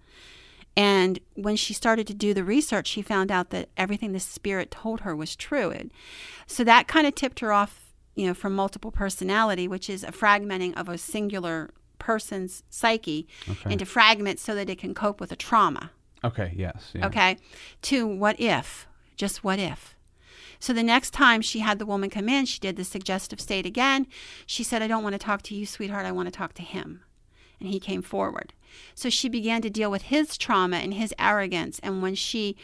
And 0.75 1.19
when 1.33 1.55
she 1.55 1.73
started 1.73 2.05
to 2.07 2.13
do 2.13 2.33
the 2.33 2.43
research, 2.43 2.87
she 2.87 3.01
found 3.01 3.31
out 3.31 3.49
that 3.49 3.69
everything 3.77 4.11
the 4.11 4.19
spirit 4.19 4.69
told 4.69 5.01
her 5.01 5.15
was 5.15 5.35
true. 5.35 5.71
And 5.71 5.91
so 6.45 6.63
that 6.65 6.87
kind 6.87 7.07
of 7.07 7.15
tipped 7.15 7.39
her 7.39 7.51
off, 7.51 7.93
you 8.15 8.27
know, 8.27 8.35
from 8.35 8.53
multiple 8.53 8.91
personality, 8.91 9.67
which 9.67 9.89
is 9.89 10.03
a 10.03 10.11
fragmenting 10.11 10.75
of 10.77 10.87
a 10.87 10.97
singular 10.97 11.71
person's 11.97 12.61
psyche 12.69 13.27
Okay. 13.49 13.73
into 13.73 13.85
fragments 13.85 14.43
so 14.43 14.53
that 14.53 14.69
it 14.69 14.77
can 14.77 14.93
cope 14.93 15.19
with 15.19 15.31
a 15.31 15.35
trauma. 15.35 15.91
Okay. 16.27 16.53
Yes. 16.55 16.91
Yeah. 16.93 17.07
Okay. 17.07 17.37
To 17.83 18.07
what 18.07 18.39
if? 18.39 18.87
Just 19.15 19.43
what 19.43 19.59
if? 19.59 19.95
So 20.59 20.73
the 20.73 20.83
next 20.83 21.11
time 21.11 21.41
she 21.41 21.59
had 21.59 21.79
the 21.79 21.85
woman 21.85 22.09
come 22.09 22.29
in, 22.29 22.45
she 22.45 22.59
did 22.59 22.75
the 22.75 22.83
suggestive 22.83 23.39
state 23.39 23.65
again. 23.65 24.07
She 24.45 24.63
said, 24.63 24.81
I 24.81 24.87
don't 24.87 25.03
want 25.03 25.13
to 25.13 25.19
talk 25.19 25.41
to 25.43 25.55
you, 25.55 25.65
sweetheart. 25.65 26.05
I 26.05 26.11
want 26.11 26.27
to 26.27 26.31
talk 26.31 26.53
to 26.55 26.63
him. 26.63 27.03
And 27.59 27.69
he 27.69 27.79
came 27.79 28.01
forward. 28.01 28.53
So 28.93 29.09
she 29.09 29.29
began 29.29 29.61
to 29.61 29.69
deal 29.69 29.89
with 29.89 30.03
his 30.03 30.37
trauma 30.37 30.77
and 30.77 30.93
his 30.93 31.13
arrogance. 31.17 31.79
And 31.79 32.01
when 32.01 32.15
she 32.15 32.55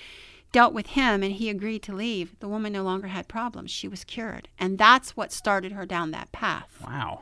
dealt 0.51 0.73
with 0.73 0.87
him 0.87 1.23
and 1.23 1.33
he 1.33 1.49
agreed 1.49 1.81
to 1.83 1.95
leave, 1.95 2.39
the 2.39 2.47
woman 2.47 2.73
no 2.73 2.83
longer 2.83 3.07
had 3.07 3.27
problems. 3.27 3.71
She 3.71 3.87
was 3.87 4.03
cured. 4.03 4.49
And 4.59 4.77
that's 4.77 5.17
what 5.17 5.31
started 5.31 5.71
her 5.71 5.85
down 5.85 6.11
that 6.11 6.31
path. 6.31 6.79
Wow. 6.83 7.21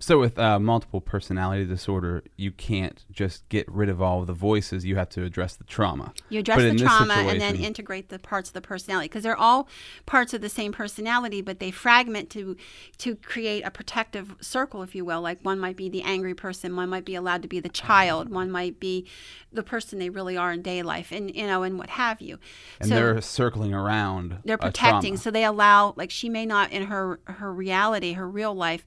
So 0.00 0.18
with 0.18 0.38
uh, 0.38 0.58
multiple 0.58 1.02
personality 1.02 1.66
disorder, 1.66 2.24
you 2.38 2.52
can't 2.52 3.04
just 3.12 3.46
get 3.50 3.70
rid 3.70 3.90
of 3.90 4.00
all 4.00 4.22
of 4.22 4.26
the 4.26 4.32
voices. 4.32 4.86
You 4.86 4.96
have 4.96 5.10
to 5.10 5.24
address 5.24 5.56
the 5.56 5.64
trauma. 5.64 6.14
You 6.30 6.40
address 6.40 6.56
But 6.56 6.72
the 6.72 6.78
trauma 6.78 7.14
and 7.14 7.38
then 7.38 7.56
integrate 7.56 8.08
the 8.08 8.18
parts 8.18 8.48
of 8.48 8.54
the 8.54 8.62
personality 8.62 9.08
because 9.08 9.24
they're 9.24 9.36
all 9.36 9.68
parts 10.06 10.32
of 10.32 10.40
the 10.40 10.48
same 10.48 10.72
personality, 10.72 11.42
but 11.42 11.60
they 11.60 11.70
fragment 11.70 12.30
to 12.30 12.56
to 12.98 13.14
create 13.16 13.62
a 13.62 13.70
protective 13.70 14.34
circle, 14.40 14.82
if 14.82 14.94
you 14.94 15.04
will. 15.04 15.20
Like 15.20 15.38
one 15.42 15.58
might 15.58 15.76
be 15.76 15.90
the 15.90 16.02
angry 16.02 16.34
person, 16.34 16.76
one 16.76 16.88
might 16.88 17.04
be 17.04 17.14
allowed 17.14 17.42
to 17.42 17.48
be 17.48 17.60
the 17.60 17.68
child, 17.68 18.30
one 18.30 18.50
might 18.50 18.80
be 18.80 19.06
the 19.52 19.62
person 19.62 19.98
they 19.98 20.08
really 20.08 20.36
are 20.36 20.52
in 20.52 20.62
day 20.62 20.82
life, 20.82 21.12
and 21.12 21.34
you 21.34 21.46
know, 21.46 21.62
and 21.62 21.78
what 21.78 21.90
have 21.90 22.22
you. 22.22 22.38
and 22.80 22.88
so 22.88 22.94
they're 22.94 23.20
circling 23.20 23.74
around. 23.74 24.38
they're 24.44 24.56
protecting, 24.56 25.18
so 25.18 25.30
they 25.30 25.44
allow 25.44 25.92
like 25.96 26.10
she 26.10 26.30
may 26.30 26.46
not 26.46 26.72
in 26.72 26.86
her 26.86 27.20
her 27.24 27.52
reality, 27.52 28.14
her 28.14 28.26
real 28.26 28.54
life 28.54 28.86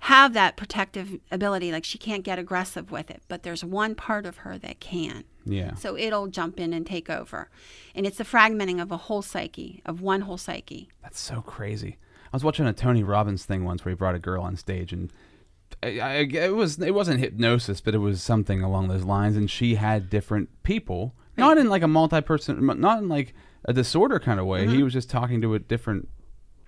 have 0.00 0.32
that 0.32 0.56
protective 0.56 1.18
ability 1.30 1.72
like 1.72 1.84
she 1.84 1.98
can't 1.98 2.22
get 2.22 2.38
aggressive 2.38 2.90
with 2.90 3.10
it 3.10 3.22
but 3.28 3.42
there's 3.42 3.64
one 3.64 3.94
part 3.94 4.24
of 4.26 4.38
her 4.38 4.56
that 4.56 4.80
can 4.80 5.24
yeah. 5.48 5.74
so 5.74 5.96
it'll 5.96 6.28
jump 6.28 6.60
in 6.60 6.72
and 6.72 6.86
take 6.86 7.08
over. 7.10 7.48
And 7.94 8.06
it's 8.06 8.18
the 8.18 8.24
fragmenting 8.24 8.80
of 8.80 8.92
a 8.92 8.96
whole 8.96 9.22
psyche, 9.22 9.82
of 9.84 10.00
one 10.00 10.22
whole 10.22 10.36
psyche. 10.36 10.88
That's 11.02 11.20
so 11.20 11.40
crazy. 11.40 11.98
I 12.26 12.36
was 12.36 12.44
watching 12.44 12.66
a 12.66 12.72
Tony 12.72 13.02
Robbins 13.02 13.44
thing 13.44 13.64
once 13.64 13.84
where 13.84 13.90
he 13.90 13.96
brought 13.96 14.14
a 14.14 14.20
girl 14.20 14.42
on 14.42 14.56
stage 14.56 14.92
and 14.92 15.12
I, 15.82 16.00
I, 16.00 16.12
it 16.20 16.54
was 16.54 16.78
it 16.78 16.94
wasn't 16.94 17.20
hypnosis, 17.20 17.80
but 17.80 17.94
it 17.94 17.98
was 17.98 18.22
something 18.22 18.62
along 18.62 18.88
those 18.88 19.04
lines. 19.04 19.36
And 19.36 19.50
she 19.50 19.76
had 19.76 20.10
different 20.10 20.48
people, 20.62 21.14
not 21.36 21.58
in 21.58 21.68
like 21.68 21.82
a 21.82 21.88
multi-person, 21.88 22.66
not 22.80 22.98
in 22.98 23.08
like 23.08 23.34
a 23.64 23.72
disorder 23.72 24.18
kind 24.18 24.40
of 24.40 24.46
way. 24.46 24.64
Mm-hmm. 24.64 24.74
He 24.74 24.82
was 24.82 24.92
just 24.92 25.10
talking 25.10 25.40
to 25.42 25.54
a 25.54 25.58
different 25.58 26.08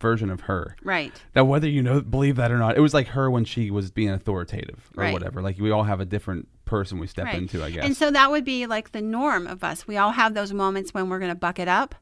version 0.01 0.31
of 0.31 0.43
her. 0.43 0.77
Right. 0.83 1.13
Now, 1.37 1.45
whether 1.45 1.69
you 1.69 1.83
know 1.83 2.01
believe 2.01 2.37
that 2.37 2.51
or 2.51 2.59
not, 2.59 2.77
it 2.77 2.81
was 2.81 2.95
like 2.95 3.09
her 3.09 3.31
when 3.31 3.45
she 3.45 3.71
was 3.71 3.91
being 3.91 4.11
authoritative 4.11 4.91
or 4.97 5.05
Right. 5.05 5.13
whatever. 5.13 5.43
Like 5.43 5.59
we 5.59 5.71
all 5.71 5.85
have 5.85 6.01
a 6.01 6.05
different 6.05 6.49
person 6.65 6.99
we 6.99 7.07
step 7.07 7.27
Right. 7.27 7.35
into, 7.37 7.63
I 7.63 7.71
guess. 7.71 7.85
And 7.85 7.97
so 7.97 8.11
that 8.11 8.31
would 8.31 8.45
be 8.45 8.67
like 8.67 8.93
the 8.93 9.01
norm 9.03 9.47
of 9.47 9.63
us. 9.63 9.87
We 9.87 9.97
all 9.97 10.13
have 10.13 10.35
those 10.35 10.53
moments 10.53 10.95
when 10.95 11.09
we're 11.09 11.19
going 11.19 11.31
to 11.33 11.35
buck 11.39 11.59
it 11.59 11.69
up. 11.69 11.95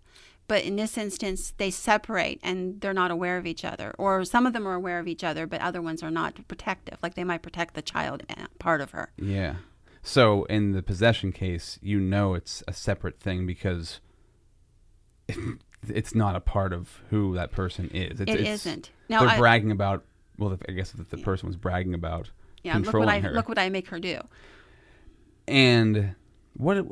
But 0.47 0.65
in 0.65 0.77
this 0.77 0.97
instance, 0.97 1.53
they 1.59 1.71
separate 1.71 2.41
and 2.43 2.81
they're 2.81 2.95
not 2.95 3.11
aware 3.11 3.37
of 3.37 3.47
each 3.47 3.67
other. 3.67 3.95
Or 3.99 4.25
some 4.25 4.47
of 4.47 4.55
them 4.55 4.67
are 4.67 4.73
aware 4.75 4.99
of 4.99 5.07
each 5.07 5.23
other, 5.23 5.47
but 5.47 5.61
other 5.61 5.83
ones 5.83 6.03
are 6.03 6.11
not 6.11 6.47
protective. 6.49 6.97
Like 7.03 7.15
they 7.15 7.25
might 7.25 7.43
protect 7.43 7.75
the 7.75 7.83
child 7.83 8.23
uh, 8.31 8.47
part 8.59 8.81
of 8.81 8.93
her. 8.93 9.11
yeah. 9.19 9.57
So 10.01 10.45
in 10.45 10.73
the 10.73 10.83
possession 10.83 11.33
case, 11.33 11.79
you 11.83 12.01
know 12.01 12.33
it's 12.33 12.63
a 12.67 12.73
separate 12.73 13.21
thing 13.21 13.45
because 13.47 14.01
it's 15.87 16.15
not 16.15 16.35
a 16.37 16.41
part 16.41 16.73
of 16.73 17.01
who 17.11 17.35
that 17.35 17.53
person 17.53 17.89
is. 17.93 18.21
It's, 18.21 18.31
It 18.33 18.41
it's, 18.41 18.67
isn't. 18.67 18.91
Now, 19.09 19.21
they're 19.21 19.29
I- 19.31 19.39
bragging 19.39 19.71
about. 19.71 20.05
Well, 20.39 20.57
I 20.69 20.73
guess 20.73 20.95
if 20.95 21.09
the 21.11 21.19
person 21.19 21.49
was 21.49 21.57
bragging 21.57 21.95
about 21.95 22.31
Yeah, 22.63 22.75
look 22.75 22.85
controlling 22.85 23.07
what 23.09 23.15
I 23.15 23.21
her. 23.21 23.33
look 23.33 23.49
what 23.49 23.59
I 23.59 23.69
make 23.71 23.89
her 23.89 23.99
do. 23.99 24.21
And 25.47 26.15
what? 26.57 26.85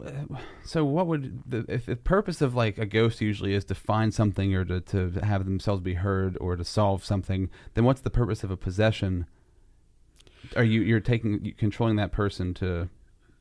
So 0.65 0.85
what 0.85 1.07
would 1.07 1.43
the 1.49 1.65
if 1.69 1.87
the 1.87 1.97
purpose 1.97 2.41
of 2.41 2.55
like 2.55 2.79
a 2.79 2.87
ghost 2.87 3.21
usually 3.21 3.53
is 3.55 3.65
to 3.67 3.75
find 3.75 4.13
something 4.15 4.55
or 4.55 4.65
to 4.65 4.81
to 4.81 5.11
have 5.23 5.45
themselves 5.45 5.83
be 5.83 5.95
heard 5.95 6.37
or 6.41 6.57
to 6.57 6.65
solve 6.65 7.05
something? 7.05 7.51
Then 7.75 7.85
what's 7.85 8.01
the 8.01 8.11
purpose 8.11 8.43
of 8.45 8.51
a 8.51 8.57
possession? 8.57 9.27
Are 10.57 10.65
you 10.65 10.81
you're 10.83 11.01
taking 11.01 11.55
controlling 11.59 11.97
that 11.97 12.13
person 12.13 12.55
to? 12.55 12.89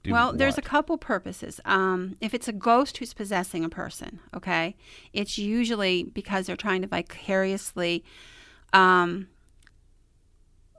Do 0.06 0.12
well, 0.12 0.32
there's 0.34 0.58
a 0.58 0.62
couple 0.62 0.98
purposes. 0.98 1.60
Um, 1.66 2.16
if 2.22 2.34
it's 2.34 2.48
a 2.48 2.54
ghost 2.54 2.98
who's 2.98 3.14
possessing 3.14 3.64
a 3.66 3.70
person, 3.70 4.20
okay, 4.34 4.76
it's 5.14 5.38
usually 5.38 6.04
because 6.04 6.48
they're 6.48 6.56
trying 6.56 6.82
to 6.82 6.88
vicariously 6.88 8.04
um, 8.74 9.28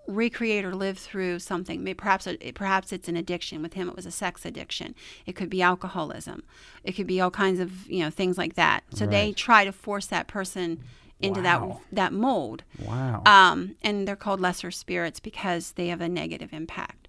recreate 0.06 0.64
or 0.64 0.74
live 0.74 0.98
through 0.98 1.38
something. 1.40 1.82
May- 1.82 1.94
Perhaps 1.94 2.26
it, 2.26 2.54
perhaps 2.54 2.92
it's 2.92 3.08
an 3.08 3.16
addiction. 3.16 3.62
With 3.62 3.74
him, 3.74 3.88
it 3.88 3.96
was 3.96 4.06
a 4.06 4.10
sex 4.10 4.44
addiction. 4.44 4.94
It 5.26 5.34
could 5.34 5.50
be 5.50 5.62
alcoholism. 5.62 6.42
It 6.84 6.92
could 6.92 7.06
be 7.06 7.20
all 7.20 7.30
kinds 7.30 7.58
of 7.60 7.88
you 7.90 8.00
know 8.00 8.10
things 8.10 8.38
like 8.38 8.54
that. 8.54 8.84
So 8.94 9.06
they 9.06 9.32
try 9.32 9.64
to 9.64 9.72
force 9.72 10.06
that 10.06 10.28
person 10.28 10.80
into 11.18 11.40
Wow. 11.40 11.80
that 11.90 11.94
that 11.96 12.12
mold. 12.12 12.62
Wow. 12.84 13.22
Um, 13.26 13.74
and 13.82 14.06
they're 14.06 14.16
called 14.16 14.40
lesser 14.40 14.70
spirits 14.70 15.18
because 15.18 15.72
they 15.72 15.88
have 15.88 16.00
a 16.00 16.08
negative 16.08 16.52
impact. 16.52 17.08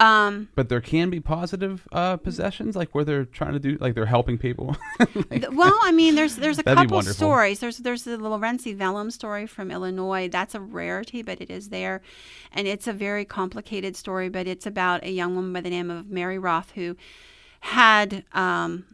Um, 0.00 0.48
but 0.56 0.68
there 0.68 0.80
can 0.80 1.08
be 1.08 1.20
positive 1.20 1.86
uh, 1.92 2.16
possessions, 2.16 2.74
like 2.74 2.94
where 2.94 3.04
they're 3.04 3.24
trying 3.24 3.52
to 3.52 3.60
do, 3.60 3.78
like 3.80 3.94
they're 3.94 4.06
helping 4.06 4.38
people. 4.38 4.76
Th- 5.30 5.48
well, 5.50 5.78
I 5.82 5.92
mean, 5.92 6.16
there's 6.16 6.36
there's 6.36 6.58
a 6.58 6.62
couple 6.64 7.00
stories. 7.02 7.60
There's 7.60 7.78
there's 7.78 8.02
the 8.02 8.16
Lurancy 8.18 8.74
Vennum 8.74 9.12
story 9.12 9.46
from 9.46 9.70
Illinois. 9.70 10.28
That's 10.28 10.54
a 10.54 10.60
rarity, 10.60 11.22
but 11.22 11.40
it 11.40 11.48
is 11.48 11.68
there, 11.68 12.02
and 12.52 12.66
it's 12.66 12.88
a 12.88 12.92
very 12.92 13.24
complicated 13.24 13.96
story. 13.96 14.28
But 14.28 14.48
it's 14.48 14.66
about 14.66 15.04
a 15.04 15.10
young 15.10 15.36
woman 15.36 15.52
by 15.52 15.60
the 15.60 15.70
name 15.70 15.90
of 15.90 16.08
Mary 16.08 16.38
Roff 16.38 16.72
who 16.72 16.96
had 17.60 18.24
um, 18.32 18.84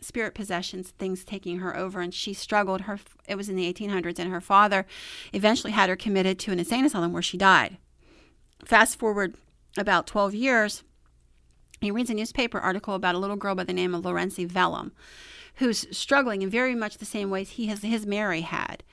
spirit 0.00 0.34
possessions, 0.34 0.90
things 0.90 1.22
taking 1.24 1.60
her 1.60 1.76
over, 1.76 2.00
and 2.00 2.12
she 2.12 2.34
struggled. 2.34 2.82
Her 2.82 2.98
it 3.28 3.36
was 3.36 3.48
in 3.48 3.54
the 3.54 3.72
1800s, 3.72 4.18
and 4.18 4.32
her 4.32 4.40
father 4.40 4.84
eventually 5.32 5.72
had 5.72 5.88
her 5.88 5.96
committed 5.96 6.40
to 6.40 6.50
an 6.50 6.58
insane 6.58 6.84
asylum 6.84 7.12
where 7.12 7.22
she 7.22 7.38
died. 7.38 7.76
Fast 8.64 8.98
forward 8.98 9.36
about 9.76 10.06
12 10.06 10.34
years 10.34 10.84
he 11.82 11.90
reads 11.90 12.10
a 12.10 12.14
newspaper 12.14 12.60
article 12.60 12.94
about 12.94 13.16
a 13.16 13.18
little 13.18 13.36
girl 13.36 13.56
by 13.56 13.64
the 13.64 13.72
name 13.72 13.92
of 13.92 14.04
Lurancy 14.04 14.46
Vennum, 14.46 14.92
who's 15.56 15.86
struggling 15.90 16.40
in 16.42 16.48
very 16.48 16.76
much 16.76 16.98
the 16.98 17.04
same 17.04 17.28
ways 17.28 17.50
he 17.50 17.66
has 17.66 17.82
his 17.82 18.06
Mary 18.06 18.42
had. 18.42 18.84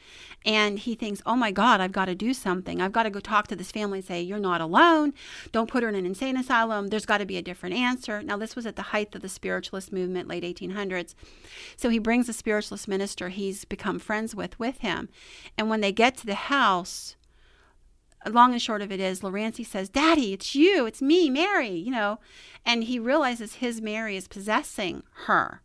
And 0.43 0.79
he 0.79 0.95
thinks, 0.95 1.21
oh 1.25 1.35
my 1.35 1.51
God, 1.51 1.81
I've 1.81 1.91
got 1.91 2.05
to 2.05 2.15
do 2.15 2.33
something. 2.33 2.81
I've 2.81 2.91
got 2.91 3.03
to 3.03 3.09
go 3.11 3.19
talk 3.19 3.47
to 3.47 3.55
this 3.55 3.71
family 3.71 3.99
and 3.99 4.07
say, 4.07 4.21
you're 4.21 4.39
not 4.39 4.59
alone. 4.59 5.13
Don't 5.51 5.69
put 5.69 5.83
her 5.83 5.89
in 5.89 5.95
an 5.95 6.05
insane 6.05 6.35
asylum. 6.35 6.87
There's 6.87 7.05
got 7.05 7.19
to 7.19 7.25
be 7.25 7.37
a 7.37 7.43
different 7.43 7.75
answer. 7.75 8.23
Now, 8.23 8.37
this 8.37 8.55
was 8.55 8.65
at 8.65 8.75
the 8.75 8.81
height 8.81 9.13
of 9.13 9.21
the 9.21 9.29
spiritualist 9.29 9.93
movement, 9.93 10.27
late 10.27 10.43
1800s. 10.43 11.13
So 11.75 11.89
he 11.89 11.99
brings 11.99 12.27
a 12.27 12.33
spiritualist 12.33 12.87
minister 12.87 13.29
he's 13.29 13.65
become 13.65 13.99
friends 13.99 14.33
with 14.33 14.57
with 14.57 14.79
him. 14.79 15.09
And 15.57 15.69
when 15.69 15.81
they 15.81 15.91
get 15.91 16.17
to 16.17 16.25
the 16.25 16.35
house, 16.35 17.15
long 18.27 18.51
and 18.51 18.61
short 18.61 18.81
of 18.81 18.91
it 18.91 18.99
is 18.99 19.23
Lurancy 19.23 19.63
says, 19.63 19.89
Daddy, 19.89 20.33
it's 20.33 20.55
you, 20.55 20.85
it's 20.85 21.01
me, 21.01 21.29
Mary, 21.29 21.69
you 21.69 21.91
know. 21.91 22.19
And 22.65 22.83
he 22.83 22.99
realizes 22.99 23.55
his 23.55 23.81
Mary 23.81 24.15
is 24.15 24.27
possessing 24.27 25.03
her. 25.25 25.61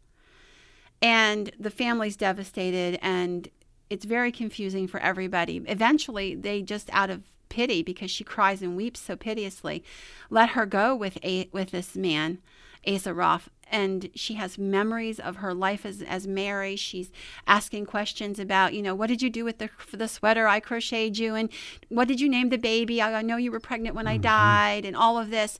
And 1.03 1.51
the 1.59 1.71
family's 1.71 2.17
devastated 2.17 2.99
and 3.03 3.49
it's 3.91 4.05
very 4.05 4.33
confusing 4.33 4.89
for 4.89 5.01
everybody. 5.01 5.63
Eventually, 5.67 6.35
they 6.35 6.63
just 6.63 6.89
out 6.93 7.11
of 7.11 7.23
pity 7.49 7.83
because 7.83 8.11
she 8.11 8.25
cries 8.25 8.63
and 8.63 8.77
weeps 8.77 9.01
so 9.01 9.17
piteously, 9.17 9.85
let 10.31 10.51
her 10.51 10.67
go 10.67 10.97
with 10.97 11.19
a 11.23 11.49
with 11.53 11.71
this 11.71 11.95
man, 11.97 12.39
Asa 12.87 13.15
Roff. 13.15 13.49
And 13.75 14.09
she 14.15 14.35
has 14.35 14.57
memories 14.57 15.19
of 15.19 15.37
her 15.37 15.53
life 15.53 15.85
as, 15.85 16.01
as 16.01 16.29
Mary. 16.29 16.77
She's 16.77 17.11
asking 17.45 17.87
questions 17.87 18.39
about, 18.39 18.73
you 18.73 18.81
know, 18.81 18.95
what 18.95 19.09
did 19.09 19.21
you 19.21 19.31
do 19.31 19.45
with 19.45 19.59
the 19.59 19.69
for 19.79 19.97
the 19.97 20.07
sweater 20.07 20.47
I 20.47 20.61
crocheted 20.61 21.19
you, 21.19 21.35
and 21.35 21.49
what 21.89 22.07
did 22.07 22.21
you 22.21 22.29
name 22.29 22.51
the 22.51 22.57
baby? 22.57 23.03
I 23.03 23.19
I 23.19 23.23
know 23.23 23.37
you 23.37 23.51
were 23.51 23.59
pregnant 23.59 23.97
when 23.97 24.07
I 24.07 24.15
mm-hmm. 24.15 24.23
died, 24.23 24.85
and 24.85 24.95
all 24.95 25.19
of 25.19 25.31
this. 25.31 25.59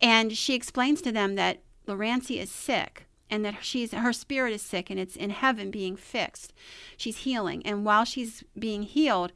And 0.00 0.36
she 0.38 0.54
explains 0.54 1.02
to 1.02 1.10
them 1.10 1.34
that 1.34 1.62
Lurancy 1.88 2.38
is 2.38 2.50
sick 2.50 3.06
and 3.28 3.44
that 3.44 3.56
she's 3.64 3.92
her 3.92 4.12
spirit 4.12 4.52
is 4.52 4.62
sick 4.62 4.88
and 4.88 5.00
it's 5.00 5.16
in 5.16 5.30
heaven 5.30 5.72
being 5.72 5.96
fixed. 5.96 6.54
She's 6.96 7.18
healing, 7.18 7.66
and 7.66 7.84
while 7.84 8.04
she's 8.04 8.44
being 8.56 8.84
healed, 8.84 9.32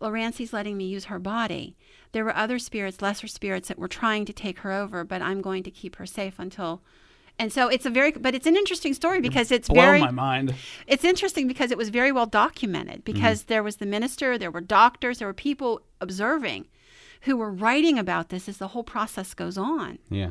Lurancy's 0.00 0.52
letting 0.52 0.76
me 0.76 0.84
use 0.84 1.06
her 1.06 1.18
body. 1.18 1.76
There 2.12 2.24
were 2.24 2.36
other 2.36 2.60
spirits, 2.60 3.02
lesser 3.02 3.26
spirits, 3.26 3.66
that 3.66 3.80
were 3.80 3.88
trying 3.88 4.26
to 4.26 4.32
take 4.32 4.60
her 4.60 4.70
over, 4.70 5.02
but 5.02 5.22
I'm 5.22 5.40
going 5.40 5.64
to 5.64 5.72
keep 5.72 5.96
her 5.96 6.06
safe 6.06 6.38
until. 6.38 6.82
And 7.40 7.52
so 7.52 7.68
it's 7.68 7.86
a 7.86 7.90
very, 7.90 8.10
but 8.12 8.34
it's 8.34 8.46
an 8.46 8.56
interesting 8.56 8.94
story 8.94 9.20
because 9.20 9.52
it's 9.52 9.68
Blow 9.68 9.80
very, 9.80 10.00
my 10.00 10.10
mind. 10.10 10.54
it's 10.88 11.04
interesting 11.04 11.46
because 11.46 11.70
it 11.70 11.78
was 11.78 11.88
very 11.88 12.10
well 12.10 12.26
documented 12.26 13.04
because 13.04 13.44
there 13.44 13.62
was 13.62 13.76
the 13.76 13.86
minister, 13.86 14.36
there 14.36 14.50
were 14.50 14.60
doctors, 14.60 15.18
there 15.20 15.28
were 15.28 15.32
people 15.34 15.80
observing 16.00 16.66
who 17.22 17.36
were 17.36 17.50
writing 17.52 17.98
about 17.98 18.30
this 18.30 18.48
as 18.48 18.56
the 18.58 18.68
whole 18.68 18.82
process 18.82 19.34
goes 19.34 19.56
on. 19.56 19.98
Yeah. 20.10 20.30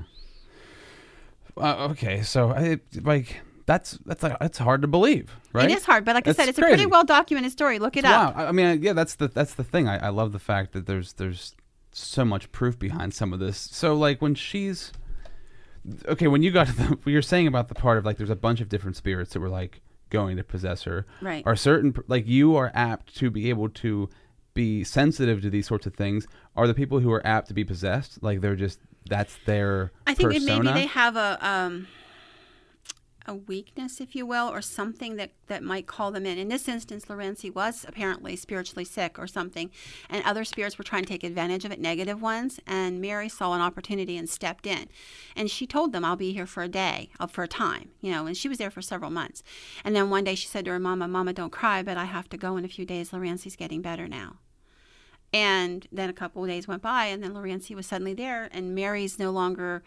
Uh, 1.56 1.88
okay, 1.92 2.22
so 2.22 2.52
I 2.52 2.80
like 3.02 3.38
that's 3.66 3.92
that's 4.06 4.22
like 4.22 4.38
that's 4.40 4.58
hard 4.60 4.82
to 4.84 4.88
believe, 4.88 5.36
right? 5.54 5.70
It 5.70 5.76
is 5.78 5.86
hard, 5.86 6.06
but 6.06 6.14
like 6.14 6.26
That's 6.26 6.38
I 6.38 6.44
said, 6.44 6.50
it's 6.50 6.60
a 6.60 6.62
pretty 6.62 6.86
well 6.86 7.04
documented 7.04 7.52
story. 7.52 7.80
Look 7.80 7.98
it 7.98 8.04
Wow. 8.04 8.28
up. 8.30 8.38
I 8.38 8.46
I 8.48 8.52
mean, 8.52 8.82
yeah, 8.84 8.94
that's 8.94 9.16
the 9.16 9.28
that's 9.28 9.56
the 9.56 9.64
thing. 9.64 9.88
I, 9.88 10.06
I 10.06 10.10
love 10.10 10.34
the 10.34 10.40
fact 10.40 10.74
that 10.74 10.86
there's 10.86 11.14
there's 11.14 11.56
so 11.92 12.24
much 12.24 12.52
proof 12.52 12.78
behind 12.78 13.14
some 13.16 13.34
of 13.34 13.40
this. 13.40 13.58
So 13.58 13.96
like 13.96 14.22
when 14.22 14.36
she's 14.36 14.92
okay, 16.08 16.28
when 16.28 16.44
you 16.44 16.52
got 16.52 16.68
to 16.68 16.74
the 16.74 16.84
what 17.04 17.08
you're 17.08 17.22
saying 17.22 17.48
about 17.48 17.68
the 17.68 17.76
part 17.76 17.98
of 17.98 18.06
like 18.06 18.18
there's 18.18 18.30
a 18.30 18.36
bunch 18.36 18.62
of 18.62 18.70
different 18.70 18.96
spirits 18.96 19.34
that 19.34 19.40
were 19.40 19.50
like 19.50 19.82
going 20.10 20.38
to 20.38 20.44
possess 20.44 20.84
her. 20.84 21.06
Right. 21.22 21.44
Are 21.46 21.56
certain 21.56 21.96
like 22.08 22.28
you 22.28 22.56
are 22.56 22.72
apt 22.74 23.16
to 23.18 23.30
be 23.30 23.50
able 23.50 23.70
to 23.70 24.10
be 24.54 24.84
sensitive 24.84 25.42
to 25.42 25.50
these 25.50 25.68
sorts 25.68 25.86
of 25.86 25.94
things? 25.94 26.28
Are 26.56 26.68
the 26.68 26.74
people 26.74 27.00
who 27.00 27.12
are 27.12 27.26
apt 27.26 27.48
to 27.50 27.54
be 27.54 27.64
possessed 27.64 28.22
like 28.24 28.42
they're 28.42 28.56
just 28.56 28.80
that's 29.10 29.38
their 29.46 29.92
I 30.06 30.14
think 30.14 30.32
persona? 30.34 30.64
maybe 30.64 30.80
they 30.82 30.88
have 30.88 31.16
a 31.16 31.38
um, 31.42 31.88
a 33.28 33.36
weakness, 33.36 34.00
if 34.00 34.16
you 34.16 34.26
will, 34.26 34.48
or 34.48 34.62
something 34.62 35.16
that, 35.18 35.32
that 35.48 35.64
might 35.64 35.86
call 35.86 36.12
them 36.12 36.26
in. 36.26 36.38
In 36.38 36.48
this 36.48 36.68
instance, 36.68 37.10
Lurancy 37.10 37.50
was 37.50 37.86
apparently 37.88 38.36
spiritually 38.36 38.86
sick 38.86 39.20
or 39.20 39.28
something, 39.28 39.70
and 40.10 40.24
other 40.24 40.44
spirits 40.44 40.78
were 40.78 40.84
trying 40.84 41.04
to 41.04 41.10
take 41.10 41.24
advantage 41.24 41.66
of 41.66 41.72
it, 41.72 41.80
negative 41.80 42.22
ones. 42.22 42.60
And 42.66 43.02
Mary 43.02 43.30
saw 43.30 43.54
an 43.54 43.62
opportunity 43.62 44.18
and 44.18 44.30
stepped 44.30 44.66
in, 44.66 44.88
and 45.36 45.52
she 45.52 45.68
told 45.68 45.92
them, 45.92 46.06
"I'll 46.06 46.16
be 46.16 46.34
here 46.34 46.48
for 46.48 46.64
a 46.64 46.70
day, 46.70 47.10
uh, 47.20 47.28
for 47.28 47.44
a 47.44 47.48
time," 47.48 47.92
you 48.02 48.12
know. 48.12 48.26
And 48.26 48.38
she 48.38 48.48
was 48.48 48.58
there 48.58 48.72
for 48.72 48.82
several 48.82 49.12
months. 49.12 49.44
And 49.84 49.96
then 49.96 50.10
one 50.10 50.24
day 50.24 50.36
she 50.36 50.48
said 50.48 50.66
to 50.66 50.72
her 50.72 50.80
mama, 50.80 51.08
"Mama, 51.08 51.34
don't 51.34 51.52
cry, 51.52 51.84
but 51.84 51.98
I 51.98 52.06
have 52.06 52.30
to 52.30 52.38
go 52.38 52.58
in 52.58 52.66
a 52.66 52.70
few 52.70 52.86
days. 52.86 53.12
Lurancy's 53.12 53.56
getting 53.56 53.82
better 53.82 54.08
now." 54.08 54.38
And 55.34 55.88
then 55.92 56.10
a 56.10 56.14
couple 56.14 56.42
of 56.44 56.50
days 56.50 56.70
went 56.70 56.82
by, 56.82 57.06
and 57.08 57.22
then 57.22 57.34
Lurancy 57.34 57.76
was 57.76 57.86
suddenly 57.86 58.14
there, 58.14 58.48
and 58.54 58.74
Mary's 58.74 59.20
no 59.20 59.30
longer 59.30 59.84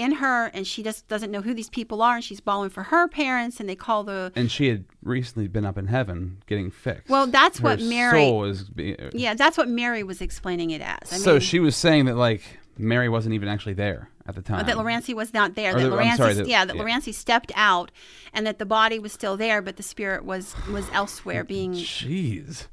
in 0.00 0.12
her, 0.12 0.46
and 0.46 0.66
she 0.66 0.82
just 0.82 1.06
doesn't 1.08 1.30
know 1.30 1.40
who 1.42 1.54
these 1.54 1.68
people 1.68 2.02
are, 2.02 2.14
and 2.16 2.24
she's 2.24 2.40
bawling 2.40 2.70
for 2.70 2.84
her 2.84 3.06
parents, 3.08 3.60
and 3.60 3.68
they 3.68 3.76
call 3.76 4.02
the 4.04 4.32
and 4.34 4.50
she 4.50 4.68
had 4.68 4.84
recently 5.02 5.46
been 5.48 5.64
up 5.64 5.76
in 5.78 5.86
heaven 5.86 6.42
getting 6.46 6.70
fixed. 6.70 7.08
Well, 7.08 7.26
that's 7.26 7.58
Her 7.58 7.64
what 7.64 7.80
Mary- 7.80 8.24
soul 8.26 8.44
is 8.44 8.64
be- 8.64 8.98
uh, 8.98 9.10
yeah, 9.12 9.34
that's 9.34 9.56
what 9.58 9.68
Mary 9.68 10.02
was 10.02 10.20
explaining 10.20 10.70
it 10.70 10.80
as. 10.80 11.12
I 11.12 11.16
so 11.16 11.32
mean, 11.32 11.40
she 11.40 11.60
was 11.60 11.76
saying 11.76 12.06
that 12.06 12.16
like 12.16 12.42
Mary 12.78 13.08
wasn't 13.08 13.34
even 13.34 13.48
actually 13.48 13.74
there 13.74 14.08
at 14.26 14.34
the 14.34 14.42
time. 14.42 14.64
that 14.66 14.78
Lurancy 14.78 15.12
was 15.12 15.34
not 15.34 15.54
there. 15.54 15.76
Or 15.76 15.80
That 15.80 15.90
Lurancy, 15.90 16.16
sorry, 16.16 16.34
that- 16.34 16.46
yeah, 16.48 16.64
that 16.64 16.74
yeah. 16.76 16.82
Lurancy 16.82 17.12
stepped 17.12 17.52
out, 17.54 17.90
and 18.32 18.46
that 18.46 18.58
the 18.58 18.66
body 18.66 18.98
was 18.98 19.12
still 19.12 19.36
there, 19.36 19.60
but 19.60 19.76
the 19.76 19.82
spirit 19.82 20.24
was 20.24 20.54
was 20.70 20.86
elsewhere, 20.92 21.44
being 21.44 21.72
Jeez. 21.74 22.66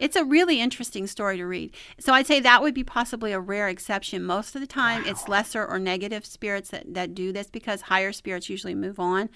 It's 0.00 0.16
a 0.16 0.24
really 0.24 0.60
interesting 0.60 1.06
story 1.06 1.36
to 1.38 1.44
read. 1.46 1.74
So 1.98 2.12
I'd 2.12 2.26
say 2.26 2.40
that 2.40 2.62
would 2.62 2.74
be 2.74 2.84
possibly 2.84 3.32
a 3.32 3.40
rare 3.40 3.68
exception. 3.68 4.22
Most 4.24 4.54
of 4.54 4.60
the 4.60 4.66
time, 4.66 5.04
it's 5.06 5.28
lesser 5.28 5.66
or 5.66 5.78
negative 5.78 6.24
spirits 6.24 6.70
that, 6.70 6.94
that 6.94 7.14
do 7.14 7.32
this 7.32 7.48
because 7.50 7.82
higher 7.82 8.12
spirits 8.12 8.48
usually 8.48 8.74
move 8.74 8.98
on, 9.00 9.28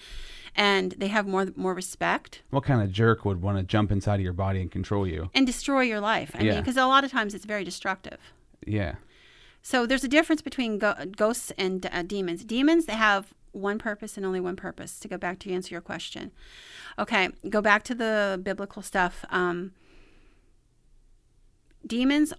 and 0.55 0.93
they 0.97 1.07
have 1.07 1.27
more 1.27 1.47
more 1.55 1.73
respect 1.73 2.41
What 2.49 2.63
kind 2.63 2.81
of 2.81 2.91
jerk 2.91 3.25
would 3.25 3.41
want 3.41 3.57
to 3.57 3.63
jump 3.63 3.91
inside 3.91 4.15
of 4.15 4.21
your 4.21 4.33
body 4.33 4.61
and 4.61 4.71
control 4.71 5.05
you? 5.07 5.29
and 5.35 5.45
destroy 5.45 5.81
your 5.81 5.99
life. 5.99 6.31
I 6.35 6.39
mean, 6.39 6.47
Yeah. 6.47 6.59
because 6.59 6.77
a 6.77 6.85
lot 6.85 7.03
of 7.03 7.11
times 7.11 7.33
it's 7.33 7.45
very 7.45 7.63
destructive. 7.63 8.19
Yeah. 8.65 8.95
So 9.61 9.85
there's 9.85 10.03
a 10.03 10.09
difference 10.09 10.41
between 10.41 10.77
go- 10.77 10.95
ghosts 11.15 11.51
and 11.57 11.85
uh, 11.91 12.03
demons. 12.03 12.43
Demons 12.43 12.85
they 12.85 12.93
have 12.93 13.33
one 13.51 13.77
purpose 13.79 14.17
and 14.17 14.25
only 14.25 14.39
one 14.39 14.55
purpose. 14.55 14.99
To 14.99 15.07
go 15.07 15.17
back 15.17 15.39
to 15.39 15.51
answer 15.51 15.73
your 15.75 15.81
question, 15.81 16.31
okay, 16.97 17.29
go 17.49 17.61
back 17.61 17.83
to 17.83 17.95
the 17.95 18.39
biblical 18.41 18.81
stuff. 18.81 19.23
Um, 19.29 19.71
demons 21.85 22.33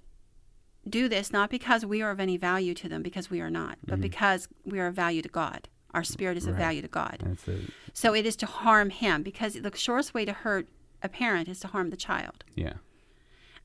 do 0.89 1.09
this 1.09 1.33
not 1.33 1.51
because 1.51 1.87
we 1.87 2.03
are 2.03 2.11
of 2.11 2.21
any 2.21 2.37
value 2.37 2.75
to 2.75 2.89
them, 2.89 3.03
because 3.03 3.31
we 3.31 3.41
are 3.41 3.51
not, 3.51 3.79
but 3.85 3.95
mm-hmm. 3.95 4.03
because 4.03 4.49
we 4.65 4.79
are 4.79 4.89
of 4.89 4.95
value 4.95 5.23
to 5.23 5.29
God. 5.29 5.69
Our 5.93 6.05
spirit 6.05 6.37
is 6.37 6.47
of 6.47 6.55
Right. 6.55 6.61
value 6.63 6.83
to 6.83 6.89
God. 6.89 7.23
That's 7.25 7.47
it. 7.49 7.71
So 7.93 8.15
it 8.15 8.27
is 8.27 8.37
to 8.37 8.47
harm 8.47 8.91
him 8.91 9.23
because 9.23 9.55
the 9.55 9.73
surest 9.75 10.13
way 10.13 10.25
to 10.25 10.33
hurt 10.33 10.69
a 11.03 11.09
parent 11.09 11.49
is 11.49 11.61
to 11.61 11.69
harm 11.69 11.91
the 11.91 11.97
child. 11.97 12.45
Yeah. 12.55 12.75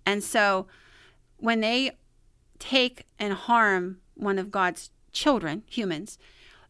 And 0.05 0.23
so 0.23 0.67
when 1.37 1.61
they 1.61 1.97
take 2.59 3.05
and 3.17 3.33
harm 3.33 3.99
one 4.15 4.37
of 4.37 4.51
God's 4.51 4.91
children, 5.11 5.63
humans, 5.65 6.17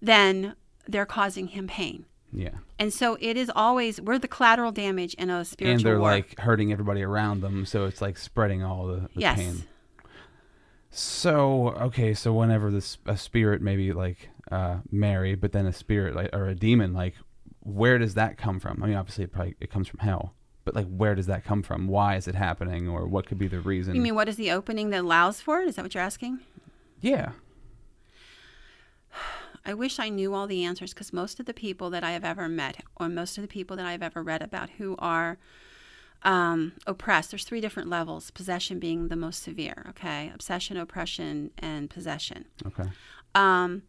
then 0.01 0.55
they're 0.87 1.05
causing 1.05 1.47
him 1.49 1.67
pain. 1.67 2.05
Yeah. 2.31 2.51
And 2.77 2.93
so 2.93 3.17
it 3.19 3.37
is 3.37 3.51
always 3.55 3.99
we're 3.99 4.19
the 4.19 4.27
collateral 4.27 4.71
damage 4.71 5.13
in 5.15 5.29
a 5.29 5.43
spiritual 5.43 5.77
and 5.77 5.85
they're 5.85 5.99
war. 5.99 6.11
like 6.11 6.39
hurting 6.39 6.71
everybody 6.71 7.01
around 7.01 7.41
them, 7.41 7.65
so 7.65 7.85
it's 7.85 8.01
like 8.01 8.17
spreading 8.17 8.63
all 8.63 8.87
the, 8.87 8.99
the 9.13 9.21
yes. 9.21 9.37
pain. 9.37 9.63
So 10.91 11.69
okay, 11.69 12.13
so 12.13 12.33
whenever 12.33 12.71
this 12.71 12.97
a 13.05 13.17
spirit 13.17 13.61
maybe 13.61 13.93
like 13.93 14.29
uh, 14.51 14.77
Mary, 14.91 15.35
but 15.35 15.51
then 15.51 15.65
a 15.65 15.73
spirit 15.73 16.15
like 16.15 16.29
or 16.33 16.47
a 16.47 16.55
demon, 16.55 16.93
like 16.93 17.15
where 17.61 17.97
does 17.97 18.15
that 18.15 18.37
come 18.37 18.59
from? 18.59 18.81
I 18.83 18.87
mean, 18.87 18.95
obviously 18.95 19.25
it 19.25 19.31
probably 19.31 19.55
it 19.59 19.69
comes 19.69 19.87
from 19.87 19.99
hell, 19.99 20.33
but 20.65 20.75
like 20.75 20.87
where 20.87 21.15
does 21.15 21.27
that 21.27 21.43
come 21.43 21.63
from? 21.63 21.87
Why 21.87 22.15
is 22.15 22.27
it 22.27 22.35
happening, 22.35 22.87
or 22.87 23.07
what 23.07 23.27
could 23.27 23.37
be 23.37 23.47
the 23.47 23.59
reason? 23.59 23.95
You 23.95 24.01
mean 24.01 24.15
what 24.15 24.29
is 24.29 24.35
the 24.35 24.51
opening 24.51 24.89
that 24.91 25.01
allows 25.01 25.41
for 25.41 25.61
it? 25.61 25.67
Is 25.67 25.75
that 25.75 25.83
what 25.83 25.93
you're 25.93 26.03
asking? 26.03 26.39
yeah, 27.01 27.31
I 29.69 29.75
wish 29.75 29.99
I 29.99 30.09
knew 30.09 30.33
all 30.33 30.47
the 30.47 30.63
answers 30.63 30.95
because 30.95 31.13
most 31.13 31.39
of 31.39 31.45
the 31.45 31.53
people 31.53 31.91
that 31.91 32.03
I 32.03 32.13
have 32.13 32.25
ever 32.25 32.49
met, 32.49 32.83
or 32.95 33.07
most 33.07 33.37
of 33.37 33.43
the 33.43 33.47
people 33.47 33.77
that 33.77 33.85
I've 33.85 34.01
ever 34.01 34.23
read 34.23 34.41
about 34.41 34.71
who 34.79 34.95
are 34.97 35.37
um, 36.23 36.73
oppressed, 36.87 37.29
there's 37.29 37.43
three 37.43 37.61
different 37.61 37.87
levels, 37.87 38.31
possession 38.31 38.79
being 38.79 39.09
the 39.09 39.15
most 39.15 39.43
severe, 39.43 39.85
okay? 39.89 40.31
Obsession, 40.33 40.75
oppression, 40.75 41.51
and 41.59 41.87
possession. 41.87 42.45
okay, 42.65 42.89
Um, 43.35 43.83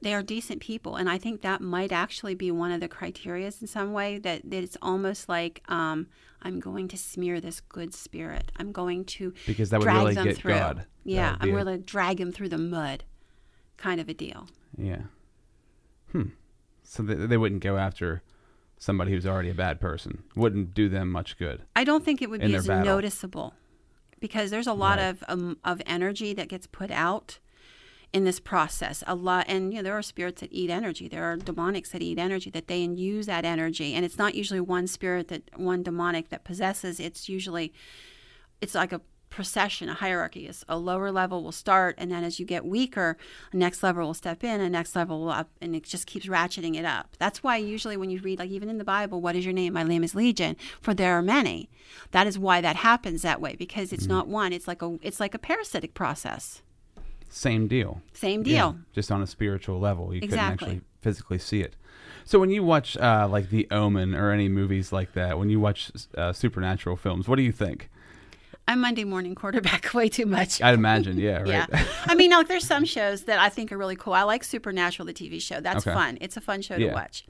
they 0.00 0.14
are 0.14 0.22
decent 0.22 0.62
people, 0.62 0.96
and 0.96 1.10
I 1.10 1.18
think 1.18 1.42
that 1.42 1.60
might 1.60 1.92
actually 1.92 2.34
be 2.34 2.50
one 2.50 2.72
of 2.72 2.80
the 2.80 2.88
criterias 2.88 3.60
in 3.60 3.66
some 3.66 3.92
way 3.92 4.18
that, 4.18 4.48
that 4.50 4.62
it's 4.64 4.78
almost 4.80 5.28
like 5.28 5.62
um, 5.68 6.06
I'm 6.40 6.58
going 6.58 6.88
to 6.88 6.96
smear 6.96 7.38
this 7.38 7.60
good 7.60 7.92
spirit. 7.92 8.50
I'm 8.56 8.72
going 8.72 9.04
to 9.04 9.34
because 9.46 9.68
that 9.70 9.80
would 9.80 9.84
drag 9.84 9.98
really 9.98 10.14
them 10.14 10.24
get 10.24 10.36
through. 10.38 10.54
God. 10.54 10.86
Yeah, 11.04 11.36
I'm 11.38 11.52
to 11.66 11.76
drag 11.76 12.18
him 12.18 12.32
through 12.32 12.48
the 12.48 12.58
mud, 12.58 13.04
kind 13.76 14.00
of 14.00 14.08
a 14.08 14.14
deal. 14.14 14.48
Yeah. 14.76 15.02
Hmm. 16.12 16.30
So 16.82 17.02
they, 17.02 17.14
they 17.14 17.36
wouldn't 17.36 17.62
go 17.62 17.76
after 17.76 18.22
somebody 18.78 19.10
who's 19.12 19.26
already 19.26 19.50
a 19.50 19.54
bad 19.54 19.80
person. 19.80 20.22
Wouldn't 20.34 20.74
do 20.74 20.88
them 20.88 21.10
much 21.10 21.38
good. 21.38 21.62
I 21.74 21.84
don't 21.84 22.04
think 22.04 22.22
it 22.22 22.30
would 22.30 22.40
be 22.40 22.54
as 22.54 22.66
battle. 22.66 22.84
noticeable 22.84 23.54
because 24.20 24.50
there's 24.50 24.66
a 24.66 24.72
lot 24.72 24.98
Right. 24.98 25.08
of 25.08 25.24
um, 25.28 25.58
of 25.64 25.80
energy 25.86 26.32
that 26.34 26.48
gets 26.48 26.66
put 26.66 26.90
out 26.90 27.38
in 28.12 28.24
this 28.24 28.38
process. 28.38 29.02
A 29.06 29.14
lot, 29.14 29.46
and 29.48 29.72
you 29.72 29.78
know, 29.80 29.82
there 29.82 29.98
are 29.98 30.02
spirits 30.02 30.40
that 30.40 30.52
eat 30.52 30.70
energy. 30.70 31.08
There 31.08 31.24
are 31.24 31.36
demonics 31.36 31.90
that 31.90 32.02
eat 32.02 32.18
energy 32.18 32.50
that 32.50 32.68
they 32.68 32.78
use 32.78 33.26
that 33.26 33.44
energy, 33.44 33.94
and 33.94 34.04
it's 34.04 34.16
not 34.18 34.34
usually 34.34 34.60
one 34.60 34.86
spirit 34.86 35.28
that 35.28 35.42
one 35.58 35.82
demonic 35.82 36.28
that 36.28 36.44
possesses. 36.44 37.00
It's 37.00 37.28
usually 37.28 37.72
it's 38.60 38.74
like 38.74 38.92
a 38.92 39.00
procession, 39.30 39.88
a 39.88 39.94
hierarchy. 39.94 40.46
It's 40.46 40.64
a 40.68 40.78
lower 40.78 41.10
level 41.10 41.42
will 41.42 41.52
start, 41.52 41.94
and 41.98 42.10
then 42.10 42.24
as 42.24 42.38
you 42.40 42.46
get 42.46 42.64
weaker, 42.64 43.16
a 43.52 43.56
next 43.56 43.82
level 43.82 44.06
will 44.06 44.14
step 44.14 44.42
in, 44.44 44.60
a 44.60 44.70
next 44.70 44.96
level 44.96 45.20
will 45.20 45.30
up, 45.30 45.50
and 45.60 45.74
it 45.76 45.84
just 45.84 46.06
keeps 46.06 46.26
ratcheting 46.26 46.76
it 46.76 46.84
up. 46.84 47.16
That's 47.18 47.42
why 47.42 47.56
usually 47.58 47.96
when 47.96 48.10
you 48.10 48.20
read, 48.20 48.38
like 48.38 48.50
even 48.50 48.68
in 48.68 48.78
the 48.78 48.84
Bible, 48.84 49.20
what 49.20 49.36
is 49.36 49.44
your 49.44 49.54
name? 49.54 49.74
My 49.74 49.82
name 49.82 50.04
is 50.04 50.14
Legion, 50.14 50.56
for 50.80 50.94
there 50.94 51.14
are 51.18 51.22
many. 51.22 51.68
That 52.12 52.26
is 52.26 52.38
why 52.38 52.60
that 52.60 52.76
happens 52.76 53.22
that 53.22 53.40
way 53.40 53.56
because 53.56 53.92
it's 53.92 54.06
not 54.06 54.28
one. 54.28 54.52
It's 54.52 54.66
like 54.68 54.82
a 54.82 54.98
it's 55.02 55.20
like 55.20 55.34
a 55.34 55.38
parasitic 55.38 55.94
process. 55.94 56.62
Same 57.28 57.66
deal. 57.66 58.00
Same 58.12 58.42
Yeah, 58.44 58.72
deal. 58.72 58.76
just 58.94 59.10
on 59.12 59.20
a 59.22 59.26
spiritual 59.26 59.78
level. 59.78 60.14
You 60.14 60.20
couldn't 60.20 60.38
actually 60.38 60.80
physically 61.02 61.38
see 61.38 61.60
it. 61.60 61.74
So 62.24 62.38
when 62.38 62.50
you 62.50 62.62
watch 62.64 62.96
uh, 62.96 63.28
like 63.30 63.50
The 63.50 63.68
Omen 63.70 64.14
or 64.14 64.30
any 64.30 64.48
movies 64.48 64.92
like 64.92 65.12
that, 65.12 65.38
when 65.38 65.48
you 65.50 65.60
watch 65.60 65.90
uh, 66.16 66.32
supernatural 66.32 66.96
films, 66.96 67.28
what 67.28 67.36
do 67.36 67.42
you 67.42 67.52
think? 67.52 67.88
I'm 68.68 68.80
Monday 68.80 69.04
morning 69.04 69.34
quarterback 69.34 69.90
way 69.94 70.08
too 70.08 70.26
much. 70.26 70.60
I'd 70.60 70.74
imagine, 70.74 71.18
yeah, 71.18 71.38
right. 71.38 71.46
Yeah. 71.70 71.84
I 72.04 72.14
mean, 72.16 72.30
like, 72.32 72.48
there's 72.48 72.66
some 72.66 72.84
shows 72.84 73.22
that 73.24 73.38
I 73.38 73.48
think 73.48 73.70
are 73.70 73.78
really 73.78 73.94
cool. 73.96 74.12
I 74.12 74.22
like 74.22 74.42
Supernatural, 74.42 75.06
the 75.06 75.12
TV 75.14 75.40
show. 75.40 75.60
That's 75.60 75.86
Okay. 75.86 75.94
fun. 75.94 76.18
It's 76.20 76.36
a 76.36 76.40
fun 76.40 76.62
show 76.62 76.76
Yeah. 76.76 76.88
to 76.88 76.94
watch. 76.94 77.24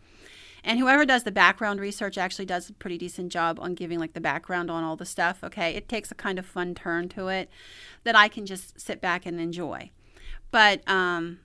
And 0.64 0.80
whoever 0.80 1.04
does 1.04 1.22
the 1.24 1.30
background 1.30 1.78
research 1.78 2.18
actually 2.18 2.46
does 2.46 2.70
a 2.70 2.72
pretty 2.72 2.98
decent 2.98 3.30
job 3.30 3.58
on 3.60 3.74
giving 3.74 3.98
like 4.00 4.14
the 4.14 4.20
background 4.20 4.70
on 4.70 4.82
all 4.82 4.96
the 4.96 5.04
stuff. 5.06 5.44
Okay. 5.44 5.74
It 5.74 5.88
takes 5.88 6.10
a 6.10 6.14
kind 6.14 6.38
of 6.38 6.46
fun 6.46 6.74
turn 6.74 7.08
to 7.10 7.28
it 7.28 7.48
that 8.04 8.16
I 8.16 8.26
can 8.28 8.46
just 8.46 8.80
sit 8.80 9.00
back 9.00 9.26
and 9.26 9.38
enjoy. 9.38 9.90
But 10.50 10.88
um, 10.88 11.38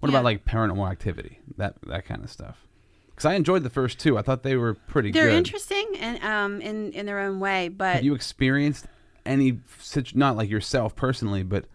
What 0.00 0.10
Yeah. 0.10 0.16
about 0.16 0.24
like 0.24 0.44
Paranormal 0.44 0.90
Activity, 0.90 1.38
that 1.56 1.76
that 1.86 2.04
kind 2.04 2.22
of 2.24 2.30
stuff? 2.30 2.66
Because 3.10 3.24
I 3.26 3.34
enjoyed 3.34 3.62
the 3.62 3.70
first 3.70 3.98
two. 3.98 4.18
I 4.18 4.22
thought 4.22 4.42
they 4.42 4.56
were 4.56 4.74
pretty 4.74 5.10
they're 5.12 5.28
good. 5.28 5.36
interesting 5.38 5.86
and 5.98 6.22
um, 6.24 6.60
in, 6.60 6.92
in 6.92 7.06
their 7.06 7.20
own 7.20 7.38
way. 7.40 7.68
But 7.68 7.96
Have 7.96 8.04
you 8.04 8.14
experienced 8.14 8.86
any 9.26 9.60
such 9.78 10.14
not 10.14 10.36
like 10.36 10.50
yourself 10.50 10.96
personally, 10.96 11.42
but 11.42 11.66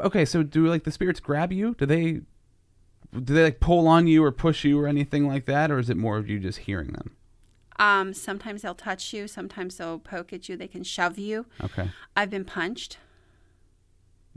okay, 0.00 0.24
so 0.24 0.42
do 0.42 0.66
like 0.66 0.84
the 0.84 0.90
spirits 0.92 1.20
grab 1.20 1.52
you? 1.52 1.74
Do 1.78 1.86
they 1.86 2.20
do 3.12 3.34
they 3.34 3.44
like 3.44 3.60
pull 3.60 3.86
on 3.88 4.06
you 4.06 4.24
or 4.24 4.32
push 4.32 4.64
you 4.64 4.78
or 4.78 4.86
anything 4.86 5.26
like 5.26 5.46
that, 5.46 5.70
or 5.70 5.78
is 5.78 5.88
it 5.90 5.96
more 5.96 6.18
of 6.18 6.28
you 6.28 6.38
just 6.38 6.60
hearing 6.60 6.88
them? 6.88 7.16
um, 7.78 8.14
sometimes 8.14 8.62
they'll 8.62 8.74
touch 8.74 9.12
you, 9.12 9.28
sometimes 9.28 9.76
they'll 9.76 9.98
poke 9.98 10.32
at 10.32 10.48
you, 10.48 10.56
they 10.56 10.66
can 10.68 10.82
shove 10.82 11.18
you. 11.18 11.46
Okay, 11.62 11.90
I've 12.16 12.30
been 12.30 12.44
punched, 12.44 12.98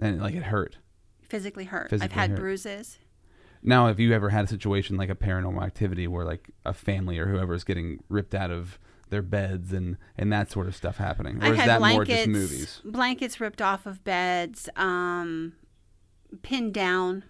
and 0.01 0.21
like 0.21 0.35
it 0.35 0.43
hurt. 0.43 0.77
physically 1.21 1.65
hurt. 1.65 1.93
I've 1.93 2.11
had 2.11 2.31
hurt. 2.31 2.39
bruises. 2.39 2.99
Now, 3.61 3.87
have 3.87 3.99
you 3.99 4.13
ever 4.13 4.29
had 4.29 4.45
a 4.45 4.47
situation 4.47 4.95
like 4.95 5.09
a 5.09 5.15
paranormal 5.15 5.61
activity 5.61 6.07
where 6.07 6.25
like 6.25 6.49
a 6.65 6.73
family 6.73 7.17
or 7.17 7.27
whoever 7.27 7.53
is 7.53 7.63
getting 7.65 8.01
ripped 8.07 8.33
out 8.33 8.51
of 8.51 8.79
their 9.09 9.21
beds 9.21 9.73
and 9.73 9.97
and 10.17 10.31
that 10.31 10.51
sort 10.51 10.67
of 10.67 10.75
stuff 10.75 10.97
happening, 10.97 11.41
or 11.41 11.47
I've 11.47 11.53
is 11.53 11.59
had 11.59 11.69
that 11.69 11.79
more 11.81 12.05
blankets, 12.05 12.17
just 12.17 12.29
movies? 12.29 12.81
blankets 12.85 13.39
ripped 13.39 13.61
off 13.61 13.85
of 13.85 14.03
beds, 14.03 14.69
um, 14.75 15.53
pinned 16.41 16.73
down. 16.73 17.23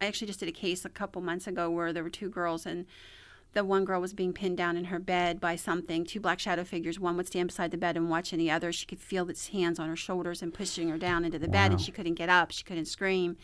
I 0.00 0.06
actually 0.06 0.26
just 0.26 0.40
did 0.40 0.48
a 0.48 0.52
case 0.52 0.84
a 0.84 0.90
couple 0.90 1.22
months 1.22 1.46
ago 1.46 1.70
where 1.70 1.92
there 1.92 2.02
were 2.02 2.10
two 2.10 2.28
girls 2.28 2.66
and 2.66 2.86
the 3.54 3.64
one 3.64 3.84
girl 3.84 4.00
was 4.00 4.12
being 4.12 4.32
pinned 4.32 4.56
down 4.56 4.76
in 4.76 4.86
her 4.86 4.98
bed 4.98 5.40
by 5.40 5.56
something, 5.56 6.04
two 6.04 6.20
black 6.20 6.40
shadow 6.40 6.64
figures. 6.64 6.98
One 6.98 7.16
would 7.16 7.28
stand 7.28 7.48
beside 7.48 7.70
the 7.70 7.76
bed 7.76 7.96
and 7.96 8.10
watch, 8.10 8.32
and 8.32 8.40
the 8.40 8.50
other, 8.50 8.72
she 8.72 8.84
could 8.84 8.98
feel 8.98 9.30
its 9.30 9.48
hands 9.48 9.78
on 9.78 9.88
her 9.88 9.96
shoulders 9.96 10.42
and 10.42 10.52
pushing 10.52 10.88
her 10.88 10.98
down 10.98 11.24
into 11.24 11.38
the 11.38 11.48
bed, 11.48 11.70
and 11.70 11.80
she 11.80 11.92
couldn't 11.92 12.14
get 12.14 12.28
up. 12.28 12.50
She 12.50 12.64
couldn't 12.64 12.86
scream. 12.86 13.36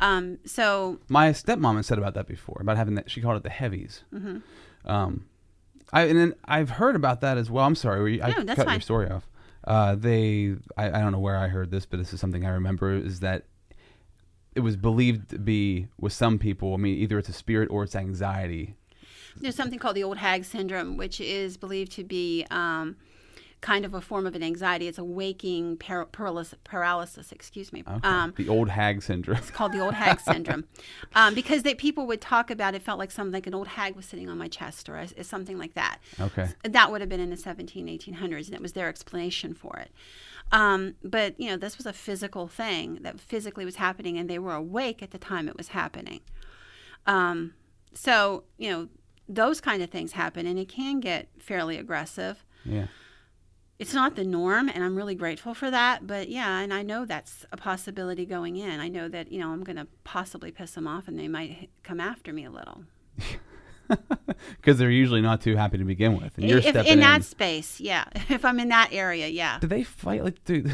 Um, 0.00 0.38
so 0.44 0.98
My 1.08 1.30
stepmom 1.30 1.76
has 1.76 1.86
said 1.86 1.98
about 1.98 2.14
that 2.14 2.26
before, 2.26 2.58
about 2.60 2.76
having 2.78 2.94
that. 2.94 3.10
She 3.10 3.20
called 3.20 3.36
it 3.36 3.42
the 3.42 3.50
heavies. 3.50 4.02
Mm-hmm. 4.12 4.90
Um, 4.90 5.26
I 5.94 6.02
and 6.04 6.18
then 6.18 6.34
I've 6.44 6.70
heard 6.70 6.96
about 6.96 7.20
that 7.22 7.38
as 7.38 7.50
well. 7.50 7.64
I'm 7.64 7.74
sorry, 7.74 8.16
you- 8.16 8.22
I 8.22 8.30
No, 8.30 8.42
that's 8.44 8.56
cut 8.56 8.66
your 8.66 8.72
fine. 8.74 8.80
story 8.82 9.08
off. 9.10 9.26
Uh, 9.66 9.94
they, 9.94 10.54
I, 10.76 10.88
I 10.88 11.00
don't 11.00 11.12
know 11.12 11.18
where 11.20 11.38
I 11.38 11.48
heard 11.48 11.70
this, 11.70 11.86
but 11.86 11.98
this 11.98 12.12
is 12.12 12.20
something 12.20 12.44
I 12.44 12.50
remember. 12.50 12.92
Is 12.92 13.20
that 13.20 13.44
it 14.54 14.60
was 14.60 14.76
believed 14.76 15.30
to 15.30 15.38
be 15.38 15.88
with 15.98 16.12
some 16.12 16.38
people. 16.38 16.74
I 16.74 16.76
mean, 16.76 16.98
either 16.98 17.18
it's 17.18 17.28
a 17.30 17.32
spirit 17.32 17.68
or 17.70 17.84
it's 17.84 17.96
anxiety. 17.96 18.74
There's 19.36 19.56
something 19.56 19.78
called 19.78 19.96
the 19.96 20.04
old 20.04 20.18
hag 20.18 20.44
syndrome, 20.44 20.96
which 20.96 21.20
is 21.20 21.56
believed 21.56 21.92
to 21.92 22.04
be 22.04 22.44
um, 22.50 22.96
kind 23.60 23.84
of 23.84 23.94
a 23.94 24.00
form 24.00 24.26
of 24.26 24.34
an 24.34 24.42
anxiety. 24.42 24.88
It's 24.88 24.98
a 24.98 25.04
waking 25.04 25.78
par- 25.78 26.06
paralysis, 26.06 26.58
paralysis. 26.64 27.32
Excuse 27.32 27.72
me. 27.72 27.82
Okay. 27.88 28.06
Um, 28.08 28.34
the 28.36 28.48
old 28.48 28.68
hag 28.68 29.02
syndrome. 29.02 29.38
it's 29.38 29.50
called 29.50 29.72
the 29.72 29.80
old 29.80 29.94
hag 29.94 30.20
syndrome, 30.32 30.64
um, 31.14 31.34
because 31.34 31.62
that 31.62 31.78
people 31.78 32.06
would 32.06 32.20
talk 32.20 32.50
about 32.50 32.74
it. 32.74 32.82
Felt 32.82 32.98
like 32.98 33.10
something 33.10 33.32
like 33.32 33.46
an 33.46 33.54
old 33.54 33.68
hag 33.68 33.96
was 33.96 34.06
sitting 34.06 34.28
on 34.28 34.36
my 34.38 34.48
chest, 34.48 34.88
or 34.88 34.96
as- 34.96 35.14
something 35.22 35.58
like 35.58 35.74
that. 35.74 35.98
Okay. 36.20 36.48
That 36.64 36.90
would 36.90 37.00
have 37.00 37.08
been 37.08 37.20
in 37.20 37.30
the 37.30 37.36
17, 37.36 37.86
1800s, 37.86 38.46
and 38.46 38.54
it 38.54 38.60
was 38.62 38.72
their 38.72 38.88
explanation 38.88 39.54
for 39.54 39.76
it. 39.78 39.90
Um, 40.52 40.94
but 41.02 41.38
you 41.40 41.48
know, 41.48 41.56
this 41.56 41.78
was 41.78 41.86
a 41.86 41.92
physical 41.92 42.48
thing 42.48 42.98
that 43.02 43.18
physically 43.18 43.64
was 43.64 43.76
happening, 43.76 44.18
and 44.18 44.28
they 44.28 44.38
were 44.38 44.54
awake 44.54 45.02
at 45.02 45.10
the 45.10 45.18
time 45.18 45.48
it 45.48 45.56
was 45.56 45.68
happening. 45.68 46.20
Um, 47.06 47.54
so 47.94 48.44
you 48.58 48.70
know, 48.70 48.88
those 49.28 49.60
kind 49.60 49.82
of 49.82 49.90
things 49.90 50.12
happen, 50.12 50.46
and 50.46 50.58
it 50.58 50.68
can 50.68 51.00
get 51.00 51.28
fairly 51.38 51.78
aggressive. 51.78 52.44
Yeah. 52.64 52.86
It's 53.78 53.92
not 53.94 54.14
the 54.16 54.24
norm 54.24 54.68
and 54.68 54.84
i'm 54.84 54.94
really 54.96 55.14
grateful 55.14 55.54
for 55.54 55.70
that 55.70 56.06
but 56.06 56.28
yeah 56.28 56.60
and 56.60 56.72
i 56.72 56.82
know 56.82 57.04
that's 57.04 57.44
a 57.52 57.56
possibility 57.56 58.24
going 58.24 58.56
in 58.56 58.80
i 58.80 58.88
know 58.88 59.08
that 59.08 59.30
you 59.32 59.38
know 59.40 59.50
i'm 59.50 59.64
going 59.64 59.76
to 59.76 59.86
possibly 60.04 60.50
piss 60.50 60.72
them 60.72 60.86
off 60.86 61.08
and 61.08 61.18
they 61.18 61.28
might 61.28 61.50
h- 61.50 61.68
come 61.82 62.00
after 62.00 62.32
me 62.32 62.44
a 62.44 62.50
little 62.50 62.84
Because 64.56 64.78
they're 64.78 64.90
usually 64.90 65.20
not 65.20 65.42
too 65.42 65.56
happy 65.56 65.76
to 65.76 65.84
begin 65.84 66.18
with, 66.18 66.38
and 66.38 66.48
you're 66.48 66.56
if, 66.58 66.64
stepping 66.64 66.86
in 66.86 66.92
in. 66.94 67.00
that 67.00 67.22
space 67.24 67.80
yeah 67.80 68.04
if 68.30 68.44
i'm 68.44 68.58
in 68.58 68.68
that 68.68 68.88
area 68.92 69.28
yeah 69.28 69.58
do 69.60 69.66
they 69.66 69.82
fight 69.82 70.24
like 70.24 70.42
do? 70.44 70.64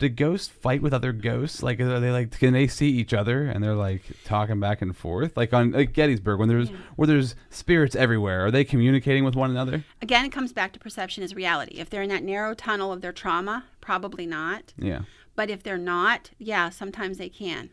Do 0.00 0.08
ghosts 0.08 0.48
fight 0.48 0.82
with 0.82 0.92
other 0.92 1.12
ghosts? 1.12 1.62
Like, 1.62 1.78
are 1.78 2.00
they 2.00 2.10
like? 2.10 2.36
Can 2.38 2.52
they 2.52 2.66
see 2.66 2.88
each 2.88 3.14
other 3.14 3.44
and 3.44 3.62
they're 3.62 3.74
like 3.74 4.02
talking 4.24 4.58
back 4.58 4.82
and 4.82 4.96
forth? 4.96 5.36
Like 5.36 5.52
on 5.52 5.70
like 5.70 5.92
Gettysburg, 5.92 6.40
when 6.40 6.48
there's 6.48 6.70
where 6.96 7.06
there's 7.06 7.36
spirits 7.50 7.94
everywhere, 7.94 8.46
are 8.46 8.50
they 8.50 8.64
communicating 8.64 9.24
with 9.24 9.36
one 9.36 9.50
another? 9.50 9.84
again 10.02 10.24
it 10.24 10.32
comes 10.32 10.52
back 10.52 10.72
to 10.72 10.78
perception 10.80 11.22
is 11.22 11.34
reality 11.34 11.76
if 11.76 11.88
they're 11.90 12.02
in 12.02 12.08
that 12.08 12.24
narrow 12.24 12.54
tunnel 12.54 12.90
of 12.92 13.00
their 13.02 13.12
trauma 13.12 13.64
probably 13.80 14.26
not 14.26 14.72
Yeah. 14.78 15.02
but 15.36 15.50
if 15.50 15.62
they're 15.62 15.76
not 15.78 16.30
yeah 16.38 16.70
sometimes 16.70 17.18
they 17.18 17.28
can 17.28 17.70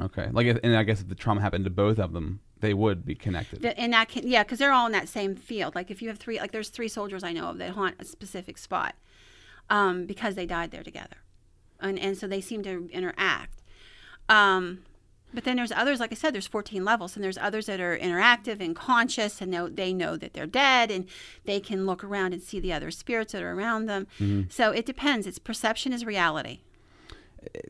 Okay. 0.00 0.28
Like, 0.32 0.46
if, 0.46 0.58
and 0.64 0.74
I 0.74 0.84
guess 0.84 1.00
if 1.02 1.08
the 1.08 1.14
trauma 1.14 1.42
happened 1.42 1.64
to 1.64 1.70
both 1.70 1.98
of 1.98 2.12
them, 2.14 2.40
they 2.60 2.72
would 2.72 3.04
be 3.04 3.14
connected. 3.14 3.62
And 3.76 3.92
that 3.92 4.08
can 4.08 4.26
yeah 4.26 4.42
because 4.42 4.58
they're 4.58 4.72
all 4.72 4.86
in 4.86 4.92
that 4.92 5.08
same 5.08 5.34
field 5.34 5.74
like 5.74 5.90
if 5.90 6.00
you 6.00 6.08
have 6.08 6.18
three 6.18 6.38
like 6.38 6.52
there's 6.52 6.68
three 6.70 6.88
soldiers 6.88 7.24
i 7.24 7.32
know 7.32 7.46
of 7.48 7.58
that 7.58 7.70
haunt 7.70 7.96
a 7.98 8.04
specific 8.04 8.56
spot 8.56 8.94
um, 9.68 10.06
because 10.06 10.34
they 10.36 10.46
died 10.46 10.70
there 10.70 10.82
together 10.84 11.16
and, 11.82 11.98
and 11.98 12.16
so 12.16 12.26
they 12.26 12.40
seem 12.40 12.62
to 12.62 12.88
interact. 12.92 13.62
Um, 14.28 14.84
but 15.34 15.44
then 15.44 15.56
there's 15.56 15.72
others 15.72 15.98
like 15.98 16.12
i 16.12 16.14
said 16.14 16.34
there's 16.34 16.46
14 16.46 16.84
levels 16.84 17.16
and 17.16 17.24
there's 17.24 17.38
others 17.38 17.64
that 17.64 17.80
are 17.80 17.96
interactive 17.98 18.60
and 18.60 18.76
conscious 18.76 19.40
and 19.40 19.50
know, 19.50 19.66
they 19.68 19.92
know 19.92 20.16
that 20.16 20.34
they're 20.34 20.46
dead 20.46 20.90
and 20.90 21.06
they 21.44 21.58
can 21.58 21.86
look 21.86 22.04
around 22.04 22.34
and 22.34 22.42
see 22.42 22.60
the 22.60 22.72
other 22.72 22.90
spirits 22.90 23.32
that 23.32 23.42
are 23.42 23.52
around 23.52 23.86
them. 23.86 24.06
So 24.50 24.70
it 24.72 24.84
depends. 24.84 25.26
It's 25.26 25.38
perception 25.38 25.92
is 25.92 26.04
reality 26.04 26.60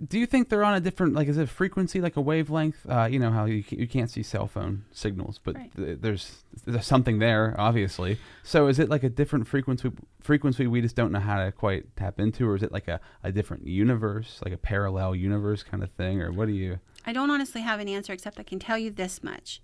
Do 0.07 0.19
you 0.19 0.27
think 0.27 0.49
they're 0.49 0.65
on 0.65 0.74
a 0.74 0.81
different 0.81 1.15
like 1.15 1.28
is 1.28 1.39
it 1.39 1.44
a 1.44 1.47
frequency 1.47 2.01
like 2.01 2.16
a 2.16 2.20
wavelength? 2.20 2.77
Uh, 2.89 3.05
you 3.11 3.19
know 3.19 3.31
how 3.31 3.47
you, 3.47 3.65
you 3.70 3.86
can't 3.89 4.11
see 4.11 4.23
cell 4.23 4.47
phone 4.47 4.85
signals, 4.93 5.40
but 5.43 5.57
Right. 5.57 5.74
th- 5.77 5.99
there's 6.01 6.44
there's 6.66 6.86
something 6.86 7.19
there 7.19 7.55
obviously. 7.59 8.19
So 8.43 8.66
is 8.66 8.78
it 8.78 8.89
like 8.90 9.03
a 9.03 9.09
different 9.09 9.47
frequency 9.49 9.90
frequency 10.20 10.66
we 10.66 10.81
just 10.82 10.94
don't 10.97 11.11
know 11.12 11.20
how 11.20 11.43
to 11.44 11.53
quite 11.53 11.97
tap 11.97 12.20
into, 12.20 12.47
or 12.49 12.55
is 12.57 12.62
it 12.62 12.70
like 12.73 12.86
a, 12.89 13.01
a 13.23 13.32
different 13.32 13.66
universe, 13.66 14.40
like 14.44 14.53
a 14.53 14.59
parallel 14.59 15.15
universe 15.15 15.62
kind 15.62 15.82
of 15.82 15.90
thing, 15.93 16.20
or 16.20 16.31
what 16.32 16.47
do 16.49 16.53
you? 16.53 16.78
I 17.07 17.12
don't 17.12 17.31
honestly 17.31 17.62
have 17.62 17.81
an 17.81 17.89
answer 17.89 18.12
except 18.12 18.39
I 18.39 18.43
can 18.44 18.59
tell 18.59 18.77
you 18.78 18.90
this 18.90 19.23
much. 19.23 19.61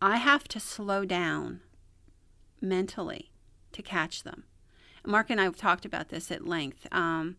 I 0.00 0.16
have 0.16 0.48
to 0.48 0.60
slow 0.60 1.04
down 1.04 1.60
mentally 2.60 3.30
to 3.72 3.82
catch 3.82 4.22
them. 4.22 4.44
Mark 5.04 5.30
and 5.30 5.40
I 5.40 5.44
have 5.44 5.56
talked 5.56 5.84
about 5.84 6.08
this 6.10 6.30
at 6.30 6.46
length. 6.46 6.86
Um, 6.92 7.36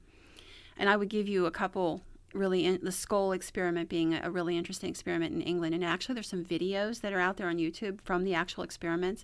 and 0.77 0.89
I 0.89 0.95
would 0.95 1.09
give 1.09 1.27
you 1.27 1.45
a 1.45 1.51
couple 1.51 2.01
really, 2.33 2.65
in, 2.65 2.79
the 2.81 2.91
Scole 2.91 3.31
experiment 3.31 3.89
being 3.89 4.13
a 4.13 4.29
really 4.29 4.57
interesting 4.57 4.89
experiment 4.89 5.33
in 5.33 5.41
England. 5.41 5.75
And 5.75 5.83
actually, 5.83 6.15
there's 6.15 6.29
some 6.29 6.43
videos 6.43 7.01
that 7.01 7.13
are 7.13 7.19
out 7.19 7.37
there 7.37 7.47
on 7.47 7.57
YouTube 7.57 8.01
from 8.01 8.23
the 8.23 8.33
actual 8.33 8.63
experiments. 8.63 9.23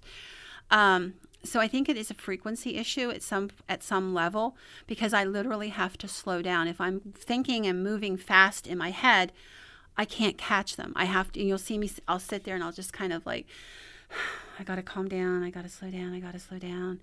Um, 0.72 1.16
so 1.44 1.60
I 1.60 1.68
think 1.68 1.88
it 1.88 1.98
is 1.98 2.12
a 2.12 2.14
frequency 2.14 2.76
issue 2.76 3.10
at 3.10 3.24
some 3.24 3.50
at 3.68 3.82
some 3.82 4.14
level 4.14 4.58
because 4.88 5.14
I 5.14 5.24
literally 5.24 5.70
have 5.70 5.98
to 6.00 6.08
slow 6.08 6.42
down. 6.42 6.68
If 6.68 6.82
I'm 6.82 7.00
thinking 7.00 7.66
and 7.66 7.84
moving 7.84 8.18
fast 8.18 8.68
in 8.68 8.78
my 8.78 8.92
head, 8.92 9.32
I 9.98 10.06
can't 10.06 10.38
catch 10.38 10.76
them. 10.76 10.94
I 10.96 11.06
have 11.06 11.32
to. 11.34 11.40
And 11.40 11.48
you'll 11.48 11.58
see 11.58 11.78
me. 11.78 11.90
I'll 12.08 12.20
sit 12.20 12.44
there 12.44 12.56
and 12.56 12.64
I'll 12.64 12.74
just 12.74 12.94
kind 12.94 13.14
of 13.14 13.26
like, 13.26 13.48
I 14.60 14.64
got 14.64 14.76
to 14.76 14.84
calm 14.84 15.08
down. 15.08 15.44
I 15.44 15.50
got 15.50 15.64
to 15.64 15.70
slow 15.70 15.90
down. 15.90 16.14
I 16.14 16.20
got 16.20 16.34
to 16.34 16.40
slow 16.40 16.60
down, 16.60 17.00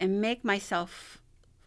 and 0.00 0.20
make 0.20 0.44
myself 0.44 1.19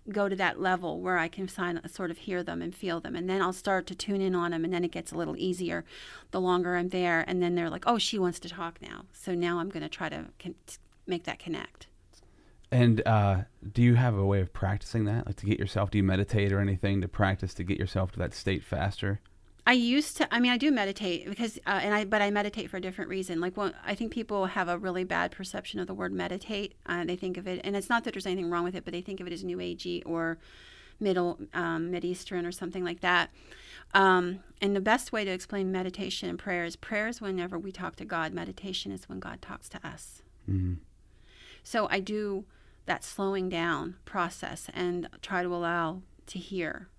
go 0.10 0.28
to 0.28 0.36
that 0.36 0.60
level 0.60 1.00
where 1.00 1.18
I 1.18 1.28
can 1.28 1.48
sort 1.48 2.12
of 2.12 2.18
hear 2.18 2.44
them 2.44 2.62
and 2.62 2.76
feel 2.76 3.00
them, 3.00 3.16
and 3.16 3.30
then 3.30 3.42
I'll 3.42 3.54
start 3.54 3.88
to 3.88 3.96
tune 3.96 4.22
in 4.22 4.36
on 4.36 4.52
them, 4.52 4.66
and 4.66 4.74
then 4.74 4.84
it 4.84 4.92
gets 4.92 5.12
a 5.12 5.18
little 5.18 5.38
easier 5.38 5.86
the 6.32 6.42
longer 6.42 6.76
I'm 6.76 6.90
there, 6.90 7.24
and 7.28 7.42
then 7.42 7.56
they're 7.56 7.70
like, 7.70 7.86
oh, 7.88 7.98
she 7.98 8.20
wants 8.20 8.40
to 8.40 8.50
talk 8.50 8.82
now, 8.82 9.06
so 9.14 9.34
now 9.34 9.60
I'm 9.60 9.70
going 9.70 9.84
to 9.84 9.90
try 9.90 10.10
to 10.10 10.26
con- 10.40 10.56
make 11.08 11.24
that 11.24 11.40
connect. 11.40 11.88
And 12.72 13.06
uh, 13.06 13.44
do 13.72 13.84
you 13.84 13.96
have 13.96 14.18
a 14.18 14.26
way 14.26 14.42
of 14.42 14.52
practicing 14.52 15.06
that, 15.06 15.28
like 15.28 15.36
to 15.38 15.46
get 15.46 15.60
yourself? 15.60 15.92
Do 15.92 16.00
you 16.00 16.04
meditate 16.04 16.52
or 16.52 16.60
anything 16.60 17.02
to 17.02 17.08
practice 17.08 17.54
to 17.54 17.64
get 17.64 17.78
yourself 17.78 18.12
to 18.14 18.20
that 18.20 18.34
state 18.34 18.64
faster? 18.64 19.22
I 19.66 19.74
used 19.74 20.18
to. 20.18 20.34
I 20.34 20.40
mean, 20.40 20.52
I 20.52 20.58
do 20.58 20.72
meditate 20.72 21.28
because, 21.28 21.58
uh, 21.66 21.80
and 21.82 21.94
I, 21.94 22.04
but 22.04 22.22
I 22.22 22.32
meditate 22.32 22.70
for 22.70 22.78
a 22.78 22.82
different 22.82 23.10
reason. 23.10 23.40
Like, 23.40 23.56
one, 23.56 23.74
I 23.86 23.96
think 23.96 24.12
people 24.12 24.48
have 24.48 24.68
a 24.68 24.78
really 24.78 25.04
bad 25.06 25.32
perception 25.32 25.80
of 25.80 25.88
the 25.88 25.94
word 25.94 26.12
meditate. 26.12 26.74
Uh, 26.86 27.06
they 27.06 27.16
think 27.16 27.38
of 27.38 27.48
it, 27.48 27.62
and 27.64 27.76
it's 27.76 27.90
not 27.90 28.04
that 28.04 28.14
there's 28.14 28.26
anything 28.26 28.50
wrong 28.50 28.64
with 28.66 28.76
it, 28.76 28.84
but 28.84 28.94
they 28.94 29.02
think 29.02 29.20
of 29.20 29.28
it 29.28 29.34
as 29.34 29.44
New 29.44 29.58
Agey 29.58 30.04
or 30.06 30.38
Middle 31.00 31.40
um, 31.54 31.92
Mid 31.92 32.04
Eastern 32.04 32.46
or 32.46 32.52
something 32.52 32.84
like 32.84 33.00
that. 33.02 33.30
Um, 33.94 34.40
and 34.62 34.76
the 34.76 34.82
best 34.82 35.12
way 35.12 35.24
to 35.24 35.32
explain 35.32 35.72
meditation 35.72 36.30
and 36.30 36.38
prayer 36.38 36.66
is 36.66 36.76
prayer 36.76 37.08
is 37.08 37.22
whenever 37.22 37.58
we 37.58 37.72
talk 37.72 37.96
to 37.98 38.06
God. 38.06 38.34
Meditation 38.34 38.92
is 38.92 39.08
when 39.08 39.20
God 39.20 39.42
talks 39.42 39.70
to 39.70 39.88
us. 39.88 40.24
Mm-hmm. 40.50 40.76
So 41.64 41.88
I 41.90 42.00
do 42.00 42.46
that 42.86 43.04
slowing 43.04 43.50
down 43.50 43.96
process 44.04 44.68
and 44.74 45.08
try 45.22 45.44
to 45.44 45.54
allow 45.54 46.02
to 46.28 46.40
hear 46.40 46.90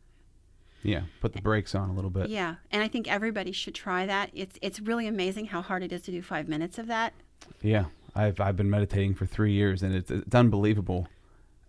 Yeah, 0.85 1.02
put 1.20 1.32
the 1.32 1.40
brakes 1.40 1.74
on 1.74 1.89
a 1.89 1.94
little 1.94 2.11
bit. 2.11 2.28
Yeah, 2.28 2.56
and 2.70 2.82
I 2.82 2.89
think 2.89 3.11
everybody 3.11 3.52
should 3.52 3.74
try 3.74 4.05
that. 4.05 4.31
It's 4.35 4.59
it's 4.61 4.81
really 4.81 5.06
amazing 5.09 5.47
how 5.47 5.62
hard 5.62 5.82
it 5.82 5.90
is 5.93 6.02
to 6.02 6.11
do 6.11 6.20
five 6.20 6.47
minutes 6.47 6.78
of 6.78 6.86
that. 6.89 7.15
Yeah, 7.62 7.86
I've 8.15 8.39
I've 8.39 8.56
been 8.56 8.70
meditating 8.70 9.15
for 9.15 9.24
three 9.24 9.52
years, 9.52 9.82
and 9.82 9.94
it's 9.94 10.11
it's 10.11 10.35
unbelievable. 10.35 11.09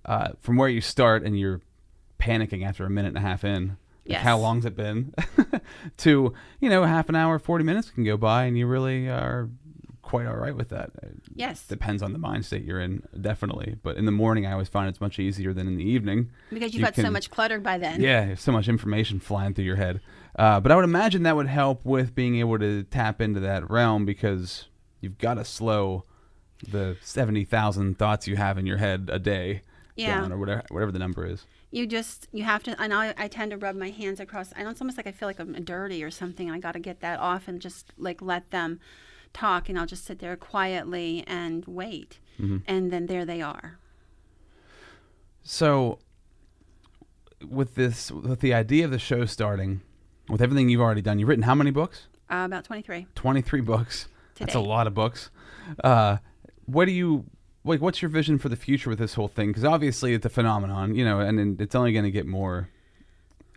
Uh, 0.04 0.34
from 0.40 0.58
where 0.58 0.70
you 0.70 0.82
start 0.82 1.24
and 1.24 1.40
you're 1.40 1.62
panicking 2.20 2.64
after 2.64 2.86
a 2.86 2.90
minute 2.90 3.10
and 3.10 3.18
a 3.18 3.22
half 3.22 3.44
in. 3.44 3.70
Like 3.70 3.78
Yes. 4.08 4.24
How 4.24 4.38
long's 4.38 4.66
it 4.66 4.76
been? 4.76 5.16
to 5.98 6.34
you 6.60 6.70
know, 6.70 6.84
half 6.84 7.10
an 7.10 7.16
hour, 7.16 7.40
forty 7.40 7.64
minutes 7.64 7.90
can 7.90 8.04
go 8.04 8.18
by, 8.18 8.44
and 8.44 8.58
you 8.58 8.68
really 8.68 9.08
are 9.08 9.50
quite 10.06 10.28
all 10.28 10.36
right 10.36 10.56
with 10.56 10.70
that. 10.70 10.92
It 11.04 11.16
Yes, 11.34 11.66
depends 11.68 12.02
on 12.04 12.14
the 12.14 12.20
mind 12.20 12.46
state 12.46 12.64
you're 12.64 12.80
in, 12.80 13.02
definitely. 13.20 13.76
But 13.84 13.98
in 13.98 14.06
the 14.06 14.12
morning, 14.12 14.46
I 14.46 14.52
always 14.54 14.70
find 14.70 14.88
it's 14.88 15.02
much 15.02 15.18
easier 15.20 15.52
than 15.52 15.68
in 15.68 15.76
the 15.78 15.84
evening. 15.84 16.30
because 16.52 16.74
you've 16.74 16.82
you 16.82 16.86
got 16.86 16.96
so 16.96 17.10
much 17.10 17.30
clutter 17.32 17.60
by 17.60 17.78
then. 17.80 18.02
Yeah, 18.02 18.36
so 18.36 18.52
much 18.52 18.68
information 18.70 19.20
flying 19.20 19.54
through 19.56 19.66
your 19.66 19.76
head. 19.78 20.00
Uh, 20.38 20.60
but 20.60 20.72
I 20.72 20.76
would 20.76 20.86
imagine 20.86 21.24
that 21.24 21.36
would 21.36 21.48
help 21.48 21.84
with 21.86 22.14
being 22.14 22.36
able 22.38 22.60
to 22.60 22.84
tap 22.84 23.20
into 23.20 23.40
that 23.42 23.70
realm 23.70 24.06
because 24.06 24.68
you've 25.02 25.18
got 25.18 25.34
to 25.36 25.44
slow 25.46 26.06
the 26.70 26.98
70,000 27.02 27.98
thoughts 27.98 28.28
you 28.28 28.36
have 28.36 28.58
in 28.58 28.66
your 28.66 28.78
head 28.78 29.10
a 29.12 29.20
day 29.20 29.62
Yeah. 29.96 30.22
down 30.22 30.32
or 30.32 30.38
whatever, 30.38 30.64
whatever 30.70 30.92
the 30.92 31.00
number 31.00 31.26
is. 31.26 31.46
You 31.72 31.88
just 31.88 32.28
you 32.32 32.44
have 32.44 32.64
to. 32.64 32.82
And 32.82 32.94
I 32.94 33.14
I 33.18 33.28
tend 33.28 33.52
to 33.52 33.58
rub 33.58 33.76
my 33.76 33.90
hands 33.90 34.22
across. 34.22 34.54
I 34.56 34.64
know 34.64 34.70
it's 34.70 34.80
almost 34.80 34.96
like 34.98 35.08
I 35.08 35.12
feel 35.12 35.28
like 35.28 35.40
I'm 35.40 35.52
dirty 35.66 36.04
or 36.04 36.12
something. 36.12 36.50
I 36.50 36.58
got 36.60 36.72
to 36.74 36.80
get 36.80 37.02
that 37.02 37.20
off 37.20 37.50
and 37.50 37.60
just 37.60 37.92
like 37.98 38.22
let 38.22 38.52
them 38.52 38.80
talk, 39.36 39.70
and 39.70 39.78
I'll 39.78 39.86
just 39.86 40.06
sit 40.06 40.20
there 40.20 40.36
quietly 40.36 41.24
and 41.28 41.64
wait, 41.68 42.20
Mm-hmm. 42.40 42.58
and 42.68 42.92
then 42.92 43.06
there 43.06 43.24
they 43.26 43.42
are. 43.42 43.80
So, 45.44 46.00
with 47.48 47.76
this, 47.76 48.12
with 48.12 48.40
the 48.40 48.54
idea 48.54 48.86
of 48.86 48.92
the 48.92 49.00
show 49.00 49.26
starting, 49.26 49.82
with 50.30 50.42
everything 50.42 50.70
you've 50.70 50.82
already 50.82 51.02
done, 51.02 51.20
you've 51.20 51.30
written 51.30 51.44
how 51.44 51.56
many 51.56 51.72
books? 51.72 52.08
Uh, 52.32 52.44
about 52.46 52.64
twenty 52.66 52.82
three. 52.82 53.06
23 53.16 53.62
books. 53.62 54.08
That's 54.40 54.56
a 54.56 54.60
lot 54.60 54.88
of 54.88 54.94
books. 54.94 55.30
Uh, 55.84 56.18
what 56.66 56.86
do 56.86 56.92
you 56.92 57.26
like? 57.64 57.80
What's 57.82 58.02
your 58.02 58.10
vision 58.10 58.38
for 58.40 58.50
the 58.50 58.56
future 58.56 58.90
with 58.90 59.00
this 59.00 59.14
whole 59.14 59.28
thing? 59.28 59.48
Because 59.50 59.64
obviously 59.64 60.14
it's 60.14 60.26
a 60.26 60.30
phenomenon, 60.30 60.96
you 60.96 61.06
know, 61.06 61.20
and, 61.20 61.40
and 61.40 61.62
it's 61.62 61.76
only 61.76 61.94
going 61.94 62.06
to 62.06 62.12
get 62.12 62.26
more. 62.26 62.70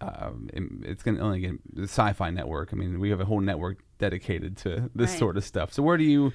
Um, 0.00 0.48
it's 0.84 1.02
going 1.02 1.16
to 1.16 1.22
only 1.22 1.40
get 1.40 1.52
the 1.74 1.82
Sci-Fi 1.84 2.30
Network. 2.30 2.68
I 2.72 2.76
mean, 2.76 3.00
we 3.00 3.10
have 3.10 3.20
a 3.20 3.24
whole 3.24 3.40
network 3.40 3.78
dedicated 3.98 4.56
to 4.58 4.90
this 4.94 5.10
Right. 5.10 5.18
sort 5.18 5.36
of 5.36 5.44
stuff. 5.44 5.72
So 5.72 5.82
where 5.82 5.96
do 5.96 6.04
you, 6.04 6.32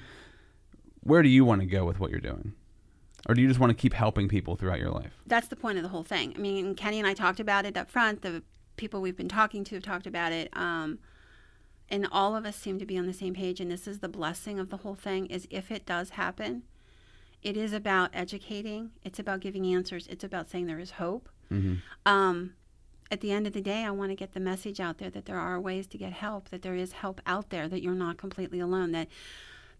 where 1.00 1.22
do 1.22 1.28
you 1.28 1.44
want 1.44 1.60
to 1.60 1.66
go 1.66 1.84
with 1.84 1.98
what 2.00 2.10
you're 2.10 2.20
doing, 2.20 2.52
or 3.28 3.34
do 3.34 3.42
you 3.42 3.48
just 3.48 3.60
want 3.60 3.70
to 3.70 3.74
keep 3.74 3.92
helping 3.94 4.28
people 4.28 4.56
throughout 4.56 4.78
your 4.78 4.90
life? 4.90 5.12
that's 5.26 5.48
the 5.48 5.56
point 5.56 5.76
of 5.78 5.82
the 5.82 5.88
whole 5.88 6.02
thing. 6.04 6.32
I 6.36 6.38
mean, 6.38 6.74
Kenny 6.74 6.98
and 6.98 7.08
I 7.08 7.14
talked 7.14 7.40
about 7.40 7.64
it 7.66 7.76
up 7.76 7.90
front. 7.90 8.22
The 8.22 8.42
people 8.76 9.00
we've 9.00 9.16
been 9.16 9.28
talking 9.28 9.64
to 9.64 9.74
have 9.76 9.84
talked 9.84 10.06
about 10.06 10.32
it. 10.32 10.48
Um, 10.56 10.98
and 11.90 12.08
all 12.10 12.34
of 12.34 12.44
us 12.46 12.56
seem 12.56 12.78
to 12.78 12.86
be 12.86 12.96
on 12.98 13.06
the 13.06 13.12
same 13.12 13.34
page. 13.34 13.60
And 13.60 13.70
this 13.70 13.86
is 13.86 13.98
the 14.00 14.08
blessing 14.08 14.58
of 14.58 14.70
the 14.70 14.78
whole 14.78 14.94
thing: 14.94 15.26
is 15.26 15.46
if 15.50 15.70
it 15.70 15.84
does 15.86 16.10
happen, 16.10 16.62
it 17.42 17.56
is 17.56 17.72
about 17.72 18.10
educating. 18.14 18.90
It's 19.04 19.18
about 19.18 19.40
giving 19.40 19.66
answers. 19.66 20.06
It's 20.08 20.24
about 20.24 20.48
saying 20.48 20.66
there 20.66 20.78
is 20.78 20.92
hope. 20.92 21.28
Mm-hmm. 21.52 21.74
Um, 22.06 22.54
at 23.10 23.20
the 23.20 23.32
end 23.32 23.46
of 23.46 23.52
the 23.52 23.60
day, 23.60 23.84
I 23.84 23.90
want 23.90 24.10
to 24.10 24.16
get 24.16 24.32
the 24.32 24.40
message 24.40 24.80
out 24.80 24.98
there 24.98 25.10
that 25.10 25.26
there 25.26 25.38
are 25.38 25.60
ways 25.60 25.86
to 25.88 25.98
get 25.98 26.12
help. 26.12 26.48
That 26.48 26.62
there 26.62 26.74
is 26.74 26.92
help 26.92 27.20
out 27.26 27.50
there. 27.50 27.68
That 27.68 27.82
you're 27.82 27.94
not 27.94 28.16
completely 28.16 28.60
alone. 28.60 28.92
That 28.92 29.08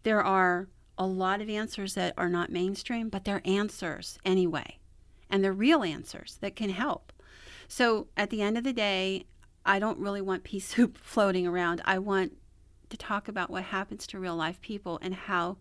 there 0.03 0.23
are 0.23 0.69
a 0.97 1.07
lot 1.07 1.41
of 1.41 1.49
answers 1.49 1.95
that 1.95 2.15
are 2.17 2.29
not 2.29 2.51
mainstream, 2.51 3.09
but 3.09 3.25
they're 3.25 3.43
answers 3.45 4.19
anyway 4.25 4.79
and 5.31 5.43
they're 5.43 5.53
real 5.53 5.83
answers 5.83 6.39
that 6.41 6.55
can 6.55 6.71
help. 6.71 7.13
So 7.67 8.07
at 8.17 8.31
the 8.31 8.43
end 8.43 8.57
of 8.57 8.65
the 8.65 8.73
day, 8.73 9.27
I 9.67 9.79
don't 9.79 9.99
really 9.99 10.21
want 10.21 10.45
pea 10.45 10.61
soup 10.61 10.97
floating 10.99 11.47
around. 11.47 11.83
I 11.85 11.99
want 11.99 12.37
to 12.91 12.97
talk 12.97 13.27
about 13.27 13.51
what 13.51 13.65
happens 13.65 14.07
to 14.09 14.21
real 14.21 14.37
life 14.37 14.61
people 14.61 14.99
and 15.03 15.15
how 15.15 15.57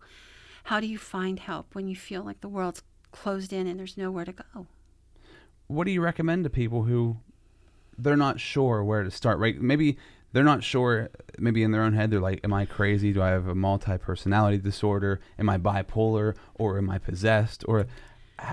how 0.64 0.80
do 0.80 0.86
you 0.86 0.96
find 0.96 1.40
help 1.40 1.74
when 1.74 1.88
you 1.88 1.96
feel 1.96 2.22
like 2.22 2.40
the 2.40 2.48
world's 2.48 2.82
closed 3.10 3.52
in 3.52 3.66
and 3.66 3.78
there's 3.78 3.98
nowhere 3.98 4.24
to 4.24 4.32
go. 4.32 4.66
what 5.66 5.84
do 5.84 5.90
you 5.90 6.00
recommend 6.00 6.44
to 6.44 6.50
people 6.50 6.84
who 6.84 7.16
they're 7.98 8.16
not 8.16 8.40
sure 8.40 8.82
where 8.84 9.02
to 9.02 9.10
start? 9.10 9.38
Right? 9.38 9.60
Maybe 9.60 9.98
they're 10.32 10.44
not 10.44 10.64
sure. 10.64 11.10
Maybe 11.38 11.62
in 11.62 11.70
their 11.70 11.82
own 11.82 11.94
head, 11.94 12.10
they're 12.10 12.20
like, 12.20 12.40
"Am 12.44 12.52
I 12.52 12.64
crazy? 12.66 13.12
Do 13.12 13.22
I 13.22 13.28
have 13.28 13.46
a 13.46 13.54
multi 13.54 13.98
personality 13.98 14.58
disorder? 14.58 15.20
Am 15.38 15.48
I 15.48 15.58
bipolar, 15.58 16.34
or 16.54 16.78
am 16.78 16.90
I 16.90 16.98
possessed? 16.98 17.64
Or 17.68 17.86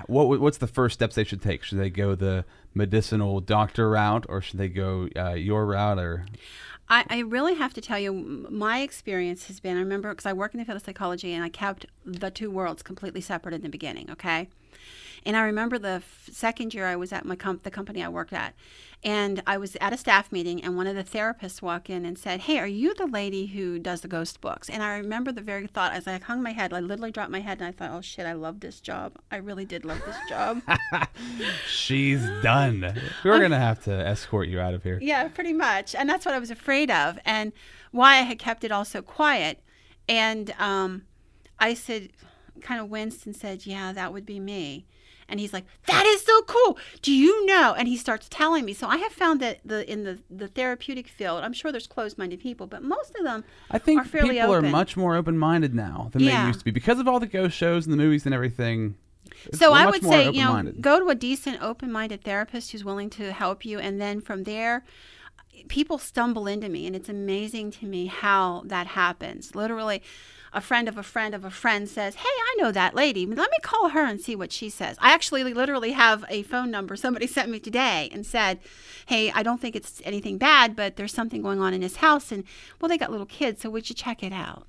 what? 0.06 0.40
What's 0.40 0.58
the 0.58 0.66
first 0.66 0.94
steps 0.94 1.16
they 1.16 1.24
should 1.24 1.42
take? 1.42 1.62
Should 1.62 1.78
they 1.78 1.90
go 1.90 2.14
the 2.14 2.44
medicinal 2.74 3.40
doctor 3.40 3.90
route, 3.90 4.26
or 4.28 4.40
should 4.40 4.58
they 4.58 4.68
go 4.68 5.08
uh, 5.16 5.34
your 5.34 5.66
route? 5.66 5.98
Or 5.98 6.26
I, 6.88 7.04
I 7.08 7.18
really 7.20 7.54
have 7.54 7.72
to 7.74 7.80
tell 7.80 7.98
you, 7.98 8.46
my 8.50 8.80
experience 8.80 9.46
has 9.46 9.60
been 9.60 9.76
I 9.76 9.80
remember 9.80 10.10
because 10.10 10.26
I 10.26 10.32
work 10.32 10.54
in 10.54 10.60
the 10.60 10.66
field 10.66 10.76
of 10.76 10.84
psychology 10.84 11.32
and 11.32 11.42
I 11.42 11.48
kept 11.48 11.86
the 12.04 12.30
two 12.30 12.50
worlds 12.50 12.82
completely 12.82 13.20
separate 13.20 13.54
in 13.54 13.62
the 13.62 13.68
beginning, 13.68 14.10
okay? 14.10 14.48
And 15.24 15.36
I 15.36 15.42
remember 15.42 15.78
the 15.78 16.02
f- 16.04 16.28
second 16.32 16.74
year 16.74 16.86
I 16.86 16.96
was 16.96 17.12
at 17.12 17.24
my 17.24 17.36
com- 17.36 17.60
the 17.62 17.70
company 17.70 18.02
I 18.02 18.08
worked 18.08 18.32
at, 18.32 18.54
and 19.04 19.42
I 19.46 19.56
was 19.56 19.76
at 19.80 19.92
a 19.92 19.96
staff 19.96 20.30
meeting, 20.32 20.62
and 20.62 20.76
one 20.76 20.86
of 20.86 20.94
the 20.96 21.04
therapists 21.04 21.62
walked 21.62 21.90
in 21.90 22.04
and 22.04 22.18
said, 22.18 22.40
"Hey, 22.40 22.58
are 22.58 22.66
you 22.66 22.94
the 22.94 23.06
lady 23.06 23.46
who 23.46 23.78
does 23.78 24.00
the 24.00 24.08
ghost 24.08 24.40
books?" 24.40 24.68
And 24.68 24.82
I 24.82 24.96
remember 24.96 25.32
the 25.32 25.40
very 25.40 25.66
thought 25.66 25.92
as 25.92 26.06
I 26.06 26.18
hung 26.18 26.42
my 26.42 26.52
head, 26.52 26.72
I 26.72 26.80
literally 26.80 27.12
dropped 27.12 27.30
my 27.30 27.40
head, 27.40 27.58
and 27.58 27.66
I 27.66 27.72
thought, 27.72 27.90
"Oh 27.92 28.00
shit, 28.00 28.26
I 28.26 28.32
love 28.32 28.60
this 28.60 28.80
job. 28.80 29.16
I 29.30 29.36
really 29.36 29.64
did 29.64 29.84
love 29.84 30.02
this 30.04 30.16
job." 30.28 30.62
she's 31.68 32.24
done. 32.42 32.80
We're 33.24 33.40
gonna 33.40 33.58
have 33.58 33.82
to 33.84 33.92
escort 33.92 34.48
you 34.48 34.60
out 34.60 34.74
of 34.74 34.82
here. 34.82 34.98
Yeah, 35.00 35.28
pretty 35.28 35.52
much. 35.52 35.94
And 35.94 36.08
that's 36.08 36.24
what 36.26 36.34
I 36.34 36.38
was 36.38 36.50
afraid 36.50 36.90
of 36.90 37.18
and 37.24 37.52
why 37.90 38.14
I 38.14 38.22
had 38.22 38.38
kept 38.38 38.64
it 38.64 38.72
all 38.72 38.84
so 38.84 39.02
quiet. 39.02 39.60
And 40.08 40.52
um, 40.58 41.02
I 41.58 41.74
said, 41.74 42.10
kind 42.60 42.80
of 42.80 42.90
winced 42.90 43.26
and 43.26 43.34
said, 43.36 43.66
Yeah, 43.66 43.92
that 43.92 44.12
would 44.12 44.26
be 44.26 44.40
me. 44.40 44.86
And 45.32 45.40
he's 45.40 45.52
like, 45.52 45.64
That 45.86 46.04
is 46.06 46.22
so 46.22 46.42
cool. 46.42 46.78
Do 47.00 47.12
you 47.12 47.44
know? 47.46 47.74
And 47.76 47.88
he 47.88 47.96
starts 47.96 48.28
telling 48.28 48.64
me. 48.64 48.74
So 48.74 48.86
I 48.86 48.98
have 48.98 49.12
found 49.12 49.40
that 49.40 49.58
the 49.64 49.90
in 49.90 50.04
the, 50.04 50.18
the 50.30 50.46
therapeutic 50.46 51.08
field, 51.08 51.42
I'm 51.42 51.52
sure 51.54 51.72
there's 51.72 51.86
closed 51.86 52.18
minded 52.18 52.38
people, 52.40 52.66
but 52.66 52.82
most 52.84 53.14
of 53.16 53.24
them 53.24 53.42
I 53.70 53.78
think 53.78 54.02
are 54.02 54.04
fairly 54.04 54.34
people 54.36 54.52
open. 54.52 54.66
are 54.66 54.70
much 54.70 54.96
more 54.96 55.16
open 55.16 55.38
minded 55.38 55.74
now 55.74 56.10
than 56.12 56.22
Yeah. 56.22 56.42
they 56.42 56.46
used 56.48 56.60
to 56.60 56.64
be 56.66 56.70
because 56.70 57.00
of 57.00 57.08
all 57.08 57.18
the 57.18 57.26
ghost 57.26 57.56
shows 57.56 57.86
and 57.86 57.92
the 57.92 57.96
movies 57.96 58.26
and 58.26 58.34
everything. 58.34 58.94
It's- 59.46 59.58
So 59.58 59.72
I 59.72 59.86
would 59.86 60.02
say, 60.04 60.30
you 60.30 60.44
know, 60.44 60.72
go 60.80 61.00
to 61.00 61.08
a 61.08 61.14
decent, 61.14 61.62
open-minded 61.62 62.22
therapist 62.22 62.70
who's 62.72 62.84
willing 62.84 63.08
to 63.10 63.32
help 63.32 63.64
you, 63.64 63.78
and 63.78 63.98
then 64.00 64.20
from 64.20 64.44
there, 64.44 64.84
people 65.68 65.96
stumble 65.98 66.46
into 66.46 66.68
me, 66.68 66.86
and 66.86 66.94
it's 66.94 67.08
amazing 67.08 67.70
to 67.72 67.86
me 67.86 68.06
how 68.06 68.62
that 68.66 68.88
happens. 68.88 69.54
Literally, 69.54 70.02
a 70.54 70.60
friend 70.60 70.88
of 70.88 70.98
a 70.98 71.02
friend 71.02 71.34
of 71.34 71.44
a 71.44 71.50
friend 71.50 71.88
says, 71.88 72.16
"Hey, 72.16 72.28
I 72.28 72.56
know 72.58 72.72
that 72.72 72.94
lady. 72.94 73.26
Let 73.26 73.50
me 73.50 73.58
call 73.62 73.90
her 73.90 74.04
and 74.04 74.20
see 74.20 74.36
what 74.36 74.52
she 74.52 74.68
says." 74.68 74.96
I 75.00 75.12
actually 75.12 75.44
literally 75.44 75.92
have 75.92 76.24
a 76.28 76.42
phone 76.42 76.70
number 76.70 76.96
somebody 76.96 77.26
sent 77.28 77.50
me 77.50 77.58
today 77.58 78.08
and 78.12 78.26
said, 78.26 78.60
"Hey, 79.06 79.30
I 79.30 79.42
don't 79.42 79.60
think 79.60 79.76
it's 79.76 80.02
anything 80.04 80.38
bad, 80.38 80.76
but 80.76 80.96
there's 80.96 81.14
something 81.14 81.42
going 81.42 81.60
on 81.60 81.74
in 81.74 81.82
his 81.82 81.96
house, 81.96 82.32
and 82.32 82.44
well, 82.80 82.88
they 82.88 82.98
got 82.98 83.10
little 83.10 83.26
kids, 83.26 83.62
so 83.62 83.70
would 83.70 83.88
you 83.88 83.94
check 83.94 84.22
it 84.22 84.32
out?" 84.32 84.66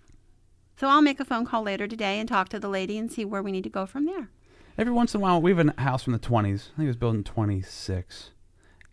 So 0.78 0.88
I'll 0.88 1.02
make 1.02 1.20
a 1.20 1.26
phone 1.26 1.46
call 1.46 1.64
later 1.64 1.88
today 1.88 2.20
and 2.20 2.28
talk 2.28 2.50
to 2.50 2.60
the 2.60 2.68
lady 2.68 2.98
and 2.98 3.12
see 3.12 3.26
where 3.26 3.44
we 3.44 3.52
need 3.52 3.64
to 3.64 3.70
go 3.70 3.86
from 3.86 4.06
there. 4.06 4.30
Every 4.78 4.92
once 4.92 5.14
in 5.14 5.22
a 5.22 5.22
while, 5.22 5.42
we 5.42 5.54
have 5.54 5.68
a 5.68 5.82
house 5.82 6.04
from 6.04 6.14
the 6.14 6.20
20s. 6.20 6.72
I 6.74 6.78
think 6.78 6.86
it 6.86 6.88
was 6.88 6.96
built 6.96 7.16
in 7.16 7.24
26. 7.24 8.32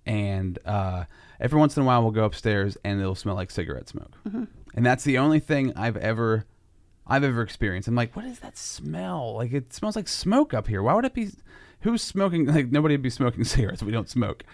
And 0.04 0.58
uh, 0.66 1.04
every 1.40 1.58
once 1.58 1.76
in 1.76 1.82
a 1.82 1.86
while, 1.86 2.02
we'll 2.02 2.10
go 2.10 2.24
upstairs 2.24 2.76
and 2.84 3.00
it'll 3.00 3.14
smell 3.14 3.34
like 3.34 3.50
cigarette 3.50 3.88
smoke. 3.88 4.12
Mm-hmm. 4.26 4.44
And 4.74 4.86
that's 4.86 5.04
the 5.04 5.18
only 5.18 5.40
thing 5.40 5.72
I've 5.76 5.96
ever. 5.96 6.44
I've 7.06 7.24
ever 7.24 7.42
experienced. 7.42 7.88
I'm 7.88 7.94
like, 7.94 8.14
what 8.14 8.24
is 8.24 8.38
that 8.40 8.56
smell? 8.56 9.34
Like 9.36 9.52
it 9.52 9.72
smells 9.72 9.96
like 9.96 10.08
smoke 10.08 10.54
up 10.54 10.68
here. 10.68 10.82
Why 10.82 10.94
would 10.94 11.04
it 11.04 11.14
be? 11.14 11.30
Who's 11.80 12.02
smoking? 12.02 12.46
Like 12.54 12.70
nobody 12.70 12.94
would 12.94 13.02
be 13.02 13.10
smoking 13.10 13.44
cigarettes. 13.44 13.82
We 13.82 13.92
don't 13.92 14.08
smoke. 14.08 14.44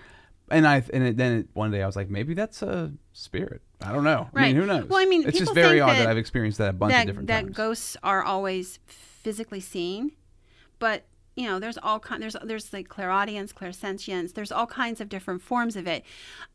And 0.50 0.66
I 0.66 0.82
and 0.92 1.02
it, 1.02 1.16
then 1.16 1.38
it, 1.40 1.48
one 1.54 1.70
day 1.72 1.82
I 1.82 1.86
was 1.86 1.96
like, 1.96 2.08
maybe 2.08 2.32
that's 2.34 2.62
a 2.62 2.92
spirit. 3.12 3.62
I 3.82 3.92
don't 3.92 4.04
know. 4.04 4.30
I 4.32 4.40
Right. 4.40 4.46
mean, 4.54 4.56
who 4.56 4.66
knows? 4.66 4.84
Well, 4.88 5.00
I 5.00 5.04
mean, 5.06 5.26
it's 5.28 5.38
just 5.38 5.52
very 5.54 5.80
odd 5.80 5.90
that, 5.90 5.98
that- 6.04 6.08
I've 6.08 6.18
experienced 6.18 6.58
that 6.58 6.70
a 6.70 6.72
bunch 6.72 6.92
that 6.92 7.00
of 7.02 7.06
different 7.08 7.28
that 7.28 7.34
times. 7.40 7.48
That 7.48 7.54
ghosts 7.56 7.96
are 8.02 8.22
always 8.22 8.78
physically 8.86 9.60
seen, 9.60 10.12
but 10.78 11.04
you 11.36 11.44
know, 11.46 11.58
there's 11.60 11.78
all 11.78 12.00
kind. 12.00 12.20
There's 12.22 12.34
there's 12.42 12.72
like 12.72 12.88
clairaudience, 12.88 13.52
clairsentience. 13.52 14.32
There's 14.34 14.50
all 14.50 14.66
kinds 14.66 15.00
of 15.00 15.08
different 15.08 15.42
forms 15.42 15.76
of 15.76 15.86
it, 15.86 16.02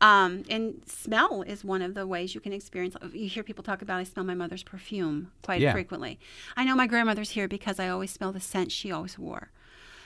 um, 0.00 0.42
and 0.50 0.82
smell 0.86 1.42
is 1.42 1.64
one 1.64 1.82
of 1.82 1.94
the 1.94 2.06
ways 2.06 2.34
you 2.34 2.40
can 2.40 2.52
experience. 2.52 2.96
You 3.12 3.28
hear 3.28 3.42
people 3.44 3.62
talk 3.64 3.80
about 3.80 3.98
I 4.00 4.04
smell 4.04 4.24
my 4.24 4.34
mother's 4.34 4.62
perfume 4.64 5.30
quite 5.42 5.60
Yeah. 5.60 5.72
frequently. 5.72 6.18
I 6.56 6.64
know 6.64 6.74
my 6.74 6.86
grandmother's 6.88 7.30
here 7.30 7.46
because 7.48 7.78
I 7.78 7.88
always 7.88 8.10
smell 8.10 8.32
the 8.32 8.40
scent 8.40 8.72
she 8.72 8.90
always 8.90 9.18
wore. 9.18 9.50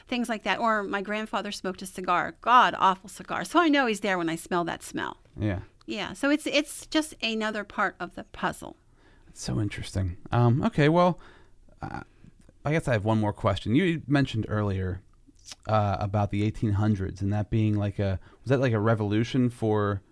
Things 0.09 0.29
like 0.29 0.43
that. 0.45 0.59
Or 0.61 0.83
my 0.85 1.03
grandfather 1.03 1.51
smoked 1.51 1.83
a 1.83 1.87
cigar, 1.87 2.37
god 2.41 2.75
awful 2.79 3.09
cigar. 3.09 3.45
So 3.45 3.59
I 3.59 3.69
know 3.69 3.87
he's 3.87 4.01
there 4.01 4.19
when 4.19 4.29
I 4.29 4.37
smell 4.37 4.65
that 4.65 4.83
smell. 4.83 5.17
yeah. 5.39 5.61
Yeah. 5.89 6.13
So 6.15 6.31
it's 6.31 6.47
it's 6.47 6.87
just 6.87 7.15
another 7.23 7.65
part 7.65 7.95
of 7.99 8.15
the 8.15 8.25
puzzle. 8.25 8.77
It's 9.29 9.43
so 9.43 9.61
interesting. 9.61 10.17
Um, 10.33 10.63
okay, 10.65 10.89
well, 10.89 11.19
uh, 11.81 12.01
I 12.67 12.73
guess 12.73 12.89
I 12.89 12.95
have 12.95 13.05
one 13.05 13.21
more 13.21 13.33
question. 13.33 13.77
You 13.77 14.03
mentioned 14.09 14.45
earlier 14.49 15.01
uh, 15.69 15.99
about 16.01 16.33
the 16.33 16.51
1800s 16.51 17.21
and 17.21 17.33
that 17.33 17.49
being 17.49 17.77
like 17.77 18.01
a 18.01 18.19
was 18.43 18.51
that 18.51 18.59
like 18.59 18.73
a 18.73 18.81
revolution 18.81 19.51
for 19.51 20.03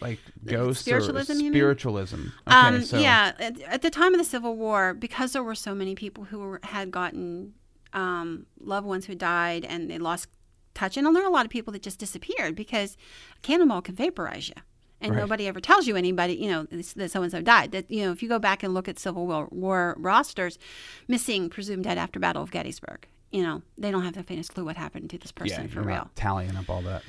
like 0.00 0.18
ghosts 0.44 0.82
spiritualism, 0.82 1.32
or 1.32 1.50
spiritualism? 1.50 2.20
Okay, 2.48 2.56
um, 2.56 2.82
so 2.82 2.98
yeah, 2.98 3.32
at, 3.38 3.60
at 3.60 3.82
the 3.82 3.90
time 3.90 4.12
of 4.12 4.18
the 4.18 4.24
Civil 4.24 4.56
War, 4.56 4.92
because 4.92 5.32
there 5.32 5.44
were 5.44 5.54
so 5.54 5.72
many 5.72 5.94
people 5.94 6.24
who 6.24 6.40
were, 6.40 6.60
had 6.64 6.90
gotten 6.90 7.54
um, 7.92 8.46
loved 8.58 8.86
ones 8.86 9.06
who 9.06 9.14
died 9.14 9.64
and 9.64 9.88
they 9.88 9.98
lost 9.98 10.26
touch, 10.74 10.96
and 10.96 11.06
there 11.14 11.22
are 11.22 11.28
a 11.28 11.32
lot 11.32 11.44
of 11.46 11.50
people 11.50 11.72
that 11.74 11.82
just 11.82 12.00
disappeared 12.00 12.56
because 12.56 12.96
a 13.36 13.40
cannonball 13.42 13.82
can 13.82 13.94
vaporize 13.94 14.48
you. 14.48 14.54
And 15.00 15.12
Right. 15.12 15.20
nobody 15.20 15.46
ever 15.46 15.60
tells 15.60 15.86
you 15.86 15.94
anybody, 15.96 16.34
you 16.34 16.48
know, 16.48 16.64
that 16.64 17.10
so 17.12 17.22
and 17.22 17.30
so 17.30 17.40
died. 17.40 17.70
That 17.72 17.88
you 17.90 18.04
know, 18.04 18.10
if 18.12 18.22
you 18.22 18.28
go 18.28 18.38
back 18.40 18.62
and 18.64 18.74
look 18.74 18.88
at 18.88 18.98
Civil 18.98 19.26
War, 19.26 19.48
War 19.52 19.94
rosters, 19.98 20.58
missing, 21.06 21.48
presumed 21.48 21.84
dead 21.84 21.98
after 21.98 22.18
Battle 22.18 22.42
of 22.42 22.50
Gettysburg, 22.50 23.06
you 23.30 23.42
know, 23.42 23.62
they 23.76 23.90
don't 23.92 24.02
have 24.02 24.14
the 24.14 24.22
faintest 24.24 24.54
clue 24.54 24.64
what 24.64 24.76
happened 24.76 25.10
to 25.10 25.18
this 25.18 25.30
person 25.30 25.64
yeah, 25.64 25.68
for 25.72 25.82
real. 25.82 26.10
tallying 26.16 26.56
up 26.56 26.68
all 26.68 26.82
that. 26.82 27.02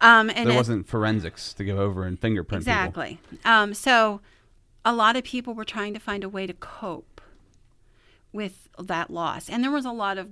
Um, 0.00 0.30
and 0.30 0.46
there 0.48 0.54
it- 0.54 0.56
wasn't 0.56 0.86
forensics 0.86 1.52
to 1.54 1.64
go 1.64 1.78
over 1.78 2.04
and 2.04 2.18
fingerprint. 2.18 2.62
Exactly. 2.62 3.18
Um, 3.44 3.74
so 3.74 4.20
a 4.84 4.94
lot 4.94 5.16
of 5.16 5.24
people 5.24 5.52
were 5.54 5.64
trying 5.64 5.92
to 5.94 6.00
find 6.00 6.22
a 6.24 6.28
way 6.28 6.46
to 6.46 6.52
cope 6.54 7.20
with 8.32 8.68
that 8.78 9.10
loss. 9.10 9.48
And 9.48 9.62
there 9.64 9.70
was 9.70 9.84
a 9.84 9.90
lot 9.92 10.16
of 10.18 10.28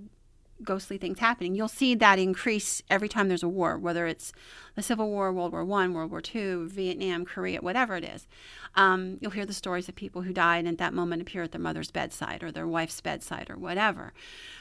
ghostly 0.63 0.99
things 0.99 1.19
happening. 1.19 1.55
You'll 1.55 1.69
see 1.69 1.95
that 1.97 2.19
increase 2.19 2.83
every 2.89 3.09
time 3.09 3.29
there's 3.29 3.43
a 3.43 3.49
war, 3.49 3.77
whether 3.77 4.07
it's 4.07 4.33
the 4.75 4.83
Civil 4.83 5.09
War, 5.11 5.33
World 5.33 5.53
War 5.53 5.65
One, 5.65 5.93
World 5.93 6.11
War 6.11 6.21
Two, 6.21 6.69
Vietnam, 6.69 7.25
Korea, 7.25 7.61
whatever 7.61 7.97
it 7.97 8.05
is. 8.05 8.27
Um, 8.75 9.19
you'll 9.21 9.33
hear 9.33 9.47
the 9.47 9.53
stories 9.53 9.89
of 9.89 9.97
people 9.97 10.23
who 10.23 10.33
died 10.33 10.61
and 10.61 10.69
at 10.69 10.79
that 10.79 10.95
moment 10.95 11.23
appear 11.23 11.43
at 11.43 11.53
their 11.53 11.61
mother's 11.61 11.91
bedside 11.91 12.43
or 12.43 12.53
their 12.53 12.67
wife's 12.67 13.01
bedside 13.01 13.51
or 13.51 13.57
whatever. 13.57 14.13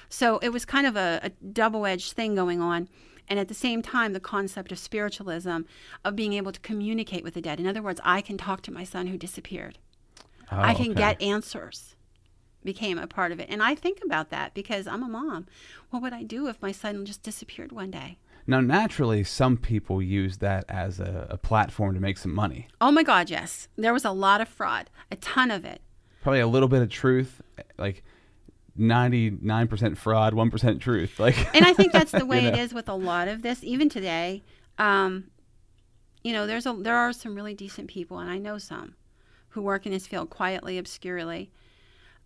So 0.09 0.37
it 0.39 0.49
was 0.49 0.65
kind 0.65 0.87
of 0.87 0.95
a, 0.95 1.19
a 1.23 1.29
double-edged 1.29 2.13
thing 2.13 2.35
going 2.35 2.61
on. 2.61 2.89
And 3.29 3.39
at 3.39 3.47
the 3.47 3.53
same 3.53 3.81
time, 3.81 4.11
the 4.11 4.19
concept 4.19 4.71
of 4.71 4.79
spiritualism, 4.79 5.61
of 6.03 6.15
being 6.15 6.33
able 6.33 6.51
to 6.51 6.59
communicate 6.59 7.23
with 7.23 7.35
the 7.35 7.41
dead. 7.41 7.59
In 7.59 7.67
other 7.67 7.81
words, 7.81 8.01
I 8.03 8.19
can 8.21 8.37
talk 8.37 8.61
to 8.63 8.71
my 8.71 8.83
son 8.83 9.07
who 9.07 9.17
disappeared. 9.17 9.77
Oh, 10.51 10.59
I 10.59 10.73
can 10.73 10.91
okay. 10.91 10.99
get 10.99 11.21
answers 11.21 11.92
became 12.63 12.97
a 12.97 13.07
part 13.07 13.31
of 13.31 13.39
it. 13.39 13.47
And 13.49 13.61
I 13.61 13.75
think 13.75 13.99
about 14.03 14.29
that 14.29 14.53
because 14.53 14.87
I'm 14.87 15.03
a 15.03 15.07
mom. 15.07 15.47
What 15.89 16.01
would 16.01 16.13
I 16.13 16.23
do 16.23 16.47
if 16.47 16.61
my 16.61 16.71
son 16.71 17.05
just 17.05 17.23
disappeared 17.23 17.71
one 17.71 17.91
day? 17.91 18.17
Now, 18.45 18.59
naturally, 18.59 19.23
some 19.23 19.55
people 19.57 20.01
use 20.01 20.37
that 20.39 20.65
as 20.67 20.99
a, 20.99 21.27
a 21.29 21.37
platform 21.37 21.93
to 21.93 21.99
make 22.01 22.17
some 22.17 22.33
money. 22.35 22.67
Oh 22.81 22.91
my 22.91 23.03
God, 23.03 23.29
yes. 23.29 23.69
There 23.77 23.93
was 23.93 24.03
a 24.03 24.11
lot 24.11 24.41
of 24.41 24.49
fraud, 24.49 24.89
a 25.11 25.15
ton 25.15 25.49
of 25.49 25.63
it. 25.63 25.81
Probably 26.21 26.41
a 26.41 26.47
little 26.47 26.67
bit 26.67 26.81
of 26.81 26.89
truth, 26.89 27.41
like 27.77 28.03
99% 28.79 29.97
fraud, 29.97 30.33
1% 30.33 30.79
truth. 30.81 31.19
Like, 31.19 31.55
And 31.55 31.65
I 31.65 31.73
think 31.73 31.91
that's 31.93 32.11
the 32.13 32.25
way 32.25 32.45
You 32.45 32.51
know? 32.51 32.57
is 32.59 32.73
with 32.73 32.89
a 32.89 32.95
lot 32.95 33.27
of 33.27 33.41
this, 33.41 33.63
even 33.63 33.89
today. 33.89 34.43
Um, 34.77 35.25
you 36.23 36.33
know, 36.33 36.47
there's 36.47 36.65
a 36.65 36.73
there 36.73 36.95
are 36.95 37.11
some 37.13 37.35
really 37.35 37.53
decent 37.53 37.89
people, 37.89 38.19
and 38.19 38.29
I 38.29 38.37
know 38.37 38.57
some 38.57 38.95
who 39.49 39.61
work 39.61 39.85
in 39.85 39.91
this 39.91 40.07
field 40.07 40.29
quietly, 40.29 40.77
obscurely, 40.77 41.51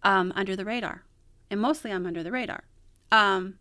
um, 0.03 0.31
under 0.35 0.55
the 0.55 0.65
radar, 0.65 1.03
and 1.49 1.59
mostly 1.59 1.91
I'm 1.91 2.05
under 2.05 2.23
the 2.23 2.31
radar. 2.31 2.63
Um, 3.11 3.55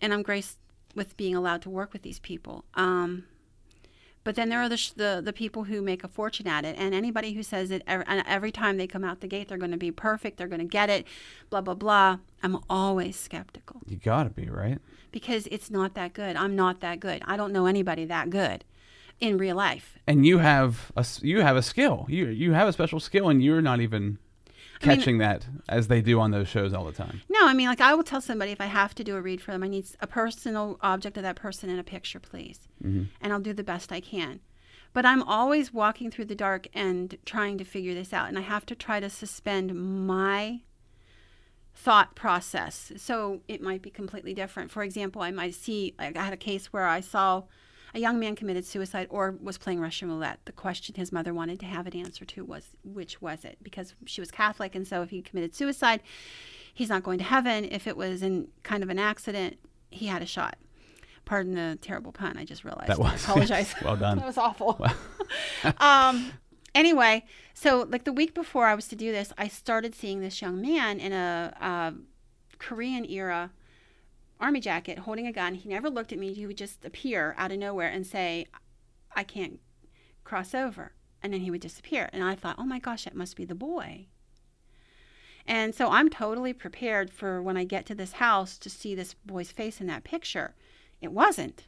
and 0.00 0.12
I'm 0.14 0.22
graced 0.22 0.58
with 0.94 1.16
being 1.16 1.34
allowed 1.34 1.62
to 1.62 1.70
work 1.70 1.92
with 1.92 2.02
these 2.02 2.18
people. 2.18 2.64
Um, 2.74 3.24
but 4.24 4.34
then 4.36 4.48
there 4.48 4.60
are 4.60 4.68
the, 4.68 4.76
sh- 4.76 4.90
the 4.90 5.20
the 5.24 5.32
people 5.32 5.64
who 5.64 5.80
make 5.80 6.04
a 6.04 6.08
fortune 6.08 6.46
at 6.46 6.64
it, 6.64 6.76
and 6.78 6.94
anybody 6.94 7.32
who 7.32 7.42
says 7.42 7.68
that 7.70 7.82
every, 7.86 8.04
and 8.08 8.22
every 8.26 8.52
time 8.52 8.76
they 8.76 8.86
come 8.86 9.04
out 9.04 9.20
the 9.20 9.26
gate, 9.26 9.48
they're 9.48 9.58
going 9.58 9.70
to 9.70 9.76
be 9.78 9.90
perfect, 9.90 10.36
they're 10.36 10.48
going 10.48 10.60
to 10.60 10.66
get 10.66 10.90
it, 10.90 11.06
blah 11.50 11.60
blah 11.60 11.74
blah. 11.74 12.18
I'm 12.42 12.58
always 12.68 13.18
skeptical 13.18 13.80
you 13.86 13.96
gotta 13.96 14.30
be, 14.30 14.48
right? 14.50 14.78
because 15.12 15.46
it's 15.50 15.70
not 15.70 15.94
that 15.94 16.12
good. 16.12 16.36
I'm 16.36 16.54
not 16.54 16.80
that 16.80 17.00
good. 17.00 17.22
I 17.26 17.36
don't 17.36 17.52
know 17.52 17.66
anybody 17.66 18.04
that 18.04 18.28
good 18.30 18.64
in 19.20 19.38
real 19.38 19.56
life. 19.56 19.98
And 20.06 20.26
you 20.26 20.38
have 20.38 20.92
a, 20.96 21.04
you 21.22 21.40
have 21.40 21.56
a 21.56 21.62
skill. 21.62 22.06
You, 22.08 22.26
you 22.26 22.52
have 22.52 22.68
a 22.68 22.72
special 22.72 23.00
skill, 23.00 23.28
and 23.28 23.42
you're 23.42 23.62
not 23.62 23.80
even. 23.80 24.18
Mean- 24.86 24.96
catching 24.96 25.18
that 25.18 25.46
as 25.68 25.88
they 25.88 26.00
do 26.00 26.20
on 26.20 26.30
those 26.30 26.48
shows 26.48 26.72
all 26.72 26.84
the 26.84 26.92
time. 26.92 27.22
No, 27.28 27.46
I 27.46 27.54
mean, 27.54 27.68
like 27.68 27.80
I 27.80 27.94
will 27.94 28.04
tell 28.04 28.20
somebody 28.20 28.52
if 28.52 28.60
I 28.60 28.66
have 28.66 28.94
to 28.96 29.04
do 29.04 29.16
a 29.16 29.20
read 29.20 29.40
for 29.40 29.52
them, 29.52 29.62
I 29.62 29.68
need 29.68 29.86
a 30.00 30.06
personal 30.06 30.78
object 30.80 31.16
of 31.16 31.22
that 31.22 31.36
person 31.36 31.70
in 31.70 31.78
a 31.78 31.84
picture, 31.84 32.20
please. 32.20 32.68
Mm-hmm. 32.82 33.04
And 33.20 33.32
I'll 33.32 33.40
do 33.40 33.52
the 33.52 33.64
best 33.64 33.92
I 33.92 34.00
can. 34.00 34.40
But 34.92 35.04
I'm 35.04 35.22
always 35.22 35.72
walking 35.72 36.10
through 36.10 36.24
the 36.26 36.34
dark 36.34 36.66
and 36.72 37.16
trying 37.24 37.58
to 37.58 37.64
figure 37.64 37.94
this 37.94 38.12
out. 38.12 38.28
And 38.28 38.38
I 38.38 38.42
have 38.42 38.66
to 38.66 38.74
try 38.74 39.00
to 39.00 39.10
suspend 39.10 39.74
my 39.74 40.60
thought 41.74 42.16
process. 42.16 42.92
So 42.96 43.42
it 43.46 43.62
might 43.62 43.82
be 43.82 43.90
completely 43.90 44.34
different. 44.34 44.70
For 44.70 44.82
example, 44.82 45.22
I 45.22 45.30
might 45.30 45.54
see, 45.54 45.94
like 45.98 46.16
I 46.16 46.24
had 46.24 46.32
a 46.32 46.38
case 46.38 46.72
where 46.72 46.86
I 46.86 47.00
saw 47.00 47.44
a 47.94 47.98
young 47.98 48.18
man 48.18 48.34
committed 48.36 48.64
suicide 48.64 49.06
or 49.10 49.34
was 49.42 49.58
playing 49.58 49.80
Russian 49.80 50.08
roulette. 50.08 50.40
The 50.44 50.52
question 50.52 50.94
his 50.94 51.10
mother 51.12 51.32
wanted 51.32 51.58
to 51.60 51.66
have 51.66 51.86
an 51.86 51.96
answer 51.96 52.24
to 52.24 52.44
was, 52.44 52.64
which 52.84 53.20
was 53.22 53.44
it? 53.44 53.58
Because 53.62 53.94
she 54.06 54.20
was 54.20 54.30
Catholic. 54.30 54.74
And 54.74 54.86
so 54.86 55.02
if 55.02 55.10
he 55.10 55.22
committed 55.22 55.54
suicide, 55.54 56.00
he's 56.74 56.88
not 56.88 57.02
going 57.02 57.18
to 57.18 57.24
heaven. 57.24 57.64
If 57.64 57.86
it 57.86 57.96
was 57.96 58.22
in 58.22 58.48
kind 58.62 58.82
of 58.82 58.88
an 58.90 58.98
accident, 58.98 59.58
he 59.90 60.06
had 60.06 60.22
a 60.22 60.26
shot. 60.26 60.56
Pardon 61.24 61.54
the 61.54 61.78
terrible 61.80 62.12
pun. 62.12 62.36
I 62.36 62.44
just 62.44 62.64
realized. 62.64 62.88
That 62.90 62.98
I 62.98 63.02
was- 63.12 63.24
apologize. 63.28 63.74
well 63.82 63.96
done. 63.96 64.18
that 64.18 64.26
was 64.26 64.38
awful. 64.38 64.80
um, 65.78 66.32
anyway, 66.74 67.24
so 67.54 67.86
like 67.90 68.04
the 68.04 68.12
week 68.12 68.34
before 68.34 68.66
I 68.66 68.74
was 68.74 68.88
to 68.88 68.96
do 68.96 69.12
this, 69.12 69.32
I 69.38 69.48
started 69.48 69.94
seeing 69.94 70.20
this 70.20 70.40
young 70.42 70.60
man 70.60 71.00
in 71.00 71.12
a, 71.12 71.54
uh 71.60 71.90
Korean 72.58 73.04
era 73.08 73.50
army 74.40 74.60
jacket 74.60 75.00
holding 75.00 75.26
a 75.26 75.32
gun. 75.32 75.54
He 75.54 75.68
never 75.68 75.90
looked 75.90 76.12
at 76.12 76.18
me. 76.18 76.32
He 76.32 76.46
would 76.46 76.58
just 76.58 76.84
appear 76.84 77.34
out 77.36 77.52
of 77.52 77.58
nowhere 77.58 77.88
and 77.88 78.06
say, 78.06 78.46
I 79.14 79.24
can't 79.24 79.60
cross 80.24 80.54
over. 80.54 80.92
And 81.22 81.32
then 81.32 81.40
he 81.40 81.50
would 81.50 81.60
disappear. 81.60 82.08
And 82.12 82.22
I 82.22 82.34
thought, 82.34 82.56
oh 82.58 82.64
my 82.64 82.78
gosh, 82.78 83.04
that 83.04 83.16
must 83.16 83.36
be 83.36 83.44
the 83.44 83.54
boy. 83.54 84.06
And 85.46 85.74
so 85.74 85.90
I'm 85.90 86.10
totally 86.10 86.52
prepared 86.52 87.10
for 87.10 87.42
when 87.42 87.56
I 87.56 87.64
get 87.64 87.86
to 87.86 87.94
this 87.94 88.12
house 88.12 88.58
to 88.58 88.70
see 88.70 88.94
this 88.94 89.14
boy's 89.14 89.50
face 89.50 89.80
in 89.80 89.86
that 89.86 90.04
picture. 90.04 90.54
It 91.00 91.10
wasn't 91.10 91.66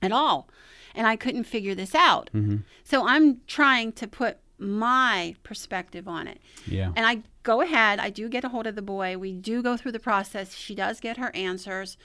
at 0.00 0.12
all. 0.12 0.48
And 0.94 1.06
I 1.06 1.16
couldn't 1.16 1.44
figure 1.44 1.74
this 1.74 1.94
out. 1.94 2.30
Mm-hmm. 2.34 2.58
So 2.84 3.06
I'm 3.06 3.42
trying 3.46 3.92
to 3.92 4.08
put 4.08 4.38
my 4.58 5.34
perspective 5.42 6.08
on 6.08 6.26
it. 6.26 6.40
Yeah. 6.66 6.92
And 6.96 7.06
I 7.06 7.22
go 7.46 7.60
ahead, 7.60 8.00
I 8.00 8.10
do 8.10 8.28
get 8.28 8.42
a 8.42 8.48
hold 8.48 8.66
of 8.66 8.74
the 8.74 8.82
boy. 8.82 9.16
We 9.16 9.32
do 9.32 9.62
go 9.62 9.76
through 9.76 9.92
the 9.92 10.00
process. 10.00 10.56
She 10.56 10.74
does 10.74 10.98
get 10.98 11.16
her 11.16 11.34
answers. 11.34 11.96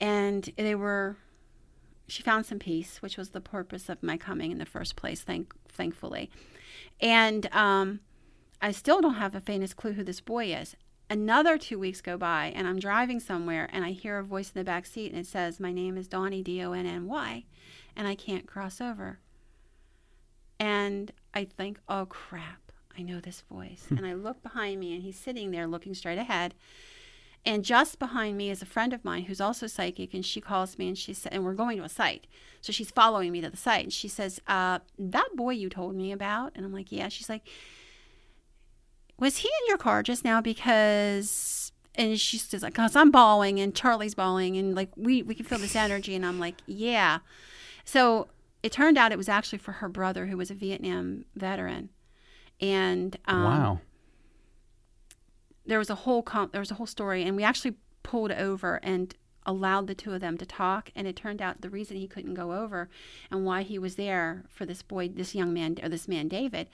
And 0.00 0.50
they 0.56 0.74
were 0.74 1.18
she 2.06 2.22
found 2.22 2.46
some 2.46 2.58
peace, 2.58 3.02
which 3.02 3.18
was 3.18 3.30
the 3.30 3.40
purpose 3.40 3.90
of 3.90 4.02
my 4.02 4.16
coming 4.16 4.50
in 4.50 4.56
the 4.56 4.64
first 4.64 4.96
place, 4.96 5.20
thank 5.20 5.52
thankfully. 5.68 6.30
And 7.02 7.54
um, 7.54 8.00
I 8.62 8.72
still 8.72 9.02
don't 9.02 9.16
have 9.16 9.32
the 9.32 9.42
faintest 9.42 9.76
clue 9.76 9.92
who 9.92 10.02
this 10.02 10.22
boy 10.22 10.54
is. 10.54 10.74
Another 11.10 11.58
two 11.58 11.78
weeks 11.78 12.00
go 12.00 12.16
by, 12.16 12.50
and 12.56 12.66
I'm 12.66 12.78
driving 12.78 13.20
somewhere, 13.20 13.68
and 13.70 13.84
I 13.84 13.90
hear 13.90 14.18
a 14.18 14.24
voice 14.24 14.52
in 14.54 14.58
the 14.58 14.64
back 14.64 14.86
seat, 14.86 15.10
and 15.12 15.20
it 15.20 15.26
says, 15.26 15.60
"My 15.60 15.72
name 15.72 15.98
is 15.98 16.08
Donnie 16.08 16.42
D 16.42 16.62
O 16.62 16.72
N 16.72 16.86
N 16.86 17.06
Y," 17.06 17.44
and 17.94 18.08
I 18.08 18.14
can't 18.14 18.46
cross 18.46 18.80
over. 18.80 19.18
And 20.58 21.12
I 21.34 21.44
think, 21.44 21.78
"Oh 21.90 22.06
crap, 22.06 22.67
I 22.98 23.02
know 23.02 23.20
this 23.20 23.42
voice." 23.42 23.86
and 23.90 24.04
I 24.04 24.14
look 24.14 24.42
behind 24.42 24.80
me, 24.80 24.92
and 24.94 25.02
he's 25.02 25.18
sitting 25.18 25.50
there 25.50 25.66
looking 25.66 25.94
straight 25.94 26.18
ahead. 26.18 26.54
And 27.46 27.64
just 27.64 27.98
behind 27.98 28.36
me 28.36 28.50
is 28.50 28.60
a 28.60 28.66
friend 28.66 28.92
of 28.92 29.04
mine 29.04 29.24
who's 29.24 29.40
also 29.40 29.66
psychic, 29.66 30.12
and 30.12 30.24
she 30.24 30.40
calls 30.40 30.76
me 30.76 30.88
and 30.88 30.98
she 30.98 31.14
said, 31.14 31.32
and 31.32 31.44
we're 31.44 31.54
going 31.54 31.78
to 31.78 31.84
a 31.84 31.88
site. 31.88 32.26
So 32.60 32.72
she's 32.72 32.90
following 32.90 33.32
me 33.32 33.40
to 33.40 33.48
the 33.48 33.56
site, 33.56 33.84
and 33.84 33.92
she 33.92 34.08
says, 34.08 34.40
uh, 34.46 34.80
"That 34.98 35.28
boy 35.34 35.50
you 35.54 35.68
told 35.68 35.94
me 35.94 36.12
about," 36.12 36.52
and 36.54 36.66
I'm 36.66 36.72
like, 36.72 36.92
"Yeah." 36.92 37.08
She's 37.08 37.28
like, 37.28 37.46
"Was 39.18 39.38
he 39.38 39.48
in 39.48 39.68
your 39.68 39.78
car 39.78 40.02
just 40.02 40.24
now?" 40.24 40.40
Because, 40.40 41.72
and 41.94 42.18
she 42.18 42.38
says, 42.38 42.62
"Like, 42.62 42.74
cause 42.74 42.96
I'm 42.96 43.10
bawling 43.10 43.60
and 43.60 43.74
Charlie's 43.74 44.14
bawling, 44.14 44.58
and 44.58 44.74
like 44.74 44.90
we 44.96 45.22
we 45.22 45.34
can 45.34 45.46
feel 45.46 45.58
this 45.58 45.76
energy," 45.86 46.14
and 46.14 46.26
I'm 46.26 46.40
like, 46.40 46.56
"Yeah." 46.66 47.20
So 47.84 48.28
it 48.62 48.72
turned 48.72 48.98
out 48.98 49.12
it 49.12 49.18
was 49.18 49.28
actually 49.28 49.58
for 49.58 49.72
her 49.72 49.88
brother 49.88 50.26
who 50.26 50.36
was 50.36 50.50
a 50.50 50.54
Vietnam 50.54 51.24
veteran, 51.36 51.90
and 52.60 53.16
um, 53.26 53.44
wow. 53.44 53.80
there 55.66 55.78
was 55.78 55.90
a 55.90 55.94
whole 55.94 56.22
com- 56.22 56.50
there 56.52 56.60
was 56.60 56.70
a 56.70 56.74
whole 56.74 56.86
story 56.86 57.22
and 57.22 57.36
we 57.36 57.44
actually 57.44 57.74
pulled 58.02 58.32
over 58.32 58.80
and 58.82 59.14
allowed 59.46 59.86
the 59.86 59.94
two 59.94 60.12
of 60.12 60.20
them 60.20 60.36
to 60.36 60.44
talk 60.44 60.90
and 60.94 61.06
it 61.06 61.16
turned 61.16 61.40
out 61.40 61.60
the 61.60 61.70
reason 61.70 61.96
he 61.96 62.06
couldn't 62.06 62.34
go 62.34 62.52
over 62.52 62.88
and 63.30 63.44
why 63.44 63.62
he 63.62 63.78
was 63.78 63.96
there 63.96 64.44
for 64.48 64.66
this 64.66 64.82
boy 64.82 65.08
this 65.08 65.34
young 65.34 65.52
man 65.54 65.76
or 65.82 65.88
this 65.88 66.08
man 66.08 66.28
David 66.28 66.68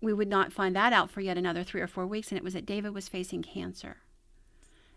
we 0.00 0.12
would 0.12 0.28
not 0.28 0.52
find 0.52 0.76
that 0.76 0.92
out 0.92 1.10
for 1.10 1.20
yet 1.20 1.38
another 1.38 1.64
3 1.64 1.80
or 1.80 1.86
4 1.86 2.06
weeks 2.06 2.30
and 2.30 2.38
it 2.38 2.44
was 2.44 2.54
that 2.54 2.66
David 2.66 2.94
was 2.94 3.08
facing 3.08 3.42
cancer. 3.42 3.98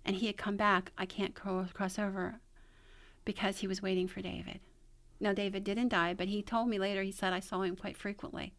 And 0.03 0.17
he 0.17 0.27
had 0.27 0.37
come 0.37 0.57
back 0.57 0.91
I 0.97 1.05
can't 1.05 1.33
cross 1.33 1.97
over 1.97 2.39
because 3.25 3.59
he 3.59 3.67
was 3.67 3.81
waiting 3.81 4.07
for 4.07 4.21
David. 4.21 4.59
Now 5.19 5.33
David 5.33 5.63
didn't 5.63 5.89
die 5.89 6.13
but 6.13 6.27
he 6.27 6.43
told 6.43 6.69
me 6.69 6.77
later 6.77 7.01
he 7.01 7.11
said 7.11 7.33
I 7.33 7.39
saw 7.39 7.61
him 7.61 7.75
quite 7.75 7.97
frequently 7.97 8.53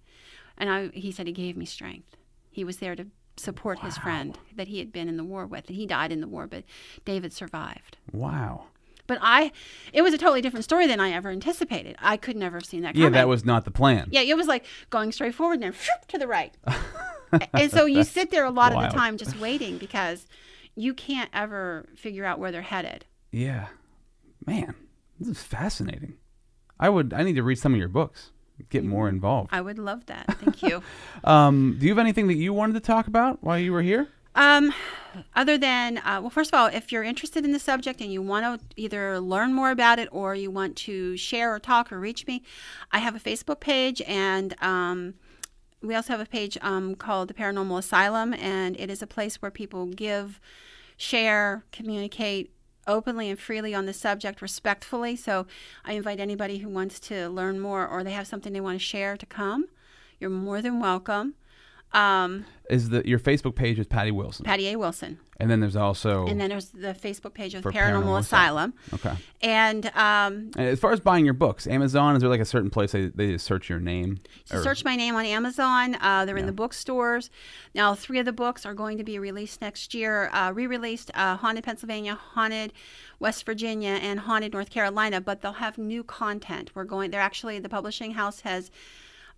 and 0.58 0.68
I 0.70 0.88
he 0.92 1.10
said 1.12 1.26
he 1.26 1.32
gave 1.32 1.56
me 1.56 1.64
strength 1.64 2.16
he 2.50 2.64
was 2.64 2.78
there 2.78 2.94
to 2.96 3.06
support 3.36 3.78
his 3.80 3.96
friend 3.98 4.36
that 4.56 4.66
he 4.68 4.78
had 4.80 4.90
been 4.92 5.08
in 5.08 5.16
the 5.16 5.22
war 5.24 5.46
with 5.46 5.68
and 5.68 5.76
he 5.76 5.86
died 5.86 6.10
in 6.10 6.20
the 6.20 6.26
war 6.26 6.46
but 6.48 6.64
david 7.04 7.32
survived 7.32 7.96
Wow. 8.12 8.64
but 9.06 9.18
i 9.22 9.52
it 9.92 10.02
was 10.02 10.12
a 10.12 10.18
totally 10.18 10.40
different 10.40 10.64
story 10.64 10.88
than 10.88 10.98
i 10.98 11.12
ever 11.12 11.28
anticipated 11.30 11.94
i 12.00 12.16
could 12.16 12.36
never 12.36 12.56
have 12.56 12.64
seen 12.66 12.82
that 12.82 12.96
Yeah, 12.96 13.04
coming. 13.06 13.12
that 13.12 13.28
was 13.28 13.44
not 13.44 13.64
the 13.64 13.70
plan. 13.70 14.08
yeah 14.10 14.22
it 14.22 14.36
was 14.36 14.48
like 14.48 14.64
going 14.90 15.12
straight 15.12 15.34
forward 15.36 15.54
and 15.54 15.62
then 15.62 15.72
whoop, 15.72 16.06
to 16.08 16.18
the 16.18 16.26
right 16.26 16.56
and 17.54 17.70
so 17.70 17.86
you 17.86 18.02
sit 18.02 18.30
there 18.32 18.44
a 18.44 18.50
lot 18.50 18.72
of 18.72 18.80
the 18.90 18.96
time 18.96 19.16
just 19.16 19.38
waiting 19.38 19.78
because 19.78 20.26
you 20.74 20.92
can't 20.94 21.30
ever 21.32 21.86
figure 21.94 22.24
out 22.24 22.38
where 22.40 22.50
they're 22.50 22.62
headed 22.62 23.04
Yeah. 23.30 23.66
Man, 24.46 24.74
this 25.20 25.28
is 25.28 25.42
fascinating. 25.42 26.14
I 26.80 26.88
would 26.88 27.12
I 27.12 27.22
need 27.22 27.34
to 27.34 27.42
read 27.42 27.58
some 27.58 27.72
of 27.74 27.78
your 27.78 27.88
books. 27.88 28.30
Get 28.70 28.84
more 28.84 29.08
involved. 29.08 29.50
i 29.52 29.60
would 29.60 29.78
love 29.78 30.06
that 30.06 30.26
thank 30.40 30.62
you 30.62 30.82
Um, 31.24 31.76
do 31.78 31.86
you 31.86 31.90
have 31.92 31.98
anything 31.98 32.26
that 32.28 32.36
you 32.36 32.52
wanted 32.52 32.74
to 32.74 32.80
talk 32.80 33.06
about 33.06 33.42
while 33.42 33.58
you 33.58 33.72
were 33.72 33.82
here? 33.82 34.08
Um, 34.34 34.72
other 35.34 35.58
than, 35.58 35.98
uh, 35.98 36.20
well, 36.20 36.30
first 36.30 36.52
of 36.52 36.58
all, 36.58 36.66
if 36.66 36.92
you're 36.92 37.02
interested 37.02 37.44
in 37.44 37.50
the 37.52 37.58
subject 37.58 38.00
and 38.00 38.12
you 38.12 38.22
want 38.22 38.60
to 38.60 38.66
either 38.76 39.18
learn 39.18 39.52
more 39.52 39.70
about 39.72 39.98
it 39.98 40.08
or 40.12 40.34
you 40.34 40.50
want 40.50 40.76
to 40.76 41.16
share 41.16 41.52
or 41.52 41.58
talk 41.58 41.90
or 41.90 41.98
reach 41.98 42.26
me, 42.26 42.44
I 42.92 42.98
have 43.00 43.16
a 43.16 43.20
Facebook 43.20 43.58
page 43.58 44.00
and 44.06 44.54
um, 44.62 45.14
we 45.82 45.94
also 45.94 46.12
have 46.12 46.20
a 46.20 46.26
page 46.26 46.56
um, 46.62 46.94
called 46.94 47.28
the 47.28 47.34
Paranormal 47.34 47.78
Asylum, 47.78 48.32
and 48.34 48.78
it 48.78 48.90
is 48.90 49.02
a 49.02 49.06
place 49.06 49.42
where 49.42 49.50
people 49.50 49.86
give, 49.86 50.40
share, 50.96 51.64
communicate 51.72 52.52
openly 52.88 53.30
and 53.30 53.38
freely 53.38 53.74
on 53.74 53.86
the 53.86 53.92
subject 53.92 54.42
respectfully. 54.42 55.14
So 55.14 55.46
I 55.84 55.92
invite 55.92 56.18
anybody 56.18 56.58
who 56.58 56.68
wants 56.68 56.98
to 57.00 57.28
learn 57.28 57.60
more 57.60 57.86
or 57.86 58.02
they 58.02 58.12
have 58.12 58.26
something 58.26 58.52
they 58.52 58.60
want 58.60 58.80
to 58.80 58.84
share 58.84 59.16
to 59.16 59.26
come. 59.26 59.68
You're 60.18 60.30
more 60.30 60.60
than 60.60 60.80
welcome. 60.80 61.34
Um, 61.92 62.44
Is 62.68 62.90
the 62.90 63.02
your 63.08 63.18
Facebook 63.18 63.54
page 63.54 63.78
is 63.78 63.86
Patty 63.86 64.10
Wilson, 64.10 64.44
Patty 64.44 64.68
A. 64.68 64.76
Wilson. 64.76 65.18
and 65.40 65.50
then 65.50 65.60
there's 65.60 65.74
also 65.76 66.26
And 66.26 66.38
then 66.38 66.50
there's 66.50 66.68
the 66.68 66.88
Facebook 66.92 67.32
page 67.32 67.54
of 67.54 67.64
Paranormal, 67.64 67.72
Paranormal 68.04 68.18
Asylum. 68.20 68.74
okay. 68.92 69.14
And 69.40 69.86
um, 69.94 70.50
And 70.54 70.68
as 70.68 70.78
far 70.78 70.92
as 70.92 71.00
buying 71.00 71.24
your 71.24 71.32
books, 71.32 71.66
Amazon 71.66 72.14
is 72.14 72.20
there 72.20 72.28
like 72.28 72.42
a 72.42 72.44
certain 72.44 72.68
place 72.68 72.92
they 72.92 73.06
they 73.06 73.32
just 73.32 73.46
search 73.46 73.70
your 73.70 73.80
name? 73.80 74.18
so 74.44 74.58
Or- 74.58 74.62
search 74.62 74.84
my 74.84 74.96
name 74.96 75.14
on 75.14 75.24
Amazon. 75.24 75.96
Uh, 76.00 76.26
they're 76.26 76.36
in 76.36 76.44
the 76.44 76.52
bookstores. 76.52 77.30
Now, 77.74 77.94
three 77.94 78.18
of 78.18 78.26
the 78.26 78.32
books 78.34 78.66
are 78.66 78.74
going 78.74 78.98
to 78.98 79.04
be 79.04 79.18
released 79.18 79.62
next 79.62 79.94
year, 79.94 80.28
uh, 80.34 80.52
re 80.52 80.66
released 80.66 81.10
uh, 81.14 81.36
Haunted 81.38 81.64
Pennsylvania, 81.64 82.16
Haunted 82.34 82.74
West 83.18 83.46
Virginia, 83.46 83.98
and 84.02 84.20
Haunted 84.20 84.52
North 84.52 84.68
Carolina, 84.68 85.22
but 85.22 85.40
they'll 85.40 85.52
have 85.66 85.78
new 85.78 86.04
content. 86.04 86.72
We're 86.74 86.84
going, 86.84 87.10
they're 87.12 87.20
actually, 87.22 87.58
the 87.60 87.70
publishing 87.70 88.10
house 88.12 88.40
has. 88.40 88.70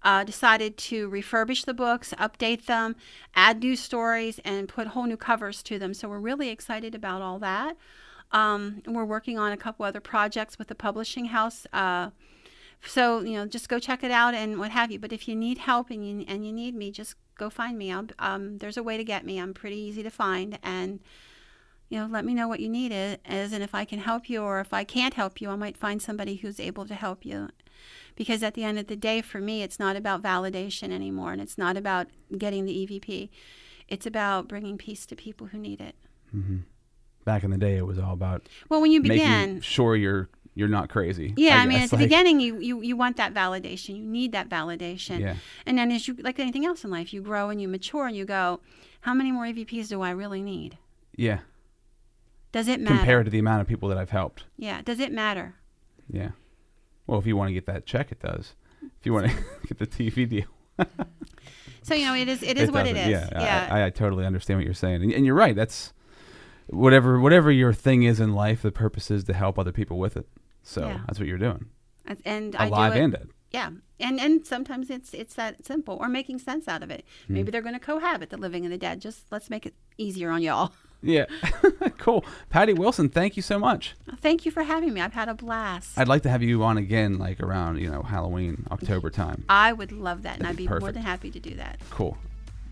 Uh, 0.02 0.24
decided 0.24 0.78
to 0.78 1.10
refurbish 1.10 1.66
the 1.66 1.74
books, 1.74 2.14
update 2.18 2.64
them, 2.64 2.97
add 3.35 3.60
new 3.60 3.77
stories, 3.77 4.40
and 4.47 4.66
put 4.66 4.89
whole 4.89 5.05
new 5.05 5.16
covers 5.16 5.62
to 5.62 5.78
them. 5.78 5.93
So 5.93 6.09
we're 6.09 6.18
really 6.18 6.48
excited 6.48 6.94
about 6.94 7.20
all 7.20 7.39
that. 7.40 7.77
Um, 8.32 8.82
we're 8.86 9.05
working 9.05 9.39
on 9.39 9.52
a 9.52 9.56
couple 9.56 9.85
other 9.85 10.01
projects 10.01 10.59
with 10.59 10.68
the 10.68 10.74
publishing 10.74 11.27
house. 11.27 11.66
Uh, 11.72 12.10
so 12.82 13.20
you 13.20 13.35
know, 13.35 13.47
just 13.47 13.68
go 13.68 13.78
check 13.78 14.02
it 14.02 14.10
out 14.10 14.35
and 14.35 14.59
what 14.59 14.70
have 14.70 14.90
you. 14.90 14.98
But 14.98 15.12
if 15.12 15.28
you 15.28 15.36
need 15.36 15.59
help 15.59 15.90
and 15.90 16.06
you 16.06 16.24
and 16.27 16.47
you 16.47 16.52
need 16.52 16.74
me, 16.74 16.90
just 16.90 17.14
go 17.36 17.51
find 17.51 17.77
me. 17.77 17.93
Um, 18.18 18.59
there's 18.59 18.77
a 18.77 18.82
way 18.82 18.97
to 18.97 19.05
get 19.05 19.24
me. 19.24 19.39
I'm 19.39 19.55
pretty 19.55 19.77
easy 19.77 20.02
to 20.02 20.10
find, 20.10 20.59
and 20.62 21.01
you 21.89 21.98
know, 21.98 22.06
let 22.06 22.24
me 22.24 22.35
know 22.35 22.48
what 22.48 22.60
you 22.60 22.68
need 22.68 22.93
is, 22.93 23.52
and 23.52 23.62
if 23.62 23.74
I 23.74 23.85
can 23.85 23.98
help 23.98 24.31
you 24.31 24.43
or 24.43 24.60
if 24.60 24.72
I 24.72 24.85
can't 24.85 25.14
help 25.14 25.40
you, 25.40 25.51
I 25.51 25.56
might 25.56 25.77
find 25.77 26.01
somebody 26.01 26.36
who's 26.36 26.60
able 26.60 26.86
to 26.86 26.94
help 26.94 27.27
you. 27.27 27.48
Because 28.20 28.42
at 28.42 28.52
the 28.52 28.64
end 28.64 28.78
of 28.78 28.86
the 28.86 28.97
day, 28.97 29.22
for 29.22 29.40
me, 29.40 29.62
it's 29.62 29.78
not 29.78 29.97
about 29.97 30.20
validation 30.22 30.92
anymore, 30.92 31.32
and 31.32 31.40
it's 31.40 31.56
not 31.56 31.78
about 31.78 32.06
getting 32.36 32.66
the 32.66 32.86
EVP. 32.86 33.30
It's 33.88 34.05
about 34.05 34.47
bringing 34.47 34.76
peace 34.76 35.06
to 35.06 35.16
people 35.16 35.47
who 35.47 35.59
need 35.59 35.80
it. 35.80 35.94
Mm-hmm. 36.36 36.59
back 37.24 37.44
in 37.44 37.51
the 37.51 37.56
day, 37.56 37.76
it 37.78 37.86
was 37.86 37.98
all 37.98 38.12
about 38.12 38.47
Well, 38.68 38.82
when 38.82 38.92
you 38.92 39.01
begin, 39.01 39.62
sure 39.62 39.97
your 39.97 40.28
you're 40.55 40.68
not 40.68 40.90
crazy. 40.90 41.32
Yeah, 41.34 41.56
I, 41.62 41.66
mean, 41.66 41.78
guess. 41.78 41.84
at 41.84 41.90
the 41.90 41.97
Like, 41.97 42.05
beginning, 42.10 42.40
you, 42.40 42.59
you 42.59 42.82
you 42.82 42.94
want 42.94 43.16
that 43.16 43.32
validation. 43.32 43.97
You 43.97 44.05
need 44.05 44.32
that 44.32 44.51
validation. 44.51 45.18
Yeah. 45.18 45.36
And 45.64 45.78
then, 45.78 45.90
as 45.90 46.06
you 46.06 46.14
like 46.20 46.38
anything 46.38 46.66
else 46.66 46.84
in 46.84 46.90
life, 46.90 47.14
you 47.14 47.22
grow 47.22 47.48
and 47.48 47.59
you 47.59 47.68
mature, 47.68 48.06
and 48.06 48.14
you 48.14 48.26
go, 48.26 48.60
how 49.01 49.14
many 49.14 49.32
more 49.32 49.44
EVPs 49.47 49.88
do 49.88 50.02
I 50.02 50.10
really 50.10 50.42
need? 50.42 50.76
Yeah, 51.16 51.38
Does 52.52 52.68
it 52.68 52.80
matter? 52.80 52.97
compared 52.97 53.24
to 53.24 53.30
the 53.30 53.38
amount 53.38 53.62
of 53.62 53.66
people 53.66 53.88
that 53.88 53.97
I've 53.97 54.10
helped. 54.10 54.44
Yeah. 54.59 54.82
Does 54.82 55.01
it 55.01 55.10
matter? 55.10 55.55
Yeah. 56.09 56.30
Well, 57.11 57.19
if 57.19 57.27
you 57.27 57.37
want 57.37 57.49
to 57.49 57.53
get 57.55 57.66
that 57.66 57.87
check, 57.87 58.12
it 58.12 58.20
does. 58.20 58.55
If 58.82 59.05
you 59.05 59.12
want 59.12 59.27
to 59.27 59.32
get 59.66 59.78
the 59.81 59.87
TV 59.87 60.28
deal, 60.28 60.47
So 61.82 61.95
you 61.95 62.07
know, 62.07 62.15
it 62.15 62.28
is 62.28 62.41
it 62.43 62.57
is 62.57 62.70
what 62.70 62.87
it 62.87 62.97
is. 62.97 63.09
Yeah, 63.09 63.66
I, 63.69 63.87
I 63.87 63.91
totally 63.91 64.24
understand 64.24 64.61
what 64.61 64.65
you're 64.65 64.74
saying, 64.74 65.03
and, 65.03 65.12
and 65.12 65.27
you're 65.27 65.35
right. 65.35 65.57
That's 65.57 65.93
whatever 66.69 67.19
whatever 67.19 67.51
your 67.51 67.73
thing 67.73 68.05
is 68.05 68.20
in 68.20 68.32
life. 68.32 68.62
The 68.62 68.70
purpose 68.70 69.11
is 69.11 69.24
to 69.24 69.32
help 69.32 69.59
other 69.59 69.73
people 69.73 69.99
with 69.99 70.16
it. 70.16 70.28
So 70.62 70.82
Yeah. 70.87 71.01
that's 71.07 71.19
what 71.19 71.27
you're 71.27 71.39
doing, 71.39 71.66
And- 72.24 72.55
I 72.55 72.66
alive 72.66 72.93
do 72.93 72.99
it, 73.01 73.03
and 73.03 73.12
dead. 73.12 73.28
Yeah, 73.51 73.70
and 73.99 74.20
and 74.20 74.47
sometimes 74.47 74.89
it's 74.89 75.12
it's 75.12 75.35
that 75.35 75.65
simple 75.66 75.97
or 76.01 76.09
making 76.09 76.39
sense 76.39 76.69
out 76.69 76.85
of 76.85 76.91
it. 76.93 77.05
Hmm. 77.27 77.35
Maybe 77.35 77.51
they're 77.51 77.62
going 77.62 77.74
to 77.74 77.81
cohabit 77.81 78.31
the 78.31 78.37
living 78.37 78.65
and 78.65 78.73
the 78.73 78.78
dead. 78.78 79.01
Just 79.01 79.23
let's 79.32 79.51
make 79.51 79.66
it 79.66 79.74
easier 79.99 80.31
on 80.31 80.43
y'all. 80.43 80.73
Yeah, 81.02 81.27
cool. 81.98 82.24
Patty 82.51 82.72
Wilson, 82.72 83.09
thank 83.09 83.36
you 83.36 83.43
so 83.43 83.59
much. 83.59 83.94
Thank 84.20 84.44
you 84.44 84.51
for 84.51 84.62
having 84.62 84.93
me. 84.93 85.01
I've 85.01 85.14
had 85.14 85.28
a 85.28 85.35
blast. 85.35 85.98
I'd 85.98 86.09
like 86.09 86.22
to 86.24 86.31
have 86.31 86.43
you 86.43 86.62
on 86.62 86.77
again, 86.77 87.18
like 87.18 87.40
around 87.40 87.78
you 87.78 87.90
know 87.90 88.02
Halloween, 88.02 88.66
October 88.70 89.10
time. 89.10 89.44
I 89.48 89.72
would 89.72 89.93
love 89.93 90.22
that, 90.22 90.36
and 90.36 90.43
That'd 90.43 90.55
I'd 90.55 90.59
be 90.59 90.66
be 90.66 90.78
more 90.78 90.93
than 90.93 91.02
happy 91.02 91.31
to 91.31 91.40
do 91.40 91.55
that. 91.55 91.78
Cool. 91.90 92.18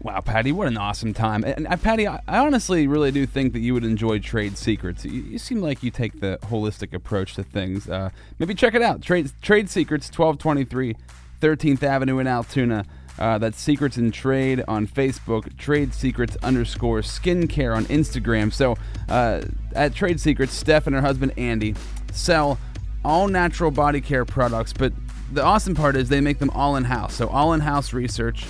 Wow, 0.00 0.20
Patty, 0.20 0.52
what 0.52 0.68
an 0.68 0.76
awesome 0.76 1.12
time. 1.12 1.42
And 1.42 1.66
uh, 1.66 1.76
Patty, 1.76 2.06
I, 2.06 2.20
I 2.28 2.38
honestly 2.38 2.86
really 2.86 3.10
do 3.10 3.26
think 3.26 3.52
that 3.54 3.60
you 3.60 3.74
would 3.74 3.82
enjoy 3.84 4.20
Trade 4.20 4.56
Secrets. 4.56 5.04
You, 5.04 5.22
you 5.22 5.38
seem 5.38 5.60
like 5.60 5.82
you 5.82 5.90
take 5.90 6.20
the 6.20 6.38
holistic 6.44 6.92
approach 6.92 7.34
to 7.34 7.42
things. 7.42 7.88
Uh, 7.88 8.10
maybe 8.38 8.54
check 8.54 8.74
it 8.74 8.82
out. 8.82 9.02
Trade 9.02 9.32
Trade 9.42 9.68
Secrets, 9.68 10.06
1223 10.06 10.94
13th 11.40 11.82
Avenue 11.82 12.18
in 12.18 12.26
Altoona. 12.26 12.84
Uh, 13.18 13.38
that's 13.38 13.60
Secrets 13.60 13.98
in 13.98 14.10
Trade 14.10 14.62
on 14.68 14.86
Facebook, 14.86 15.56
Trade 15.56 15.92
Secrets 15.92 16.36
underscore 16.42 17.00
skincare 17.00 17.76
on 17.76 17.84
Instagram. 17.86 18.52
So 18.52 18.76
uh, 19.08 19.42
at 19.74 19.94
Trade 19.94 20.20
Secrets, 20.20 20.52
Steph 20.52 20.86
and 20.86 20.94
her 20.94 21.02
husband 21.02 21.32
Andy 21.36 21.74
sell 22.12 22.58
all 23.04 23.28
natural 23.28 23.70
body 23.70 24.00
care 24.00 24.24
products, 24.24 24.72
but 24.72 24.92
the 25.32 25.42
awesome 25.42 25.74
part 25.74 25.96
is 25.96 26.08
they 26.08 26.20
make 26.20 26.38
them 26.38 26.50
all 26.50 26.76
in 26.76 26.84
house. 26.84 27.14
So 27.14 27.28
all 27.28 27.52
in 27.52 27.60
house 27.60 27.92
research, 27.92 28.46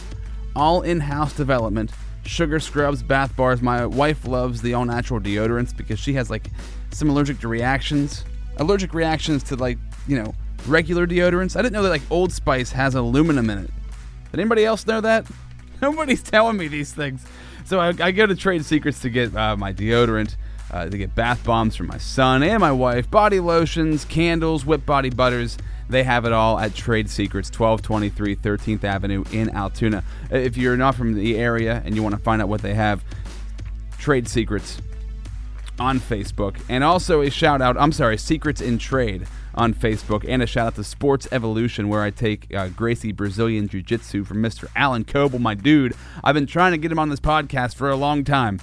all 0.59 0.83
in-house 0.83 1.35
development 1.35 1.93
sugar 2.25 2.61
scrubs 2.61 3.03
bath 3.03 3.35
bars 3.37 3.63
my 3.63 3.87
wife 3.87 4.27
loves 4.27 4.61
the 4.61 4.75
all 4.75 4.85
natural 4.85 5.21
deodorants 5.21 5.75
because 5.75 5.99
she 5.99 6.13
has 6.13 6.29
like 6.29 6.51
some 6.91 7.09
allergic 7.09 7.43
reactions 7.43 8.25
allergic 8.59 8.93
reactions 8.93 9.43
to 9.43 9.57
like 9.57 9.79
you 10.07 10.21
know 10.21 10.35
regular 10.67 11.07
deodorants 11.07 11.57
i 11.57 11.63
didn't 11.63 11.73
know 11.73 11.83
that 11.83 11.89
like 11.89 12.03
old 12.11 12.33
spice 12.33 12.73
has 12.73 12.95
aluminum 12.97 13.49
in 13.49 13.59
it 13.59 13.71
did 14.31 14.41
anybody 14.41 14.65
else 14.65 14.87
know 14.87 15.01
that 15.01 15.27
nobody's 15.83 16.23
telling 16.23 16.57
me 16.57 16.69
these 16.69 16.93
things 16.93 17.25
so 17.65 17.81
i, 17.81 17.89
I 18.01 18.11
go 18.13 18.27
to 18.27 18.35
trade 18.35 18.65
secrets 18.65 19.01
to 19.01 19.11
get 19.11 19.35
uh, 19.37 19.57
my 19.57 19.73
deodorant 19.73 20.37
uh, 20.71 20.89
to 20.89 20.99
get 20.99 21.15
bath 21.15 21.43
bombs 21.45 21.77
for 21.77 21.85
my 21.85 21.99
son 21.99 22.43
and 22.43 22.61
my 22.61 22.73
wife 22.73 23.11
body 23.11 23.41
lotions 23.41 24.05
candles 24.05 24.65
whipped 24.67 24.87
body 24.87 25.11
butters 25.11 25.57
they 25.89 26.05
have 26.05 26.27
it 26.27 26.33
all 26.33 26.59
at 26.59 26.75
Trade 26.75 27.09
Secrets, 27.09 27.49
1223 27.49 28.37
13th 28.37 28.85
Avenue 28.85 29.25
in 29.33 29.49
Altoona. 29.51 30.05
Uh, 30.31 30.37
If 30.37 30.57
you're 30.57 30.77
not 30.77 30.95
from 30.95 31.15
the 31.15 31.39
area 31.39 31.83
and 31.85 31.97
you 31.97 32.03
want 32.03 32.15
to 32.15 32.21
find 32.21 32.43
out 32.43 32.49
what 32.49 32.61
they 32.61 32.75
have, 32.75 33.03
Trade 33.99 34.29
Secrets 34.29 34.83
on 35.79 35.99
Facebook. 35.99 36.61
And 36.69 36.85
also 36.85 37.23
a 37.23 37.31
shout 37.31 37.63
out, 37.63 37.79
I'm 37.79 37.93
sorry, 37.93 38.19
Secrets 38.19 38.61
in 38.61 38.79
Trade 38.79 39.27
on 39.59 39.75
Facebook. 39.75 40.25
And 40.27 40.43
a 40.43 40.47
shout 40.47 40.69
out 40.69 40.75
to 40.77 40.85
Sports 40.85 41.29
Evolution, 41.33 41.89
where 41.89 42.03
I 42.03 42.11
take 42.11 42.55
uh, 42.55 42.69
Gracie 42.69 43.13
Brazilian 43.13 43.69
Jiu 43.69 43.83
Jitsu 43.83 44.25
from 44.25 44.39
Mr. 44.39 44.69
Alan 44.75 45.05
Coble, 45.05 45.41
my 45.41 45.55
dude. 45.55 45.95
I've 46.25 46.35
been 46.35 46.47
trying 46.47 46.73
to 46.73 46.79
get 46.79 46.91
him 46.91 46.99
on 46.99 47.11
this 47.11 47.21
podcast 47.21 47.75
for 47.75 47.91
a 47.91 47.97
long 47.97 48.25
time. 48.25 48.61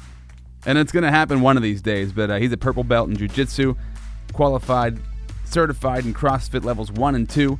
And 0.65 0.77
it's 0.80 0.91
going 0.91 1.03
to 1.03 1.11
happen 1.11 1.41
one 1.41 1.57
of 1.57 1.63
these 1.63 1.81
days. 1.81 2.11
But 2.11 2.31
uh, 2.31 2.38
he's 2.38 2.51
a 2.51 2.57
purple 2.57 2.84
belt 2.84 3.09
in 3.09 3.17
Jiu 3.17 3.27
Jitsu, 3.27 3.76
qualified, 4.34 4.97
certified 5.43 6.05
in 6.05 6.13
CrossFit 6.13 6.63
levels 6.63 6.91
1 6.91 7.13
and 7.13 7.30
2. 7.30 7.59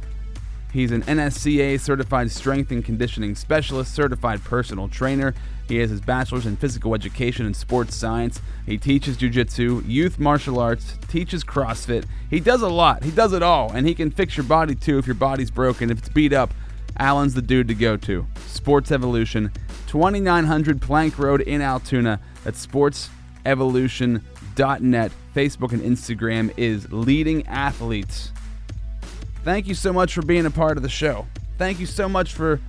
He's 0.76 0.92
an 0.92 1.02
NSCA 1.04 1.80
certified 1.80 2.30
strength 2.30 2.70
and 2.70 2.84
conditioning 2.84 3.36
specialist, 3.36 3.96
certified 3.96 4.44
personal 4.44 4.90
trainer. 4.90 5.34
He 5.70 5.78
has 5.78 5.90
his 5.90 6.02
bachelor's 6.02 6.46
in 6.46 6.58
physical 6.58 6.94
education 6.94 7.46
and 7.46 7.56
sports 7.56 7.96
science. 7.96 8.42
He 8.66 8.78
teaches 8.78 9.16
jujitsu, 9.16 9.88
youth 9.88 10.20
martial 10.20 10.60
arts, 10.60 11.00
teaches 11.08 11.46
CrossFit. 11.46 12.04
He 12.30 12.42
does 12.42 12.62
a 12.62 12.68
lot. 12.68 13.06
He 13.06 13.12
does 13.12 13.32
it 13.32 13.42
all. 13.42 13.72
And 13.72 13.88
he 13.88 13.96
can 13.96 14.12
fix 14.12 14.36
your 14.36 14.44
body 14.44 14.76
too 14.76 14.98
if 14.98 15.08
your 15.08 15.16
body's 15.16 15.50
broken, 15.50 15.90
if 15.90 16.00
it's 16.00 16.10
beat 16.10 16.34
up. 16.34 16.54
Alan's 16.98 17.36
the 17.36 17.42
dude 17.42 17.70
to 17.70 17.74
go 17.74 17.96
to. 17.96 18.28
Sports 18.46 18.92
Evolution, 18.92 19.54
2900 19.88 20.82
Plank 20.82 21.18
Road 21.18 21.40
in 21.40 21.62
Altoona. 21.62 22.20
That's 22.44 22.68
sportsevolution.net. 22.68 25.12
Facebook 25.34 25.72
and 25.72 25.82
Instagram 25.82 26.54
is 26.58 26.92
Leading 26.92 27.48
Athletes. 27.48 28.34
Thank 29.46 29.68
you 29.68 29.76
so 29.76 29.94
much 29.94 30.16
for 30.16 30.24
being 30.24 30.48
a 30.48 30.50
part 30.50 30.76
of 30.76 30.82
the 30.82 30.90
show. 30.90 31.28
Thank 31.60 31.80
you 31.80 31.86
so 31.86 32.10
much 32.10 32.34
for 32.34 32.60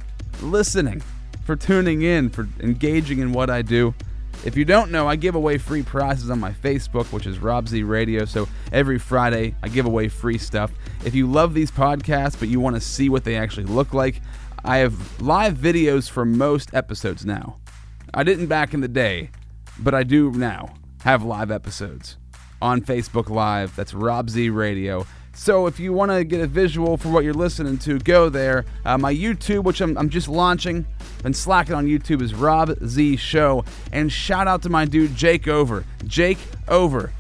listening, 0.43 1.03
for 1.45 1.57
tuning 1.57 2.03
in, 2.03 2.29
for 2.29 2.47
engaging 2.61 3.21
in 3.21 3.33
what 3.33 3.49
I 3.49 3.63
do. 3.63 3.95
If 4.45 4.59
you 4.59 4.67
don't 4.67 4.91
know, 4.91 5.09
I 5.09 5.17
give 5.17 5.35
away 5.35 5.57
free 5.57 5.83
prizes 5.83 6.29
on 6.29 6.39
my 6.39 6.53
Facebook, 6.53 7.11
which 7.15 7.27
is 7.27 7.39
Rob 7.39 7.67
Z 7.67 7.83
Radio. 7.83 8.27
So 8.27 8.47
every 8.73 8.99
Friday, 8.99 9.55
I 9.63 9.69
give 9.69 9.87
away 9.87 10.09
free 10.09 10.37
stuff. 10.37 10.71
If 11.03 11.15
you 11.15 11.27
love 11.27 11.55
these 11.55 11.71
podcasts, 11.71 12.39
but 12.39 12.49
you 12.49 12.61
want 12.61 12.77
to 12.77 12.83
see 12.83 13.09
what 13.09 13.25
they 13.25 13.37
actually 13.37 13.65
look 13.65 13.95
like, 13.95 14.21
I 14.63 14.77
have 14.77 15.23
live 15.23 15.55
videos 15.55 16.11
for 16.11 16.27
most 16.27 16.75
episodes 16.75 17.25
now. 17.25 17.57
I 18.13 18.23
didn't 18.23 18.49
back 18.49 18.75
in 18.75 18.83
the 18.83 18.89
day, 18.89 19.31
but 19.79 19.95
I 19.95 20.03
do 20.03 20.31
now 20.31 20.75
have 21.05 21.25
live 21.25 21.51
episodes 21.51 22.19
on 22.61 22.83
Facebook 22.83 23.31
Live. 23.31 23.75
That's 23.75 23.95
Rob 23.95 24.29
Z 24.29 24.51
Radio. 24.51 25.07
So 25.37 25.67
if 25.67 25.79
you 25.79 25.93
want 25.93 26.11
to 26.11 26.25
get 26.25 26.41
a 26.41 26.47
visual 26.47 26.97
for 26.97 27.11
what 27.11 27.23
you're 27.23 27.35
listening 27.35 27.77
to, 27.79 27.99
go 27.99 28.31
there. 28.31 28.65
Uh, 28.87 28.97
my 28.97 29.15
YouTube, 29.15 29.65
which 29.65 29.83
I'm, 29.83 29.97
I'm 29.99 30.09
just 30.09 30.29
launching, 30.29 30.87
been 31.23 31.35
slacking 31.35 31.75
on 31.75 31.87
YouTube, 31.87 32.23
is 32.23 32.35
Rob 32.35 32.75
Z 32.85 33.17
Show. 33.19 33.65
And 33.93 34.11
shout 34.11 34.49
out 34.49 34.63
to 34.63 34.71
my 34.71 34.87
dude 34.87 35.15
Jake 35.15 35.47
Over. 35.47 35.85
Jake 36.07 36.39
Over. 36.69 37.13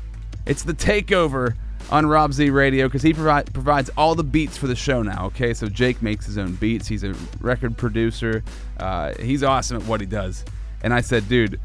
It's 0.46 0.62
the 0.62 0.72
takeover 0.72 1.56
on 1.90 2.06
Rob 2.06 2.32
Z 2.32 2.48
Radio 2.50 2.86
because 2.88 3.02
he 3.02 3.12
provi- 3.12 3.48
provides 3.52 3.90
all 3.98 4.14
the 4.14 4.24
beats 4.24 4.56
for 4.56 4.66
the 4.66 4.74
show 4.74 5.02
now. 5.02 5.26
Okay, 5.26 5.52
so 5.52 5.68
Jake 5.68 6.00
makes 6.00 6.24
his 6.24 6.38
own 6.38 6.54
beats. 6.54 6.88
He's 6.88 7.04
a 7.04 7.14
record 7.40 7.76
producer. 7.76 8.42
Uh, 8.80 9.12
he's 9.20 9.42
awesome 9.42 9.76
at 9.76 9.84
what 9.84 10.00
he 10.00 10.06
does. 10.06 10.42
And 10.82 10.94
I 10.94 11.02
said, 11.02 11.28
dude, 11.28 11.60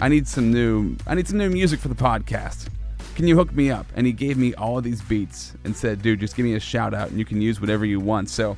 I 0.00 0.08
need 0.08 0.26
some 0.26 0.52
new 0.52 0.96
I 1.06 1.14
need 1.14 1.28
some 1.28 1.38
new 1.38 1.48
music 1.48 1.78
for 1.78 1.88
the 1.88 1.94
podcast. 1.94 2.68
Can 3.14 3.26
you 3.26 3.36
hook 3.36 3.52
me 3.52 3.70
up? 3.70 3.86
And 3.94 4.06
he 4.06 4.12
gave 4.12 4.36
me 4.38 4.54
all 4.54 4.78
of 4.78 4.84
these 4.84 5.02
beats 5.02 5.54
and 5.64 5.76
said, 5.76 6.02
dude, 6.02 6.20
just 6.20 6.34
give 6.36 6.44
me 6.44 6.54
a 6.54 6.60
shout 6.60 6.94
out 6.94 7.10
and 7.10 7.18
you 7.18 7.24
can 7.24 7.40
use 7.40 7.60
whatever 7.60 7.84
you 7.84 8.00
want. 8.00 8.30
So, 8.30 8.56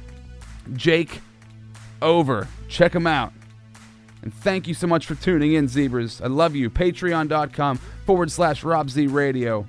Jake, 0.74 1.20
over. 2.00 2.46
Check 2.68 2.94
him 2.94 3.06
out. 3.06 3.32
And 4.22 4.32
thank 4.32 4.66
you 4.66 4.74
so 4.74 4.86
much 4.86 5.06
for 5.06 5.14
tuning 5.16 5.52
in, 5.54 5.68
Zebras. 5.68 6.22
I 6.22 6.28
love 6.28 6.54
you. 6.54 6.70
Patreon.com 6.70 7.78
forward 8.06 8.30
slash 8.30 8.64
Rob 8.64 8.88
Z 8.88 9.06
Radio. 9.08 9.66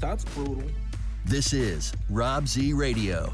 That's 0.00 0.24
brutal. 0.26 0.62
This 1.24 1.52
is 1.52 1.92
Rob 2.08 2.46
Z 2.46 2.72
Radio. 2.74 3.32